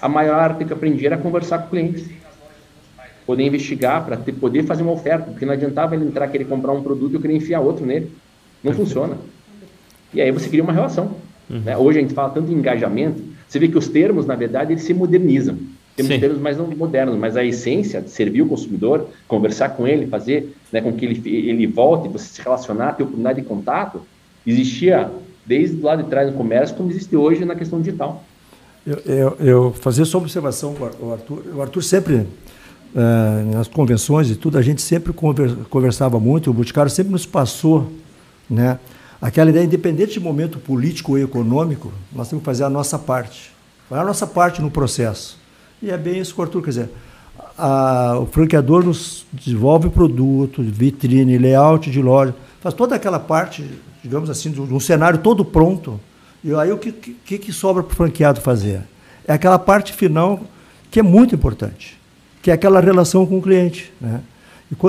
A 0.00 0.08
maior 0.08 0.40
arte 0.40 0.64
que 0.64 0.72
eu 0.72 0.76
aprendi 0.76 1.06
era 1.06 1.16
conversar 1.16 1.58
com 1.58 1.66
o 1.66 1.70
cliente. 1.70 2.16
Poder 3.24 3.44
investigar, 3.44 4.04
para 4.04 4.16
poder 4.16 4.64
fazer 4.64 4.82
uma 4.82 4.90
oferta, 4.90 5.30
porque 5.30 5.46
não 5.46 5.52
adiantava 5.52 5.94
ele 5.94 6.04
entrar, 6.04 6.26
querer 6.26 6.46
comprar 6.46 6.72
um 6.72 6.82
produto 6.82 7.12
e 7.12 7.14
eu 7.14 7.20
querer 7.20 7.36
enfiar 7.36 7.60
outro 7.60 7.86
nele. 7.86 8.10
Não 8.64 8.72
funciona. 8.72 9.16
E 10.12 10.20
aí 10.20 10.30
você 10.30 10.48
cria 10.48 10.62
uma 10.62 10.72
relação. 10.72 11.12
Uhum. 11.48 11.60
Né? 11.60 11.76
Hoje 11.76 11.98
a 11.98 12.02
gente 12.02 12.14
fala 12.14 12.30
tanto 12.30 12.50
em 12.50 12.54
engajamento, 12.54 13.22
você 13.48 13.58
vê 13.58 13.68
que 13.68 13.76
os 13.76 13.88
termos, 13.88 14.24
na 14.26 14.34
verdade, 14.34 14.72
eles 14.72 14.82
se 14.82 14.94
modernizam. 14.94 15.58
Temos 15.94 16.10
Sim. 16.10 16.20
termos 16.20 16.38
mais 16.38 16.56
modernos, 16.56 17.18
mas 17.18 17.36
a 17.36 17.44
essência 17.44 18.00
de 18.00 18.08
servir 18.08 18.40
o 18.40 18.46
consumidor, 18.46 19.08
conversar 19.28 19.70
com 19.70 19.86
ele, 19.86 20.06
fazer 20.06 20.56
né, 20.72 20.80
com 20.80 20.90
que 20.92 21.04
ele, 21.04 21.22
ele 21.28 21.66
volte, 21.66 22.08
você 22.08 22.24
se 22.24 22.40
relacionar, 22.40 22.94
ter 22.94 23.02
oportunidade 23.02 23.42
de 23.42 23.46
contato, 23.46 24.00
existia 24.46 25.10
desde 25.44 25.80
lá 25.82 25.94
de 25.94 26.04
trás 26.04 26.30
no 26.30 26.36
comércio, 26.36 26.74
como 26.76 26.90
existe 26.90 27.14
hoje 27.14 27.44
na 27.44 27.54
questão 27.54 27.78
digital. 27.78 28.24
Eu, 28.86 28.98
eu, 29.04 29.36
eu 29.38 29.72
fazia 29.72 30.04
só 30.04 30.16
uma 30.18 30.24
observação, 30.24 30.74
o 31.00 31.12
Arthur, 31.12 31.42
o 31.54 31.60
Arthur 31.60 31.82
sempre, 31.82 32.26
eh, 32.96 33.44
nas 33.52 33.68
convenções 33.68 34.30
e 34.30 34.34
tudo, 34.34 34.56
a 34.56 34.62
gente 34.62 34.80
sempre 34.80 35.12
conversava 35.12 36.18
muito, 36.18 36.50
o 36.50 36.54
Boticário 36.54 36.90
sempre 36.90 37.12
nos 37.12 37.26
passou 37.26 37.92
né, 38.48 38.78
aquela 39.22 39.50
ideia, 39.50 39.64
independente 39.64 40.14
de 40.14 40.20
momento 40.20 40.58
político 40.58 41.12
ou 41.12 41.18
econômico, 41.18 41.92
nós 42.12 42.28
temos 42.28 42.42
que 42.42 42.46
fazer 42.46 42.64
a 42.64 42.70
nossa 42.70 42.98
parte. 42.98 43.52
Fazer 43.88 44.02
a 44.02 44.04
nossa 44.04 44.26
parte 44.26 44.60
no 44.60 44.68
processo. 44.68 45.38
E 45.80 45.90
é 45.90 45.96
bem 45.96 46.18
isso 46.18 46.34
que 46.34 46.40
o 46.40 46.42
Arthur 46.42 46.60
quer 46.60 46.70
dizer. 46.70 46.90
A, 47.56 48.18
o 48.18 48.26
franqueador 48.26 48.84
nos 48.84 49.24
desenvolve 49.32 49.88
produto, 49.90 50.60
vitrine, 50.60 51.38
layout 51.38 51.88
de 51.88 52.02
loja, 52.02 52.34
faz 52.60 52.74
toda 52.74 52.96
aquela 52.96 53.20
parte, 53.20 53.64
digamos 54.02 54.28
assim, 54.28 54.50
de 54.50 54.60
um 54.60 54.80
cenário 54.80 55.20
todo 55.20 55.44
pronto. 55.44 56.00
E 56.42 56.52
aí 56.54 56.72
o 56.72 56.78
que, 56.78 56.90
que, 56.90 57.38
que 57.38 57.52
sobra 57.52 57.84
para 57.84 57.92
o 57.92 57.96
franqueado 57.96 58.40
fazer? 58.40 58.82
É 59.26 59.32
aquela 59.32 59.58
parte 59.58 59.92
final 59.92 60.40
que 60.90 60.98
é 60.98 61.02
muito 61.02 61.32
importante, 61.32 61.96
que 62.42 62.50
é 62.50 62.54
aquela 62.54 62.80
relação 62.80 63.24
com 63.24 63.38
o 63.38 63.42
cliente. 63.42 63.92
Né? 64.00 64.20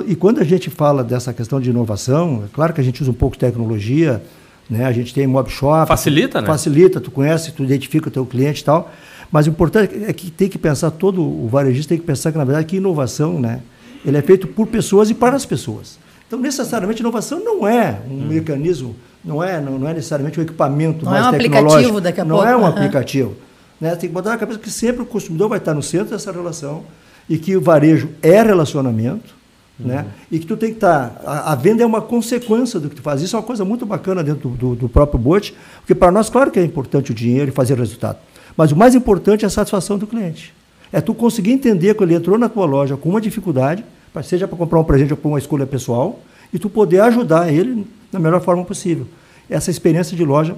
E, 0.08 0.16
quando 0.16 0.40
a 0.40 0.44
gente 0.44 0.70
fala 0.70 1.04
dessa 1.04 1.34
questão 1.34 1.60
de 1.60 1.70
inovação, 1.70 2.44
é 2.46 2.48
claro 2.54 2.74
que 2.74 2.80
a 2.80 2.84
gente 2.84 3.02
usa 3.02 3.12
um 3.12 3.14
pouco 3.14 3.36
de 3.36 3.40
tecnologia, 3.40 4.24
né? 4.70 4.86
a 4.86 4.92
gente 4.92 5.14
tem 5.14 5.28
mob 5.28 5.50
shop. 5.50 5.88
Facilita, 5.88 6.42
né? 6.42 6.48
Facilita, 6.48 7.02
tu 7.02 7.12
conhece, 7.12 7.52
tu 7.52 7.64
identifica 7.64 8.08
o 8.08 8.12
teu 8.12 8.26
cliente 8.26 8.62
e 8.62 8.64
tal. 8.64 8.92
Mas 9.32 9.46
o 9.46 9.50
importante 9.50 10.04
é 10.06 10.14
que 10.14 10.32
tem 10.32 10.48
que 10.48 10.58
pensar, 10.58 10.92
todo 10.92 11.22
o 11.22 11.48
varejista 11.48 11.90
tem 11.90 11.98
que 11.98 12.06
pensar 12.06 12.32
que, 12.32 12.38
na 12.38 12.46
verdade, 12.46 12.66
que 12.68 12.78
inovação, 12.78 13.40
né? 13.40 13.62
Ele 14.06 14.18
é 14.18 14.22
feito 14.22 14.48
por 14.48 14.68
pessoas 14.68 15.10
e 15.10 15.14
para 15.14 15.36
as 15.36 15.46
pessoas. 15.46 15.98
Então, 16.28 16.40
necessariamente, 16.40 17.02
inovação 17.02 17.44
não 17.44 17.68
é 17.68 18.00
um 18.10 18.14
hum. 18.14 18.28
mecanismo, 18.28 18.96
não 19.24 19.44
é, 19.44 19.60
não, 19.60 19.78
não, 19.78 19.88
é 19.88 19.94
necessariamente 19.94 20.40
um 20.40 20.44
equipamento 20.44 21.04
não 21.04 21.12
mais 21.12 21.26
é 21.26 21.30
um 21.30 21.32
tecnológico. 21.32 21.68
Aplicativo 21.68 22.02
daqui 22.02 22.22
a 22.22 22.26
não 22.26 22.36
pouco. 22.38 22.52
é 22.52 22.58
um 22.58 22.66
aplicativo. 22.66 23.36
Né? 23.80 23.96
Tem 23.96 24.10
que 24.10 24.14
botar 24.14 24.30
na 24.30 24.38
cabeça 24.38 24.60
que 24.60 24.70
sempre 24.70 25.02
o 25.02 25.06
consumidor 25.06 25.50
vai 25.50 25.58
estar 25.58 25.74
no 25.74 25.84
centro 25.84 26.10
dessa 26.10 26.32
relação 26.32 26.84
e 27.30 27.38
que 27.38 27.56
o 27.56 27.62
varejo 27.62 28.10
é 28.22 28.42
relacionamento, 28.42 29.36
uhum. 29.80 29.88
né? 29.88 30.06
E 30.32 30.40
que 30.40 30.46
tu 30.46 30.58
tem 30.58 30.70
que 30.70 30.78
estar. 30.78 31.22
A, 31.26 31.54
a, 31.54 31.56
venda 31.56 31.84
é 31.84 31.86
uma 31.86 32.02
consequência 32.02 32.80
do 32.80 32.90
que 32.90 32.96
tu 32.96 33.02
faz. 33.02 33.22
Isso 33.22 33.36
é 33.36 33.40
uma 33.40 33.46
coisa 33.46 33.64
muito 33.64 33.86
bacana 33.86 34.24
dentro 34.24 34.50
do, 34.50 34.56
do, 34.56 34.76
do 34.76 34.90
próprio 34.90 35.20
bote, 35.20 35.56
porque 35.80 35.96
para 35.96 36.12
nós, 36.12 36.30
claro 36.30 36.52
que 36.52 36.60
é 36.60 36.64
importante 36.64 37.12
o 37.12 37.14
dinheiro 37.14 37.50
e 37.50 37.54
fazer 37.54 37.78
resultado. 37.78 38.18
Mas 38.56 38.72
o 38.72 38.76
mais 38.76 38.96
importante 38.96 39.44
é 39.44 39.48
a 39.48 39.50
satisfação 39.50 39.98
do 39.98 40.08
cliente. 40.08 40.54
É 40.92 41.02
tu 41.02 41.14
conseguir 41.14 41.52
entender 41.52 41.96
que 41.96 42.04
ele 42.04 42.14
entrou 42.14 42.38
na 42.38 42.48
tua 42.48 42.66
loja 42.66 42.96
com 42.96 43.10
uma 43.10 43.20
dificuldade, 43.20 43.84
seja 44.24 44.48
para 44.48 44.58
comprar 44.58 44.80
um 44.80 44.84
presente 44.84 45.12
ou 45.12 45.18
para 45.18 45.28
uma 45.28 45.40
escolha 45.40 45.66
pessoal, 45.66 46.20
e 46.54 46.60
tu 46.60 46.70
poder 46.70 47.00
ajudar 47.02 47.52
ele 47.52 47.88
da 48.12 48.20
melhor 48.20 48.40
forma 48.42 48.64
possível. 48.64 49.08
Essa 49.50 49.72
experiência 49.72 50.16
de 50.16 50.24
loja, 50.24 50.56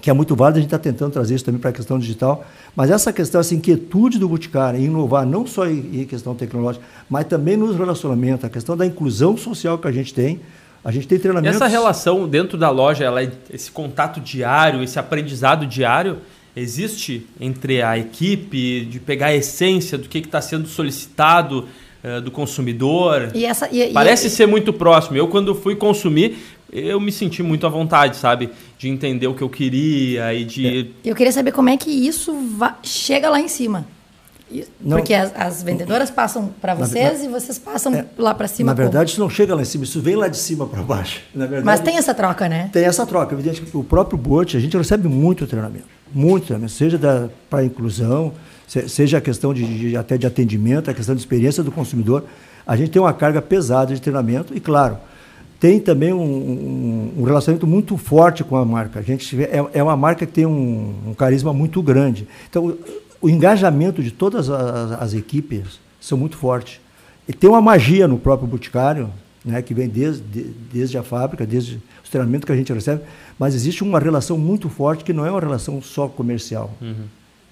que 0.00 0.10
é 0.10 0.12
muito 0.12 0.36
válida, 0.36 0.58
a 0.58 0.60
gente 0.60 0.68
está 0.68 0.78
tentando 0.78 1.12
trazer 1.12 1.34
isso 1.34 1.44
também 1.44 1.60
para 1.60 1.70
a 1.70 1.72
questão 1.72 1.98
digital, 1.98 2.46
mas 2.74 2.90
essa 2.90 3.12
questão, 3.12 3.40
essa 3.40 3.54
inquietude 3.54 4.18
do 4.18 4.28
Boticário 4.28 4.78
em 4.78 4.84
inovar, 4.84 5.26
não 5.26 5.46
só 5.46 5.66
em 5.66 6.04
questão 6.04 6.34
tecnológica, 6.34 6.84
mas 7.08 7.24
também 7.24 7.56
nos 7.56 7.76
relacionamentos, 7.76 8.44
a 8.44 8.48
questão 8.50 8.76
da 8.76 8.84
inclusão 8.84 9.36
social 9.36 9.78
que 9.78 9.88
a 9.88 9.92
gente 9.92 10.12
tem, 10.12 10.40
a 10.84 10.92
gente 10.92 11.08
tem 11.08 11.18
treinamento. 11.18 11.56
Essa 11.56 11.66
relação 11.66 12.28
dentro 12.28 12.56
da 12.56 12.70
loja, 12.70 13.04
ela 13.04 13.22
é 13.22 13.32
esse 13.52 13.70
contato 13.70 14.20
diário, 14.20 14.82
esse 14.82 14.98
aprendizado 14.98 15.66
diário, 15.66 16.18
existe 16.54 17.26
entre 17.40 17.82
a 17.82 17.98
equipe 17.98 18.84
de 18.86 19.00
pegar 19.00 19.26
a 19.26 19.34
essência 19.34 19.98
do 19.98 20.08
que 20.08 20.18
está 20.18 20.40
sendo 20.40 20.68
solicitado 20.68 21.66
uh, 22.04 22.20
do 22.20 22.30
consumidor. 22.30 23.30
E 23.34 23.44
essa, 23.44 23.68
e, 23.70 23.92
Parece 23.92 24.28
e, 24.28 24.30
ser 24.30 24.46
muito 24.46 24.72
próximo. 24.72 25.16
Eu, 25.16 25.28
quando 25.28 25.54
fui 25.54 25.74
consumir, 25.74 26.38
eu 26.72 27.00
me 27.00 27.12
senti 27.12 27.42
muito 27.42 27.66
à 27.66 27.70
vontade, 27.70 28.16
sabe? 28.16 28.50
De 28.78 28.88
entender 28.88 29.26
o 29.26 29.34
que 29.34 29.42
eu 29.42 29.48
queria 29.48 30.34
e 30.34 30.44
de. 30.44 30.92
Eu 31.04 31.14
queria 31.14 31.32
saber 31.32 31.52
como 31.52 31.68
é 31.68 31.76
que 31.76 31.90
isso 31.90 32.34
chega 32.82 33.30
lá 33.30 33.40
em 33.40 33.48
cima. 33.48 33.86
Não, 34.80 34.98
Porque 34.98 35.12
as, 35.12 35.32
as, 35.34 35.62
vendedoras 35.62 36.08
passam 36.08 36.50
para 36.60 36.72
vocês 36.72 37.18
na, 37.18 37.24
e 37.24 37.28
vocês 37.28 37.58
passam 37.58 37.92
é, 37.92 38.04
lá 38.16 38.32
para 38.32 38.46
cima. 38.46 38.70
Na 38.70 38.74
verdade, 38.74 39.10
isso 39.10 39.18
não 39.18 39.28
chega 39.28 39.52
lá 39.56 39.62
em 39.62 39.64
cima, 39.64 39.82
isso 39.82 40.00
vem 40.00 40.14
lá 40.14 40.28
de 40.28 40.36
cima 40.36 40.68
para 40.68 40.82
baixo. 40.82 41.20
Verdade, 41.34 41.64
Mas 41.64 41.80
tem 41.80 41.96
essa 41.96 42.14
troca, 42.14 42.48
né? 42.48 42.70
Tem 42.72 42.84
essa 42.84 43.04
troca. 43.04 43.34
Evidente 43.34 43.60
que 43.60 43.76
o 43.76 43.82
próprio 43.82 44.16
bote, 44.16 44.56
a 44.56 44.60
gente 44.60 44.76
recebe 44.76 45.08
muito 45.08 45.48
treinamento. 45.48 45.86
Muito 46.14 46.46
treinamento. 46.46 46.72
Seja 46.72 47.28
para 47.50 47.64
inclusão, 47.64 48.34
seja 48.68 49.18
a 49.18 49.20
questão 49.20 49.52
de, 49.52 49.90
de, 49.90 49.96
até 49.96 50.16
de 50.16 50.28
atendimento, 50.28 50.88
a 50.90 50.94
questão 50.94 51.16
de 51.16 51.20
experiência 51.20 51.64
do 51.64 51.72
consumidor. 51.72 52.24
A 52.64 52.76
gente 52.76 52.92
tem 52.92 53.02
uma 53.02 53.12
carga 53.12 53.42
pesada 53.42 53.92
de 53.92 54.00
treinamento 54.00 54.54
e, 54.56 54.60
claro, 54.60 54.96
tem 55.58 55.80
também 55.80 56.12
um, 56.12 56.20
um, 56.20 57.12
um, 57.18 57.22
relacionamento 57.24 57.66
muito 57.66 57.96
forte 57.96 58.44
com 58.44 58.56
a 58.56 58.64
marca. 58.64 59.00
A 59.00 59.02
gente 59.02 59.42
é, 59.42 59.64
é 59.72 59.82
uma 59.82 59.96
marca 59.96 60.26
que 60.26 60.32
tem 60.32 60.46
um, 60.46 60.94
um 61.08 61.14
carisma 61.14 61.52
muito 61.52 61.82
grande. 61.82 62.28
Então, 62.48 62.66
o, 62.66 62.78
o 63.22 63.30
engajamento 63.30 64.02
de 64.02 64.10
todas 64.10 64.50
as, 64.50 64.92
as, 64.92 65.14
equipes 65.14 65.80
são 66.00 66.18
muito 66.18 66.36
fortes. 66.36 66.80
E 67.26 67.32
tem 67.32 67.48
uma 67.48 67.60
magia 67.60 68.06
no 68.06 68.18
próprio 68.18 68.46
Boticário, 68.46 69.10
né, 69.44 69.62
que 69.62 69.72
vem 69.72 69.88
desde, 69.88 70.22
desde 70.72 70.98
a 70.98 71.02
fábrica, 71.02 71.46
desde 71.46 71.76
o 71.76 72.10
treinamento 72.10 72.46
que 72.46 72.52
a 72.52 72.56
gente 72.56 72.72
recebe, 72.72 73.02
mas 73.38 73.54
existe 73.54 73.82
uma 73.82 73.98
relação 73.98 74.36
muito 74.36 74.68
forte 74.68 75.04
que 75.04 75.12
não 75.12 75.24
é 75.24 75.30
uma 75.30 75.40
relação 75.40 75.80
só 75.80 76.06
comercial. 76.06 76.72
Uhum. 76.80 77.04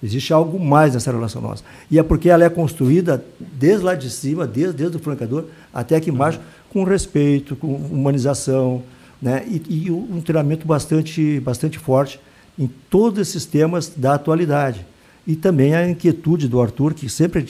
Existe 0.03 0.33
algo 0.33 0.59
mais 0.59 0.93
nessa 0.93 1.11
relação 1.11 1.41
nossa. 1.41 1.63
E 1.89 1.97
é 1.97 2.03
porque 2.03 2.29
ela 2.29 2.43
é 2.43 2.49
construída 2.49 3.23
desde 3.39 3.83
lá 3.83 3.95
de 3.95 4.09
cima, 4.09 4.45
desde, 4.45 4.73
desde 4.73 4.97
o 4.97 4.99
flancador 4.99 5.45
até 5.73 5.95
aqui 5.95 6.09
embaixo, 6.09 6.37
uhum. 6.37 6.43
Com 6.75 6.83
respeito, 6.83 7.55
com 7.55 7.73
humanização, 7.73 8.83
né? 9.21 9.45
e, 9.47 9.85
e 9.85 9.89
um 9.89 10.19
treinamento 10.19 10.67
bastante, 10.67 11.39
bastante 11.39 11.79
forte 11.79 12.19
em 12.59 12.69
todos 12.89 13.17
esses 13.17 13.45
temas 13.45 13.93
da 13.95 14.15
atualidade. 14.15 14.85
E 15.25 15.37
também 15.37 15.73
a 15.73 15.89
inquietude 15.89 16.49
do 16.49 16.59
Arthur, 16.61 16.93
que 16.93 17.07
sempre. 17.07 17.47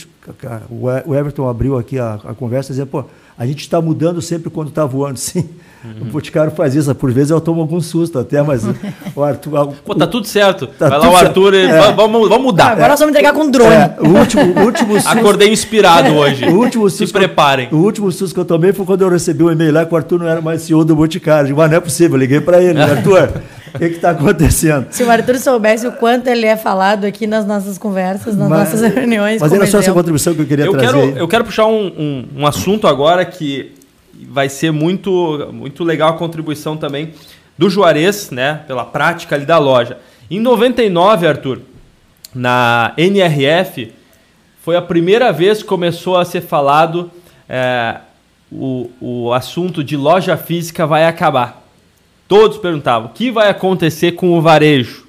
O 0.70 1.16
Everton 1.16 1.50
abriu 1.50 1.76
aqui 1.76 1.98
a, 1.98 2.14
a 2.24 2.36
conversa, 2.36 2.72
dizendo, 2.72 2.88
pô, 2.88 3.06
a 3.38 3.46
gente 3.46 3.60
está 3.60 3.82
mudando 3.82 4.22
sempre 4.22 4.50
quando 4.50 4.70
está 4.70 4.86
voando, 4.86 5.18
sim. 5.20 5.48
Uhum. 5.84 6.02
O 6.02 6.06
Boticário 6.06 6.52
faz 6.52 6.74
isso, 6.74 6.94
por 6.96 7.12
vezes 7.12 7.30
eu 7.30 7.40
tomo 7.40 7.62
algum 7.62 7.80
susto 7.80 8.18
até, 8.18 8.42
mas 8.42 8.64
o 9.16 9.24
Arthur. 9.24 9.74
Pô, 9.86 9.94
tá 9.94 10.08
tudo 10.08 10.26
certo. 10.26 10.66
Tá 10.66 10.90
Vai 10.90 10.98
lá 10.98 11.10
o 11.12 11.16
Arthur, 11.16 11.54
e, 11.54 11.66
é. 11.68 11.92
vamos, 11.92 12.28
vamos 12.28 12.44
mudar. 12.44 12.72
agora 12.72 12.88
nós 12.88 13.00
vamos 13.00 13.12
entregar 13.12 13.34
com 13.34 13.52
drone. 13.52 13.76
É, 13.76 13.96
o 14.00 14.08
último, 14.18 14.42
o 14.42 14.66
último 14.66 14.94
susto, 15.00 15.10
Acordei 15.10 15.52
inspirado 15.54 16.12
hoje. 16.16 16.46
O 16.46 16.58
último 16.58 16.90
susto 16.90 17.06
Se 17.06 17.14
preparem. 17.14 17.68
o 17.72 17.78
último 17.78 18.12
susto 18.12 18.34
que 18.34 18.40
eu 18.40 18.46
tomei 18.46 18.74
foi 18.74 18.84
quando 18.84 19.04
eu 19.04 19.10
recebi 19.10 19.44
um 19.44 19.52
e-mail 19.52 19.72
lá 19.72 19.86
que 19.86 19.94
o 19.94 19.98
Arthur 19.98 20.20
não 20.20 20.28
era 20.28 20.42
mais 20.42 20.64
CEO 20.64 20.84
do 20.84 20.96
Boticário. 20.96 21.56
Mas 21.56 21.70
não 21.70 21.78
é 21.78 21.80
possível, 21.80 22.16
eu 22.16 22.20
liguei 22.20 22.42
para 22.42 22.60
ele, 22.64 22.82
Arthur. 22.82 23.30
O 23.76 23.78
que 23.78 23.86
está 23.86 24.12
acontecendo? 24.12 24.88
Se 24.90 25.04
o 25.04 25.12
Arthur 25.12 25.38
soubesse 25.38 25.86
o 25.86 25.92
quanto 25.92 26.28
ele 26.28 26.46
é 26.46 26.56
falado 26.56 27.06
aqui 27.06 27.28
nas 27.28 27.46
nossas 27.46 27.78
conversas, 27.78 28.36
nas 28.36 28.50
mas, 28.50 28.74
nossas 28.74 28.94
reuniões. 28.94 29.42
Mas 29.42 29.52
era 29.52 29.68
só 29.68 29.80
essa 29.80 29.92
contribuição 29.92 30.34
que 30.34 30.42
eu 30.42 30.46
queria 30.46 30.66
eu 30.66 30.72
trazer. 30.72 30.94
Quero, 30.94 31.18
eu 31.18 31.28
quero 31.28 31.44
puxar 31.44 31.66
um, 31.66 31.88
um, 31.88 32.28
um 32.38 32.48
assunto 32.48 32.88
agora 32.88 33.26
que 33.26 33.74
vai 34.30 34.48
ser 34.48 34.72
muito, 34.72 35.50
muito 35.52 35.84
legal 35.84 36.10
a 36.10 36.14
contribuição 36.14 36.78
também 36.78 37.14
do 37.58 37.70
Juarez, 37.70 38.32
né, 38.32 38.62
pela 38.66 38.86
prática 38.86 39.36
ali 39.36 39.46
da 39.46 39.58
loja. 39.58 39.98
Em 40.32 40.40
99, 40.40 41.28
Arthur, 41.28 41.60
na 42.34 42.94
NRF, 42.98 43.92
foi 44.62 44.76
a 44.76 44.82
primeira 44.82 45.32
vez 45.32 45.62
que 45.62 45.68
começou 45.68 46.18
a 46.18 46.26
ser 46.26 46.42
falado 46.42 47.12
é, 47.48 47.98
o, 48.52 48.90
o 49.00 49.34
assunto 49.34 49.84
de 49.84 49.96
loja 49.96 50.36
física 50.38 50.88
vai 50.88 51.06
acabar. 51.06 51.64
Todos 52.28 52.58
perguntavam, 52.58 53.10
o 53.10 53.14
que 53.14 53.32
vai 53.32 53.50
acontecer 53.50 54.14
com 54.14 54.38
o 54.38 54.42
varejo? 54.42 55.06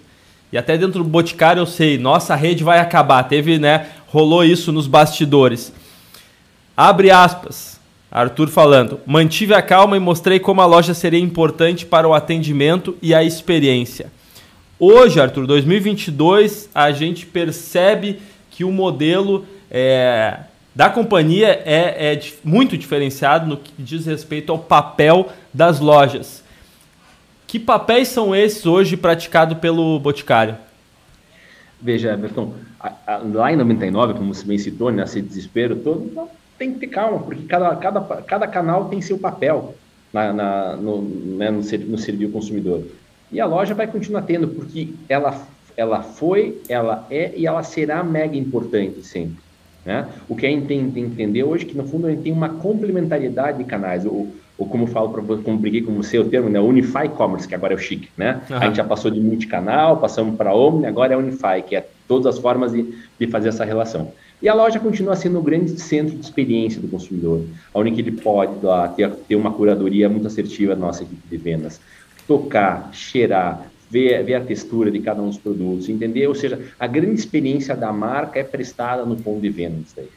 E 0.52 0.58
até 0.58 0.76
dentro 0.76 1.02
do 1.02 1.08
Boticário 1.08 1.60
eu 1.60 1.66
sei, 1.66 1.98
nossa 1.98 2.34
rede 2.34 2.62
vai 2.62 2.78
acabar. 2.78 3.22
Teve, 3.24 3.58
né, 3.58 3.88
rolou 4.06 4.44
isso 4.44 4.70
nos 4.70 4.86
bastidores. 4.86 5.72
Abre 6.76 7.10
aspas. 7.10 7.80
Arthur 8.10 8.48
falando: 8.48 9.00
mantive 9.04 9.52
a 9.54 9.60
calma 9.60 9.96
e 9.96 10.00
mostrei 10.00 10.38
como 10.38 10.60
a 10.60 10.66
loja 10.66 10.94
seria 10.94 11.18
importante 11.20 11.84
para 11.84 12.08
o 12.08 12.14
atendimento 12.14 12.96
e 13.02 13.14
a 13.14 13.24
experiência. 13.24 14.10
Hoje, 14.78 15.20
Arthur, 15.20 15.46
2022, 15.46 16.70
a 16.74 16.92
gente 16.92 17.26
percebe 17.26 18.20
que 18.50 18.62
o 18.62 18.70
modelo 18.70 19.44
é, 19.70 20.38
da 20.74 20.88
companhia 20.88 21.62
é, 21.64 22.12
é 22.12 22.20
muito 22.44 22.76
diferenciado 22.76 23.46
no 23.46 23.56
que 23.56 23.72
diz 23.78 24.06
respeito 24.06 24.52
ao 24.52 24.58
papel 24.58 25.30
das 25.52 25.80
lojas. 25.80 26.45
Que 27.46 27.58
papéis 27.58 28.08
são 28.08 28.34
esses 28.34 28.66
hoje 28.66 28.96
praticados 28.96 29.58
pelo 29.58 29.98
Boticário? 30.00 30.56
Veja, 31.80 32.12
Everton, 32.12 32.54
lá 33.32 33.52
em 33.52 33.56
99, 33.56 34.14
como 34.14 34.34
você 34.34 34.44
bem 34.44 34.58
citou, 34.58 34.90
nesse 34.90 35.20
né, 35.20 35.28
desespero 35.28 35.76
todo, 35.76 36.28
tem 36.58 36.72
que 36.72 36.80
ter 36.80 36.88
calma, 36.88 37.18
porque 37.18 37.42
cada, 37.44 37.76
cada, 37.76 38.00
cada 38.22 38.46
canal 38.46 38.86
tem 38.86 39.00
seu 39.00 39.18
papel 39.18 39.74
na, 40.12 40.32
na 40.32 40.76
no, 40.76 41.02
né, 41.02 41.50
no, 41.50 41.58
no 41.58 41.98
serviço 41.98 42.32
consumidor. 42.32 42.82
E 43.30 43.40
a 43.40 43.46
loja 43.46 43.74
vai 43.74 43.86
continuar 43.86 44.22
tendo, 44.22 44.48
porque 44.48 44.90
ela, 45.08 45.46
ela 45.76 46.02
foi, 46.02 46.60
ela 46.68 47.06
é 47.10 47.32
e 47.36 47.46
ela 47.46 47.62
será 47.62 48.02
mega 48.02 48.36
importante 48.36 49.02
sempre. 49.02 49.36
Né? 49.84 50.08
O 50.28 50.34
que 50.34 50.46
a 50.46 50.50
gente 50.50 50.66
tem 50.66 50.90
que 50.90 50.98
entender 50.98 51.44
hoje 51.44 51.64
é 51.64 51.68
que, 51.68 51.76
no 51.76 51.86
fundo, 51.86 52.06
a 52.06 52.10
gente 52.10 52.22
tem 52.22 52.32
uma 52.32 52.48
complementariedade 52.48 53.58
de 53.58 53.64
canais. 53.64 54.04
Ou, 54.04 54.32
ou 54.58 54.66
como 54.66 54.86
falo 54.86 55.10
para 55.10 55.22
como 55.22 55.58
briguei 55.58 55.82
com 55.82 55.92
você, 55.94 56.18
o 56.18 56.28
termo, 56.28 56.48
né? 56.48 56.58
Unify 56.58 57.08
Commerce, 57.08 57.46
que 57.46 57.54
agora 57.54 57.74
é 57.74 57.76
o 57.76 57.78
chique. 57.78 58.08
Né? 58.16 58.40
Uhum. 58.48 58.56
A 58.56 58.66
gente 58.66 58.76
já 58.76 58.84
passou 58.84 59.10
de 59.10 59.20
multicanal, 59.20 59.98
passamos 59.98 60.36
para 60.36 60.54
Omni, 60.54 60.86
agora 60.86 61.14
é 61.14 61.16
Unify, 61.16 61.62
que 61.66 61.76
é 61.76 61.86
todas 62.08 62.26
as 62.26 62.38
formas 62.38 62.72
de, 62.72 62.94
de 63.18 63.26
fazer 63.26 63.50
essa 63.50 63.64
relação. 63.64 64.12
E 64.40 64.48
a 64.48 64.54
loja 64.54 64.78
continua 64.78 65.16
sendo 65.16 65.38
o 65.38 65.42
grande 65.42 65.78
centro 65.80 66.14
de 66.14 66.24
experiência 66.24 66.80
do 66.80 66.88
consumidor, 66.88 67.42
onde 67.74 68.00
ele 68.00 68.12
pode 68.12 68.64
lá, 68.64 68.88
ter, 68.88 69.10
ter 69.10 69.36
uma 69.36 69.50
curadoria 69.50 70.08
muito 70.08 70.26
assertiva 70.26 70.74
da 70.74 70.80
nossa 70.80 71.02
equipe 71.02 71.26
de 71.28 71.36
vendas. 71.36 71.80
Tocar, 72.26 72.90
cheirar, 72.92 73.66
ver, 73.90 74.22
ver 74.24 74.34
a 74.34 74.40
textura 74.40 74.90
de 74.90 75.00
cada 75.00 75.22
um 75.22 75.28
dos 75.28 75.38
produtos, 75.38 75.88
entender? 75.88 76.26
Ou 76.26 76.34
seja, 76.34 76.60
a 76.78 76.86
grande 76.86 77.14
experiência 77.14 77.74
da 77.74 77.92
marca 77.92 78.38
é 78.38 78.44
prestada 78.44 79.04
no 79.04 79.16
ponto 79.16 79.40
de 79.40 79.48
venda. 79.48 79.78
Daí. 79.94 80.08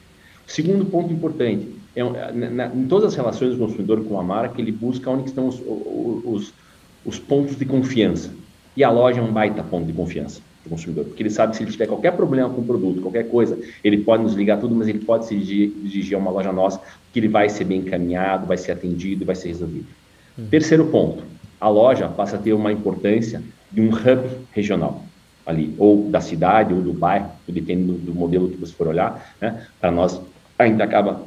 Segundo 0.50 0.84
ponto 0.84 1.14
importante, 1.14 1.70
é, 1.95 2.04
na, 2.32 2.68
em 2.68 2.88
todas 2.88 3.10
as 3.10 3.16
relações 3.16 3.54
do 3.54 3.60
consumidor 3.60 4.04
com 4.04 4.20
a 4.20 4.24
marca, 4.24 4.60
ele 4.60 4.72
busca 4.72 5.08
onde 5.08 5.30
estão 5.30 5.47
os, 5.47 5.62
os, 5.64 6.54
os 7.06 7.20
pontos 7.20 7.56
de 7.56 7.66
confiança. 7.66 8.32
E 8.76 8.84
a 8.84 8.89
loja 8.89 9.20
é 9.20 9.24
um 9.24 9.32
baita 9.32 9.62
ponto 9.62 9.86
de 9.86 9.93
confiança 9.93 10.41
do 10.64 10.72
consumidor, 10.72 11.06
porque 11.06 11.22
ele 11.22 11.30
sabe 11.30 11.52
que 11.52 11.58
se 11.58 11.64
ele 11.64 11.72
tiver 11.72 11.86
qualquer 11.86 12.14
problema 12.14 12.50
com 12.50 12.62
o 12.62 12.66
produto, 12.66 13.00
qualquer 13.00 13.30
coisa, 13.30 13.60
ele 13.84 14.00
pode 14.00 14.24
nos 14.24 14.34
ligar 14.34 14.60
tudo, 14.60 14.74
mas 14.74 14.88
ele 14.88 15.00
pode 15.00 15.28
se 15.28 15.36
dirigir, 15.36 15.70
dirigir 15.84 16.16
a 16.16 16.20
uma 16.20 16.32
loja 16.32 16.52
nossa, 16.52 16.82
que 17.14 17.20
ele 17.20 17.28
vai 17.28 17.47
ser 17.47 17.66
bem 17.66 17.82
encaminhado, 17.82 18.47
vai 18.47 18.58
ser 18.58 18.72
atendido, 18.72 19.26
vai 19.26 19.36
ser 19.36 19.50
resolvido. 19.50 19.86
Uhum. 20.36 20.47
Terceiro 20.47 20.88
ponto, 20.88 21.24
a 21.62 21.70
loja 21.70 22.08
passa 22.08 22.38
a 22.38 22.39
ter 22.39 22.54
uma 22.54 22.72
importância 22.72 23.43
de 23.72 23.82
um 23.82 23.89
hub 23.89 24.28
regional 24.52 25.04
ali, 25.45 25.76
ou 25.78 26.10
da 26.10 26.22
cidade, 26.22 26.74
ou 26.74 26.82
do 26.82 26.93
bairro, 26.93 27.30
dependendo 27.47 27.93
do, 27.93 27.97
do 28.00 28.16
modelo 28.16 28.50
que 28.50 28.58
você 28.58 28.74
for 28.74 28.88
olhar, 28.88 29.34
né? 29.41 29.66
Para 29.80 29.91
nós, 29.91 30.22
ainda 30.60 30.84
acaba 30.84 31.22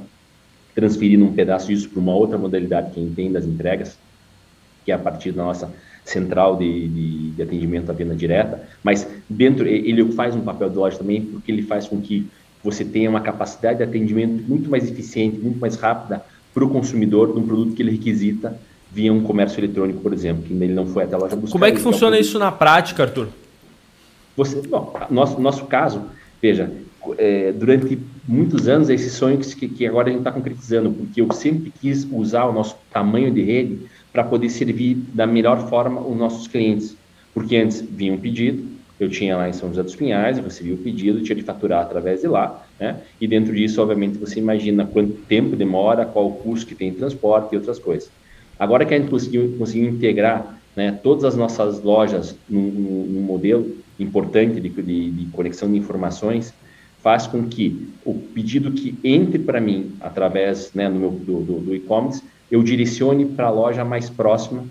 transferindo 0.75 1.25
um 1.25 1.33
pedaço 1.33 1.69
disso 1.69 1.89
para 1.89 2.01
uma 2.01 2.15
outra 2.15 2.39
modalidade 2.39 2.91
que 2.93 3.01
a 3.01 3.03
gente 3.03 3.15
tem 3.15 3.33
das 3.33 3.45
entregas, 3.45 3.99
que 4.85 4.93
é 4.93 4.95
a 4.95 4.99
partir 4.99 5.33
da 5.33 5.43
nossa 5.43 5.73
central 6.05 6.57
de, 6.57 6.89
de, 6.89 7.31
de, 7.31 7.43
atendimento 7.43 7.91
à 7.91 7.93
venda 7.93 8.15
direta, 8.15 8.61
mas 8.83 9.09
dentro 9.29 9.67
ele 9.67 10.13
faz 10.13 10.35
um 10.35 10.41
papel 10.41 10.69
de 10.69 10.77
loja 10.77 10.99
também 10.99 11.23
porque 11.23 11.51
ele 11.51 11.63
faz 11.63 11.87
com 11.87 12.01
que 12.01 12.27
você 12.63 12.85
tenha 12.85 13.09
uma 13.09 13.21
capacidade 13.21 13.79
de 13.79 13.85
atendimento 13.85 14.43
muito 14.49 14.69
mais 14.69 14.89
eficiente, 14.91 15.39
muito 15.39 15.59
mais 15.59 15.77
rápida 15.77 16.25
para 16.53 16.65
o 16.65 16.69
consumidor 16.69 17.33
de 17.33 17.39
um 17.39 17.47
produto 17.47 17.75
que 17.75 17.83
ele 17.83 17.93
requisita 17.93 18.59
via 18.91 19.13
um 19.13 19.23
comércio 19.23 19.59
eletrônico, 19.59 20.01
por 20.01 20.13
exemplo, 20.13 20.43
que 20.43 20.53
ele 20.53 20.75
não 20.75 20.87
foi 20.87 21.05
até 21.05 21.15
a 21.15 21.19
loja 21.19 21.35
buscar. 21.35 21.53
Como 21.53 21.65
é 21.65 21.73
que 21.73 21.81
funciona 21.81 22.19
isso 22.19 22.39
na 22.39 22.53
prática, 22.53 23.05
Arthur? 23.05 23.29
Você, 24.37 24.61
bom, 24.63 24.93
nosso, 25.11 25.41
nosso 25.41 25.65
caso, 25.67 26.03
veja, 26.41 26.71
é, 27.17 27.53
durante 27.53 27.99
muitos 28.27 28.69
anos 28.69 28.89
esse 28.89 29.11
sonho 29.11 29.39
que, 29.39 29.69
que 29.69 29.87
agora 29.87 30.09
a 30.09 30.11
gente 30.11 30.21
está 30.21 30.33
concretizando, 30.33 30.91
porque 30.93 31.21
eu 31.21 31.31
sempre 31.33 31.73
quis 31.81 32.07
usar 32.11 32.45
o 32.45 32.53
nosso 32.53 32.77
tamanho 32.93 33.31
de 33.31 33.43
rede 33.43 33.81
para 34.13 34.25
poder 34.25 34.51
servir 34.51 34.97
da 35.13 35.27
melhor 35.27 35.69
forma 35.69 36.01
os 36.01 36.17
nossos 36.17 36.47
clientes. 36.47 36.97
Porque 37.35 37.57
antes 37.57 37.81
vinha 37.81 38.13
um 38.13 38.19
pedido, 38.19 38.65
eu 39.01 39.09
tinha 39.09 39.37
lá 39.37 39.49
em 39.49 39.53
São 39.53 39.69
José 39.71 39.83
dos 39.83 39.97
Pinhais, 39.97 40.39
eu 40.39 40.45
recebia 40.45 40.75
o 40.75 40.79
pedido, 40.79 41.23
tinha 41.23 41.35
de 41.35 41.43
faturar 41.43 41.83
através 41.83 42.21
de 42.21 42.29
lá, 42.29 42.65
né? 42.79 42.99
E 43.21 43.27
dentro 43.27 43.55
disso, 43.55 43.81
obviamente, 43.81 44.19
você 44.19 44.39
imagina 44.39 44.87
quanto 44.87 45.15
tempo 45.23 45.57
demora, 45.57 46.05
qual 46.05 46.29
o 46.29 46.35
custo 46.35 46.67
que 46.67 46.75
tem 46.75 46.89
em 46.89 46.95
transporte 46.95 47.53
e 47.53 47.57
outras 47.57 47.79
coisas. 47.79 48.11
Agora 48.59 48.85
que 48.85 48.95
a 48.95 48.99
gente 48.99 49.11
conseguiu, 49.11 49.57
conseguiu 49.59 49.89
integrar 49.89 50.61
né, 50.77 50.99
todas 51.03 51.25
as 51.25 51.37
nossas 51.37 51.83
lojas 51.83 52.37
num, 52.49 52.71
num 52.71 53.21
modelo 53.21 53.77
importante 53.99 54.61
de, 54.61 54.69
de, 54.69 55.11
de, 55.11 55.27
conexão 55.33 55.71
de 55.71 55.79
informações, 55.79 56.55
faz 57.03 57.27
com 57.27 57.45
que 57.45 57.89
o 58.05 58.15
pedido 58.15 58.71
que 58.73 58.97
entre 59.03 59.39
para 59.39 59.61
mim 59.61 59.93
através 60.01 60.73
né, 60.73 60.89
meu, 60.89 61.11
do, 61.11 61.41
do, 61.41 61.61
do 61.61 61.75
e-commerce 61.75 62.23
eu 62.51 62.63
direcione 62.63 63.25
para 63.25 63.47
a 63.47 63.51
loja 63.51 63.85
mais 63.85 64.11
próxima 64.11 64.65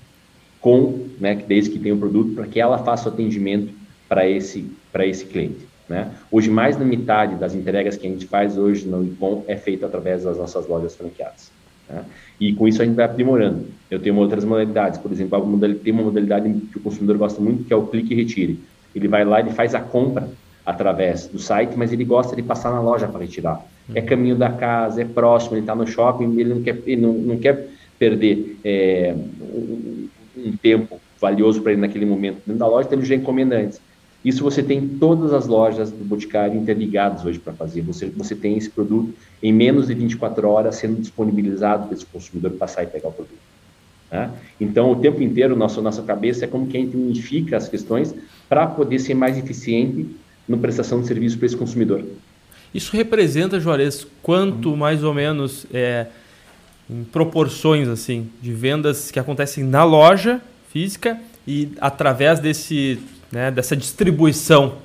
com, 0.62 1.08
né, 1.20 1.36
desde 1.36 1.72
que 1.72 1.80
tenha 1.80 1.96
o 1.96 1.98
produto, 1.98 2.36
para 2.36 2.46
que 2.46 2.60
ela 2.60 2.78
faça 2.78 3.10
o 3.10 3.12
atendimento 3.12 3.74
para 4.08 4.30
esse, 4.30 4.72
esse 5.00 5.26
cliente. 5.26 5.68
Né? 5.90 6.12
Hoje, 6.32 6.50
mais 6.50 6.78
da 6.78 6.86
metade 6.86 7.36
das 7.36 7.56
entregas 7.56 7.98
que 7.98 8.06
a 8.06 8.10
gente 8.10 8.28
faz 8.28 8.58
hoje 8.58 8.88
no 8.88 9.04
Icom 9.04 9.44
é 9.48 9.58
feito 9.58 9.86
através 9.86 10.24
das 10.24 10.38
nossas 10.38 10.68
lojas 10.68 10.96
franqueadas. 10.96 11.52
Né? 11.90 12.06
E 12.40 12.54
com 12.54 12.68
isso 12.68 12.82
a 12.82 12.86
gente 12.86 12.96
vai 12.96 13.06
aprimorando. 13.06 13.66
Eu 13.90 14.00
tenho 14.00 14.16
outras 14.16 14.46
modalidades, 14.46 15.00
por 15.00 15.12
exemplo, 15.12 15.60
tem 15.84 15.92
uma 15.92 16.04
modalidade 16.04 16.50
que 16.72 16.78
o 16.78 16.82
consumidor 16.82 17.18
gosta 17.18 17.42
muito, 17.42 17.64
que 17.64 17.74
é 17.74 17.76
o 17.76 17.88
clique 17.88 18.14
e 18.14 18.18
retire. 18.18 18.60
Ele 18.94 19.08
vai 19.08 19.26
lá, 19.26 19.42
e 19.42 19.52
faz 19.52 19.74
a 19.74 19.82
compra 19.82 20.30
através 20.66 21.28
do 21.28 21.40
site, 21.40 21.74
mas 21.76 21.92
ele 21.92 22.06
gosta 22.06 22.36
de 22.36 22.44
passar 22.44 22.72
na 22.72 22.82
loja 22.82 23.08
para 23.08 23.22
retirar. 23.22 23.66
É 23.94 24.02
caminho 24.02 24.36
da 24.36 24.50
casa, 24.50 25.02
é 25.02 25.06
próximo, 25.06 25.56
ele 25.56 25.62
está 25.62 25.76
no 25.76 25.88
shopping, 25.88 26.40
ele 26.40 26.54
não 26.54 26.62
quer, 26.62 26.78
ele 26.86 27.02
não, 27.02 27.14
não 27.14 27.38
quer 27.38 27.68
perder 27.98 28.58
é, 28.64 29.16
um, 29.42 30.08
um, 30.38 30.58
tempo 30.58 31.00
valioso 31.20 31.62
para 31.62 31.72
ele 31.72 31.82
naquele 31.82 32.06
momento 32.06 32.38
dentro 32.46 32.60
da 32.60 32.68
loja, 32.68 32.88
então 32.88 33.00
ele 33.00 33.08
já 33.08 33.16
encomenda 33.16 33.58
antes. 33.58 33.82
Isso 34.24 34.44
você 34.44 34.62
tem 34.62 34.88
todas 34.88 35.34
as 35.34 35.48
lojas 35.48 35.92
do 35.92 36.06
Boticário 36.06 36.56
interligadas 36.56 37.26
hoje 37.26 37.40
para 37.40 37.54
fazer. 37.54 37.82
Você, 37.82 38.06
você 38.06 38.36
tem 38.36 38.56
esse 38.56 38.70
produto 38.70 39.14
em 39.42 39.52
menos 39.52 39.88
de 39.88 39.96
24 39.96 40.48
horas 40.48 40.76
sendo 40.76 41.02
disponibilizado 41.02 41.88
para 41.88 41.96
esse 41.96 42.06
consumidor 42.06 42.52
passar 42.52 42.84
e 42.84 42.88
pegar 42.88 43.10
o 43.10 43.12
produto. 43.12 43.40
Né? 44.12 44.30
Então, 44.60 44.92
o 44.92 44.96
tempo 44.96 45.24
inteiro, 45.24 45.56
nossa, 45.56 45.82
nossa 45.82 46.04
cabeça 46.04 46.46
é 46.46 46.48
como 46.48 46.68
que 46.68 46.78
a 46.78 46.80
gente 46.80 46.96
unifica 46.96 47.58
as 47.58 47.68
questões 47.68 48.14
para 48.48 48.68
poder 48.68 49.00
ser 49.00 49.16
mais 49.16 49.38
eficiente 49.38 50.08
na 50.48 50.58
prestação 50.58 51.02
de 51.02 51.08
serviço 51.08 51.38
para 51.38 51.46
esse 51.46 51.58
consumidor. 51.58 52.04
Isso 52.74 52.96
representa, 52.96 53.60
Juarez, 53.60 54.08
quanto 54.22 54.76
mais 54.76 55.04
ou 55.04 55.14
menos 55.14 55.66
é, 55.74 56.08
em 56.90 57.04
proporções 57.04 57.88
assim 57.88 58.30
de 58.42 58.54
vendas 58.54 59.12
que 59.12 59.20
acontecem 59.20 59.64
na 59.64 59.84
loja 59.84 60.42
física 60.72 61.20
e 61.46 61.70
através 61.80 62.40
desse 62.40 63.00
né, 63.32 63.50
dessa 63.50 63.76
distribuição 63.76 64.76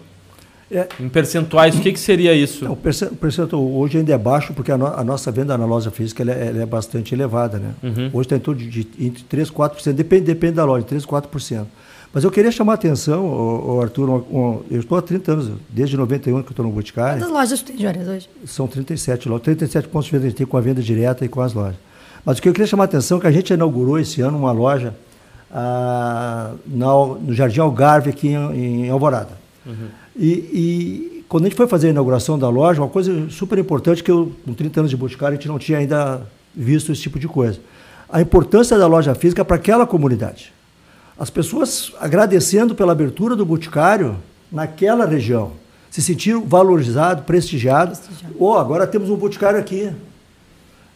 é. 0.70 0.88
em 0.98 1.08
percentuais, 1.08 1.76
o 1.76 1.80
que, 1.80 1.92
que 1.92 2.00
seria 2.00 2.34
isso? 2.34 2.64
Não, 2.64 2.72
o 2.72 2.76
percentual 2.76 3.62
hoje 3.72 3.98
ainda 3.98 4.12
é 4.12 4.18
baixo, 4.18 4.52
porque 4.52 4.72
a, 4.72 4.78
no, 4.78 4.86
a 4.86 5.04
nossa 5.04 5.30
venda 5.30 5.56
na 5.56 5.64
loja 5.64 5.90
física 5.90 6.22
ela 6.22 6.32
é, 6.32 6.48
ela 6.48 6.62
é 6.62 6.66
bastante 6.66 7.14
elevada. 7.14 7.58
Né? 7.58 7.70
Uhum. 7.82 8.10
Hoje 8.12 8.26
está 8.26 8.36
em 8.36 8.40
torno 8.40 8.60
de, 8.60 8.68
de 8.84 9.06
entre 9.06 9.24
3% 9.24 9.48
e 9.48 9.52
4%, 9.52 9.92
depende, 9.92 10.24
depende 10.24 10.54
da 10.54 10.64
loja, 10.64 10.84
3% 10.84 11.02
e 11.02 11.06
4%. 11.06 11.66
Mas 12.12 12.24
eu 12.24 12.30
queria 12.30 12.50
chamar 12.50 12.72
a 12.72 12.74
atenção, 12.76 13.26
o, 13.26 13.80
Arthur, 13.80 14.08
um, 14.08 14.16
um, 14.16 14.62
eu 14.70 14.80
estou 14.80 14.96
há 14.96 15.02
30 15.02 15.32
anos, 15.32 15.52
desde 15.68 15.96
91 15.96 16.42
que 16.42 16.48
eu 16.48 16.50
estou 16.50 16.64
no 16.64 16.72
Boticário. 16.72 17.18
Quantas 17.18 17.30
lojas 17.30 17.62
tem, 17.62 17.78
Juarez, 17.78 18.08
hoje? 18.08 18.30
São 18.46 18.66
37 18.66 19.28
lojas, 19.28 19.44
37 19.44 19.88
pontos 19.88 20.06
de 20.06 20.12
venda 20.12 20.24
a 20.24 20.28
gente 20.28 20.38
tem 20.38 20.46
com 20.46 20.56
a 20.56 20.60
venda 20.60 20.80
direta 20.80 21.24
e 21.24 21.28
com 21.28 21.40
as 21.40 21.52
lojas. 21.52 21.76
Mas 22.24 22.38
o 22.38 22.42
que 22.42 22.48
eu 22.48 22.52
queria 22.52 22.66
chamar 22.66 22.84
a 22.84 22.86
atenção 22.86 23.18
é 23.18 23.20
que 23.20 23.26
a 23.26 23.30
gente 23.30 23.52
inaugurou 23.52 23.98
esse 23.98 24.20
ano 24.20 24.38
uma 24.38 24.52
loja 24.52 24.94
ah, 25.52 26.54
no, 26.66 27.18
no 27.18 27.34
Jardim 27.34 27.60
Algarve, 27.60 28.10
aqui 28.10 28.28
em, 28.28 28.86
em 28.86 28.90
Alvorada. 28.90 29.38
Uhum. 29.64 29.88
E, 30.16 30.28
e, 30.28 31.24
quando 31.28 31.44
a 31.44 31.48
gente 31.48 31.56
foi 31.56 31.66
fazer 31.66 31.88
a 31.88 31.90
inauguração 31.90 32.38
da 32.38 32.48
loja, 32.48 32.80
uma 32.80 32.88
coisa 32.88 33.28
super 33.30 33.58
importante 33.58 34.02
que 34.02 34.10
eu, 34.10 34.32
com 34.44 34.54
30 34.54 34.80
anos 34.80 34.90
de 34.90 34.96
Boticário, 34.96 35.36
a 35.36 35.36
gente 35.36 35.48
não 35.48 35.58
tinha 35.58 35.78
ainda 35.78 36.22
visto 36.54 36.90
esse 36.90 37.02
tipo 37.02 37.18
de 37.18 37.28
coisa. 37.28 37.60
A 38.08 38.20
importância 38.20 38.78
da 38.78 38.86
loja 38.86 39.14
física 39.14 39.44
para 39.44 39.56
aquela 39.56 39.86
comunidade. 39.86 40.52
As 41.18 41.30
pessoas 41.30 41.92
agradecendo 41.98 42.74
pela 42.74 42.92
abertura 42.92 43.34
do 43.34 43.44
Boticário 43.44 44.16
naquela 44.52 45.06
região. 45.06 45.52
Se 45.90 46.02
sentiram 46.02 46.44
valorizados, 46.44 47.24
prestigiados. 47.24 48.00
Prestigiado. 48.00 48.34
Oh, 48.38 48.54
agora 48.54 48.86
temos 48.86 49.08
um 49.08 49.16
Boticário 49.16 49.58
aqui. 49.58 49.90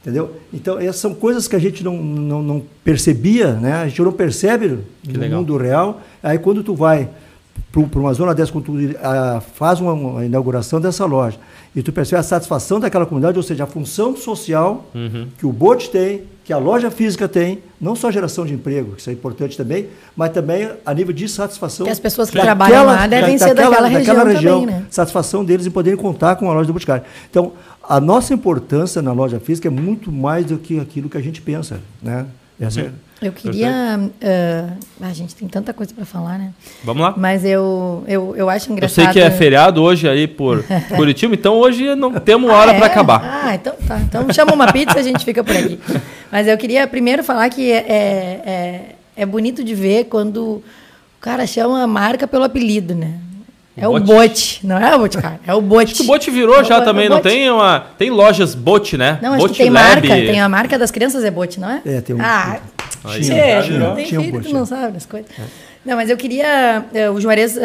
Entendeu? 0.03 0.37
Então, 0.53 0.79
essas 0.79 0.97
são 0.97 1.15
coisas 1.15 1.47
que 1.47 1.55
a 1.55 1.59
gente 1.59 1.85
não, 1.85 1.97
não, 1.97 2.43
não 2.43 2.63
percebia, 2.83 3.53
né? 3.53 3.75
A 3.75 3.89
gente 3.89 4.01
não 4.01 4.13
percebe 4.13 4.79
que 5.03 5.13
no 5.13 5.21
legal. 5.21 5.41
mundo 5.41 5.57
real. 5.57 6.01
Aí, 6.23 6.39
quando 6.39 6.63
tu 6.63 6.75
vai 6.75 7.09
para 7.71 8.01
uma 8.01 8.13
zona 8.13 8.35
dessa, 8.35 8.51
quando 8.51 8.65
tu 8.65 8.73
uh, 8.73 9.41
faz 9.55 9.81
uma, 9.81 9.93
uma, 9.93 10.25
inauguração 10.25 10.81
dessa 10.81 11.05
loja 11.05 11.39
e 11.75 11.83
tu 11.83 11.93
percebe 11.93 12.21
a 12.21 12.23
satisfação 12.23 12.81
daquela 12.81 13.07
comunidade, 13.07 13.39
ou 13.39 13.43
seja, 13.43 13.65
a 13.65 13.67
função 13.67 14.17
social 14.17 14.87
uhum. 14.95 15.29
que 15.39 15.47
o 15.47 15.53
bote 15.53 15.89
tem, 15.91 16.23
que 16.45 16.53
a 16.53 16.59
loja 16.59 16.91
física 16.91 17.29
tem, 17.29 17.63
não 17.81 17.95
só 17.95 18.11
geração 18.11 18.45
de 18.45 18.53
emprego, 18.53 18.95
que 18.95 19.01
isso 19.01 19.11
é 19.11 19.13
importante 19.13 19.57
também, 19.57 19.87
mas 20.17 20.31
também 20.33 20.69
a 20.85 20.93
nível 20.93 21.13
de 21.13 21.29
satisfação. 21.29 21.87
Que 21.87 21.93
as 21.93 22.01
pessoas 22.01 22.29
que 22.29 22.37
daquela, 22.37 22.57
trabalham 22.57 22.87
lá 22.87 23.07
devem 23.07 23.37
da, 23.37 23.47
ser 23.47 23.55
daquela, 23.55 23.83
daquela 23.83 23.89
região, 23.89 24.15
daquela 24.17 24.33
região 24.35 24.61
também, 24.63 24.77
né? 24.81 24.87
Satisfação 24.91 25.45
deles 25.45 25.67
em 25.67 25.71
poderem 25.71 25.97
contar 25.97 26.35
com 26.37 26.51
a 26.51 26.55
loja 26.55 26.67
do 26.67 26.73
Boticário. 26.73 27.05
Então, 27.31 27.53
a 27.89 28.01
nossa 28.01 28.35
importância 28.35 29.01
na 29.01 29.13
loja 29.13 29.39
física 29.39 29.69
é 29.69 29.71
muito 29.71 30.11
mais 30.11 30.47
do 30.47 30.59
que 30.59 30.81
aquilo 30.81 31.09
que 31.09 31.17
a 31.17 31.21
gente 31.21 31.41
pensa, 31.41 31.81
né? 32.03 32.27
Essa 32.59 32.81
é 32.81 32.91
eu 33.23 33.33
queria. 33.33 34.01
Uh, 34.01 34.79
a 35.03 35.13
gente 35.13 35.35
tem 35.35 35.47
tanta 35.47 35.75
coisa 35.75 35.93
para 35.95 36.07
falar, 36.07 36.39
né? 36.39 36.53
Vamos 36.83 37.03
lá. 37.03 37.15
Mas 37.17 37.45
eu, 37.45 38.03
eu, 38.09 38.35
eu 38.35 38.49
acho 38.49 38.73
engraçado. 38.73 39.07
Eu 39.07 39.13
sei 39.13 39.13
que 39.13 39.21
é 39.21 39.31
feriado 39.31 39.83
hoje 39.83 40.09
aí 40.09 40.27
por 40.27 40.65
Curitiba, 40.97 41.35
então 41.35 41.59
hoje 41.59 41.95
não 41.95 42.13
temos 42.15 42.51
hora 42.51 42.73
ah, 42.73 42.75
é? 42.75 42.79
para 42.79 42.87
acabar. 42.87 43.43
Ah, 43.45 43.55
então 43.55 43.75
tá. 43.87 43.99
Então 44.01 44.33
chama 44.33 44.55
uma 44.55 44.73
pizza 44.73 44.97
e 44.97 45.01
a 45.01 45.03
gente 45.03 45.25
fica 45.25 45.45
por 45.45 45.55
aqui. 45.55 45.79
Mas 46.33 46.47
eu 46.47 46.57
queria 46.57 46.87
primeiro 46.87 47.23
falar 47.23 47.49
que 47.51 47.71
é, 47.71 47.77
é, 47.77 48.43
é, 48.47 48.95
é 49.17 49.27
bonito 49.27 49.63
de 49.63 49.75
ver 49.75 50.05
quando 50.05 50.39
o 50.41 50.63
cara 51.21 51.47
chama 51.47 51.83
a 51.83 51.87
marca 51.87 52.27
pelo 52.27 52.45
apelido, 52.45 52.95
né? 52.95 53.19
É 53.77 53.89
o 53.89 53.99
bote, 53.99 54.61
não 54.67 54.77
é 54.77 54.95
o 54.95 54.99
boticário, 54.99 55.39
é 55.47 55.55
o 55.55 55.61
bote. 55.61 55.93
Acho 55.93 55.95
que 55.95 56.03
o 56.03 56.07
bote 56.07 56.31
virou 56.31 56.61
é 56.61 56.65
já 56.65 56.83
também, 56.83 57.09
não 57.09 57.21
tem 57.21 57.51
uma. 57.51 57.87
Tem 57.97 58.11
lojas 58.11 58.55
bote, 58.55 58.97
né? 58.97 59.19
Não, 59.23 59.35
acho 59.35 59.49
que 59.49 59.55
tem 59.55 59.71
Lab. 59.71 59.85
marca, 59.85 60.09
tem 60.09 60.41
a 60.41 60.49
marca 60.49 60.79
das 60.79 60.91
crianças 60.91 61.25
é 61.25 61.31
bote, 61.31 61.59
não 61.59 61.71
é? 61.71 61.81
É, 61.87 62.01
tem 62.01 62.15
um. 62.15 62.21
Ah, 62.21 62.61
Aí, 63.05 63.23
tinha, 63.23 63.63
tinha, 63.63 63.95
tem 63.95 64.07
tinha 64.07 64.21
filho 64.21 64.39
um 64.39 64.43
que 64.43 64.53
não 64.53 64.67
sabe 64.67 64.97
as 64.97 65.07
coisas. 65.07 65.31
É. 65.39 65.43
Não, 65.85 65.97
mas 65.97 66.11
eu 66.11 66.17
queria. 66.17 66.85
Uh, 66.93 67.13
o 67.13 67.21
Juarez 67.21 67.57
uh, 67.57 67.61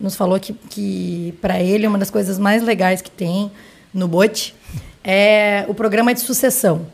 nos 0.00 0.16
falou 0.16 0.40
que, 0.40 0.52
que 0.52 1.34
para 1.40 1.60
ele, 1.60 1.86
uma 1.86 1.98
das 1.98 2.10
coisas 2.10 2.38
mais 2.38 2.62
legais 2.62 3.02
que 3.02 3.10
tem 3.10 3.50
no 3.92 4.08
Bote 4.08 4.54
é 5.04 5.64
o 5.68 5.74
programa 5.74 6.14
de 6.14 6.20
sucessão. 6.20 6.86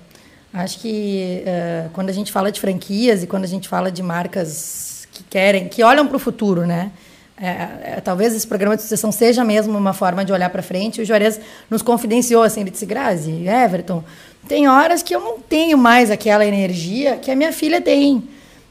Acho 0.53 0.81
que 0.81 1.45
uh, 1.45 1.91
quando 1.91 2.09
a 2.09 2.13
gente 2.13 2.33
fala 2.33 2.51
de 2.51 2.61
franquias 2.61 3.23
e 3.23 3.27
quando 3.27 3.45
a 3.45 3.49
gente 3.49 3.69
fala 3.69 3.91
de 3.93 4.03
marcas 4.03 5.07
que 5.13 5.23
querem, 5.23 5.69
que 5.69 5.83
olham 5.83 6.07
para 6.07 6.17
o 6.17 6.19
futuro, 6.21 6.67
né? 6.67 6.91
É, 7.39 7.97
é, 7.97 8.01
talvez 8.03 8.35
esse 8.35 8.47
programa 8.47 8.77
de 8.77 8.83
sucessão 8.83 9.13
seja 9.13 9.45
mesmo 9.45 9.77
uma 9.77 9.93
forma 9.93 10.25
de 10.25 10.33
olhar 10.33 10.49
para 10.49 10.63
frente. 10.63 11.03
O 11.03 11.05
Juarez 11.05 11.39
nos 11.69 11.83
confidenciou 11.83 12.43
assim, 12.43 12.63
ele 12.63 12.71
disse, 12.71 12.87
Grazi, 12.87 13.47
Everton, 13.47 14.03
tem 14.47 14.69
horas 14.69 15.03
que 15.03 15.15
eu 15.15 15.21
não 15.21 15.39
tenho 15.39 15.77
mais 15.77 16.11
aquela 16.11 16.47
energia 16.47 17.17
que 17.17 17.31
a 17.31 17.37
minha 17.37 17.53
filha 17.53 17.81
tem. 17.81 18.23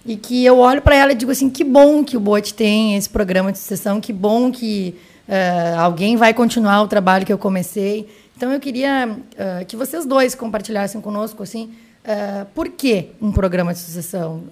E 0.06 0.16
que 0.16 0.46
eu 0.46 0.60
olho 0.60 0.82
para 0.82 0.96
ela 0.96 1.12
e 1.14 1.16
digo 1.16 1.32
assim, 1.32 1.50
que 1.50 1.64
bom 1.64 2.04
que 2.04 2.16
o 2.16 2.20
Bote 2.20 2.54
tem 2.54 2.96
esse 2.96 3.10
programa 3.10 3.52
de 3.52 3.58
sucessão, 3.58 4.00
que 4.00 4.14
bom 4.14 4.52
que 4.52 4.96
uh, 5.28 5.80
alguém 5.80 6.16
vai 6.16 6.34
continuar 6.34 6.84
o 6.84 6.88
trabalho 6.88 7.26
que 7.26 7.34
eu 7.34 7.40
comecei. 7.40 8.08
Então 8.38 8.52
eu 8.52 8.60
queria 8.60 9.10
uh, 9.10 9.66
que 9.66 9.76
vocês 9.76 10.06
dois 10.06 10.36
compartilhassem 10.36 11.02
conosco 11.02 11.42
assim, 11.42 11.74
uh, 12.04 12.46
por 12.54 12.70
que 12.70 13.10
um 13.20 13.32
programa 13.32 13.74
de 13.74 13.80
sucessão 13.80 14.44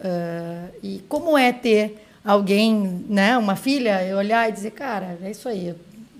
e 0.82 1.04
como 1.08 1.38
é 1.38 1.52
ter 1.54 2.04
alguém, 2.26 3.06
né, 3.08 3.38
uma 3.38 3.56
filha, 3.56 4.04
eu 4.04 4.18
olhar 4.18 4.50
e 4.50 4.52
dizer, 4.52 4.72
cara, 4.72 5.20
é 5.22 5.30
isso 5.30 5.48
aí, 5.48 5.76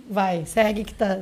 vai, 0.10 0.46
segue 0.46 0.84
que 0.84 0.94
tá. 0.94 1.22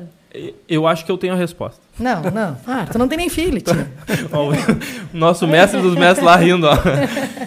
Eu 0.68 0.88
acho 0.88 1.06
que 1.06 1.12
eu 1.12 1.18
tenho 1.18 1.34
a 1.34 1.36
resposta. 1.36 1.82
Não, 2.00 2.22
não. 2.24 2.58
Ah, 2.66 2.88
tu 2.90 2.98
não 2.98 3.08
tem 3.08 3.18
nem 3.18 3.30
filho, 3.30 3.60
tio. 3.60 3.76
o 5.14 5.18
nosso 5.18 5.46
mestre 5.46 5.82
dos 5.82 5.96
mestres 5.96 6.26
lá 6.26 6.36
rindo. 6.38 6.68
Ó. 6.68 6.74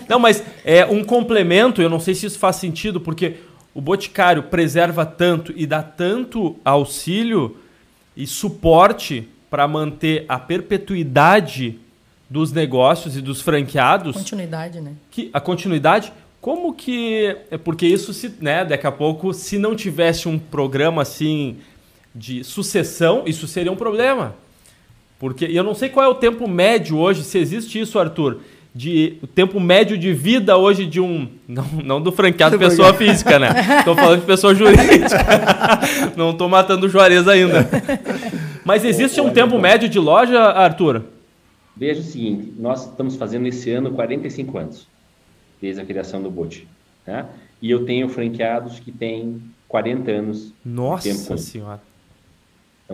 Não, 0.09 0.19
mas 0.19 0.43
é 0.65 0.85
um 0.85 1.03
complemento, 1.03 1.81
eu 1.81 1.89
não 1.89 1.99
sei 1.99 2.15
se 2.15 2.27
isso 2.27 2.39
faz 2.39 2.57
sentido, 2.57 3.01
porque 3.01 3.37
o 3.75 3.81
Boticário 3.81 4.43
preserva 4.45 5.07
tanto 5.07 5.53
e 5.57 5.67
dá 5.67 5.83
tanto 5.83 6.57
auxílio 6.65 7.57
e 8.15 8.27
suporte 8.27 9.29
para 9.49 9.67
manter 9.67 10.27
a 10.29 10.39
perpetuidade 10.39 11.79
dos 12.29 12.53
negócios 12.53 13.17
e 13.17 13.23
dos 13.23 13.41
franqueados. 13.41 14.15
Continuidade, 14.15 14.81
né? 14.81 14.93
Que, 15.11 15.31
a 15.33 15.41
continuidade 15.41 16.13
como 16.45 16.75
que. 16.75 17.35
É 17.51 17.57
porque 17.57 17.87
isso 17.87 18.13
se. 18.13 18.35
Né, 18.39 18.67
daqui 18.67 18.87
a 18.87 18.93
pouco, 18.93 19.33
se 19.33 19.57
não 19.57 19.75
tivesse 19.75 20.29
um 20.29 20.39
programa 20.39 21.01
assim 21.01 21.57
de 22.15 22.45
sucessão, 22.45 23.23
isso 23.27 23.49
seria 23.49 23.73
um 23.73 23.77
problema. 23.77 24.35
Porque 25.19 25.47
eu 25.47 25.65
não 25.65 25.75
sei 25.75 25.89
qual 25.89 26.07
é 26.07 26.09
o 26.09 26.15
tempo 26.15 26.47
médio 26.49 26.99
hoje, 26.99 27.25
se 27.25 27.39
existe 27.39 27.81
isso, 27.81 27.99
Arthur, 27.99 28.41
de 28.75 29.19
o 29.23 29.27
tempo 29.27 29.61
médio 29.61 29.97
de 29.97 30.13
vida 30.13 30.57
hoje 30.57 30.85
de 30.85 31.01
um. 31.01 31.29
Não, 31.47 31.65
não 31.85 32.01
do 32.01 32.11
franqueado 32.11 32.59
pessoa 32.59 32.93
física, 32.95 33.39
né? 33.39 33.79
Estou 33.79 33.95
falando 33.95 34.21
de 34.21 34.27
pessoa 34.27 34.55
jurídica. 34.55 35.17
não 36.17 36.31
estou 36.31 36.49
matando 36.49 36.87
o 36.87 36.89
Juarez 36.89 37.27
ainda. 37.29 37.69
Mas 38.65 38.85
existe 38.85 39.21
um 39.21 39.31
tempo 39.31 39.59
médio 39.59 39.89
de 39.89 39.99
loja, 39.99 40.41
Arthur? 40.41 41.05
Veja 41.77 42.01
o 42.01 42.05
seguinte, 42.05 42.53
nós 42.59 42.87
estamos 42.87 43.17
fazendo 43.17 43.47
esse 43.47 43.71
ano 43.71 43.93
45 43.93 44.59
anos 44.59 44.87
desde 45.61 45.81
a 45.81 45.85
criação 45.85 46.23
do 46.23 46.31
Bote. 46.31 46.69
Né? 47.07 47.27
E 47.63 47.71
eu 47.71 47.85
tenho 47.85 48.09
franqueados 48.09 48.79
que 48.79 48.93
têm 48.93 49.41
40 49.69 50.11
anos. 50.11 50.53
Nossa 50.65 51.09
tempo 51.09 51.39
Senhora! 51.39 51.94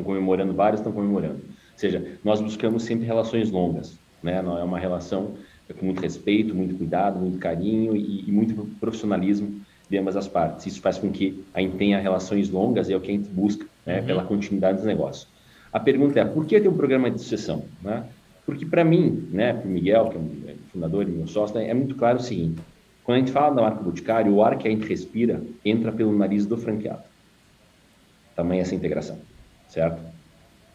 Estão 0.00 0.04
comemorando, 0.04 0.52
vários 0.54 0.80
estão 0.80 0.92
comemorando. 0.92 1.40
Ou 1.44 1.78
seja, 1.78 2.18
nós 2.24 2.40
buscamos 2.40 2.82
sempre 2.82 3.06
relações 3.06 3.50
longas. 3.50 3.98
Né? 4.22 4.40
Não 4.42 4.58
é 4.58 4.64
uma 4.64 4.78
relação 4.78 5.34
com 5.78 5.86
muito 5.86 6.00
respeito, 6.00 6.54
muito 6.54 6.74
cuidado, 6.76 7.18
muito 7.18 7.38
carinho 7.38 7.94
e, 7.94 8.28
e 8.28 8.32
muito 8.32 8.54
profissionalismo 8.80 9.60
de 9.88 9.98
ambas 9.98 10.16
as 10.16 10.26
partes. 10.26 10.66
Isso 10.66 10.80
faz 10.80 10.98
com 10.98 11.10
que 11.10 11.44
a 11.54 11.60
gente 11.60 11.76
tenha 11.76 11.98
relações 12.00 12.50
longas 12.50 12.88
e 12.88 12.92
é 12.92 12.96
o 12.96 13.00
que 13.00 13.10
a 13.10 13.14
gente 13.14 13.28
busca 13.28 13.66
né? 13.86 14.00
uhum. 14.00 14.06
pela 14.06 14.24
continuidade 14.24 14.78
dos 14.78 14.86
negócios. 14.86 15.28
A 15.72 15.78
pergunta 15.78 16.18
é, 16.18 16.24
por 16.24 16.46
que 16.46 16.60
ter 16.60 16.68
um 16.68 16.76
programa 16.76 17.10
de 17.10 17.20
sucessão? 17.20 17.64
Né? 17.82 18.04
Porque 18.44 18.66
para 18.66 18.84
mim, 18.84 19.28
né, 19.30 19.52
para 19.52 19.68
o 19.68 19.70
Miguel, 19.70 20.08
que 20.08 20.16
é 20.50 20.54
fundador 20.72 21.04
e 21.08 21.10
meu 21.10 21.26
sócio, 21.28 21.54
né, 21.56 21.68
é 21.68 21.74
muito 21.74 21.94
claro 21.94 22.18
o 22.18 22.22
seguinte: 22.22 22.60
quando 23.04 23.16
a 23.16 23.18
gente 23.20 23.30
fala 23.30 23.54
da 23.54 23.62
marca 23.62 23.82
Boticário, 23.82 24.34
o 24.34 24.42
ar 24.42 24.58
que 24.58 24.66
a 24.66 24.70
gente 24.70 24.88
respira 24.88 25.40
entra 25.64 25.92
pelo 25.92 26.16
nariz 26.16 26.46
do 26.46 26.56
franqueado. 26.56 27.04
Também 28.34 28.58
essa 28.58 28.74
integração, 28.74 29.18
certo? 29.70 30.00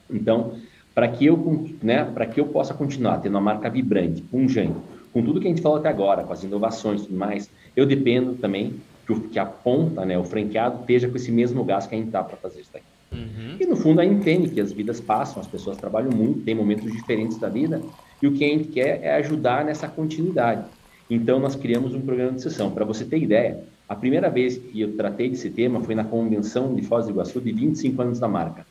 Então, 0.09 0.53
para 0.93 1.07
que 1.07 1.25
eu, 1.25 1.69
né, 1.83 2.05
para 2.05 2.25
que 2.25 2.39
eu 2.39 2.47
possa 2.47 2.73
continuar 2.73 3.19
tendo 3.19 3.33
uma 3.33 3.41
marca 3.41 3.69
vibrante, 3.69 4.21
punjante, 4.21 4.75
com 5.11 5.21
tudo 5.21 5.39
que 5.39 5.47
a 5.47 5.49
gente 5.49 5.61
falou 5.61 5.77
até 5.77 5.89
agora, 5.89 6.23
com 6.23 6.33
as 6.33 6.43
inovações 6.43 7.01
e 7.01 7.05
tudo 7.05 7.17
mais, 7.17 7.49
eu 7.75 7.85
dependo 7.85 8.35
também 8.35 8.75
que, 9.05 9.13
o, 9.13 9.21
que 9.21 9.39
a 9.39 9.45
ponta, 9.45 10.05
né, 10.05 10.17
o 10.17 10.23
franqueado, 10.23 10.81
esteja 10.81 11.07
com 11.07 11.15
esse 11.15 11.31
mesmo 11.31 11.63
gás 11.63 11.85
que 11.85 11.95
a 11.95 11.97
gente 11.97 12.09
dá 12.09 12.23
para 12.23 12.37
fazer 12.37 12.61
isso 12.61 12.71
daí. 12.73 12.81
Uhum. 13.11 13.57
E 13.59 13.65
no 13.65 13.75
fundo 13.75 14.01
a 14.01 14.03
gente 14.03 14.15
entende 14.15 14.49
que 14.49 14.59
as 14.59 14.71
vidas 14.71 14.99
passam, 14.99 15.41
as 15.41 15.47
pessoas 15.47 15.77
trabalham 15.77 16.11
muito, 16.11 16.41
tem 16.41 16.55
momentos 16.55 16.91
diferentes 16.91 17.37
da 17.37 17.49
vida, 17.49 17.81
e 18.21 18.27
o 18.27 18.33
que 18.33 18.43
a 18.43 18.47
gente 18.47 18.69
quer 18.69 19.01
é 19.03 19.15
ajudar 19.15 19.63
nessa 19.63 19.87
continuidade. 19.87 20.65
Então 21.09 21.39
nós 21.39 21.55
criamos 21.55 21.93
um 21.93 22.01
programa 22.01 22.33
de 22.33 22.41
sessão. 22.41 22.71
Para 22.71 22.83
você 22.83 23.05
ter 23.05 23.19
ideia, 23.19 23.63
a 23.87 23.95
primeira 23.95 24.29
vez 24.29 24.57
que 24.57 24.81
eu 24.81 24.95
tratei 24.97 25.29
desse 25.29 25.49
tema 25.49 25.79
foi 25.81 25.93
na 25.93 26.03
convenção 26.03 26.73
de 26.73 26.81
Foz 26.81 27.05
do 27.05 27.11
Iguaçu 27.11 27.39
de 27.39 27.51
25 27.51 28.01
anos 28.01 28.19
da 28.19 28.27
marca, 28.27 28.65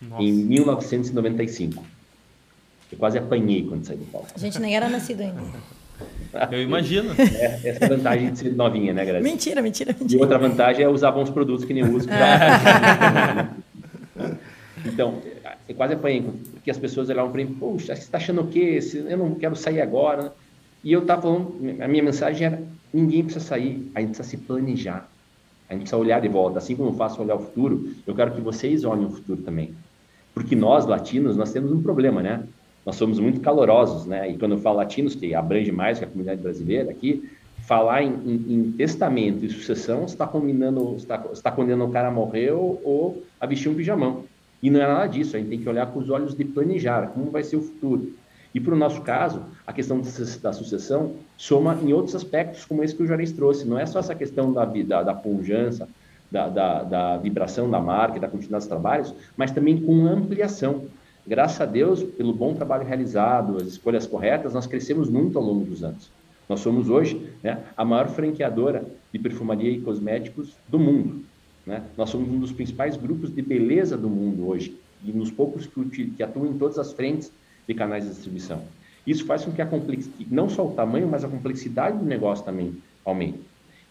Nossa. 0.00 0.22
em 0.22 0.32
1995. 0.32 1.84
Eu 2.90 2.98
quase 2.98 3.18
apanhei 3.18 3.64
quando 3.64 3.84
saí 3.84 3.96
do 3.96 4.04
palco. 4.06 4.28
A 4.34 4.38
gente 4.38 4.58
nem 4.58 4.74
era 4.74 4.88
nascido 4.88 5.20
ainda. 5.20 5.42
Eu 6.50 6.62
imagino. 6.62 7.10
É, 7.18 7.60
essa 7.68 7.84
é 7.84 7.88
vantagem 7.88 8.32
de 8.32 8.38
ser 8.38 8.54
novinha, 8.54 8.92
né, 8.92 9.04
Grazi? 9.04 9.24
Mentira, 9.24 9.62
mentira, 9.62 9.94
mentira. 9.98 10.18
E 10.18 10.22
outra 10.22 10.38
vantagem 10.38 10.84
é 10.84 10.88
usar 10.88 11.10
bons 11.10 11.30
produtos 11.30 11.64
que 11.64 11.74
nem 11.74 11.82
eu 11.82 11.92
uso. 11.92 12.06
Pra... 12.06 13.50
então, 14.86 15.20
eu 15.68 15.74
quase 15.74 15.94
apanhei, 15.94 16.22
porque 16.52 16.70
as 16.70 16.78
pessoas 16.78 17.08
olhavam 17.08 17.32
para 17.32 17.44
mim, 17.44 17.54
poxa, 17.54 17.96
você 17.96 18.02
está 18.02 18.18
achando 18.18 18.42
o 18.42 18.46
quê? 18.46 18.78
Eu 19.08 19.18
não 19.18 19.34
quero 19.34 19.56
sair 19.56 19.80
agora. 19.80 20.32
E 20.84 20.92
eu 20.92 21.00
estava 21.00 21.22
falando, 21.22 21.56
a 21.82 21.88
minha 21.88 22.02
mensagem 22.02 22.46
era, 22.46 22.62
ninguém 22.92 23.24
precisa 23.24 23.44
sair, 23.44 23.90
a 23.94 24.00
gente 24.00 24.10
precisa 24.10 24.28
se 24.28 24.36
planejar. 24.36 25.10
A 25.68 25.72
gente 25.72 25.82
precisa 25.82 25.96
olhar 25.96 26.20
de 26.20 26.28
volta. 26.28 26.58
Assim 26.58 26.76
como 26.76 26.90
eu 26.90 26.94
faço 26.94 27.20
olhar 27.20 27.34
o 27.34 27.40
futuro, 27.40 27.92
eu 28.06 28.14
quero 28.14 28.32
que 28.32 28.40
vocês 28.40 28.84
olhem 28.84 29.06
o 29.06 29.10
futuro 29.10 29.42
também. 29.42 29.74
Porque 30.38 30.54
nós, 30.54 30.86
latinos, 30.86 31.36
nós 31.36 31.52
temos 31.52 31.72
um 31.72 31.82
problema, 31.82 32.22
né? 32.22 32.44
nós 32.86 32.96
somos 32.96 33.18
muito 33.18 33.40
calorosos, 33.40 34.06
né? 34.06 34.30
E 34.30 34.38
quando 34.38 34.52
eu 34.52 34.58
falo 34.58 34.78
latinos, 34.78 35.14
que 35.14 35.34
abrange 35.34 35.70
mais 35.70 35.98
que 35.98 36.04
a 36.04 36.08
comunidade 36.08 36.40
brasileira 36.40 36.90
aqui, 36.90 37.28
falar 37.66 38.02
em, 38.02 38.14
em, 38.24 38.54
em 38.54 38.72
testamento 38.72 39.44
e 39.44 39.50
sucessão 39.50 40.04
está 40.04 40.26
combinando, 40.26 40.94
está, 40.96 41.22
está 41.32 41.50
condenando 41.50 41.84
o 41.84 41.92
cara 41.92 42.08
a 42.08 42.10
morrer 42.10 42.52
ou, 42.52 42.80
ou, 42.82 43.22
a 43.38 43.46
vestir 43.46 43.68
um 43.68 43.74
pijamão. 43.74 44.24
E 44.62 44.70
não 44.70 44.80
é 44.80 44.86
nada 44.86 45.06
disso, 45.06 45.36
a 45.36 45.38
gente 45.38 45.50
tem 45.50 45.60
que 45.60 45.68
olhar 45.68 45.84
com 45.88 45.98
os 45.98 46.08
olhos 46.08 46.34
de 46.34 46.44
planejar 46.44 47.08
como 47.08 47.30
vai 47.30 47.42
ser 47.42 47.56
o 47.56 47.62
futuro. 47.62 48.14
E 48.54 48.60
para 48.60 48.72
o 48.72 48.78
nosso 48.78 49.02
caso, 49.02 49.42
a 49.66 49.72
questão 49.74 50.00
da 50.42 50.52
sucessão 50.54 51.12
soma 51.36 51.78
em 51.82 51.92
outros 51.92 52.14
aspectos, 52.14 52.64
como 52.64 52.82
esse 52.82 52.94
que 52.94 53.02
o 53.02 53.06
Juarez 53.06 53.32
trouxe. 53.32 53.68
Não 53.68 53.78
é 53.78 53.84
só 53.84 53.98
essa 53.98 54.14
questão 54.14 54.50
da, 54.50 54.64
da, 54.64 55.02
da 55.02 55.14
pujança, 55.14 55.86
da, 56.30 56.48
da, 56.48 56.82
da, 56.82 57.16
vibração 57.16 57.70
da 57.70 57.80
marca, 57.80 58.20
da 58.20 58.28
continuidade 58.28 58.64
dos 58.64 58.68
trabalhos, 58.68 59.14
mas 59.36 59.50
também 59.50 59.80
com 59.80 60.06
ampliação. 60.06 60.84
Graças 61.26 61.60
a 61.60 61.66
Deus, 61.66 62.02
pelo 62.02 62.32
bom 62.32 62.54
trabalho 62.54 62.86
realizado, 62.86 63.56
as 63.56 63.64
escolhas 63.64 64.06
corretas, 64.06 64.54
nós 64.54 64.66
crescemos 64.66 65.08
muito 65.08 65.38
ao 65.38 65.44
longo 65.44 65.64
dos 65.64 65.82
anos. 65.82 66.10
Nós 66.48 66.60
somos 66.60 66.88
hoje 66.88 67.30
né, 67.42 67.62
a 67.76 67.84
maior 67.84 68.08
franqueadora 68.08 68.84
de 69.12 69.18
perfumaria 69.18 69.70
e 69.70 69.80
cosméticos 69.80 70.56
do 70.68 70.78
mundo. 70.78 71.24
Né? 71.66 71.82
Nós 71.96 72.08
somos 72.08 72.28
um 72.28 72.38
dos 72.38 72.52
principais 72.52 72.96
grupos 72.96 73.34
de 73.34 73.42
beleza 73.42 73.96
do 73.96 74.08
mundo 74.08 74.48
hoje, 74.48 74.74
e 75.04 75.12
nos 75.12 75.30
poucos 75.30 75.66
que, 75.66 76.10
que 76.10 76.22
atuam 76.22 76.46
em 76.46 76.58
todas 76.58 76.78
as 76.78 76.92
frentes 76.92 77.30
de 77.66 77.74
canais 77.74 78.04
de 78.04 78.10
distribuição. 78.10 78.62
Isso 79.06 79.24
faz 79.24 79.44
com 79.44 79.52
que 79.52 79.62
a 79.62 79.66
complexidade, 79.66 80.26
não 80.30 80.48
só 80.48 80.66
o 80.66 80.72
tamanho, 80.72 81.08
mas 81.08 81.24
a 81.24 81.28
complexidade 81.28 81.98
do 81.98 82.04
negócio 82.04 82.44
também 82.44 82.74
aumente. 83.04 83.40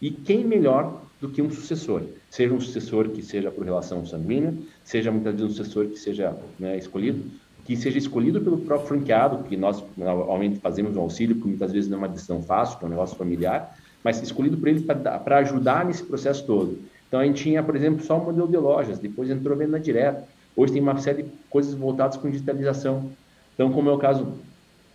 E 0.00 0.10
quem 0.10 0.44
melhor 0.44 1.02
do 1.20 1.28
que 1.28 1.42
um 1.42 1.50
sucessor? 1.50 2.02
Seja 2.30 2.54
um 2.54 2.60
sucessor 2.60 3.08
que 3.08 3.22
seja 3.22 3.50
por 3.50 3.64
relação 3.64 4.04
sanguínea, 4.06 4.54
seja 4.84 5.10
muitas 5.10 5.34
vezes 5.34 5.50
um 5.50 5.54
sucessor 5.54 5.86
que 5.86 5.98
seja 5.98 6.36
né, 6.58 6.76
escolhido, 6.76 7.24
que 7.64 7.76
seja 7.76 7.98
escolhido 7.98 8.40
pelo 8.40 8.58
próprio 8.58 8.88
franqueado, 8.88 9.44
que 9.44 9.56
nós 9.56 9.82
normalmente 9.96 10.58
fazemos 10.58 10.96
um 10.96 11.00
auxílio, 11.00 11.34
porque 11.36 11.50
muitas 11.50 11.72
vezes 11.72 11.90
não 11.90 11.98
é 11.98 12.00
uma 12.02 12.08
decisão 12.08 12.42
fácil, 12.42 12.78
é 12.80 12.86
um 12.86 12.88
negócio 12.88 13.16
familiar, 13.16 13.76
mas 14.02 14.22
escolhido 14.22 14.56
por 14.56 14.68
ele 14.68 14.80
para 14.80 15.38
ajudar 15.38 15.84
nesse 15.84 16.02
processo 16.04 16.46
todo. 16.46 16.78
Então 17.06 17.20
a 17.20 17.24
gente 17.24 17.42
tinha, 17.42 17.62
por 17.62 17.74
exemplo, 17.74 18.04
só 18.04 18.18
o 18.18 18.24
modelo 18.24 18.48
de 18.48 18.56
lojas, 18.56 18.98
depois 18.98 19.28
entrou 19.28 19.56
venda 19.56 19.78
direta. 19.80 20.24
Hoje 20.56 20.72
tem 20.72 20.82
uma 20.82 20.96
série 20.98 21.24
de 21.24 21.30
coisas 21.50 21.74
voltadas 21.74 22.16
com 22.16 22.30
digitalização. 22.30 23.10
Então, 23.54 23.70
como 23.72 23.90
é 23.90 23.92
o 23.92 23.98
caso 23.98 24.34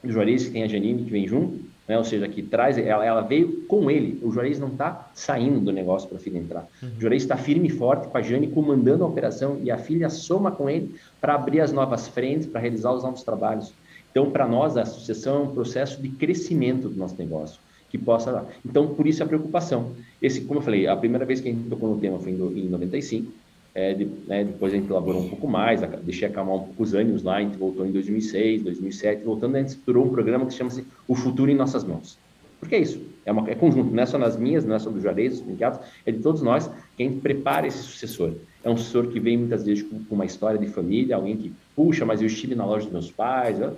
do 0.03 0.11
Juarez, 0.11 0.45
que 0.45 0.51
tem 0.51 0.63
a 0.63 0.67
Janine, 0.67 1.03
que 1.03 1.11
vem 1.11 1.27
junto, 1.27 1.59
né? 1.87 1.97
ou 1.97 2.03
seja, 2.03 2.27
que 2.27 2.41
traz, 2.41 2.77
ela, 2.77 3.05
ela 3.05 3.21
veio 3.21 3.65
com 3.67 3.89
ele. 3.89 4.19
O 4.23 4.31
Juarez 4.31 4.59
não 4.59 4.69
está 4.69 5.09
saindo 5.13 5.59
do 5.59 5.71
negócio 5.71 6.07
para 6.07 6.17
a 6.17 6.21
filha 6.21 6.37
entrar. 6.37 6.67
Uhum. 6.81 6.89
O 6.97 7.01
Juarez 7.01 7.23
está 7.23 7.37
firme 7.37 7.67
e 7.67 7.71
forte 7.71 8.07
com 8.07 8.17
a 8.17 8.21
Jane 8.21 8.47
comandando 8.47 9.03
a 9.03 9.07
operação 9.07 9.59
e 9.63 9.71
a 9.71 9.77
filha 9.77 10.09
soma 10.09 10.51
com 10.51 10.69
ele 10.69 10.95
para 11.19 11.35
abrir 11.35 11.61
as 11.61 11.71
novas 11.71 12.07
frentes, 12.07 12.47
para 12.47 12.61
realizar 12.61 12.91
os 12.91 13.03
novos 13.03 13.23
trabalhos. 13.23 13.73
Então, 14.11 14.29
para 14.29 14.47
nós, 14.47 14.77
a 14.77 14.85
sucessão 14.85 15.37
é 15.37 15.39
um 15.39 15.53
processo 15.53 16.01
de 16.01 16.09
crescimento 16.09 16.87
do 16.87 16.95
nosso 16.95 17.15
negócio. 17.17 17.59
Que 17.89 17.97
possa. 17.97 18.45
Então, 18.65 18.87
por 18.87 19.05
isso 19.05 19.21
a 19.21 19.25
preocupação. 19.25 19.91
Esse, 20.21 20.41
como 20.41 20.59
eu 20.59 20.63
falei, 20.63 20.87
a 20.87 20.95
primeira 20.95 21.25
vez 21.25 21.39
que 21.39 21.49
a 21.49 21.51
gente 21.51 21.69
tocou 21.69 21.89
no 21.89 21.99
tema 21.99 22.17
foi 22.19 22.31
em 22.31 22.69
95 22.69 23.31
é, 23.75 23.93
de, 23.93 24.05
né, 24.27 24.43
depois 24.43 24.73
a 24.73 24.77
gente 24.77 24.89
elaborou 24.89 25.21
um 25.21 25.29
pouco 25.29 25.47
mais, 25.47 25.81
deixei 26.03 26.27
acalmar 26.27 26.55
um 26.55 26.59
pouco 26.59 26.83
os 26.83 26.93
ânimos 26.93 27.23
lá, 27.23 27.37
a 27.37 27.41
gente 27.41 27.57
voltou 27.57 27.85
em 27.85 27.91
2006, 27.91 28.63
2007, 28.63 29.23
voltando, 29.23 29.55
a 29.55 29.59
gente 29.59 29.69
estruturou 29.69 30.05
um 30.05 30.09
programa 30.09 30.45
que 30.45 30.53
chama-se 30.53 30.85
O 31.07 31.15
Futuro 31.15 31.49
em 31.49 31.55
Nossas 31.55 31.83
Mãos. 31.83 32.17
Porque 32.59 32.75
é 32.75 32.79
isso, 32.79 33.01
é, 33.25 33.31
uma, 33.31 33.49
é 33.49 33.55
conjunto, 33.55 33.93
não 33.93 34.03
é 34.03 34.05
só 34.05 34.17
nas 34.17 34.37
minhas, 34.37 34.63
não 34.63 34.75
é 34.75 34.79
só 34.79 34.89
do 34.89 35.01
Juarez, 35.01 35.33
dos 35.33 35.41
brinquedos, 35.41 35.79
é 36.05 36.11
de 36.11 36.19
todos 36.19 36.41
nós 36.41 36.69
quem 36.95 37.19
prepara 37.19 37.67
esse 37.67 37.79
sucessor. 37.79 38.33
É 38.63 38.69
um 38.69 38.77
sucessor 38.77 39.07
que 39.07 39.19
vem 39.19 39.37
muitas 39.37 39.65
vezes 39.65 39.83
com, 39.83 40.01
com 40.05 40.15
uma 40.15 40.25
história 40.25 40.57
de 40.57 40.67
família, 40.67 41.15
alguém 41.15 41.35
que, 41.35 41.51
puxa, 41.75 42.05
mas 42.05 42.21
eu 42.21 42.27
estive 42.27 42.55
na 42.55 42.65
loja 42.65 42.85
dos 42.85 42.93
meus 42.93 43.11
pais. 43.11 43.59
Eu, 43.59 43.75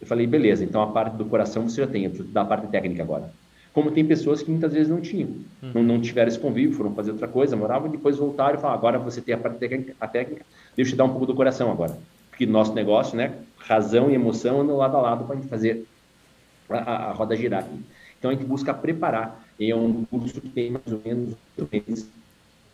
eu 0.00 0.06
falei, 0.06 0.26
beleza, 0.26 0.64
então 0.64 0.80
a 0.80 0.86
parte 0.86 1.16
do 1.16 1.26
coração 1.26 1.68
você 1.68 1.82
já 1.82 1.86
tem, 1.86 2.08
da 2.08 2.44
parte 2.44 2.68
técnica 2.68 3.02
agora 3.02 3.30
como 3.72 3.90
tem 3.90 4.04
pessoas 4.04 4.42
que 4.42 4.50
muitas 4.50 4.72
vezes 4.72 4.88
não 4.88 5.00
tinham, 5.00 5.30
uhum. 5.62 5.70
não, 5.74 5.82
não, 5.82 6.00
tiveram 6.00 6.28
esse 6.28 6.38
convívio, 6.38 6.76
foram 6.76 6.92
fazer 6.94 7.12
outra 7.12 7.26
coisa, 7.26 7.56
moravam 7.56 7.88
e 7.88 7.92
depois 7.92 8.18
voltaram 8.18 8.58
e 8.58 8.60
falaram, 8.60 8.78
agora 8.78 8.98
você 8.98 9.20
tem 9.20 9.34
a 9.34 9.38
parte 9.38 9.58
técnica, 9.58 9.94
a 10.00 10.06
técnica, 10.06 10.44
deixa 10.76 10.90
eu 10.90 10.94
te 10.94 10.98
dar 10.98 11.04
um 11.04 11.10
pouco 11.10 11.26
do 11.26 11.34
coração 11.34 11.70
agora. 11.70 11.96
Porque 12.28 12.44
nosso 12.44 12.74
negócio, 12.74 13.16
né, 13.16 13.32
razão 13.56 14.10
e 14.10 14.14
emoção 14.14 14.60
andam 14.60 14.76
lado 14.76 14.96
a 14.96 15.00
lado 15.00 15.24
para 15.24 15.36
a 15.36 15.38
gente 15.38 15.48
fazer 15.48 15.86
a, 16.68 16.76
a, 16.76 16.96
a, 17.10 17.12
roda 17.12 17.34
girar. 17.34 17.66
Então 18.18 18.30
a 18.30 18.34
gente 18.34 18.44
busca 18.44 18.74
preparar, 18.74 19.42
e 19.58 19.70
é 19.70 19.76
um 19.76 20.04
curso 20.04 20.40
que 20.40 20.48
tem 20.50 20.70
mais 20.70 20.92
ou 20.92 21.00
menos 21.02 21.34
meses, 21.72 22.10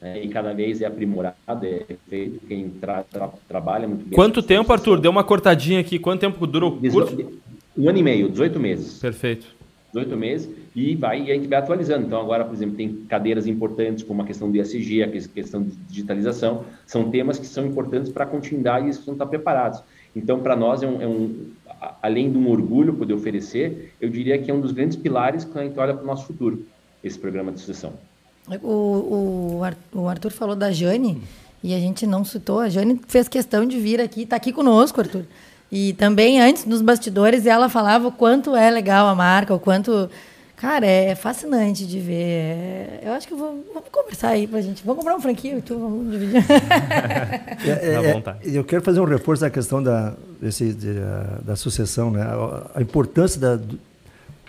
né, 0.00 0.20
e 0.22 0.28
cada 0.28 0.52
vez 0.52 0.82
é 0.82 0.86
aprimorado, 0.86 1.36
é 1.64 1.96
feito, 2.08 2.44
quem 2.46 2.70
tra, 2.70 3.04
tra, 3.04 3.30
trabalha 3.46 3.86
muito 3.86 4.04
bem. 4.04 4.16
Quanto 4.16 4.42
tempo, 4.42 4.72
Arthur? 4.72 5.00
Deu 5.00 5.12
uma 5.12 5.22
cortadinha 5.22 5.78
aqui, 5.78 5.96
quanto 5.98 6.20
tempo 6.20 6.44
durou 6.44 6.72
o 6.72 6.90
curso? 6.90 7.40
Um 7.76 7.88
ano 7.88 7.98
e 7.98 8.02
meio, 8.02 8.28
18 8.28 8.58
meses. 8.58 8.98
Perfeito. 8.98 9.57
18 9.92 10.16
meses, 10.16 10.50
e 10.74 10.94
vai 10.94 11.22
e 11.22 11.30
a 11.30 11.34
gente 11.34 11.48
vai 11.48 11.58
atualizando. 11.58 12.06
Então, 12.06 12.20
agora, 12.20 12.44
por 12.44 12.54
exemplo, 12.54 12.76
tem 12.76 12.94
cadeiras 13.08 13.46
importantes 13.46 14.04
como 14.04 14.22
a 14.22 14.24
questão 14.24 14.50
do 14.50 14.60
ESG, 14.60 15.02
a 15.02 15.08
questão 15.08 15.62
de 15.62 15.74
digitalização, 15.88 16.64
são 16.86 17.10
temas 17.10 17.38
que 17.38 17.46
são 17.46 17.66
importantes 17.66 18.12
para 18.12 18.24
a 18.24 18.26
continuidade 18.26 18.84
e 18.84 18.86
eles 18.86 18.96
precisam 18.96 19.14
estar 19.14 19.26
preparados. 19.26 19.82
Então, 20.14 20.40
para 20.40 20.54
nós, 20.54 20.82
é 20.82 20.86
um, 20.86 21.02
é 21.02 21.06
um, 21.06 21.50
além 22.02 22.30
de 22.30 22.36
um 22.36 22.50
orgulho 22.50 22.94
poder 22.94 23.14
oferecer, 23.14 23.94
eu 24.00 24.08
diria 24.08 24.38
que 24.38 24.50
é 24.50 24.54
um 24.54 24.60
dos 24.60 24.72
grandes 24.72 24.96
pilares 24.96 25.44
quando 25.44 25.58
a 25.58 25.64
gente 25.64 25.78
olha 25.78 25.94
para 25.94 26.02
o 26.02 26.06
nosso 26.06 26.26
futuro, 26.26 26.66
esse 27.02 27.18
programa 27.18 27.52
de 27.52 27.60
sucessão. 27.60 27.92
O, 28.62 29.60
o, 29.92 30.08
Arthur 30.08 30.30
falou 30.30 30.56
da 30.56 30.70
Jane, 30.72 31.22
e 31.62 31.74
a 31.74 31.78
gente 31.78 32.06
não 32.06 32.24
citou, 32.24 32.60
a 32.60 32.68
Jane 32.68 33.00
fez 33.06 33.28
questão 33.28 33.66
de 33.66 33.78
vir 33.78 34.00
aqui, 34.00 34.22
está 34.22 34.36
aqui 34.36 34.52
conosco, 34.52 35.00
Arthur. 35.00 35.24
E 35.70 35.92
também 35.94 36.40
antes 36.40 36.64
nos 36.64 36.80
bastidores 36.80 37.46
ela 37.46 37.68
falava 37.68 38.08
o 38.08 38.12
quanto 38.12 38.56
é 38.56 38.70
legal 38.70 39.06
a 39.06 39.14
marca, 39.14 39.54
o 39.54 39.60
quanto 39.60 40.10
Cara, 40.60 40.86
é 40.86 41.14
fascinante 41.14 41.86
de 41.86 42.00
ver. 42.00 42.98
Eu 43.00 43.12
acho 43.12 43.28
que 43.28 43.32
eu 43.32 43.38
vou, 43.38 43.64
vamos 43.72 43.88
conversar 43.92 44.30
aí 44.30 44.44
pra 44.44 44.60
gente. 44.60 44.82
Vamos 44.84 44.98
comprar 44.98 45.16
um 45.16 45.20
franquinho 45.20 45.58
e 45.58 45.62
tu 45.62 45.78
vamos 45.78 46.10
dividir. 46.10 46.42
é, 47.64 47.70
é, 47.70 47.94
é, 47.94 48.58
eu 48.58 48.64
quero 48.64 48.82
fazer 48.82 48.98
um 48.98 49.04
reforço 49.04 49.42
da 49.42 49.50
questão 49.50 49.80
da, 49.80 50.14
desse, 50.40 50.72
de, 50.72 50.94
da 51.44 51.54
sucessão, 51.54 52.10
né? 52.10 52.22
A, 52.22 52.70
a 52.74 52.82
importância 52.82 53.40
da. 53.40 53.60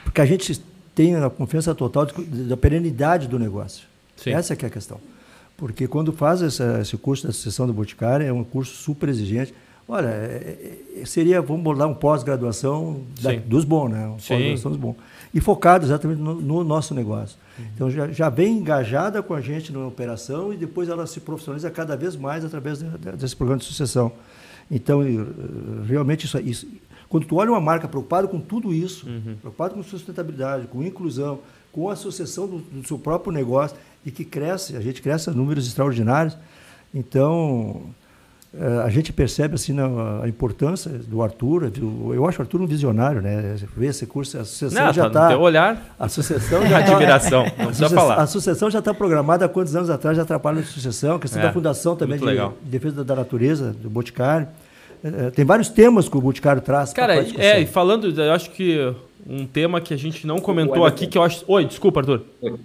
Porque 0.04 0.20
a 0.20 0.26
gente 0.26 0.60
tem 0.96 1.16
a 1.16 1.30
confiança 1.30 1.76
total 1.76 2.08
de, 2.08 2.14
da 2.46 2.58
perenidade 2.58 3.28
do 3.28 3.38
negócio. 3.38 3.86
Sim. 4.18 4.32
Essa 4.32 4.54
é, 4.54 4.58
é 4.60 4.66
a 4.66 4.70
questão. 4.72 5.00
Porque 5.56 5.88
quando 5.88 6.12
faz 6.12 6.42
essa, 6.42 6.80
esse 6.82 6.98
curso 6.98 7.28
da 7.28 7.34
sucessão 7.34 7.68
do 7.68 7.74
Boticário, 7.74 8.26
é 8.26 8.34
um 8.34 8.44
curso 8.44 8.74
super 8.74 9.10
exigente 9.10 9.54
Olha, 9.92 10.06
é, 10.06 10.78
é, 11.02 11.06
seria, 11.06 11.42
vamos 11.42 11.64
botar 11.64 11.88
um 11.88 11.96
pós-graduação 11.96 13.02
dos 13.48 13.64
bons, 13.64 13.90
né? 13.90 14.06
Um 14.08 14.18
pós-graduação 14.18 14.72
dos 14.72 14.80
bons. 14.80 14.96
E 15.34 15.42
focado 15.42 15.84
exatamente 15.84 16.22
no, 16.22 16.36
no 16.36 16.64
nosso 16.64 16.94
negócio. 16.94 17.36
Uhum. 17.58 17.66
Então, 17.74 17.90
já, 17.90 18.08
já 18.12 18.30
vem 18.30 18.60
engajada 18.60 19.24
com 19.24 19.34
a 19.34 19.42
gente 19.42 19.74
na 19.74 19.88
operação 19.88 20.54
e 20.54 20.58
depois 20.58 20.90
ela 20.90 21.08
se 21.08 21.20
profissionaliza 21.20 21.72
cada 21.72 21.98
vez 21.98 22.16
mais 22.16 22.46
através 22.46 22.78
de, 22.78 22.86
de, 22.86 23.12
desse 23.14 23.36
programa 23.36 23.58
de 23.58 23.66
sucessão. 23.66 24.12
Então, 24.70 25.02
realmente, 25.88 26.28
isso, 26.28 26.40
isso, 26.40 26.68
quando 27.10 27.26
tu 27.26 27.38
olha 27.38 27.50
uma 27.50 27.60
marca 27.60 27.88
preocupada 27.88 28.28
com 28.28 28.40
tudo 28.40 28.72
isso, 28.72 29.08
uhum. 29.08 29.38
preocupada 29.42 29.74
com 29.74 29.82
sustentabilidade, 29.82 30.68
com 30.68 30.84
inclusão, 30.84 31.40
com 31.72 31.90
a 31.90 31.96
sucessão 31.96 32.46
do, 32.46 32.60
do 32.60 32.88
seu 32.88 33.00
próprio 33.00 33.34
negócio 33.34 33.76
e 34.06 34.12
que 34.12 34.24
cresce, 34.24 34.78
a 34.78 34.82
gente 34.82 35.02
cresce 35.02 35.32
a 35.32 35.34
números 35.34 35.66
extraordinários, 35.66 36.38
então 36.94 37.82
é, 37.82 37.99
a 38.84 38.89
gente 38.89 39.14
percebe 39.14 39.54
assim 39.54 39.76
a 40.24 40.28
importância 40.28 40.91
do 40.91 41.22
Arthur. 41.22 41.72
Eu 42.14 42.26
acho 42.28 42.39
o 42.39 42.41
Arthur 42.41 42.62
um 42.62 42.66
visionário, 42.66 43.22
né? 43.22 43.56
Ver 43.78 43.88
esse 43.88 44.08
curso, 44.08 44.39
a 44.39 44.43
sucessão 44.43 44.86
não, 44.86 44.93
já 44.93 45.06
está. 45.06 45.30
Tá 45.30 45.38
olhar. 45.38 45.95
A 46.00 46.10
sucessão 46.10 46.66
já 46.66 46.82
tá, 46.82 46.91
admiração. 46.91 47.43
Não 47.58 47.68
precisa 47.68 47.89
falar. 47.89 48.16
A 48.16 48.26
sucessão 48.26 48.72
já 48.72 48.80
está 48.80 48.91
programada 48.91 49.45
há 49.45 49.50
quantos 49.50 49.76
anos 49.76 49.89
atrás? 49.89 50.18
Já 50.18 50.24
atrapalha 50.24 50.62
a 50.62 50.64
sucessão. 50.64 51.18
A 51.18 51.20
questão 51.20 51.39
é, 51.41 51.45
da 51.45 51.54
fundação 51.54 51.95
também 51.95 52.18
de, 52.18 52.26
de, 52.26 52.50
defesa 52.64 53.04
da 53.04 53.16
natureza 53.16 53.72
do 53.72 53.89
Boticário. 53.89 54.47
É, 55.04 55.30
tem 55.30 55.45
vários 55.45 55.70
temas 55.70 56.10
que 56.10 56.18
o 56.18 56.22
Boticário 56.22 56.62
traz. 56.62 56.91
Cara, 56.91 57.16
é, 57.38 57.62
e 57.62 57.68
falando, 57.68 58.10
eu 58.20 58.34
acho 58.34 58.50
que 58.50 58.93
um 59.30 59.46
tema 59.46 59.80
que 59.80 59.94
a 59.94 59.98
gente 59.98 60.26
não 60.26 60.40
comentou 60.40 60.86
aqui, 60.86 61.06
que 61.06 61.16
eu 61.16 61.22
acho. 61.22 61.46
Oi, 61.48 61.64
desculpa, 61.64 62.00
Arthur. 62.00 62.24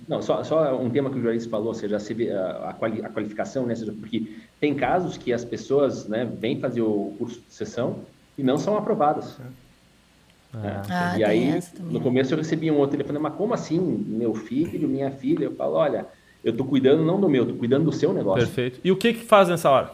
Não, 0.09 0.23
só, 0.23 0.43
só 0.43 0.75
um 0.81 0.89
tema 0.89 1.11
que 1.11 1.19
o 1.19 1.23
Joyce 1.23 1.47
falou, 1.47 1.69
ou 1.69 1.75
seja, 1.75 1.99
a, 1.99 2.73
quali, 2.73 3.05
a 3.05 3.11
qualificação, 3.11 3.67
né? 3.67 3.75
Seja, 3.75 3.93
porque 3.93 4.33
tem 4.59 4.75
casos 4.75 5.19
que 5.19 5.31
as 5.31 5.45
pessoas 5.45 6.09
né, 6.09 6.25
vêm 6.25 6.59
fazer 6.59 6.81
o 6.81 7.15
curso 7.19 7.41
de 7.47 7.53
sessão 7.55 7.99
e 8.39 8.43
não 8.43 8.57
são 8.57 8.79
aprovadas. 8.79 9.39
Né? 9.39 10.83
Ah, 10.89 11.19
e 11.19 11.25
aí, 11.25 11.61
no 11.81 12.01
começo 12.01 12.33
eu 12.33 12.39
recebi 12.39 12.71
um 12.71 12.79
outro 12.79 12.97
telefone, 12.97 13.19
mas 13.19 13.35
como 13.35 13.53
assim? 13.53 13.79
Meu 13.79 14.35
filho, 14.35 14.89
minha 14.89 15.11
filha? 15.11 15.45
Eu 15.45 15.55
falo, 15.55 15.75
olha, 15.75 16.07
eu 16.43 16.53
estou 16.53 16.67
cuidando 16.67 17.05
não 17.05 17.21
do 17.21 17.29
meu, 17.29 17.43
estou 17.43 17.59
cuidando 17.59 17.85
do 17.85 17.93
seu 17.93 18.13
negócio. 18.15 18.47
Perfeito. 18.47 18.81
E 18.83 18.91
o 18.91 18.97
que 18.97 19.13
que 19.13 19.25
faz 19.25 19.49
nessa 19.49 19.69
hora? 19.71 19.91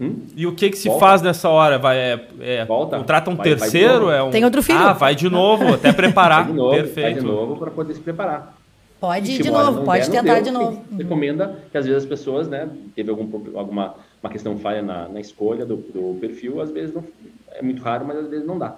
Hum? 0.00 0.22
E 0.34 0.46
o 0.46 0.54
que 0.54 0.70
que 0.70 0.76
se 0.76 0.88
Volta. 0.88 1.06
faz 1.06 1.22
nessa 1.22 1.48
hora? 1.48 1.78
Vai, 1.78 1.96
é, 1.96 2.26
é 2.40 2.64
Volta. 2.64 2.98
contrata 2.98 3.30
um 3.30 3.36
vai, 3.36 3.44
terceiro? 3.44 4.06
Vai 4.06 4.18
é 4.18 4.22
um... 4.22 4.30
Tem 4.30 4.44
outro 4.44 4.62
filho. 4.62 4.78
Ah, 4.78 4.92
vai 4.92 5.14
de 5.14 5.28
novo, 5.30 5.74
até 5.74 5.92
preparar. 5.92 6.44
vai 6.44 6.52
de 6.52 6.58
novo, 6.58 6.74
Perfeito. 6.74 7.00
Vai 7.02 7.14
de 7.14 7.26
novo 7.26 7.56
para 7.56 7.70
poder 7.70 7.94
se 7.94 8.00
preparar. 8.00 8.56
Pode 9.00 9.32
ir 9.32 9.42
de 9.42 9.50
novo, 9.50 9.84
pode 9.84 10.10
der, 10.10 10.20
tentar 10.22 10.34
deu, 10.34 10.42
de 10.44 10.50
novo. 10.50 10.84
Recomenda 10.96 11.58
que 11.70 11.76
às 11.76 11.84
vezes 11.84 12.04
as 12.04 12.08
pessoas, 12.08 12.48
né, 12.48 12.68
teve 12.94 13.10
algum, 13.10 13.28
alguma 13.56 13.94
uma 14.24 14.30
questão 14.30 14.58
falha 14.58 14.80
na, 14.80 15.06
na 15.06 15.20
escolha 15.20 15.66
do, 15.66 15.76
do, 15.76 16.16
perfil, 16.18 16.62
às 16.62 16.70
vezes 16.70 16.94
não, 16.94 17.04
é 17.50 17.60
muito 17.60 17.82
raro, 17.82 18.06
mas 18.06 18.16
às 18.16 18.28
vezes 18.28 18.46
não 18.46 18.58
dá. 18.58 18.74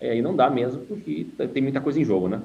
E 0.00 0.08
aí 0.08 0.20
não 0.20 0.34
dá 0.34 0.50
mesmo, 0.50 0.80
porque 0.82 1.28
tem 1.54 1.62
muita 1.62 1.80
coisa 1.80 2.00
em 2.00 2.04
jogo, 2.04 2.28
né? 2.28 2.42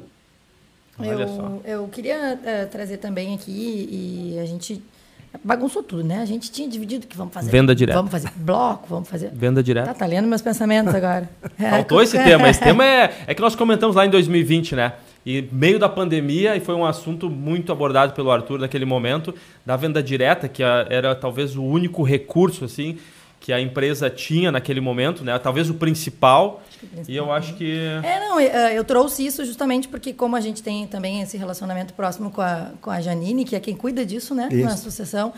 Olha 0.99 1.24
eu, 1.24 1.28
só. 1.28 1.59
Eu 1.65 1.88
queria 1.88 2.38
uh, 2.39 2.69
trazer 2.69 2.97
também 2.97 3.34
aqui, 3.34 3.89
e 4.32 4.39
a 4.39 4.45
gente 4.45 4.80
bagunçou 5.43 5.81
tudo, 5.81 6.03
né? 6.03 6.19
A 6.19 6.25
gente 6.25 6.51
tinha 6.51 6.67
dividido 6.67 7.07
que 7.07 7.15
vamos 7.15 7.34
fazer. 7.34 7.49
Venda 7.49 7.73
direta. 7.73 7.97
Vamos 7.97 8.11
fazer 8.11 8.29
bloco, 8.36 8.88
vamos 8.89 9.09
fazer. 9.09 9.31
Venda 9.34 9.63
direta. 9.63 9.88
Tá, 9.88 9.93
tá 9.93 10.05
lendo 10.05 10.27
meus 10.27 10.41
pensamentos 10.41 10.93
agora. 10.93 11.29
É, 11.59 11.69
Faltou 11.71 12.01
esse 12.01 12.21
tema. 12.21 12.49
Esse 12.49 12.59
tema 12.59 12.86
é, 12.86 13.13
é 13.27 13.34
que 13.34 13.41
nós 13.41 13.55
comentamos 13.55 13.95
lá 13.95 14.05
em 14.05 14.09
2020, 14.09 14.75
né? 14.75 14.93
E 15.25 15.47
meio 15.51 15.79
da 15.79 15.88
pandemia, 15.88 16.55
e 16.55 16.59
foi 16.59 16.75
um 16.75 16.86
assunto 16.86 17.29
muito 17.29 17.71
abordado 17.71 18.13
pelo 18.13 18.29
Arthur 18.29 18.59
naquele 18.59 18.84
momento, 18.84 19.34
da 19.65 19.77
venda 19.77 20.03
direta, 20.03 20.49
que 20.49 20.61
era 20.61 21.15
talvez 21.15 21.55
o 21.55 21.63
único 21.63 22.03
recurso, 22.03 22.65
assim, 22.65 22.97
que 23.43 23.51
a 23.51 23.59
empresa 23.59 24.09
tinha 24.09 24.53
naquele 24.53 24.79
momento, 24.79 25.21
né? 25.21 25.37
Talvez 25.37 25.69
o 25.69 25.73
principal. 25.73 26.63
E 27.09 27.13
eu 27.13 27.29
acho 27.29 27.55
que. 27.55 27.77
É, 28.01 28.17
não, 28.21 28.39
eh, 28.39 28.73
eu 28.73 28.85
trouxe 28.85 29.25
isso 29.25 29.43
justamente 29.43 29.89
porque, 29.89 30.13
como 30.13 30.37
a 30.37 30.39
gente 30.39 30.63
tem 30.63 30.87
também 30.87 31.21
esse 31.21 31.35
relacionamento 31.35 31.93
próximo 31.93 32.31
com 32.31 32.39
a, 32.39 32.71
com 32.79 32.89
a 32.89 33.01
Janine, 33.01 33.43
que 33.43 33.53
é 33.53 33.59
quem 33.59 33.75
cuida 33.75 34.05
disso, 34.05 34.33
né? 34.33 34.47
Isso. 34.49 34.63
Na 34.63 34.77
sucessão. 34.77 35.33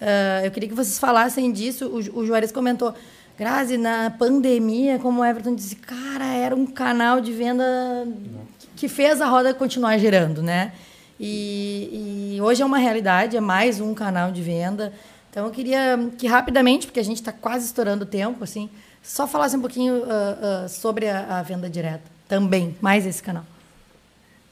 Uh, 0.00 0.46
eu 0.46 0.50
queria 0.50 0.70
que 0.70 0.74
vocês 0.74 0.98
falassem 0.98 1.52
disso. 1.52 1.86
O, 1.86 2.20
o 2.20 2.26
Juarez 2.26 2.50
comentou. 2.50 2.94
Grazi, 3.38 3.76
na 3.76 4.08
pandemia, 4.08 4.98
como 4.98 5.20
o 5.20 5.24
Everton 5.24 5.54
disse, 5.54 5.76
cara, 5.76 6.32
era 6.32 6.56
um 6.56 6.64
canal 6.64 7.20
de 7.20 7.32
venda 7.32 8.08
que 8.74 8.88
fez 8.88 9.20
a 9.20 9.26
roda 9.26 9.52
continuar 9.52 9.98
girando, 9.98 10.42
né? 10.42 10.72
E, 11.18 12.36
e 12.36 12.40
hoje 12.40 12.62
é 12.62 12.64
uma 12.64 12.78
realidade, 12.78 13.36
é 13.36 13.40
mais 13.40 13.80
um 13.80 13.92
canal 13.92 14.32
de 14.32 14.40
venda. 14.40 14.94
Então 15.30 15.46
eu 15.46 15.52
queria 15.52 16.10
que 16.18 16.26
rapidamente, 16.26 16.86
porque 16.86 16.98
a 16.98 17.04
gente 17.04 17.18
está 17.18 17.32
quase 17.32 17.66
estourando 17.66 18.04
o 18.04 18.06
tempo, 18.06 18.42
assim, 18.42 18.68
só 19.00 19.26
falasse 19.26 19.56
um 19.56 19.60
pouquinho 19.60 20.02
uh, 20.02 20.64
uh, 20.64 20.68
sobre 20.68 21.08
a, 21.08 21.38
a, 21.38 21.42
venda 21.42 21.70
direta 21.70 22.02
também, 22.28 22.74
mais 22.80 23.06
esse 23.06 23.22
canal. 23.22 23.44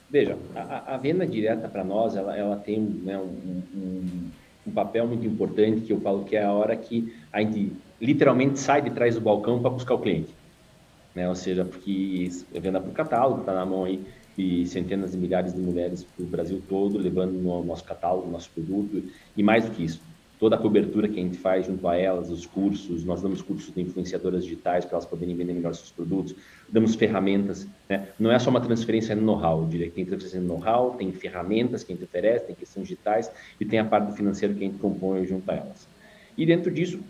Veja, 0.08 0.38
a, 0.54 0.94
a 0.94 0.96
venda 0.96 1.26
direta 1.26 1.68
para 1.68 1.84
nós, 1.84 2.16
ela, 2.16 2.36
ela 2.36 2.56
tem 2.56 2.80
né, 2.80 3.18
um, 3.18 3.62
um, 3.74 4.30
um, 4.66 4.70
papel 4.70 5.06
muito 5.06 5.26
importante 5.26 5.82
que 5.82 5.92
eu 5.92 6.00
falo 6.00 6.24
que 6.24 6.36
é 6.36 6.44
a 6.44 6.52
hora 6.52 6.74
que 6.76 7.12
a 7.32 7.40
gente 7.40 7.72
literalmente 8.00 8.58
sai 8.58 8.80
de 8.80 8.90
trás 8.90 9.16
do 9.16 9.20
balcão 9.20 9.60
para 9.60 9.70
buscar 9.70 9.94
o 9.94 9.98
cliente. 9.98 10.32
Né? 11.14 11.28
Ou 11.28 11.34
seja, 11.34 11.64
porque 11.64 12.30
é 12.54 12.60
venda 12.60 12.78
o 12.78 12.92
catálogo, 12.92 13.40
está 13.40 13.52
na 13.52 13.66
mão 13.66 13.84
aí 13.84 14.02
de 14.36 14.64
centenas 14.66 15.10
de 15.10 15.18
milhares 15.18 15.52
de 15.52 15.60
mulheres 15.60 16.04
para 16.04 16.24
o 16.24 16.28
Brasil 16.28 16.62
todo, 16.68 16.96
levando 16.96 17.32
no 17.32 17.64
nosso 17.64 17.82
catálogo, 17.82 18.30
nosso 18.30 18.48
produto, 18.50 19.02
e 19.36 19.42
mais 19.42 19.64
do 19.64 19.72
que 19.72 19.84
isso, 19.84 20.00
toda 20.38 20.56
a 20.56 20.58
cobertura 20.58 21.08
que 21.08 21.18
a 21.18 21.22
gente 21.22 21.36
faz 21.36 21.66
junto 21.66 21.86
a 21.88 21.96
elas, 21.96 22.30
os 22.30 22.46
cursos, 22.46 23.04
nós 23.04 23.20
damos 23.20 23.42
cursos 23.42 23.74
de 23.74 23.80
influenciadoras 23.80 24.44
digitais 24.44 24.84
para 24.84 24.94
elas 24.94 25.06
poderem 25.06 25.34
vender 25.34 25.52
melhor 25.52 25.74
seus 25.74 25.90
produtos, 25.90 26.34
damos 26.68 26.94
ferramentas, 26.94 27.66
né? 27.88 28.08
não 28.18 28.30
é 28.30 28.38
só 28.38 28.48
uma 28.50 28.60
transferência 28.60 29.16
no 29.16 29.22
know-how, 29.22 29.62
eu 29.62 29.68
diria 29.68 29.86
que 29.88 29.94
tem 29.94 30.04
transferência 30.04 30.40
no 30.40 30.46
know-how, 30.46 30.92
tem 30.92 31.10
ferramentas 31.12 31.82
que 31.82 31.92
a 31.92 31.96
gente 31.96 32.04
oferece, 32.04 32.46
tem 32.46 32.54
questões 32.54 32.86
digitais 32.86 33.30
e 33.60 33.64
tem 33.64 33.80
a 33.80 33.84
parte 33.84 34.16
financeira 34.16 34.54
que 34.54 34.64
a 34.64 34.66
gente 34.66 34.78
compõe 34.78 35.26
junto 35.26 35.50
a 35.50 35.54
elas. 35.54 35.88
E 36.36 36.46
dentro 36.46 36.70
disso, 36.70 37.00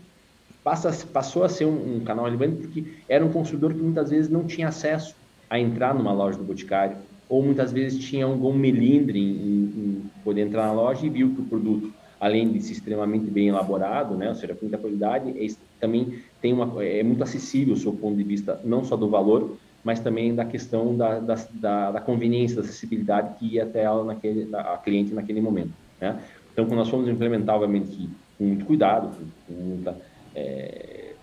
passa, 0.63 0.91
passou 1.05 1.43
a 1.43 1.49
ser 1.49 1.65
um, 1.65 1.97
um 1.97 1.99
canal 1.99 2.25
relevante 2.25 2.61
porque 2.61 2.83
era 3.07 3.23
um 3.23 3.31
consumidor 3.31 3.73
que 3.73 3.81
muitas 3.81 4.09
vezes 4.09 4.29
não 4.29 4.43
tinha 4.43 4.69
acesso 4.69 5.15
a 5.47 5.59
entrar 5.59 5.93
numa 5.93 6.11
loja 6.11 6.37
do 6.37 6.43
Boticário, 6.43 6.97
ou 7.27 7.43
muitas 7.43 7.71
vezes 7.71 8.03
tinha 8.03 8.25
algum 8.25 8.53
melindre 8.53 9.19
em, 9.19 9.23
em 9.23 10.11
poder 10.23 10.41
entrar 10.41 10.65
na 10.65 10.73
loja 10.73 11.05
e 11.05 11.09
viu 11.09 11.35
que 11.35 11.41
o 11.41 11.45
produto 11.45 11.93
além 12.19 12.51
de 12.51 12.61
ser 12.61 12.73
extremamente 12.73 13.29
bem 13.31 13.47
elaborado, 13.47 14.15
né, 14.15 14.29
ou 14.29 14.35
seja, 14.35 14.53
com 14.53 14.65
muita 14.65 14.77
qualidade, 14.77 15.29
é, 15.29 15.47
também 15.79 16.19
tem 16.41 16.51
uma, 16.51 16.83
é 16.83 17.01
muito 17.01 17.23
acessível 17.23 17.73
do 17.73 17.79
seu 17.79 17.93
ponto 17.93 18.17
de 18.17 18.23
vista, 18.23 18.59
não 18.63 18.83
só 18.83 18.97
do 18.97 19.09
valor, 19.09 19.57
mas 19.83 19.99
também 19.99 20.35
da 20.35 20.43
questão 20.43 20.95
da, 20.95 21.19
da, 21.19 21.35
da, 21.53 21.91
da 21.91 22.01
conveniência, 22.01 22.57
da 22.57 22.63
acessibilidade 22.63 23.37
que 23.37 23.55
ia 23.55 23.63
até 23.63 23.83
ela 23.83 24.03
naquele, 24.03 24.49
a 24.53 24.77
cliente 24.77 25.13
naquele 25.13 25.39
momento. 25.39 25.71
Né? 26.01 26.21
Então, 26.51 26.65
quando 26.65 26.79
nós 26.79 26.89
fomos 26.89 27.07
implementar, 27.07 27.55
obviamente, 27.55 28.09
com 28.37 28.43
muito 28.43 28.65
cuidado, 28.65 29.15
com 29.47 29.53
muita 29.53 29.95
é, 30.35 31.13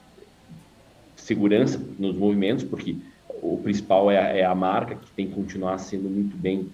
segurança 1.16 1.78
nos 1.98 2.16
movimentos, 2.16 2.64
porque 2.64 2.96
o 3.42 3.58
principal 3.58 4.10
é 4.10 4.18
a, 4.18 4.36
é 4.38 4.44
a, 4.44 4.54
marca, 4.54 4.94
que 4.94 5.10
tem 5.10 5.26
que 5.26 5.34
continuar 5.34 5.76
sendo 5.78 6.08
muito 6.08 6.36
bem 6.36 6.68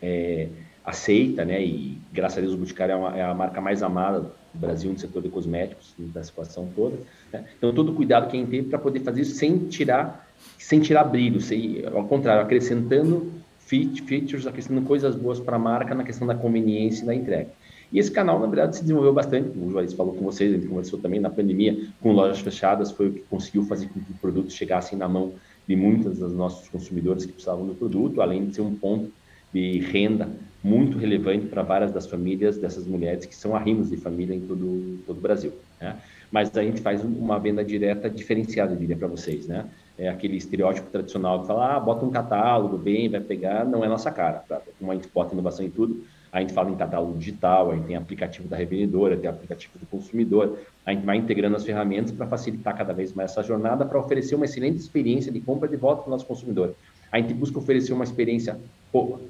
é, 0.00 0.48
aceita, 0.84 1.44
né? 1.44 1.64
E 1.64 1.98
graças 2.12 2.38
a 2.38 2.40
Deus 2.42 2.52
o 2.52 2.58
Boticário 2.58 2.92
é, 2.92 2.96
uma, 2.96 3.18
é, 3.18 3.22
a 3.22 3.34
marca 3.34 3.60
mais 3.60 3.82
amada 3.82 4.20
do 4.20 4.30
Brasil 4.52 4.92
no 4.92 4.98
setor 4.98 5.22
de 5.22 5.30
cosméticos, 5.30 5.94
da 5.98 6.22
situação 6.22 6.68
toda. 6.76 6.96
Né? 7.32 7.44
Então 7.56 7.72
todo 7.72 7.92
o 7.92 7.94
cuidado 7.94 8.28
que 8.30 8.36
a 8.36 8.40
gente 8.40 8.50
teve 8.50 8.68
para 8.68 8.78
poder 8.78 9.00
fazer 9.00 9.22
isso 9.22 9.34
sem 9.34 9.58
tirar, 9.66 10.28
sem 10.58 10.80
tirar 10.80 11.04
brilho, 11.04 11.40
sem, 11.40 11.82
ao 11.86 12.04
contrário, 12.04 12.42
acrescentando 12.42 13.32
features, 13.58 14.46
acrescentando 14.46 14.86
coisas 14.86 15.16
boas 15.16 15.40
para 15.40 15.56
a 15.56 15.58
marca 15.58 15.94
na 15.94 16.04
questão 16.04 16.26
da 16.26 16.34
conveniência 16.34 17.02
e 17.02 17.06
da 17.06 17.14
entrega. 17.14 17.48
E 17.90 17.98
esse 17.98 18.10
canal, 18.10 18.38
na 18.38 18.46
verdade, 18.46 18.76
se 18.76 18.82
desenvolveu 18.82 19.12
bastante. 19.12 19.56
O 19.56 19.70
Juarez 19.70 19.92
falou 19.94 20.14
com 20.14 20.24
vocês, 20.24 20.52
a 20.52 20.56
gente 20.56 20.66
conversou 20.66 20.98
também 20.98 21.20
na 21.20 21.30
pandemia, 21.30 21.86
com 22.00 22.12
lojas 22.12 22.40
fechadas, 22.40 22.90
foi 22.90 23.08
o 23.08 23.12
que 23.12 23.20
conseguiu 23.20 23.64
fazer 23.64 23.86
com 23.88 24.00
que 24.00 24.12
os 24.12 24.18
produtos 24.18 24.54
chegassem 24.54 24.98
na 24.98 25.08
mão 25.08 25.32
de 25.66 25.76
muitos 25.76 26.18
dos 26.18 26.32
nossos 26.34 26.68
consumidores 26.68 27.24
que 27.24 27.32
precisavam 27.32 27.66
do 27.66 27.74
produto, 27.74 28.20
além 28.20 28.46
de 28.46 28.54
ser 28.56 28.62
um 28.62 28.74
ponto 28.74 29.10
de 29.52 29.78
renda 29.78 30.28
muito 30.64 30.96
relevante 30.96 31.44
para 31.46 31.62
várias 31.62 31.92
das 31.92 32.06
famílias 32.06 32.56
dessas 32.56 32.86
mulheres 32.86 33.26
que 33.26 33.36
são 33.36 33.54
arrimos 33.54 33.90
de 33.90 33.98
família 33.98 34.34
em 34.34 34.40
todo, 34.40 34.98
todo 35.06 35.18
o 35.18 35.20
Brasil. 35.20 35.52
Né? 35.78 35.94
Mas 36.32 36.56
a 36.56 36.62
gente 36.62 36.80
faz 36.80 37.04
uma 37.04 37.38
venda 37.38 37.62
direta 37.62 38.08
diferenciada, 38.08 38.72
eu 38.72 38.78
diria 38.78 38.96
para 38.96 39.06
vocês. 39.06 39.46
Né? 39.46 39.66
É 39.98 40.08
aquele 40.08 40.38
estereótipo 40.38 40.90
tradicional 40.90 41.42
que 41.42 41.46
fala, 41.46 41.76
ah, 41.76 41.80
bota 41.80 42.06
um 42.06 42.10
catálogo, 42.10 42.78
bem, 42.78 43.10
vai 43.10 43.20
pegar, 43.20 43.66
não 43.66 43.84
é 43.84 43.88
nossa 43.88 44.10
cara. 44.10 44.42
Tá? 44.48 44.58
Como 44.78 44.90
a 44.90 44.94
gente 44.94 45.06
bota 45.12 45.34
inovação 45.34 45.66
em 45.66 45.70
tudo, 45.70 46.02
a 46.32 46.40
gente 46.40 46.54
fala 46.54 46.70
em 46.70 46.76
catálogo 46.76 47.16
digital, 47.18 47.70
a 47.70 47.76
gente 47.76 47.86
tem 47.86 47.94
aplicativo 47.94 48.48
da 48.48 48.56
revendedora, 48.56 49.18
tem 49.18 49.28
aplicativo 49.28 49.78
do 49.78 49.86
consumidor, 49.86 50.58
a 50.84 50.92
gente 50.92 51.04
vai 51.04 51.18
integrando 51.18 51.56
as 51.56 51.64
ferramentas 51.64 52.10
para 52.10 52.26
facilitar 52.26 52.74
cada 52.74 52.94
vez 52.94 53.12
mais 53.12 53.30
essa 53.30 53.42
jornada, 53.42 53.84
para 53.84 54.00
oferecer 54.00 54.34
uma 54.34 54.46
excelente 54.46 54.78
experiência 54.78 55.30
de 55.30 55.40
compra 55.40 55.68
de 55.68 55.76
volta 55.76 56.02
para 56.02 56.08
o 56.08 56.10
nosso 56.10 56.26
consumidor. 56.26 56.74
A 57.12 57.20
gente 57.20 57.34
busca 57.34 57.58
oferecer 57.58 57.92
uma 57.92 58.02
experiência 58.02 58.58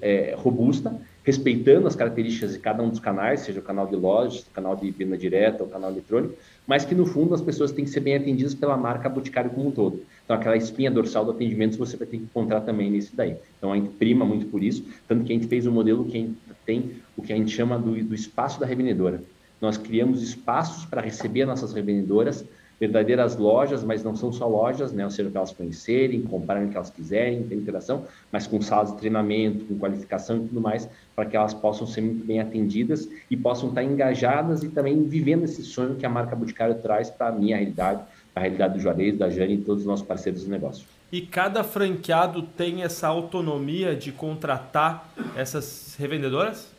é, 0.00 0.34
robusta, 0.38 0.98
respeitando 1.24 1.88
as 1.88 1.96
características 1.96 2.52
de 2.52 2.58
cada 2.58 2.82
um 2.82 2.90
dos 2.90 3.00
canais, 3.00 3.40
seja 3.40 3.58
o 3.58 3.62
canal 3.62 3.86
de 3.86 3.96
lojas, 3.96 4.42
o 4.42 4.50
canal 4.50 4.76
de 4.76 4.90
venda 4.90 5.16
direta, 5.16 5.64
o 5.64 5.66
canal 5.66 5.90
eletrônico, 5.90 6.34
mas 6.66 6.84
que 6.84 6.94
no 6.94 7.06
fundo 7.06 7.34
as 7.34 7.40
pessoas 7.40 7.72
têm 7.72 7.84
que 7.84 7.90
ser 7.90 8.00
bem 8.00 8.14
atendidas 8.14 8.54
pela 8.54 8.76
marca 8.76 9.08
Boticário 9.08 9.50
como 9.50 9.68
um 9.68 9.70
todo. 9.70 10.02
Então 10.24 10.36
aquela 10.36 10.56
espinha 10.56 10.90
dorsal 10.90 11.24
do 11.24 11.30
atendimento 11.30 11.78
você 11.78 11.96
vai 11.96 12.06
ter 12.06 12.18
que 12.18 12.24
encontrar 12.24 12.60
também 12.60 12.90
nisso 12.90 13.12
daí. 13.14 13.36
Então 13.58 13.72
a 13.72 13.76
gente 13.76 13.88
prima 13.90 14.24
muito 14.24 14.46
por 14.46 14.62
isso, 14.62 14.84
tanto 15.08 15.24
que 15.24 15.32
a 15.32 15.34
gente 15.34 15.48
fez 15.48 15.66
um 15.66 15.72
modelo 15.72 16.04
que 16.04 16.34
tem 16.66 16.92
o 17.16 17.22
que 17.22 17.32
a 17.32 17.36
gente 17.36 17.50
chama 17.50 17.78
do, 17.78 17.92
do 18.04 18.14
espaço 18.14 18.60
da 18.60 18.66
revendedora. 18.66 19.22
Nós 19.60 19.78
criamos 19.78 20.22
espaços 20.22 20.84
para 20.84 21.00
receber 21.00 21.46
nossas 21.46 21.72
revendedoras 21.72 22.44
verdadeiras 22.78 23.36
lojas, 23.36 23.84
mas 23.84 24.02
não 24.02 24.16
são 24.16 24.32
só 24.32 24.46
lojas, 24.46 24.92
né? 24.92 25.04
Ou 25.04 25.10
seja, 25.10 25.30
para 25.30 25.40
elas 25.40 25.52
conhecerem, 25.52 26.22
comprarem 26.22 26.66
o 26.66 26.70
que 26.70 26.76
elas 26.76 26.90
quiserem, 26.90 27.42
ter 27.44 27.54
interação, 27.54 28.04
mas 28.32 28.46
com 28.46 28.60
salas 28.60 28.92
de 28.92 28.98
treinamento, 28.98 29.64
com 29.64 29.78
qualificação 29.78 30.36
e 30.38 30.48
tudo 30.48 30.60
mais, 30.60 30.88
para 31.14 31.26
que 31.26 31.36
elas 31.36 31.54
possam 31.54 31.86
ser 31.86 32.00
muito 32.00 32.24
bem 32.24 32.40
atendidas 32.40 33.08
e 33.30 33.36
possam 33.36 33.68
estar 33.68 33.82
engajadas 33.82 34.62
e 34.62 34.68
também 34.68 35.02
vivendo 35.04 35.44
esse 35.44 35.62
sonho 35.62 35.94
que 35.94 36.04
a 36.04 36.08
marca 36.08 36.34
Boticário 36.34 36.74
traz 36.76 37.10
para 37.10 37.28
a 37.28 37.32
minha 37.32 37.56
realidade, 37.56 38.02
a 38.34 38.40
realidade 38.40 38.74
do 38.74 38.80
Juarez, 38.80 39.16
da 39.16 39.30
Jane 39.30 39.54
e 39.54 39.58
todos 39.58 39.82
os 39.82 39.86
nossos 39.86 40.06
parceiros 40.06 40.44
do 40.44 40.50
negócio. 40.50 40.84
E 41.12 41.20
cada 41.20 41.62
franqueado 41.62 42.42
tem 42.42 42.82
essa 42.82 43.06
autonomia 43.06 43.94
de 43.94 44.10
contratar 44.10 45.12
essas 45.36 45.94
revendedoras? 45.96 46.73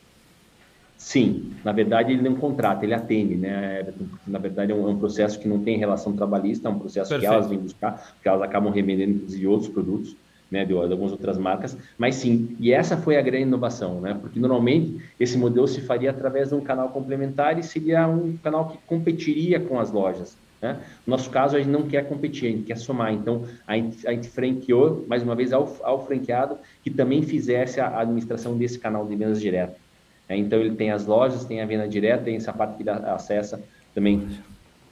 Sim, 1.06 1.54
na 1.64 1.72
verdade 1.72 2.12
ele 2.12 2.24
não 2.24 2.34
contrata, 2.34 2.84
ele 2.84 2.96
atende, 2.96 3.36
né? 3.36 3.86
Na 4.26 4.40
verdade 4.40 4.72
é 4.72 4.76
um, 4.76 4.90
é 4.90 4.92
um 4.92 4.98
processo 4.98 5.40
que 5.40 5.48
não 5.48 5.60
tem 5.60 5.78
relação 5.78 6.14
trabalhista, 6.14 6.68
é 6.68 6.72
um 6.72 6.80
processo 6.80 7.12
Perfeito. 7.12 7.30
que 7.30 7.36
elas 7.36 7.48
vêm 7.48 7.60
buscar, 7.60 7.92
porque 8.16 8.28
elas 8.28 8.42
acabam 8.42 8.74
revendendo 8.74 9.12
inclusive 9.12 9.46
outros 9.46 9.70
produtos, 9.70 10.16
né, 10.50 10.66
de, 10.66 10.74
de, 10.74 10.74
algumas 10.74 11.12
outras 11.12 11.38
marcas, 11.38 11.78
mas 11.96 12.16
sim, 12.16 12.58
e 12.60 12.74
essa 12.74 12.98
foi 12.98 13.18
a 13.18 13.22
grande 13.22 13.44
inovação, 13.44 14.02
né? 14.02 14.18
Porque 14.20 14.40
normalmente 14.40 15.00
esse 15.20 15.38
modelo 15.38 15.68
se 15.68 15.80
faria 15.80 16.10
através 16.10 16.50
de 16.50 16.56
um 16.56 16.62
canal 16.62 16.90
complementar 16.90 17.60
e 17.60 17.62
seria 17.62 18.08
um 18.08 18.36
canal 18.38 18.70
que 18.70 18.80
competiria 18.88 19.60
com 19.60 19.80
as 19.80 19.92
lojas. 19.92 20.36
Né? 20.60 20.80
No 21.06 21.12
nosso 21.12 21.30
caso, 21.30 21.56
a 21.56 21.60
gente 21.60 21.70
não 21.70 21.84
quer 21.84 22.10
competir, 22.10 22.48
a 22.48 22.52
gente 22.52 22.64
quer 22.64 22.78
somar. 22.78 23.14
Então, 23.14 23.44
a 23.68 23.76
gente, 23.76 24.08
a 24.08 24.12
gente 24.12 24.28
franqueou, 24.28 25.06
mais 25.08 25.22
uma 25.22 25.36
vez, 25.36 25.54
ao, 25.54 25.78
ao 25.84 26.04
franqueado 26.04 26.58
que 26.84 26.90
também 26.90 27.22
fizesse 27.22 27.80
a 27.80 28.00
administração 28.00 28.58
desse 28.58 28.80
canal 28.80 29.06
de 29.06 29.16
vendas 29.16 29.40
direto. 29.40 29.85
É, 30.28 30.36
então, 30.36 30.60
ele 30.60 30.76
tem 30.76 30.92
as 30.92 31.06
lojas, 31.06 31.46
tem 31.46 31.62
a 31.62 31.66
venda 31.66 31.88
direta, 31.88 32.24
tem 32.24 32.36
essa 32.36 32.52
parte 32.52 32.78
que 32.78 32.84
ele 32.84 32.90
acessa 32.90 33.62
também 33.94 34.28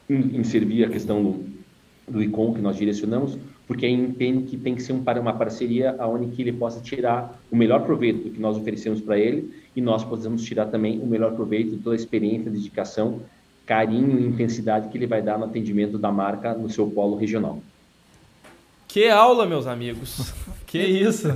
em, 0.09 0.37
em 0.37 0.43
servir 0.43 0.85
a 0.85 0.89
questão 0.89 1.23
do, 1.23 1.45
do 2.07 2.21
ICOM 2.21 2.53
que 2.53 2.61
nós 2.61 2.77
direcionamos, 2.77 3.37
porque 3.67 3.85
aí 3.85 3.93
entende 3.93 4.43
que 4.43 4.57
tem 4.57 4.75
que 4.75 4.83
ser 4.83 4.93
um, 4.93 5.03
uma 5.21 5.33
parceria 5.33 5.95
onde 6.01 6.35
que 6.35 6.41
ele 6.41 6.53
possa 6.53 6.81
tirar 6.81 7.41
o 7.51 7.55
melhor 7.55 7.83
proveito 7.83 8.25
do 8.25 8.29
que 8.31 8.39
nós 8.39 8.57
oferecemos 8.57 9.01
para 9.01 9.17
ele 9.17 9.53
e 9.75 9.81
nós 9.81 10.03
possamos 10.03 10.43
tirar 10.43 10.67
também 10.67 10.99
o 10.99 11.05
melhor 11.05 11.33
proveito 11.33 11.71
de 11.71 11.77
toda 11.77 11.95
a 11.95 11.97
experiência, 11.97 12.51
dedicação, 12.51 13.21
carinho 13.65 14.19
e 14.19 14.25
intensidade 14.25 14.89
que 14.89 14.97
ele 14.97 15.07
vai 15.07 15.21
dar 15.21 15.37
no 15.37 15.45
atendimento 15.45 15.97
da 15.97 16.11
marca 16.11 16.53
no 16.53 16.69
seu 16.69 16.87
polo 16.87 17.15
regional. 17.15 17.59
Que 18.87 19.09
aula, 19.09 19.45
meus 19.45 19.65
amigos. 19.65 20.33
Que 20.73 20.79
isso. 20.79 21.27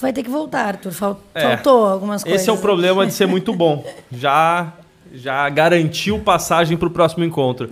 Vai 0.00 0.10
ter 0.10 0.22
que 0.22 0.30
voltar, 0.30 0.68
Arthur. 0.68 1.18
É, 1.34 1.42
faltou 1.42 1.86
algumas 1.86 2.22
coisas. 2.22 2.40
Esse 2.40 2.48
é 2.48 2.52
o 2.52 2.56
problema 2.56 3.06
de 3.06 3.12
ser 3.12 3.26
muito 3.26 3.52
bom. 3.52 3.84
Já, 4.10 4.72
já 5.12 5.46
garantiu 5.50 6.18
passagem 6.20 6.74
para 6.74 6.88
o 6.88 6.90
próximo 6.90 7.22
encontro. 7.24 7.68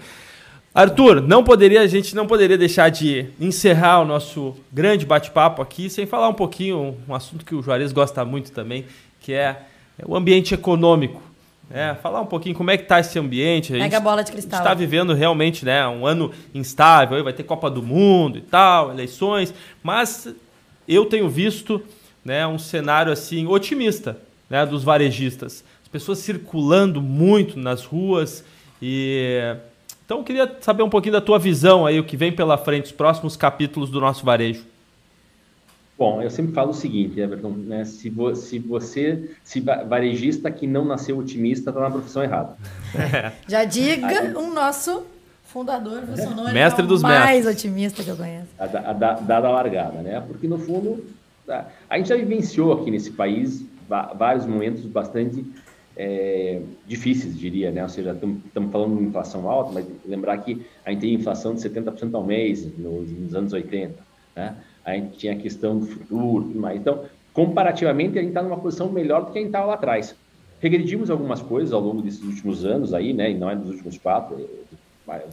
Arthur, 0.75 1.23
não 1.23 1.43
poderia, 1.43 1.81
a 1.81 1.87
gente 1.87 2.15
não 2.15 2.27
poderia 2.27 2.59
deixar 2.59 2.91
de 2.91 3.27
encerrar 3.41 4.03
o 4.03 4.05
nosso 4.05 4.55
grande 4.71 5.07
bate-papo 5.07 5.63
aqui 5.63 5.89
sem 5.89 6.05
falar 6.05 6.29
um 6.29 6.35
pouquinho, 6.35 6.95
um 7.09 7.15
assunto 7.15 7.47
que 7.47 7.55
o 7.55 7.63
Juarez 7.63 7.91
gosta 7.91 8.23
muito 8.27 8.53
também, 8.53 8.85
que 9.19 9.33
é 9.33 9.57
o 10.05 10.15
ambiente 10.15 10.53
econômico. 10.53 11.23
É, 11.71 11.95
falar 11.95 12.21
um 12.21 12.27
pouquinho 12.27 12.55
como 12.55 12.71
é 12.71 12.77
que 12.77 12.83
está 12.83 13.01
esse 13.01 13.19
ambiente. 13.19 13.75
A 13.75 13.79
Pega 13.79 13.97
a 13.97 14.01
bola 14.01 14.23
de 14.23 14.31
cristal. 14.31 14.61
está 14.61 14.75
vivendo 14.75 15.15
realmente 15.15 15.65
né, 15.65 15.89
um 15.89 16.07
ano 16.07 16.31
instável, 16.55 17.25
vai 17.25 17.33
ter 17.33 17.45
Copa 17.45 17.71
do 17.71 17.83
Mundo 17.83 18.37
e 18.37 18.43
tal, 18.43 18.91
eleições, 18.91 19.55
mas 19.83 20.29
eu 20.95 21.07
tenho 21.07 21.29
visto 21.29 21.83
né, 22.25 22.47
um 22.47 22.59
cenário 22.59 23.13
assim 23.13 23.47
otimista 23.47 24.19
né, 24.49 24.65
dos 24.67 24.85
varejistas. 24.85 25.65
As 25.83 25.89
pessoas 25.89 26.19
circulando 26.19 27.01
muito 27.01 27.59
nas 27.59 27.85
ruas 27.85 28.45
e 28.81 29.57
então 30.05 30.19
eu 30.19 30.25
queria 30.25 30.57
saber 30.61 30.85
um 30.85 30.89
pouquinho 30.89 31.15
da 31.15 31.21
tua 31.21 31.39
visão 31.39 31.85
aí, 31.85 31.99
o 31.99 32.05
que 32.05 32.17
vem 32.17 32.31
pela 32.31 32.57
frente, 32.57 32.85
os 32.85 32.93
próximos 32.93 33.37
capítulos 33.37 33.91
do 33.91 34.01
nosso 34.01 34.25
varejo. 34.25 34.65
Bom, 35.99 36.23
eu 36.23 36.31
sempre 36.31 36.53
falo 36.53 36.71
o 36.71 36.75
seguinte, 36.75 37.19
Everton, 37.19 37.51
né? 37.51 37.85
Se, 37.85 38.11
vo, 38.11 38.35
se 38.37 38.59
você, 38.59 39.31
se 39.43 39.61
varejista 39.61 40.51
que 40.51 40.67
não 40.67 40.85
nasceu 40.85 41.19
otimista, 41.19 41.71
está 41.71 41.81
na 41.81 41.91
profissão 41.91 42.23
errada. 42.23 42.57
Já 43.49 43.65
diga 43.65 44.21
Aí, 44.21 44.37
um 44.37 44.53
nosso 44.53 45.05
fundador, 45.57 46.03
funcionário, 46.03 46.53
mestre 46.53 46.85
é 46.85 46.87
dos 46.87 47.01
mais 47.01 47.47
mestres. 47.47 47.57
otimista 47.57 48.05
que 48.05 48.11
eu 48.11 48.17
conheço. 48.17 48.49
A, 48.59 48.65
a, 48.65 48.91
a, 48.91 48.93
dada 48.93 49.49
a 49.49 49.51
largada, 49.51 50.03
né? 50.03 50.23
Porque 50.27 50.47
no 50.47 50.59
fundo, 50.59 51.03
a 51.89 51.97
gente 51.97 52.11
já 52.11 52.17
vivenciou 52.17 52.75
aqui 52.75 52.91
nesse 52.91 53.11
país 53.11 53.65
vários 53.89 54.45
momentos 54.45 54.85
bastante 54.85 55.47
é, 55.97 56.61
difíceis, 56.87 57.39
diria, 57.39 57.71
né? 57.71 57.83
Ou 57.83 57.89
seja, 57.89 58.13
estamos 58.13 58.71
falando 58.71 58.99
de 58.99 59.05
inflação 59.05 59.49
alta, 59.49 59.73
mas 59.73 59.87
lembrar 60.05 60.37
que 60.39 60.67
a 60.85 60.91
gente 60.91 61.01
tem 61.01 61.15
inflação 61.15 61.55
de 61.55 61.63
70% 61.63 62.15
ao 62.15 62.23
mês 62.23 62.67
nos, 62.77 63.11
nos 63.11 63.35
anos 63.35 63.55
80, 63.55 63.95
né? 64.37 64.57
a 64.85 64.93
gente 64.93 65.17
tinha 65.17 65.33
a 65.33 65.37
questão 65.37 65.79
do 65.79 65.87
futuro, 65.87 66.45
tudo 66.45 66.61
mais. 66.61 66.79
Então, 66.79 67.05
comparativamente, 67.33 68.19
a 68.19 68.21
gente 68.21 68.29
está 68.29 68.43
numa 68.43 68.59
posição 68.59 68.93
melhor 68.93 69.25
do 69.25 69.33
que 69.33 69.39
a 69.39 69.41
gente 69.41 69.49
estava 69.49 69.69
lá 69.69 69.75
atrás. 69.75 70.15
Regredimos 70.61 71.11
algumas 71.11 71.41
coisas 71.41 71.73
ao 71.73 71.81
longo 71.81 72.03
desses 72.03 72.23
últimos 72.23 72.65
anos 72.65 72.93
aí, 72.93 73.15
né? 73.15 73.31
E 73.31 73.35
não 73.35 73.49
é 73.49 73.57
dos 73.57 73.71
últimos 73.71 73.97
quatro, 73.97 74.37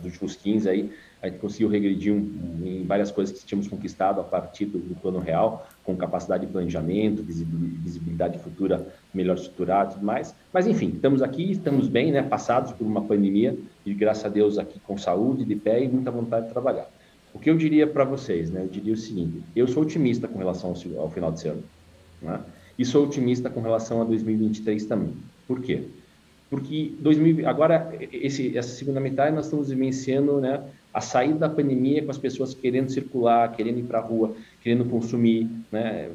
dos 0.02 0.06
últimos 0.06 0.36
15 0.36 0.70
aí, 0.70 0.92
a 1.22 1.28
gente 1.28 1.40
conseguiu 1.40 1.70
regredir 1.70 2.14
em 2.14 2.84
várias 2.86 3.10
coisas 3.10 3.40
que 3.40 3.46
tínhamos 3.46 3.68
conquistado 3.68 4.20
a 4.20 4.24
partir 4.24 4.66
do, 4.66 4.78
do, 4.78 4.96
plano 4.96 5.20
real, 5.20 5.68
com 5.84 5.96
capacidade 5.96 6.46
de 6.46 6.52
planejamento, 6.52 7.24
visibilidade 7.24 8.38
futura 8.40 8.86
melhor 9.14 9.38
estruturada 9.38 9.92
e 9.92 9.94
tudo 9.94 10.06
mais. 10.06 10.36
Mas, 10.52 10.68
enfim, 10.68 10.92
estamos 10.94 11.22
aqui, 11.22 11.52
estamos 11.52 11.88
bem, 11.88 12.12
né? 12.12 12.22
Passados 12.22 12.74
por 12.74 12.86
uma 12.86 13.02
pandemia 13.02 13.58
e, 13.86 13.94
graças 13.94 14.26
a 14.26 14.30
Deus, 14.30 14.58
aqui 14.58 14.80
com 14.82 14.98
saúde, 14.98 15.46
de 15.46 15.56
pé 15.56 15.84
e 15.84 15.88
muita 15.88 16.12
vontade 16.12 16.48
de 16.48 16.52
trabalhar. 16.52 16.90
O 17.34 17.40
que 17.40 17.50
eu 17.50 17.58
diria 17.58 17.88
para 17.88 18.04
vocês, 18.04 18.52
né? 18.52 18.62
Eu 18.62 18.68
diria 18.68 18.94
o 18.94 18.98
seguinte: 18.98 19.42
eu 19.56 19.68
sou 19.68 19.84
otimista 19.84 20.28
com 20.28 20.38
relação 20.38 20.74
ao, 20.74 21.02
ao 21.02 21.10
final 21.10 21.32
de 21.32 21.48
ano, 21.48 21.64
né? 22.22 22.42
E 22.78 22.84
sou 22.84 23.06
otimista 23.06 23.50
com 23.50 23.62
relação 23.62 24.02
a 24.02 24.04
2023 24.04 24.86
também. 24.86 25.14
Por 25.48 25.62
quê? 25.62 25.84
Porque 26.54 26.94
2000, 27.00 27.50
agora 27.50 27.92
esse, 28.12 28.56
essa 28.56 28.70
segunda 28.70 29.00
metade 29.00 29.36
nós 29.36 29.46
estamos 29.46 29.70
vivenciando, 29.70 30.40
né? 30.40 30.64
A 30.94 31.02
saída 31.02 31.40
da 31.40 31.50
pandemia 31.50 32.04
com 32.04 32.12
as 32.12 32.18
pessoas 32.20 32.54
querendo 32.54 32.92
circular, 32.92 33.56
querendo 33.56 33.80
ir 33.80 33.84
para 33.86 33.98
a 33.98 34.02
rua, 34.04 34.36
querendo 34.62 34.86
consumir, 34.86 35.50
né? 35.72 36.12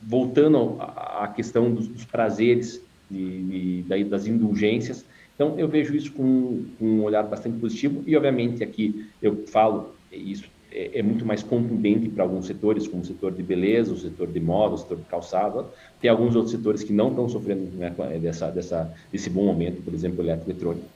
Voltando 0.00 0.76
à 0.78 1.26
questão 1.34 1.68
dos, 1.74 1.88
dos 1.88 2.04
prazeres, 2.04 2.80
de, 3.10 3.84
das 4.08 4.28
indulgências. 4.28 5.04
Então, 5.34 5.58
eu 5.58 5.66
vejo 5.66 5.96
isso 5.96 6.12
com, 6.12 6.66
com, 6.78 6.84
um 6.86 7.02
olhar 7.02 7.24
bastante 7.24 7.58
positivo 7.58 8.04
e, 8.06 8.16
obviamente, 8.16 8.62
aqui 8.62 9.04
eu 9.20 9.48
falo 9.48 9.96
isso 10.12 10.44
é, 10.72 10.98
é 10.98 11.02
muito 11.02 11.24
mais 11.24 11.42
contundente 11.42 12.08
para 12.08 12.24
alguns 12.24 12.46
setores, 12.46 12.86
como 12.86 13.02
o 13.02 13.06
setor 13.06 13.32
de 13.32 13.42
beleza, 13.42 13.92
o 13.92 13.98
setor 13.98 14.28
de 14.28 14.40
moda, 14.40 14.74
o 14.74 14.78
setor 14.78 14.98
de 14.98 15.04
calçado. 15.04 15.66
Tem 16.00 16.10
alguns 16.10 16.36
outros 16.36 16.52
setores 16.52 16.82
que 16.82 16.92
não 16.92 17.08
estão 17.08 17.28
sofrendo 17.28 17.62
né, 17.76 17.92
dessa, 18.20 18.50
dessa, 18.50 18.92
desse 19.12 19.28
bom 19.28 19.44
momento, 19.44 19.82
por 19.82 19.92
exemplo, 19.92 20.20
o 20.20 20.22
eletroeletrônico. 20.22 20.86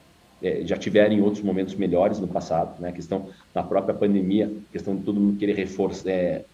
É, 0.43 0.63
já 0.65 0.77
tiveram 0.77 1.21
outros 1.23 1.43
momentos 1.43 1.75
melhores 1.75 2.19
no 2.21 2.29
passado, 2.29 2.81
né? 2.81 2.93
questão 2.93 3.29
na 3.55 3.63
própria 3.63 3.95
pandemia, 3.95 4.53
questão 4.71 4.95
de 4.95 5.03
todo 5.03 5.19
mundo 5.19 5.39
querer 5.39 5.55
reforçar, 5.55 6.11
é, 6.11 6.45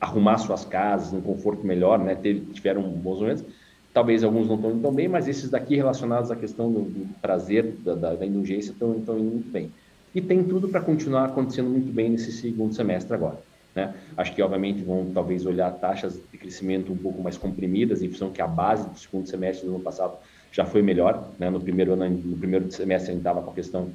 arrumar 0.00 0.38
suas 0.38 0.64
casas, 0.64 1.12
um 1.12 1.20
conforto 1.20 1.66
melhor, 1.66 1.98
né? 1.98 2.14
Teve, 2.14 2.40
tiveram 2.52 2.82
bons 2.82 3.20
momentos. 3.20 3.44
Talvez 3.92 4.22
alguns 4.22 4.46
não 4.46 4.56
estão 4.56 4.70
indo 4.70 4.82
tão 4.82 4.92
bem, 4.92 5.08
mas 5.08 5.28
esses 5.28 5.50
daqui 5.50 5.76
relacionados 5.76 6.30
à 6.30 6.36
questão 6.36 6.70
do, 6.70 6.80
do 6.80 7.14
prazer, 7.20 7.74
da, 7.84 7.94
da, 7.94 8.14
da 8.14 8.26
indulgência, 8.26 8.72
estão, 8.72 8.96
estão 8.96 9.18
indo 9.18 9.30
muito 9.30 9.50
bem 9.50 9.70
e 10.14 10.20
tem 10.20 10.42
tudo 10.42 10.68
para 10.68 10.80
continuar 10.80 11.26
acontecendo 11.26 11.68
muito 11.68 11.92
bem 11.92 12.10
nesse 12.10 12.32
segundo 12.32 12.74
semestre 12.74 13.14
agora. 13.14 13.38
Né? 13.74 13.94
Acho 14.16 14.34
que, 14.34 14.42
obviamente, 14.42 14.82
vão 14.82 15.10
talvez 15.14 15.46
olhar 15.46 15.70
taxas 15.72 16.20
de 16.30 16.38
crescimento 16.38 16.92
um 16.92 16.96
pouco 16.96 17.22
mais 17.22 17.36
comprimidas, 17.36 18.02
em 18.02 18.08
função 18.08 18.30
que 18.30 18.42
a 18.42 18.46
base 18.46 18.88
do 18.88 18.98
segundo 18.98 19.28
semestre 19.28 19.66
do 19.66 19.74
ano 19.74 19.84
passado 19.84 20.14
já 20.52 20.64
foi 20.64 20.82
melhor. 20.82 21.28
Né? 21.38 21.48
No, 21.50 21.60
primeiro 21.60 21.92
ano, 21.92 22.08
no 22.08 22.36
primeiro 22.36 22.70
semestre, 22.72 23.10
a 23.10 23.14
gente 23.14 23.20
estava 23.20 23.42
com 23.42 23.50
a 23.50 23.54
questão 23.54 23.90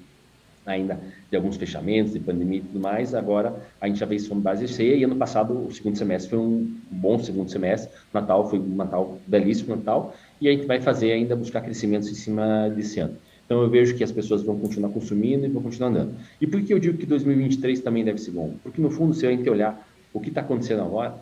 ainda 0.66 1.00
de 1.30 1.36
alguns 1.38 1.58
fechamentos, 1.58 2.14
de 2.14 2.20
pandemia 2.20 2.60
e 2.60 2.62
tudo 2.62 2.80
mais. 2.80 3.14
Agora, 3.14 3.56
a 3.80 3.88
gente 3.88 4.00
já 4.00 4.06
vê 4.06 4.16
isso 4.16 4.30
como 4.30 4.42
base 4.42 4.68
cheia, 4.68 4.96
e 4.96 5.04
ano 5.04 5.16
passado, 5.16 5.68
o 5.68 5.72
segundo 5.72 5.98
semestre 5.98 6.32
foi 6.32 6.40
um 6.40 6.76
bom 6.90 7.20
segundo 7.20 7.52
semestre. 7.52 7.92
Natal 8.14 8.50
foi 8.50 8.60
um 8.60 8.76
Natal 8.76 9.18
belíssimo, 9.28 9.76
Natal, 9.76 10.16
e 10.42 10.48
a 10.48 10.52
gente 10.52 10.66
vai 10.66 10.82
fazer 10.82 11.12
ainda 11.12 11.36
buscar 11.36 11.62
crescimentos 11.62 12.10
em 12.10 12.16
cima 12.16 12.70
desse 12.70 13.00
ano. 13.00 13.16
Então 13.46 13.62
eu 13.62 13.70
vejo 13.70 13.96
que 13.96 14.04
as 14.04 14.12
pessoas 14.12 14.42
vão 14.42 14.58
continuar 14.58 14.90
consumindo 14.90 15.46
e 15.46 15.50
vão 15.50 15.62
continuar 15.62 15.90
andando. 15.90 16.16
E 16.42 16.48
por 16.48 16.62
que 16.64 16.74
eu 16.74 16.80
digo 16.80 16.98
que 16.98 17.06
2023 17.06 17.80
também 17.82 18.04
deve 18.04 18.20
ser 18.20 18.32
bom? 18.32 18.56
Porque 18.64 18.82
no 18.82 18.90
fundo, 18.90 19.14
se 19.14 19.26
a 19.26 19.32
gente 19.32 19.48
olhar 19.50 19.88
o 20.14 20.20
que 20.20 20.30
está 20.30 20.42
acontecendo 20.42 20.82
agora, 20.82 21.16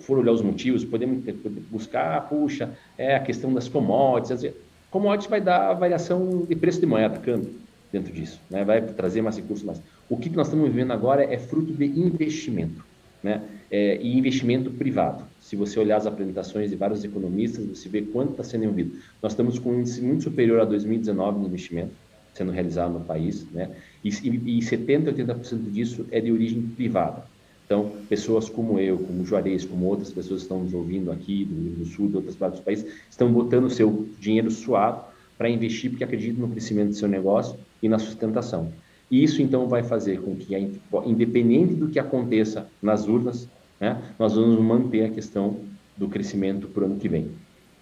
for 0.00 0.18
olhar 0.18 0.32
os 0.32 0.42
motivos, 0.42 0.84
podemos 0.84 1.22
buscar, 1.70 2.28
puxa, 2.28 2.70
é 2.98 3.14
a 3.14 3.20
questão 3.20 3.52
das 3.52 3.68
commodities. 3.68 4.52
Commodities 4.90 5.30
vai 5.30 5.40
dar 5.40 5.72
variação 5.74 6.44
de 6.48 6.54
preço 6.56 6.80
de 6.80 6.86
moeda, 6.86 7.18
câmbio, 7.18 7.50
dentro 7.92 8.12
disso, 8.12 8.40
né? 8.50 8.64
vai 8.64 8.82
trazer 8.82 9.22
mais 9.22 9.36
recursos. 9.36 9.64
Mas 9.64 9.80
o 10.08 10.16
que 10.16 10.28
nós 10.30 10.48
estamos 10.48 10.68
vivendo 10.68 10.92
agora 10.92 11.22
é 11.22 11.38
fruto 11.38 11.72
de 11.72 11.84
investimento, 11.84 12.84
né? 13.22 13.42
É, 13.70 13.98
e 14.00 14.18
investimento 14.18 14.70
privado. 14.70 15.24
Se 15.40 15.56
você 15.56 15.78
olhar 15.78 15.96
as 15.96 16.06
apresentações 16.06 16.70
de 16.70 16.76
vários 16.76 17.04
economistas, 17.04 17.64
você 17.66 17.88
vê 17.88 18.02
quanto 18.02 18.32
está 18.32 18.44
sendo 18.44 18.64
envolvido. 18.64 18.96
Nós 19.22 19.32
estamos 19.32 19.58
com 19.58 19.70
um 19.70 19.80
índice 19.80 20.02
muito 20.02 20.24
superior 20.24 20.60
a 20.60 20.64
2019 20.64 21.40
no 21.40 21.46
investimento. 21.46 21.92
sendo 22.34 22.50
realizado 22.50 22.92
no 22.92 23.00
país, 23.00 23.46
né? 23.50 23.70
E, 24.02 24.08
e 24.08 24.58
70%, 24.60 25.14
80% 25.14 25.70
disso 25.70 26.06
é 26.10 26.18
de 26.18 26.32
origem 26.32 26.62
privada. 26.62 27.24
Então, 27.66 27.92
pessoas 28.08 28.48
como 28.48 28.78
eu, 28.78 28.98
como 28.98 29.24
Juarez, 29.24 29.64
como 29.64 29.86
outras 29.86 30.10
pessoas 30.10 30.40
que 30.40 30.44
estão 30.44 30.62
nos 30.62 30.74
ouvindo 30.74 31.10
aqui 31.10 31.44
do 31.44 31.54
Rio 31.54 31.72
do 31.72 31.84
Sul, 31.86 32.08
de 32.08 32.16
outras 32.16 32.36
partes 32.36 32.60
do 32.60 32.64
país, 32.64 32.84
estão 33.08 33.32
botando 33.32 33.70
seu 33.70 34.08
dinheiro 34.18 34.50
suado 34.50 35.04
para 35.38 35.48
investir 35.48 35.90
porque 35.90 36.04
acreditam 36.04 36.46
no 36.46 36.48
crescimento 36.48 36.88
do 36.88 36.94
seu 36.94 37.08
negócio 37.08 37.58
e 37.82 37.88
na 37.88 37.98
sustentação. 37.98 38.72
Isso, 39.12 39.42
então, 39.42 39.68
vai 39.68 39.82
fazer 39.82 40.22
com 40.22 40.34
que, 40.34 40.56
independente 41.04 41.74
do 41.74 41.88
que 41.88 41.98
aconteça 41.98 42.66
nas 42.80 43.06
urnas, 43.06 43.46
né, 43.78 44.00
nós 44.18 44.34
vamos 44.34 44.58
manter 44.58 45.04
a 45.04 45.10
questão 45.10 45.58
do 45.94 46.08
crescimento 46.08 46.66
para 46.66 46.84
o 46.84 46.86
ano 46.86 46.96
que 46.96 47.10
vem. 47.10 47.30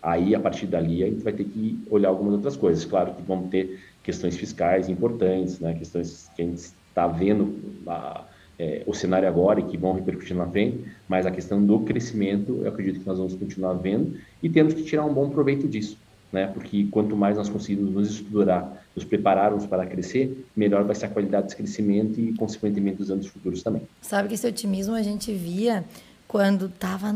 Aí, 0.03 0.35
a 0.35 0.41
partir 0.41 0.67
dali, 0.67 1.05
a 1.05 1.07
gente 1.07 1.23
vai 1.23 1.33
ter 1.33 1.45
que 1.45 1.79
olhar 1.89 2.09
algumas 2.09 2.35
outras 2.35 2.57
coisas. 2.57 2.85
Claro 2.85 3.15
que 3.15 3.23
vamos 3.23 3.49
ter 3.49 3.79
questões 4.03 4.37
fiscais 4.37 4.89
importantes, 4.89 5.61
né, 5.61 5.73
questões 5.75 6.29
que 6.35 6.43
a 6.43 6.45
gente 6.45 6.59
está 6.59 7.07
vendo 7.07 7.61
a, 7.87 8.25
é, 8.59 8.83
o 8.85 8.93
cenário 8.93 9.29
agora 9.29 9.61
e 9.61 9.63
que 9.63 9.77
vão 9.77 9.93
repercutir 9.93 10.37
na 10.37 10.49
frente, 10.49 10.85
mas 11.09 11.27
a 11.27 11.31
questão 11.31 11.65
do 11.65 11.79
crescimento, 11.81 12.61
eu 12.61 12.69
acredito 12.69 12.99
que 12.99 13.07
nós 13.07 13.19
vamos 13.19 13.37
continuar 13.37 13.75
vendo 13.75 14.17
e 14.43 14.49
temos 14.49 14.75
que 14.75 14.83
tirar 14.83 15.05
um 15.05 15.15
bom 15.15 15.31
proveito 15.31 15.69
disso. 15.69 15.97
Né? 16.33 16.49
Porque 16.49 16.89
quanto 16.91 17.17
mais 17.17 17.37
nós 17.37 17.49
conseguirmos 17.49 17.95
nos 17.95 18.11
estruturar, 18.11 18.80
nos 18.95 19.05
prepararmos 19.05 19.67
para 19.67 19.87
crescer, 19.87 20.45
melhor 20.57 20.85
vai 20.85 20.95
ser 20.95 21.07
a 21.07 21.09
qualidade 21.09 21.45
desse 21.45 21.57
crescimento 21.57 22.21
e, 22.21 22.35
consequentemente, 22.35 22.99
dos 22.99 23.11
anos 23.11 23.27
futuros 23.27 23.63
também. 23.63 23.83
Sabe 24.01 24.29
que 24.29 24.35
esse 24.35 24.47
otimismo 24.47 24.95
a 24.95 25.03
gente 25.03 25.33
via 25.33 25.85
quando 26.27 26.69
tava 26.69 27.13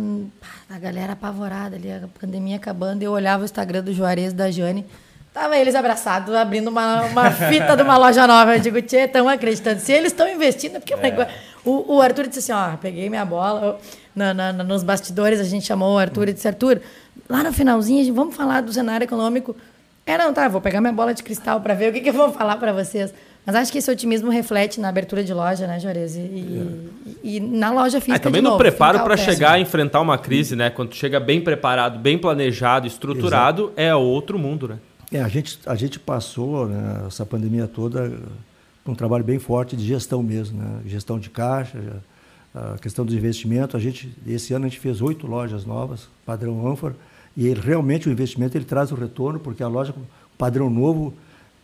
a 0.69 0.79
galera 0.79 1.13
apavorada 1.13 1.77
ali, 1.77 1.91
a 1.91 2.09
pandemia 2.21 2.57
acabando, 2.57 3.03
eu 3.03 3.13
olhava 3.13 3.43
o 3.43 3.45
Instagram 3.45 3.83
do 3.83 3.93
Juarez 3.93 4.33
da 4.33 4.51
Jane, 4.51 4.85
tava 5.33 5.57
eles 5.57 5.77
abraçados, 5.77 6.35
abrindo 6.35 6.69
uma, 6.69 7.03
uma 7.05 7.31
fita 7.49 7.77
de 7.77 7.83
uma 7.83 7.97
loja 7.97 8.27
nova. 8.27 8.57
Eu 8.57 8.61
digo, 8.61 8.83
tchê, 8.83 9.03
estão 9.03 9.29
acreditando. 9.29 9.81
Se 9.81 9.93
eles 9.93 10.13
estão 10.13 10.29
investindo, 10.29 10.81
porque 10.81 10.95
é. 10.95 11.29
o, 11.65 11.95
o 11.95 12.01
Arthur 12.01 12.29
disse 12.29 12.51
assim, 12.51 12.53
ó, 12.53 12.77
peguei 12.77 13.09
minha 13.09 13.25
bola, 13.25 13.79
na, 14.15 14.35
na, 14.35 14.53
nos 14.53 14.83
bastidores 14.83 15.39
a 15.39 15.45
gente 15.45 15.65
chamou 15.65 15.95
o 15.95 15.99
Arthur 15.99 16.29
e 16.29 16.33
disse, 16.33 16.49
Arthur, 16.49 16.81
lá 17.29 17.43
no 17.43 17.53
finalzinho, 17.53 18.13
vamos 18.15 18.35
falar 18.35 18.63
do 18.63 18.73
cenário 18.73 19.05
econômico. 19.05 19.57
É, 20.07 20.19
não, 20.19 20.35
tá, 20.35 20.49
vou 20.49 20.61
pegar 20.61 20.81
minha 20.81 20.93
bola 20.93 21.15
de 21.15 21.23
cristal 21.23 21.61
para 21.61 21.73
ver 21.75 21.91
o 21.91 21.93
que, 21.93 22.01
que 22.01 22.11
eu 22.11 22.13
vou 22.13 22.31
falar 22.31 22.57
para 22.57 22.73
vocês. 22.73 23.13
Mas 23.47 23.57
acho 23.57 23.73
que 23.73 23.79
esse 23.79 23.91
otimismo 23.91 24.31
reflete 24.31 24.81
na 24.81 24.89
abertura 24.89 25.23
de 25.23 25.33
loja, 25.33 25.67
né, 25.67 25.79
Juarez? 25.79 26.17
E, 26.17 26.21
é. 26.21 27.21
e, 27.23 27.37
e, 27.37 27.41
na 27.41 27.71
loja 27.71 28.01
física. 28.01 28.17
Ah, 28.17 28.19
também 28.19 28.41
no 28.41 28.51
novo, 28.51 28.59
preparo 28.59 29.01
para 29.01 29.17
chegar 29.17 29.53
a 29.53 29.61
enfrentar 29.61 30.01
uma 30.01 30.17
crise, 30.17 30.57
né? 30.57 30.71
Quando 30.71 30.95
chega 30.95 31.21
bem 31.21 31.41
preparado, 31.41 31.99
bem 31.99 32.19
planejado, 32.19 32.87
estruturado, 32.87 33.65
Exato. 33.65 33.75
é 33.77 33.95
outro 33.95 34.39
mundo, 34.39 34.69
né? 34.69 34.79
É, 35.13 35.21
a 35.21 35.29
gente, 35.29 35.59
a 35.67 35.75
gente 35.75 35.99
passou 35.99 36.67
né, 36.67 37.05
essa 37.07 37.25
pandemia 37.25 37.69
toda 37.69 38.13
com 38.83 38.93
um 38.93 38.95
trabalho 38.95 39.25
bem 39.25 39.39
forte 39.39 39.77
de 39.77 39.87
gestão 39.87 40.23
mesmo, 40.23 40.59
né? 40.59 40.81
Gestão 40.87 41.19
de 41.19 41.29
caixa, 41.29 41.79
a 42.55 42.79
questão 42.79 43.05
do 43.05 43.15
investimento. 43.15 43.77
A 43.77 43.81
gente, 43.81 44.11
esse 44.27 44.55
ano 44.55 44.65
a 44.65 44.69
gente 44.69 44.81
fez 44.81 45.03
oito 45.03 45.27
lojas 45.27 45.67
novas, 45.67 46.09
padrão 46.25 46.67
Anfor, 46.67 46.95
e 47.37 47.47
ele, 47.47 47.61
realmente 47.61 48.09
o 48.09 48.13
investimento 48.13 48.57
ele 48.57 48.65
traz 48.65 48.93
o 48.93 48.95
retorno, 48.95 49.41
porque 49.41 49.63
a 49.63 49.69
loja 49.69 49.95
padrão 50.39 50.71
novo 50.71 51.15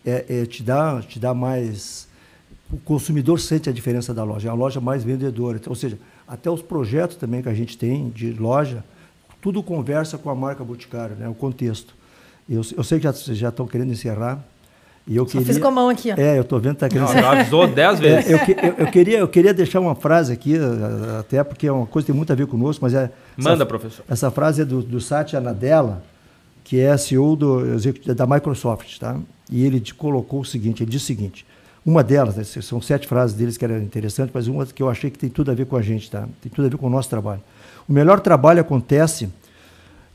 é, 0.05 0.25
é, 0.29 0.47
te, 0.47 0.62
dá, 0.62 1.01
te 1.03 1.18
dá 1.18 1.35
mais. 1.35 2.09
O 2.73 2.79
consumidor 2.79 3.41
sente 3.41 3.68
a 3.68 3.73
diferença 3.73 4.14
da 4.14 4.23
loja, 4.23 4.49
é 4.49 4.53
uma 4.53 4.59
loja 4.59 4.81
mais 4.81 5.03
vendedora. 5.03 5.59
Então, 5.59 5.71
ou 5.71 5.77
seja, 5.77 5.99
até 6.27 6.51
os 6.51 6.62
projetos 6.62 7.16
também 7.16 7.43
que 7.43 7.49
a 7.49 7.55
gente 7.55 7.77
tem 7.77 8.09
de 8.11 8.33
loja, 8.33 8.85
tudo 9.41 9.62
conversa 9.62 10.18
com 10.18 10.31
a 10.31 10.35
marca 10.35 10.62
Boticário, 10.62 11.16
né, 11.16 11.29
o 11.29 11.35
contexto. 11.35 11.95
Eu, 12.49 12.62
eu 12.77 12.85
sei 12.85 12.99
que 12.99 13.05
já, 13.05 13.12
já 13.12 13.49
estão 13.49 13.66
querendo 13.66 13.93
encerrar. 13.93 14.45
E 15.11 15.16
eu 15.16 15.26
Só 15.26 15.32
queria, 15.32 15.46
fiz 15.48 15.58
com 15.58 15.66
a 15.66 15.70
mão 15.72 15.88
aqui. 15.88 16.12
Ó. 16.12 16.14
É, 16.16 16.38
eu 16.38 16.42
estou 16.42 16.61
vendo 16.61 16.76
que 16.76 16.84
está 16.84 16.88
querendo 16.88 17.11
encerrar. 17.11 17.34
Já 17.34 17.40
avisou 17.40 17.66
dez 17.66 17.98
é, 17.98 18.02
vezes. 18.02 18.30
É, 18.30 18.32
eu, 18.32 18.38
eu, 18.38 18.74
eu, 18.78 18.86
queria, 18.86 19.18
eu 19.18 19.26
queria 19.26 19.52
deixar 19.52 19.80
uma 19.80 19.96
frase 19.96 20.32
aqui, 20.32 20.54
até 21.18 21.42
porque 21.42 21.66
é 21.66 21.72
uma 21.72 21.84
coisa 21.84 22.06
que 22.06 22.12
tem 22.12 22.16
muito 22.16 22.32
a 22.32 22.36
ver 22.36 22.46
conosco, 22.46 22.84
mas 22.84 22.94
é. 22.94 23.11
Manda, 23.36 23.54
essa, 23.54 23.66
professor. 23.66 24.04
Essa 24.08 24.30
frase 24.30 24.62
é 24.62 24.64
do, 24.64 24.80
do 24.80 25.00
Satya 25.00 25.40
Nadella, 25.40 26.00
que 26.62 26.78
é 26.78 26.96
CEO 26.96 27.34
do, 27.34 27.61
da 28.14 28.24
Microsoft, 28.24 29.00
tá? 29.00 29.18
E 29.50 29.66
ele 29.66 29.82
colocou 29.98 30.42
o 30.42 30.44
seguinte, 30.44 30.84
ele 30.84 30.90
disse 30.92 31.06
o 31.06 31.06
seguinte, 31.08 31.44
uma 31.84 32.04
delas, 32.04 32.36
né, 32.36 32.44
são 32.44 32.80
sete 32.80 33.08
frases 33.08 33.36
deles 33.36 33.56
que 33.56 33.64
eram 33.64 33.78
interessantes, 33.78 34.30
mas 34.32 34.46
uma 34.46 34.64
que 34.64 34.80
eu 34.80 34.88
achei 34.88 35.11
que 35.11 35.18
tem 35.18 35.28
tudo 35.28 35.50
a 35.50 35.54
ver 35.54 35.66
com 35.66 35.76
a 35.76 35.82
gente, 35.82 36.08
tá? 36.08 36.28
Tem 36.40 36.52
tudo 36.54 36.66
a 36.66 36.68
ver 36.68 36.76
com 36.76 36.86
o 36.86 36.90
nosso 36.90 37.11
trabalho. 37.11 37.42
O 37.88 37.92
melhor 37.92 38.20
trabalho 38.20 38.61
acontece 38.61 39.28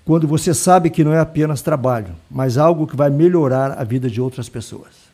quando 0.05 0.27
você 0.27 0.53
sabe 0.53 0.91
que 0.91 1.03
não 1.03 1.11
é 1.11 1.19
apenas 1.19 1.63
trabalho, 1.63 2.15
mas 2.29 2.57
algo 2.57 2.85
que 2.85 2.95
vai 2.95 3.09
melhorar 3.09 3.71
a 3.71 3.83
vida 3.83 4.07
de 4.07 4.21
outras 4.21 4.47
pessoas. 4.47 5.05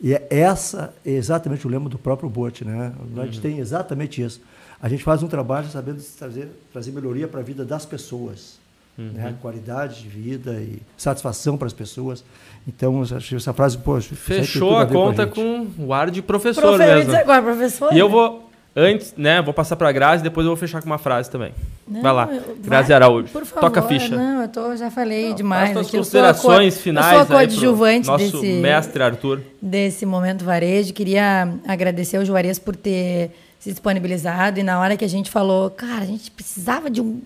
E 0.00 0.14
é 0.14 0.26
essa 0.30 0.94
é 1.04 1.10
exatamente 1.10 1.66
o 1.66 1.70
lema 1.70 1.88
do 1.88 1.98
próprio 1.98 2.30
Bote, 2.30 2.64
né? 2.64 2.92
A 3.16 3.24
gente 3.26 3.36
uhum. 3.36 3.42
tem 3.42 3.58
exatamente 3.58 4.22
isso. 4.22 4.40
A 4.80 4.88
gente 4.88 5.04
faz 5.04 5.22
um 5.22 5.28
trabalho 5.28 5.68
sabendo 5.68 6.02
trazer, 6.16 6.48
trazer 6.72 6.92
melhoria 6.92 7.28
para 7.28 7.40
a 7.40 7.42
vida 7.42 7.64
das 7.64 7.84
pessoas. 7.84 8.58
Uhum. 8.96 9.10
Né? 9.12 9.34
Qualidade 9.42 10.02
de 10.02 10.08
vida 10.08 10.52
e 10.52 10.80
satisfação 10.96 11.58
para 11.58 11.66
as 11.66 11.72
pessoas. 11.72 12.24
Então, 12.66 13.02
essa 13.02 13.52
frase, 13.52 13.76
poxa, 13.78 14.14
fechou 14.14 14.76
a 14.76 14.86
conta 14.86 15.26
com, 15.26 15.66
com, 15.66 15.86
o 15.86 15.92
ar 15.92 16.10
de 16.10 16.22
professor 16.22 16.62
Profe 16.62 16.78
mesmo. 16.78 17.14
Agora, 17.14 17.42
professor. 17.42 17.92
E 17.92 17.98
eu 17.98 18.08
vou 18.08 18.47
antes, 18.78 19.12
né, 19.16 19.42
vou 19.42 19.52
passar 19.52 19.74
para 19.74 19.88
a 19.88 19.92
Grazi, 19.92 20.22
depois 20.22 20.44
eu 20.44 20.50
vou 20.50 20.56
fechar 20.56 20.80
com 20.80 20.86
uma 20.86 20.98
frase 20.98 21.28
também. 21.28 21.52
Não, 21.86 22.00
vai 22.00 22.12
lá, 22.12 22.28
eu, 22.32 22.56
Grazi 22.62 22.88
vai, 22.88 22.96
Araújo. 22.96 23.28
Por 23.28 23.44
favor, 23.44 23.60
Toca 23.60 23.80
a 23.80 23.82
ficha. 23.82 24.16
Não, 24.16 24.42
eu 24.42 24.48
tô, 24.48 24.76
já 24.76 24.90
falei 24.90 25.30
não, 25.30 25.34
demais. 25.34 25.76
As 25.76 25.90
considerações 25.90 26.76
eu 26.76 26.82
finais 26.82 27.12
eu 27.12 27.26
sou 27.26 27.36
a 27.36 27.38
coadjuvante 27.38 28.06
nosso 28.06 28.40
desse, 28.40 28.52
mestre 28.60 29.02
Arthur. 29.02 29.40
Desse 29.60 30.06
momento 30.06 30.44
varejo. 30.44 30.92
Queria 30.92 31.48
agradecer 31.66 32.18
ao 32.18 32.24
Juarez 32.24 32.58
por 32.58 32.76
ter 32.76 33.30
se 33.58 33.70
disponibilizado 33.70 34.60
e 34.60 34.62
na 34.62 34.78
hora 34.78 34.96
que 34.96 35.04
a 35.04 35.08
gente 35.08 35.30
falou, 35.30 35.70
cara, 35.70 36.02
a 36.02 36.06
gente 36.06 36.30
precisava 36.30 36.88
de 36.88 37.00
um 37.00 37.20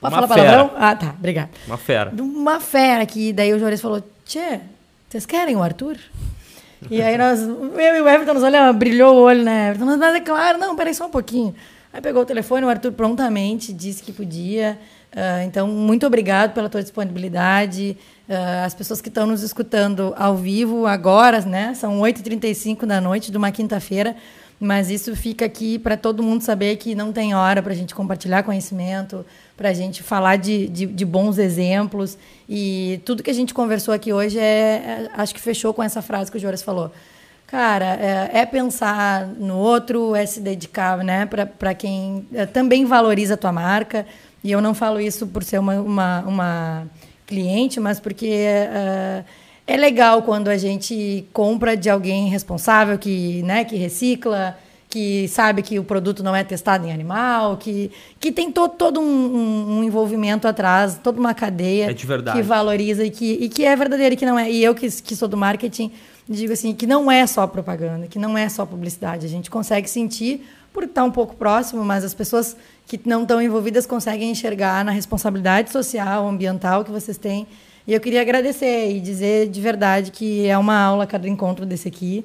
Pode 0.00 0.14
uma 0.14 0.22
falar 0.28 0.34
fera. 0.34 0.50
palavrão? 0.52 0.76
Ah, 0.78 0.94
tá, 0.94 1.14
obrigado. 1.18 1.48
Uma 1.66 1.78
fera. 1.78 2.12
Uma 2.16 2.60
fera 2.60 3.02
aqui. 3.02 3.32
Daí 3.32 3.52
o 3.52 3.58
Juarez 3.58 3.80
falou: 3.80 4.02
Tchê, 4.24 4.60
vocês 5.08 5.26
querem 5.26 5.56
o 5.56 5.62
Arthur? 5.62 5.96
E 6.90 7.00
aí 7.00 7.16
nós, 7.16 7.40
eu 7.40 7.96
e 7.96 8.00
o 8.00 8.08
Everton 8.08 8.34
nos 8.34 8.42
olhamos, 8.42 8.76
brilhou 8.76 9.14
o 9.14 9.22
olho, 9.22 9.42
né? 9.42 9.70
Everton, 9.70 9.96
mas 9.96 10.14
é 10.14 10.20
claro, 10.20 10.58
não, 10.58 10.76
peraí 10.76 10.94
só 10.94 11.06
um 11.06 11.10
pouquinho. 11.10 11.54
Aí 11.92 12.00
pegou 12.00 12.22
o 12.22 12.26
telefone, 12.26 12.66
o 12.66 12.68
Arthur 12.68 12.92
prontamente 12.92 13.72
disse 13.72 14.02
que 14.02 14.12
podia. 14.12 14.78
Uh, 15.14 15.42
então, 15.46 15.66
muito 15.66 16.06
obrigado 16.06 16.52
pela 16.52 16.68
tua 16.68 16.82
disponibilidade. 16.82 17.96
Uh, 18.28 18.66
as 18.66 18.74
pessoas 18.74 19.00
que 19.00 19.08
estão 19.08 19.26
nos 19.26 19.42
escutando 19.42 20.12
ao 20.18 20.36
vivo 20.36 20.86
agora, 20.86 21.40
né? 21.40 21.72
São 21.72 21.98
8h35 22.00 22.84
da 22.84 23.00
noite 23.00 23.30
de 23.30 23.38
uma 23.38 23.50
quinta-feira. 23.50 24.14
Mas 24.58 24.90
isso 24.90 25.14
fica 25.14 25.44
aqui 25.44 25.78
para 25.78 25.96
todo 25.96 26.22
mundo 26.22 26.42
saber 26.42 26.76
que 26.76 26.94
não 26.94 27.12
tem 27.12 27.34
hora 27.34 27.62
para 27.62 27.72
a 27.72 27.76
gente 27.76 27.94
compartilhar 27.94 28.42
conhecimento, 28.42 29.24
para 29.54 29.68
a 29.68 29.72
gente 29.72 30.02
falar 30.02 30.36
de, 30.36 30.66
de, 30.68 30.86
de, 30.86 31.04
bons 31.04 31.36
exemplos. 31.36 32.16
E 32.48 33.00
tudo 33.04 33.22
que 33.22 33.30
a 33.30 33.34
gente 33.34 33.52
conversou 33.52 33.92
aqui 33.92 34.14
hoje 34.14 34.38
é, 34.38 34.42
é 34.42 35.10
acho 35.14 35.34
que 35.34 35.40
fechou 35.40 35.74
com 35.74 35.82
essa 35.82 36.00
frase 36.00 36.30
que 36.30 36.38
o 36.38 36.40
Joras 36.40 36.62
falou. 36.62 36.90
Cara, 37.46 37.98
é, 38.00 38.40
é, 38.40 38.46
pensar 38.46 39.26
no 39.26 39.56
outro, 39.56 40.16
é 40.16 40.24
se 40.24 40.40
dedicar 40.40 40.98
né, 41.04 41.26
para 41.26 41.74
quem 41.74 42.26
é, 42.32 42.46
também 42.46 42.86
valoriza 42.86 43.34
a 43.34 43.36
tua 43.36 43.52
marca. 43.52 44.06
E 44.42 44.50
eu 44.50 44.62
não 44.62 44.74
falo 44.74 44.98
isso 44.98 45.26
por 45.26 45.44
ser 45.44 45.58
uma, 45.58 45.74
uma, 45.80 46.20
uma 46.22 46.86
cliente, 47.26 47.78
mas 47.78 48.00
porque. 48.00 48.26
É, 48.26 49.22
é 49.66 49.76
legal 49.76 50.22
quando 50.22 50.48
a 50.48 50.56
gente 50.56 51.26
compra 51.32 51.76
de 51.76 51.90
alguém 51.90 52.28
responsável, 52.28 52.96
que, 52.98 53.42
né, 53.42 53.64
que 53.64 53.76
recicla, 53.76 54.56
que 54.88 55.26
sabe 55.28 55.60
que 55.60 55.78
o 55.78 55.84
produto 55.84 56.22
não 56.22 56.34
é 56.34 56.44
testado 56.44 56.86
em 56.86 56.92
animal, 56.92 57.56
que, 57.56 57.90
que 58.20 58.30
tem 58.30 58.52
to, 58.52 58.68
todo 58.68 59.00
um, 59.00 59.04
um, 59.04 59.78
um, 59.78 59.84
envolvimento 59.84 60.46
atrás, 60.46 60.98
toda 61.02 61.18
uma 61.18 61.34
cadeia 61.34 61.90
é 61.90 61.94
que 62.32 62.42
valoriza 62.42 63.04
e 63.04 63.10
que, 63.10 63.32
e 63.32 63.48
que 63.48 63.64
é 63.64 63.74
verdadeira 63.74 64.14
e 64.14 64.16
que 64.16 64.24
não 64.24 64.38
é. 64.38 64.50
E 64.50 64.62
eu 64.62 64.74
que, 64.74 64.88
que 65.02 65.16
sou 65.16 65.26
do 65.26 65.36
marketing, 65.36 65.90
digo 66.28 66.52
assim, 66.52 66.72
que 66.72 66.86
não 66.86 67.10
é 67.10 67.26
só 67.26 67.46
propaganda, 67.46 68.06
que 68.06 68.18
não 68.18 68.38
é 68.38 68.48
só 68.48 68.64
publicidade. 68.64 69.26
A 69.26 69.28
gente 69.28 69.50
consegue 69.50 69.90
sentir 69.90 70.46
por 70.72 70.84
estar 70.84 71.02
um 71.02 71.10
pouco 71.10 71.34
próximo, 71.34 71.84
mas 71.84 72.04
as 72.04 72.14
pessoas 72.14 72.56
que 72.86 73.00
não 73.04 73.22
estão 73.22 73.42
envolvidas 73.42 73.84
conseguem 73.84 74.30
enxergar 74.30 74.84
na 74.84 74.92
responsabilidade 74.92 75.72
social, 75.72 76.28
ambiental 76.28 76.84
que 76.84 76.90
vocês 76.90 77.18
têm 77.18 77.46
e 77.86 77.94
eu 77.94 78.00
queria 78.00 78.20
agradecer 78.20 78.90
e 78.90 79.00
dizer 79.00 79.48
de 79.48 79.60
verdade 79.60 80.10
que 80.10 80.46
é 80.46 80.56
uma 80.58 80.78
aula 80.78 81.06
cada 81.06 81.28
encontro 81.28 81.64
desse 81.64 81.88
aqui. 81.88 82.24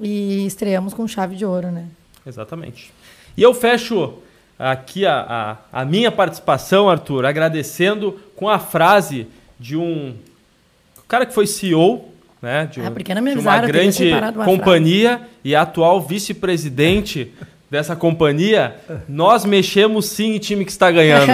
E 0.00 0.46
estreamos 0.46 0.94
com 0.94 1.08
chave 1.08 1.34
de 1.34 1.44
ouro, 1.44 1.70
né? 1.72 1.86
Exatamente. 2.26 2.92
E 3.36 3.42
eu 3.42 3.52
fecho 3.52 4.14
aqui 4.58 5.06
a, 5.06 5.58
a, 5.72 5.80
a 5.80 5.84
minha 5.84 6.12
participação, 6.12 6.88
Arthur, 6.88 7.24
agradecendo 7.24 8.20
com 8.36 8.48
a 8.48 8.58
frase 8.58 9.26
de 9.58 9.76
um 9.76 10.14
cara 11.08 11.24
que 11.26 11.32
foi 11.32 11.46
CEO 11.46 12.04
né, 12.40 12.68
de, 12.70 12.80
um, 12.80 12.86
ah, 12.86 12.90
de 12.90 13.38
uma 13.38 13.58
grande 13.60 14.12
companhia 14.44 15.18
frase. 15.18 15.30
e 15.42 15.56
atual 15.56 16.00
vice-presidente 16.00 17.32
dessa 17.70 17.96
companhia, 17.96 18.76
nós 19.08 19.44
mexemos 19.44 20.06
sim 20.06 20.36
em 20.36 20.38
time 20.38 20.64
que 20.64 20.70
está 20.70 20.90
ganhando. 20.90 21.32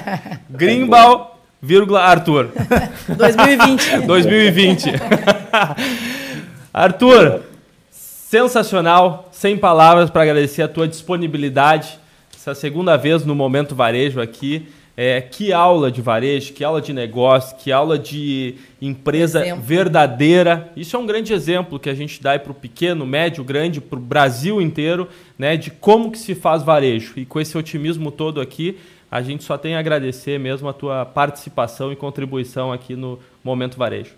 Grimbal 0.50 1.31
vírgula 1.62 2.02
Arthur. 2.02 2.50
2020. 3.16 4.06
2020. 4.06 4.90
Arthur, 6.74 7.42
sensacional, 7.90 9.28
sem 9.30 9.56
palavras 9.56 10.10
para 10.10 10.22
agradecer 10.22 10.62
a 10.62 10.68
tua 10.68 10.88
disponibilidade. 10.88 11.98
Essa 12.34 12.54
segunda 12.54 12.96
vez 12.96 13.24
no 13.24 13.34
Momento 13.34 13.74
Varejo 13.74 14.20
aqui. 14.20 14.68
É, 14.94 15.22
que 15.22 15.54
aula 15.54 15.90
de 15.90 16.02
varejo, 16.02 16.52
que 16.52 16.62
aula 16.62 16.80
de 16.80 16.92
negócio, 16.92 17.56
que 17.56 17.72
aula 17.72 17.98
de 17.98 18.56
empresa 18.80 19.40
exemplo. 19.40 19.62
verdadeira. 19.62 20.70
Isso 20.76 20.94
é 20.94 20.98
um 20.98 21.06
grande 21.06 21.32
exemplo 21.32 21.78
que 21.78 21.88
a 21.88 21.94
gente 21.94 22.22
dá 22.22 22.38
para 22.38 22.52
o 22.52 22.54
pequeno, 22.54 23.06
médio, 23.06 23.42
grande, 23.42 23.80
para 23.80 23.98
o 23.98 24.02
Brasil 24.02 24.60
inteiro, 24.60 25.08
né, 25.38 25.56
de 25.56 25.70
como 25.70 26.12
que 26.12 26.18
se 26.18 26.34
faz 26.34 26.62
varejo. 26.62 27.14
E 27.16 27.24
com 27.24 27.40
esse 27.40 27.56
otimismo 27.56 28.10
todo 28.10 28.38
aqui, 28.38 28.76
a 29.10 29.20
gente 29.20 29.44
só 29.44 29.58
tem 29.58 29.76
a 29.76 29.78
agradecer 29.78 30.38
mesmo 30.38 30.68
a 30.68 30.72
tua 30.72 31.04
participação 31.04 31.92
e 31.92 31.96
contribuição 31.96 32.72
aqui 32.72 32.96
no 32.96 33.18
Momento 33.44 33.76
Varejo. 33.76 34.14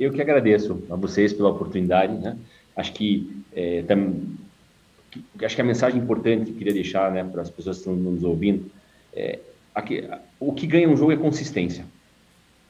Eu 0.00 0.10
que 0.10 0.22
agradeço 0.22 0.82
a 0.90 0.96
vocês 0.96 1.32
pela 1.34 1.50
oportunidade. 1.50 2.14
Né? 2.14 2.36
Acho 2.74 2.92
que 2.92 3.30
é, 3.54 3.82
tam, 3.82 4.22
acho 5.42 5.54
que 5.54 5.60
a 5.60 5.64
mensagem 5.64 6.00
importante 6.00 6.46
que 6.46 6.50
eu 6.52 6.56
queria 6.56 6.72
deixar 6.72 7.10
né, 7.10 7.24
para 7.24 7.42
as 7.42 7.50
pessoas 7.50 7.76
que 7.76 7.88
estão 7.88 7.94
nos 7.94 8.24
ouvindo 8.24 8.70
é, 9.14 9.38
aqui, 9.74 10.08
o 10.38 10.52
que 10.52 10.66
ganha 10.66 10.88
um 10.88 10.96
jogo 10.96 11.12
é 11.12 11.16
consistência. 11.16 11.84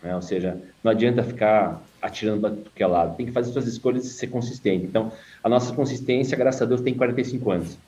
Né? 0.02 0.14
Ou 0.14 0.22
seja, 0.22 0.60
não 0.82 0.90
adianta 0.90 1.22
ficar 1.22 1.82
atirando 2.00 2.40
para 2.40 2.50
qualquer 2.50 2.86
lado. 2.86 3.16
Tem 3.16 3.26
que 3.26 3.32
fazer 3.32 3.52
suas 3.52 3.66
escolhas 3.66 4.04
e 4.04 4.10
ser 4.10 4.28
consistente. 4.28 4.84
Então, 4.84 5.12
a 5.42 5.48
nossa 5.48 5.72
consistência, 5.74 6.36
graças 6.36 6.62
a 6.62 6.64
Deus, 6.64 6.80
tem 6.80 6.94
45 6.94 7.50
anos. 7.50 7.78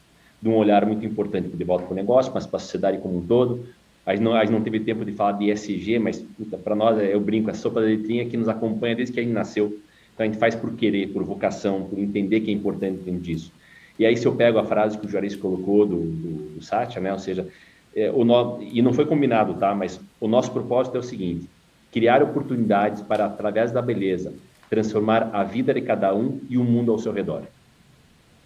De 0.42 0.48
um 0.48 0.56
olhar 0.56 0.86
muito 0.86 1.04
importante 1.04 1.48
de 1.48 1.64
volta 1.64 1.84
para 1.84 1.92
o 1.92 1.96
negócio, 1.96 2.32
mas 2.34 2.46
para 2.46 2.56
a 2.56 2.60
sociedade 2.60 2.98
como 2.98 3.18
um 3.18 3.26
todo. 3.26 3.66
A 4.06 4.14
gente, 4.14 4.24
não, 4.24 4.34
a 4.34 4.40
gente 4.40 4.52
não 4.52 4.62
teve 4.62 4.80
tempo 4.80 5.04
de 5.04 5.12
falar 5.12 5.32
de 5.32 5.50
ESG, 5.50 5.98
mas 5.98 6.24
para 6.64 6.74
nós, 6.74 6.98
eu 6.98 7.20
brinco, 7.20 7.50
a 7.50 7.54
sopa 7.54 7.80
da 7.80 7.86
letrinha 7.86 8.24
que 8.24 8.36
nos 8.36 8.48
acompanha 8.48 8.96
desde 8.96 9.12
que 9.12 9.20
a 9.20 9.22
gente 9.22 9.32
nasceu. 9.32 9.78
Então, 10.14 10.24
a 10.24 10.28
gente 10.28 10.38
faz 10.38 10.54
por 10.54 10.74
querer, 10.74 11.08
por 11.12 11.22
vocação, 11.22 11.84
por 11.84 11.98
entender 11.98 12.40
que 12.40 12.50
é 12.50 12.54
importante 12.54 13.02
dentro 13.04 13.20
disso. 13.20 13.52
E 13.98 14.06
aí, 14.06 14.16
se 14.16 14.26
eu 14.26 14.34
pego 14.34 14.58
a 14.58 14.64
frase 14.64 14.96
que 14.96 15.06
o 15.06 15.08
Juarez 15.08 15.36
colocou 15.36 15.84
do, 15.84 16.00
do, 16.00 16.54
do 16.56 16.64
Satya, 16.64 17.02
né? 17.02 17.12
ou 17.12 17.18
seja, 17.18 17.46
é, 17.94 18.10
o 18.10 18.24
no, 18.24 18.62
e 18.62 18.80
não 18.82 18.92
foi 18.92 19.06
combinado, 19.06 19.54
tá? 19.54 19.74
Mas 19.74 20.00
o 20.20 20.28
nosso 20.28 20.52
propósito 20.52 20.96
é 20.96 21.00
o 21.00 21.02
seguinte: 21.02 21.48
criar 21.92 22.22
oportunidades 22.22 23.02
para, 23.02 23.26
através 23.26 23.72
da 23.72 23.82
beleza, 23.82 24.32
transformar 24.68 25.30
a 25.32 25.42
vida 25.42 25.74
de 25.74 25.80
cada 25.80 26.14
um 26.14 26.40
e 26.48 26.56
o 26.56 26.64
mundo 26.64 26.92
ao 26.92 26.98
seu 26.98 27.12
redor. 27.12 27.42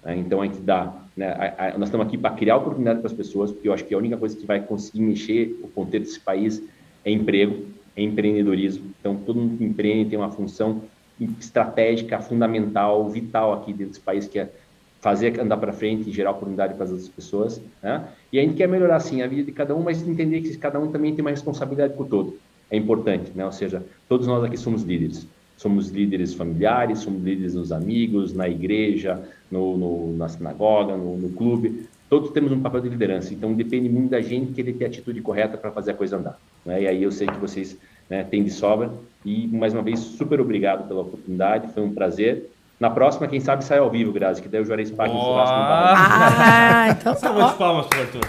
É, 0.05 0.15
então 0.17 0.43
a 0.43 0.47
gente 0.47 0.61
dá, 0.61 0.93
né, 1.17 1.29
a, 1.29 1.69
a, 1.69 1.79
nós 1.79 1.89
estamos 1.89 2.07
aqui 2.07 2.19
para 2.19 2.35
criar 2.35 2.57
oportunidade 2.57 3.01
para 3.01 3.09
as 3.09 3.17
pessoas, 3.17 3.51
porque 3.51 3.69
eu 3.69 3.73
acho 3.73 3.85
que 3.85 3.95
a 3.95 3.99
única 3.99 4.17
coisa 4.17 4.37
que 4.37 4.47
vai 4.47 4.61
conseguir 4.61 5.01
mexer 5.01 5.59
o 5.63 5.69
contexto 5.69 6.07
desse 6.07 6.21
país 6.21 6.63
é 7.05 7.11
emprego, 7.11 7.65
é 7.97 8.03
empreendedorismo. 8.03 8.91
Então 9.01 9.17
todo 9.17 9.41
mundo 9.41 9.59
que 9.59 9.65
empreende 9.65 10.11
tem 10.11 10.19
uma 10.19 10.31
função 10.31 10.83
estratégica, 11.39 12.19
fundamental, 12.21 13.09
vital 13.09 13.53
aqui 13.53 13.73
dentro 13.73 13.93
desse 13.93 14.01
país 14.01 14.27
que 14.27 14.39
é 14.39 14.51
fazer 15.01 15.39
andar 15.39 15.59
para 15.59 15.73
frente 15.73 16.09
e 16.09 16.13
gerar 16.13 16.31
oportunidade 16.31 16.75
para 16.75 16.85
as 16.85 16.91
outras 16.91 17.09
pessoas, 17.09 17.61
né? 17.83 18.09
E 18.35 18.39
a 18.41 18.43
gente 18.43 18.57
quer 18.57 18.67
melhorar 18.67 18.99
sim 18.99 19.23
a 19.23 19.29
vida 19.29 19.45
de 19.45 19.53
cada 19.53 19.77
um, 19.77 19.83
mas 19.85 20.03
entender 20.03 20.41
que 20.41 20.57
cada 20.57 20.81
um 20.81 20.91
também 20.91 21.15
tem 21.15 21.25
uma 21.25 21.31
responsabilidade 21.31 21.95
com 21.95 22.03
o 22.03 22.07
todo. 22.07 22.37
É 22.69 22.77
importante, 22.77 23.31
né? 23.33 23.47
Ou 23.47 23.53
seja, 23.53 23.81
todos 24.09 24.27
nós 24.27 24.43
aqui 24.43 24.57
somos 24.57 24.83
líderes. 24.83 25.25
Somos 25.57 25.91
líderes 25.91 26.35
familiares, 26.35 26.99
somos 26.99 27.23
líderes 27.23 27.55
nos 27.55 27.71
amigos, 27.71 28.35
na 28.35 28.49
igreja, 28.49 29.23
no, 29.49 29.79
no 29.79 30.17
na 30.17 30.29
sinagoga, 30.29 30.97
no, 30.97 31.17
no, 31.17 31.29
clube. 31.29 31.87
Todos 32.11 32.33
temos 32.33 32.51
um 32.51 32.61
papel 32.61 32.81
de 32.81 32.89
liderança. 32.89 33.33
Então 33.33 33.55
depende 33.55 33.89
muito 33.89 34.11
da 34.11 34.21
gente 34.21 34.53
querer 34.53 34.73
ter 34.73 34.87
a 34.87 34.89
atitude 34.89 35.21
correta 35.21 35.57
para 35.57 35.71
fazer 35.71 35.93
a 35.93 35.95
coisa 35.95 36.17
andar. 36.17 36.37
Né? 36.67 36.83
E 36.83 36.89
aí 36.89 37.05
eu 37.05 37.13
sei 37.13 37.29
que 37.29 37.39
vocês 37.39 37.79
né, 38.11 38.25
têm 38.25 38.43
de 38.43 38.51
sobra. 38.51 38.91
E 39.25 39.47
mais 39.47 39.73
uma 39.73 39.83
vez 39.83 40.01
super 40.01 40.41
obrigado 40.41 40.89
pela 40.89 41.03
oportunidade. 41.03 41.73
Foi 41.73 41.85
um 41.85 41.95
prazer. 41.95 42.51
Na 42.85 42.91
próxima, 42.91 43.27
quem 43.27 43.41
sabe, 43.41 43.65
sai 43.65 43.79
ao 43.79 43.89
vivo, 43.89 44.13
Grazi, 44.13 44.43
que 44.43 44.49
daí 44.49 44.61
o 44.61 44.65
Juarez 44.67 44.91
paga 44.91 45.11
oh. 45.11 45.17
um 45.17 45.25
churrasco 45.25 45.57
no 45.57 45.63
Ah, 45.63 46.87
então 46.91 47.15
tá. 47.15 47.31
de 47.31 47.55
palmas 47.55 47.87
pro 47.87 48.01
Arthur. 48.03 48.21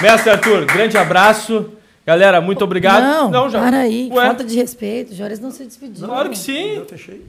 Mestre 0.00 0.30
Arthur, 0.30 0.64
grande 0.64 0.96
abraço. 0.96 1.72
Galera, 2.06 2.40
muito 2.40 2.64
obrigado. 2.64 3.02
Não, 3.02 3.30
não 3.30 3.50
já. 3.50 3.60
para 3.60 3.80
aí. 3.80 4.08
Ué? 4.10 4.24
Falta 4.24 4.44
de 4.44 4.56
respeito. 4.56 5.12
O 5.12 5.14
Juarez 5.14 5.38
não 5.40 5.50
se 5.50 5.66
despediu. 5.66 6.06
Claro 6.06 6.30
que 6.30 6.38
sim. 6.38 6.76
Eu 6.76 6.86
fechei. 6.86 7.26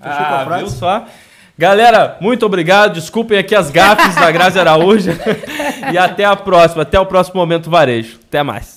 Fechei 0.00 0.24
ah, 0.24 0.44
com 0.46 0.54
a 0.54 0.56
viu 0.56 0.70
só? 0.70 1.04
Galera, 1.58 2.16
muito 2.18 2.46
obrigado. 2.46 2.94
Desculpem 2.94 3.36
aqui 3.36 3.54
as 3.54 3.70
gafes 3.70 4.14
da 4.14 4.32
Grazi 4.32 4.58
Araújo. 4.58 5.10
e 5.92 5.98
até 5.98 6.24
a 6.24 6.34
próxima. 6.34 6.80
Até 6.80 6.98
o 6.98 7.04
próximo 7.04 7.40
Momento 7.40 7.68
Varejo. 7.68 8.20
Até 8.26 8.42
mais. 8.42 8.75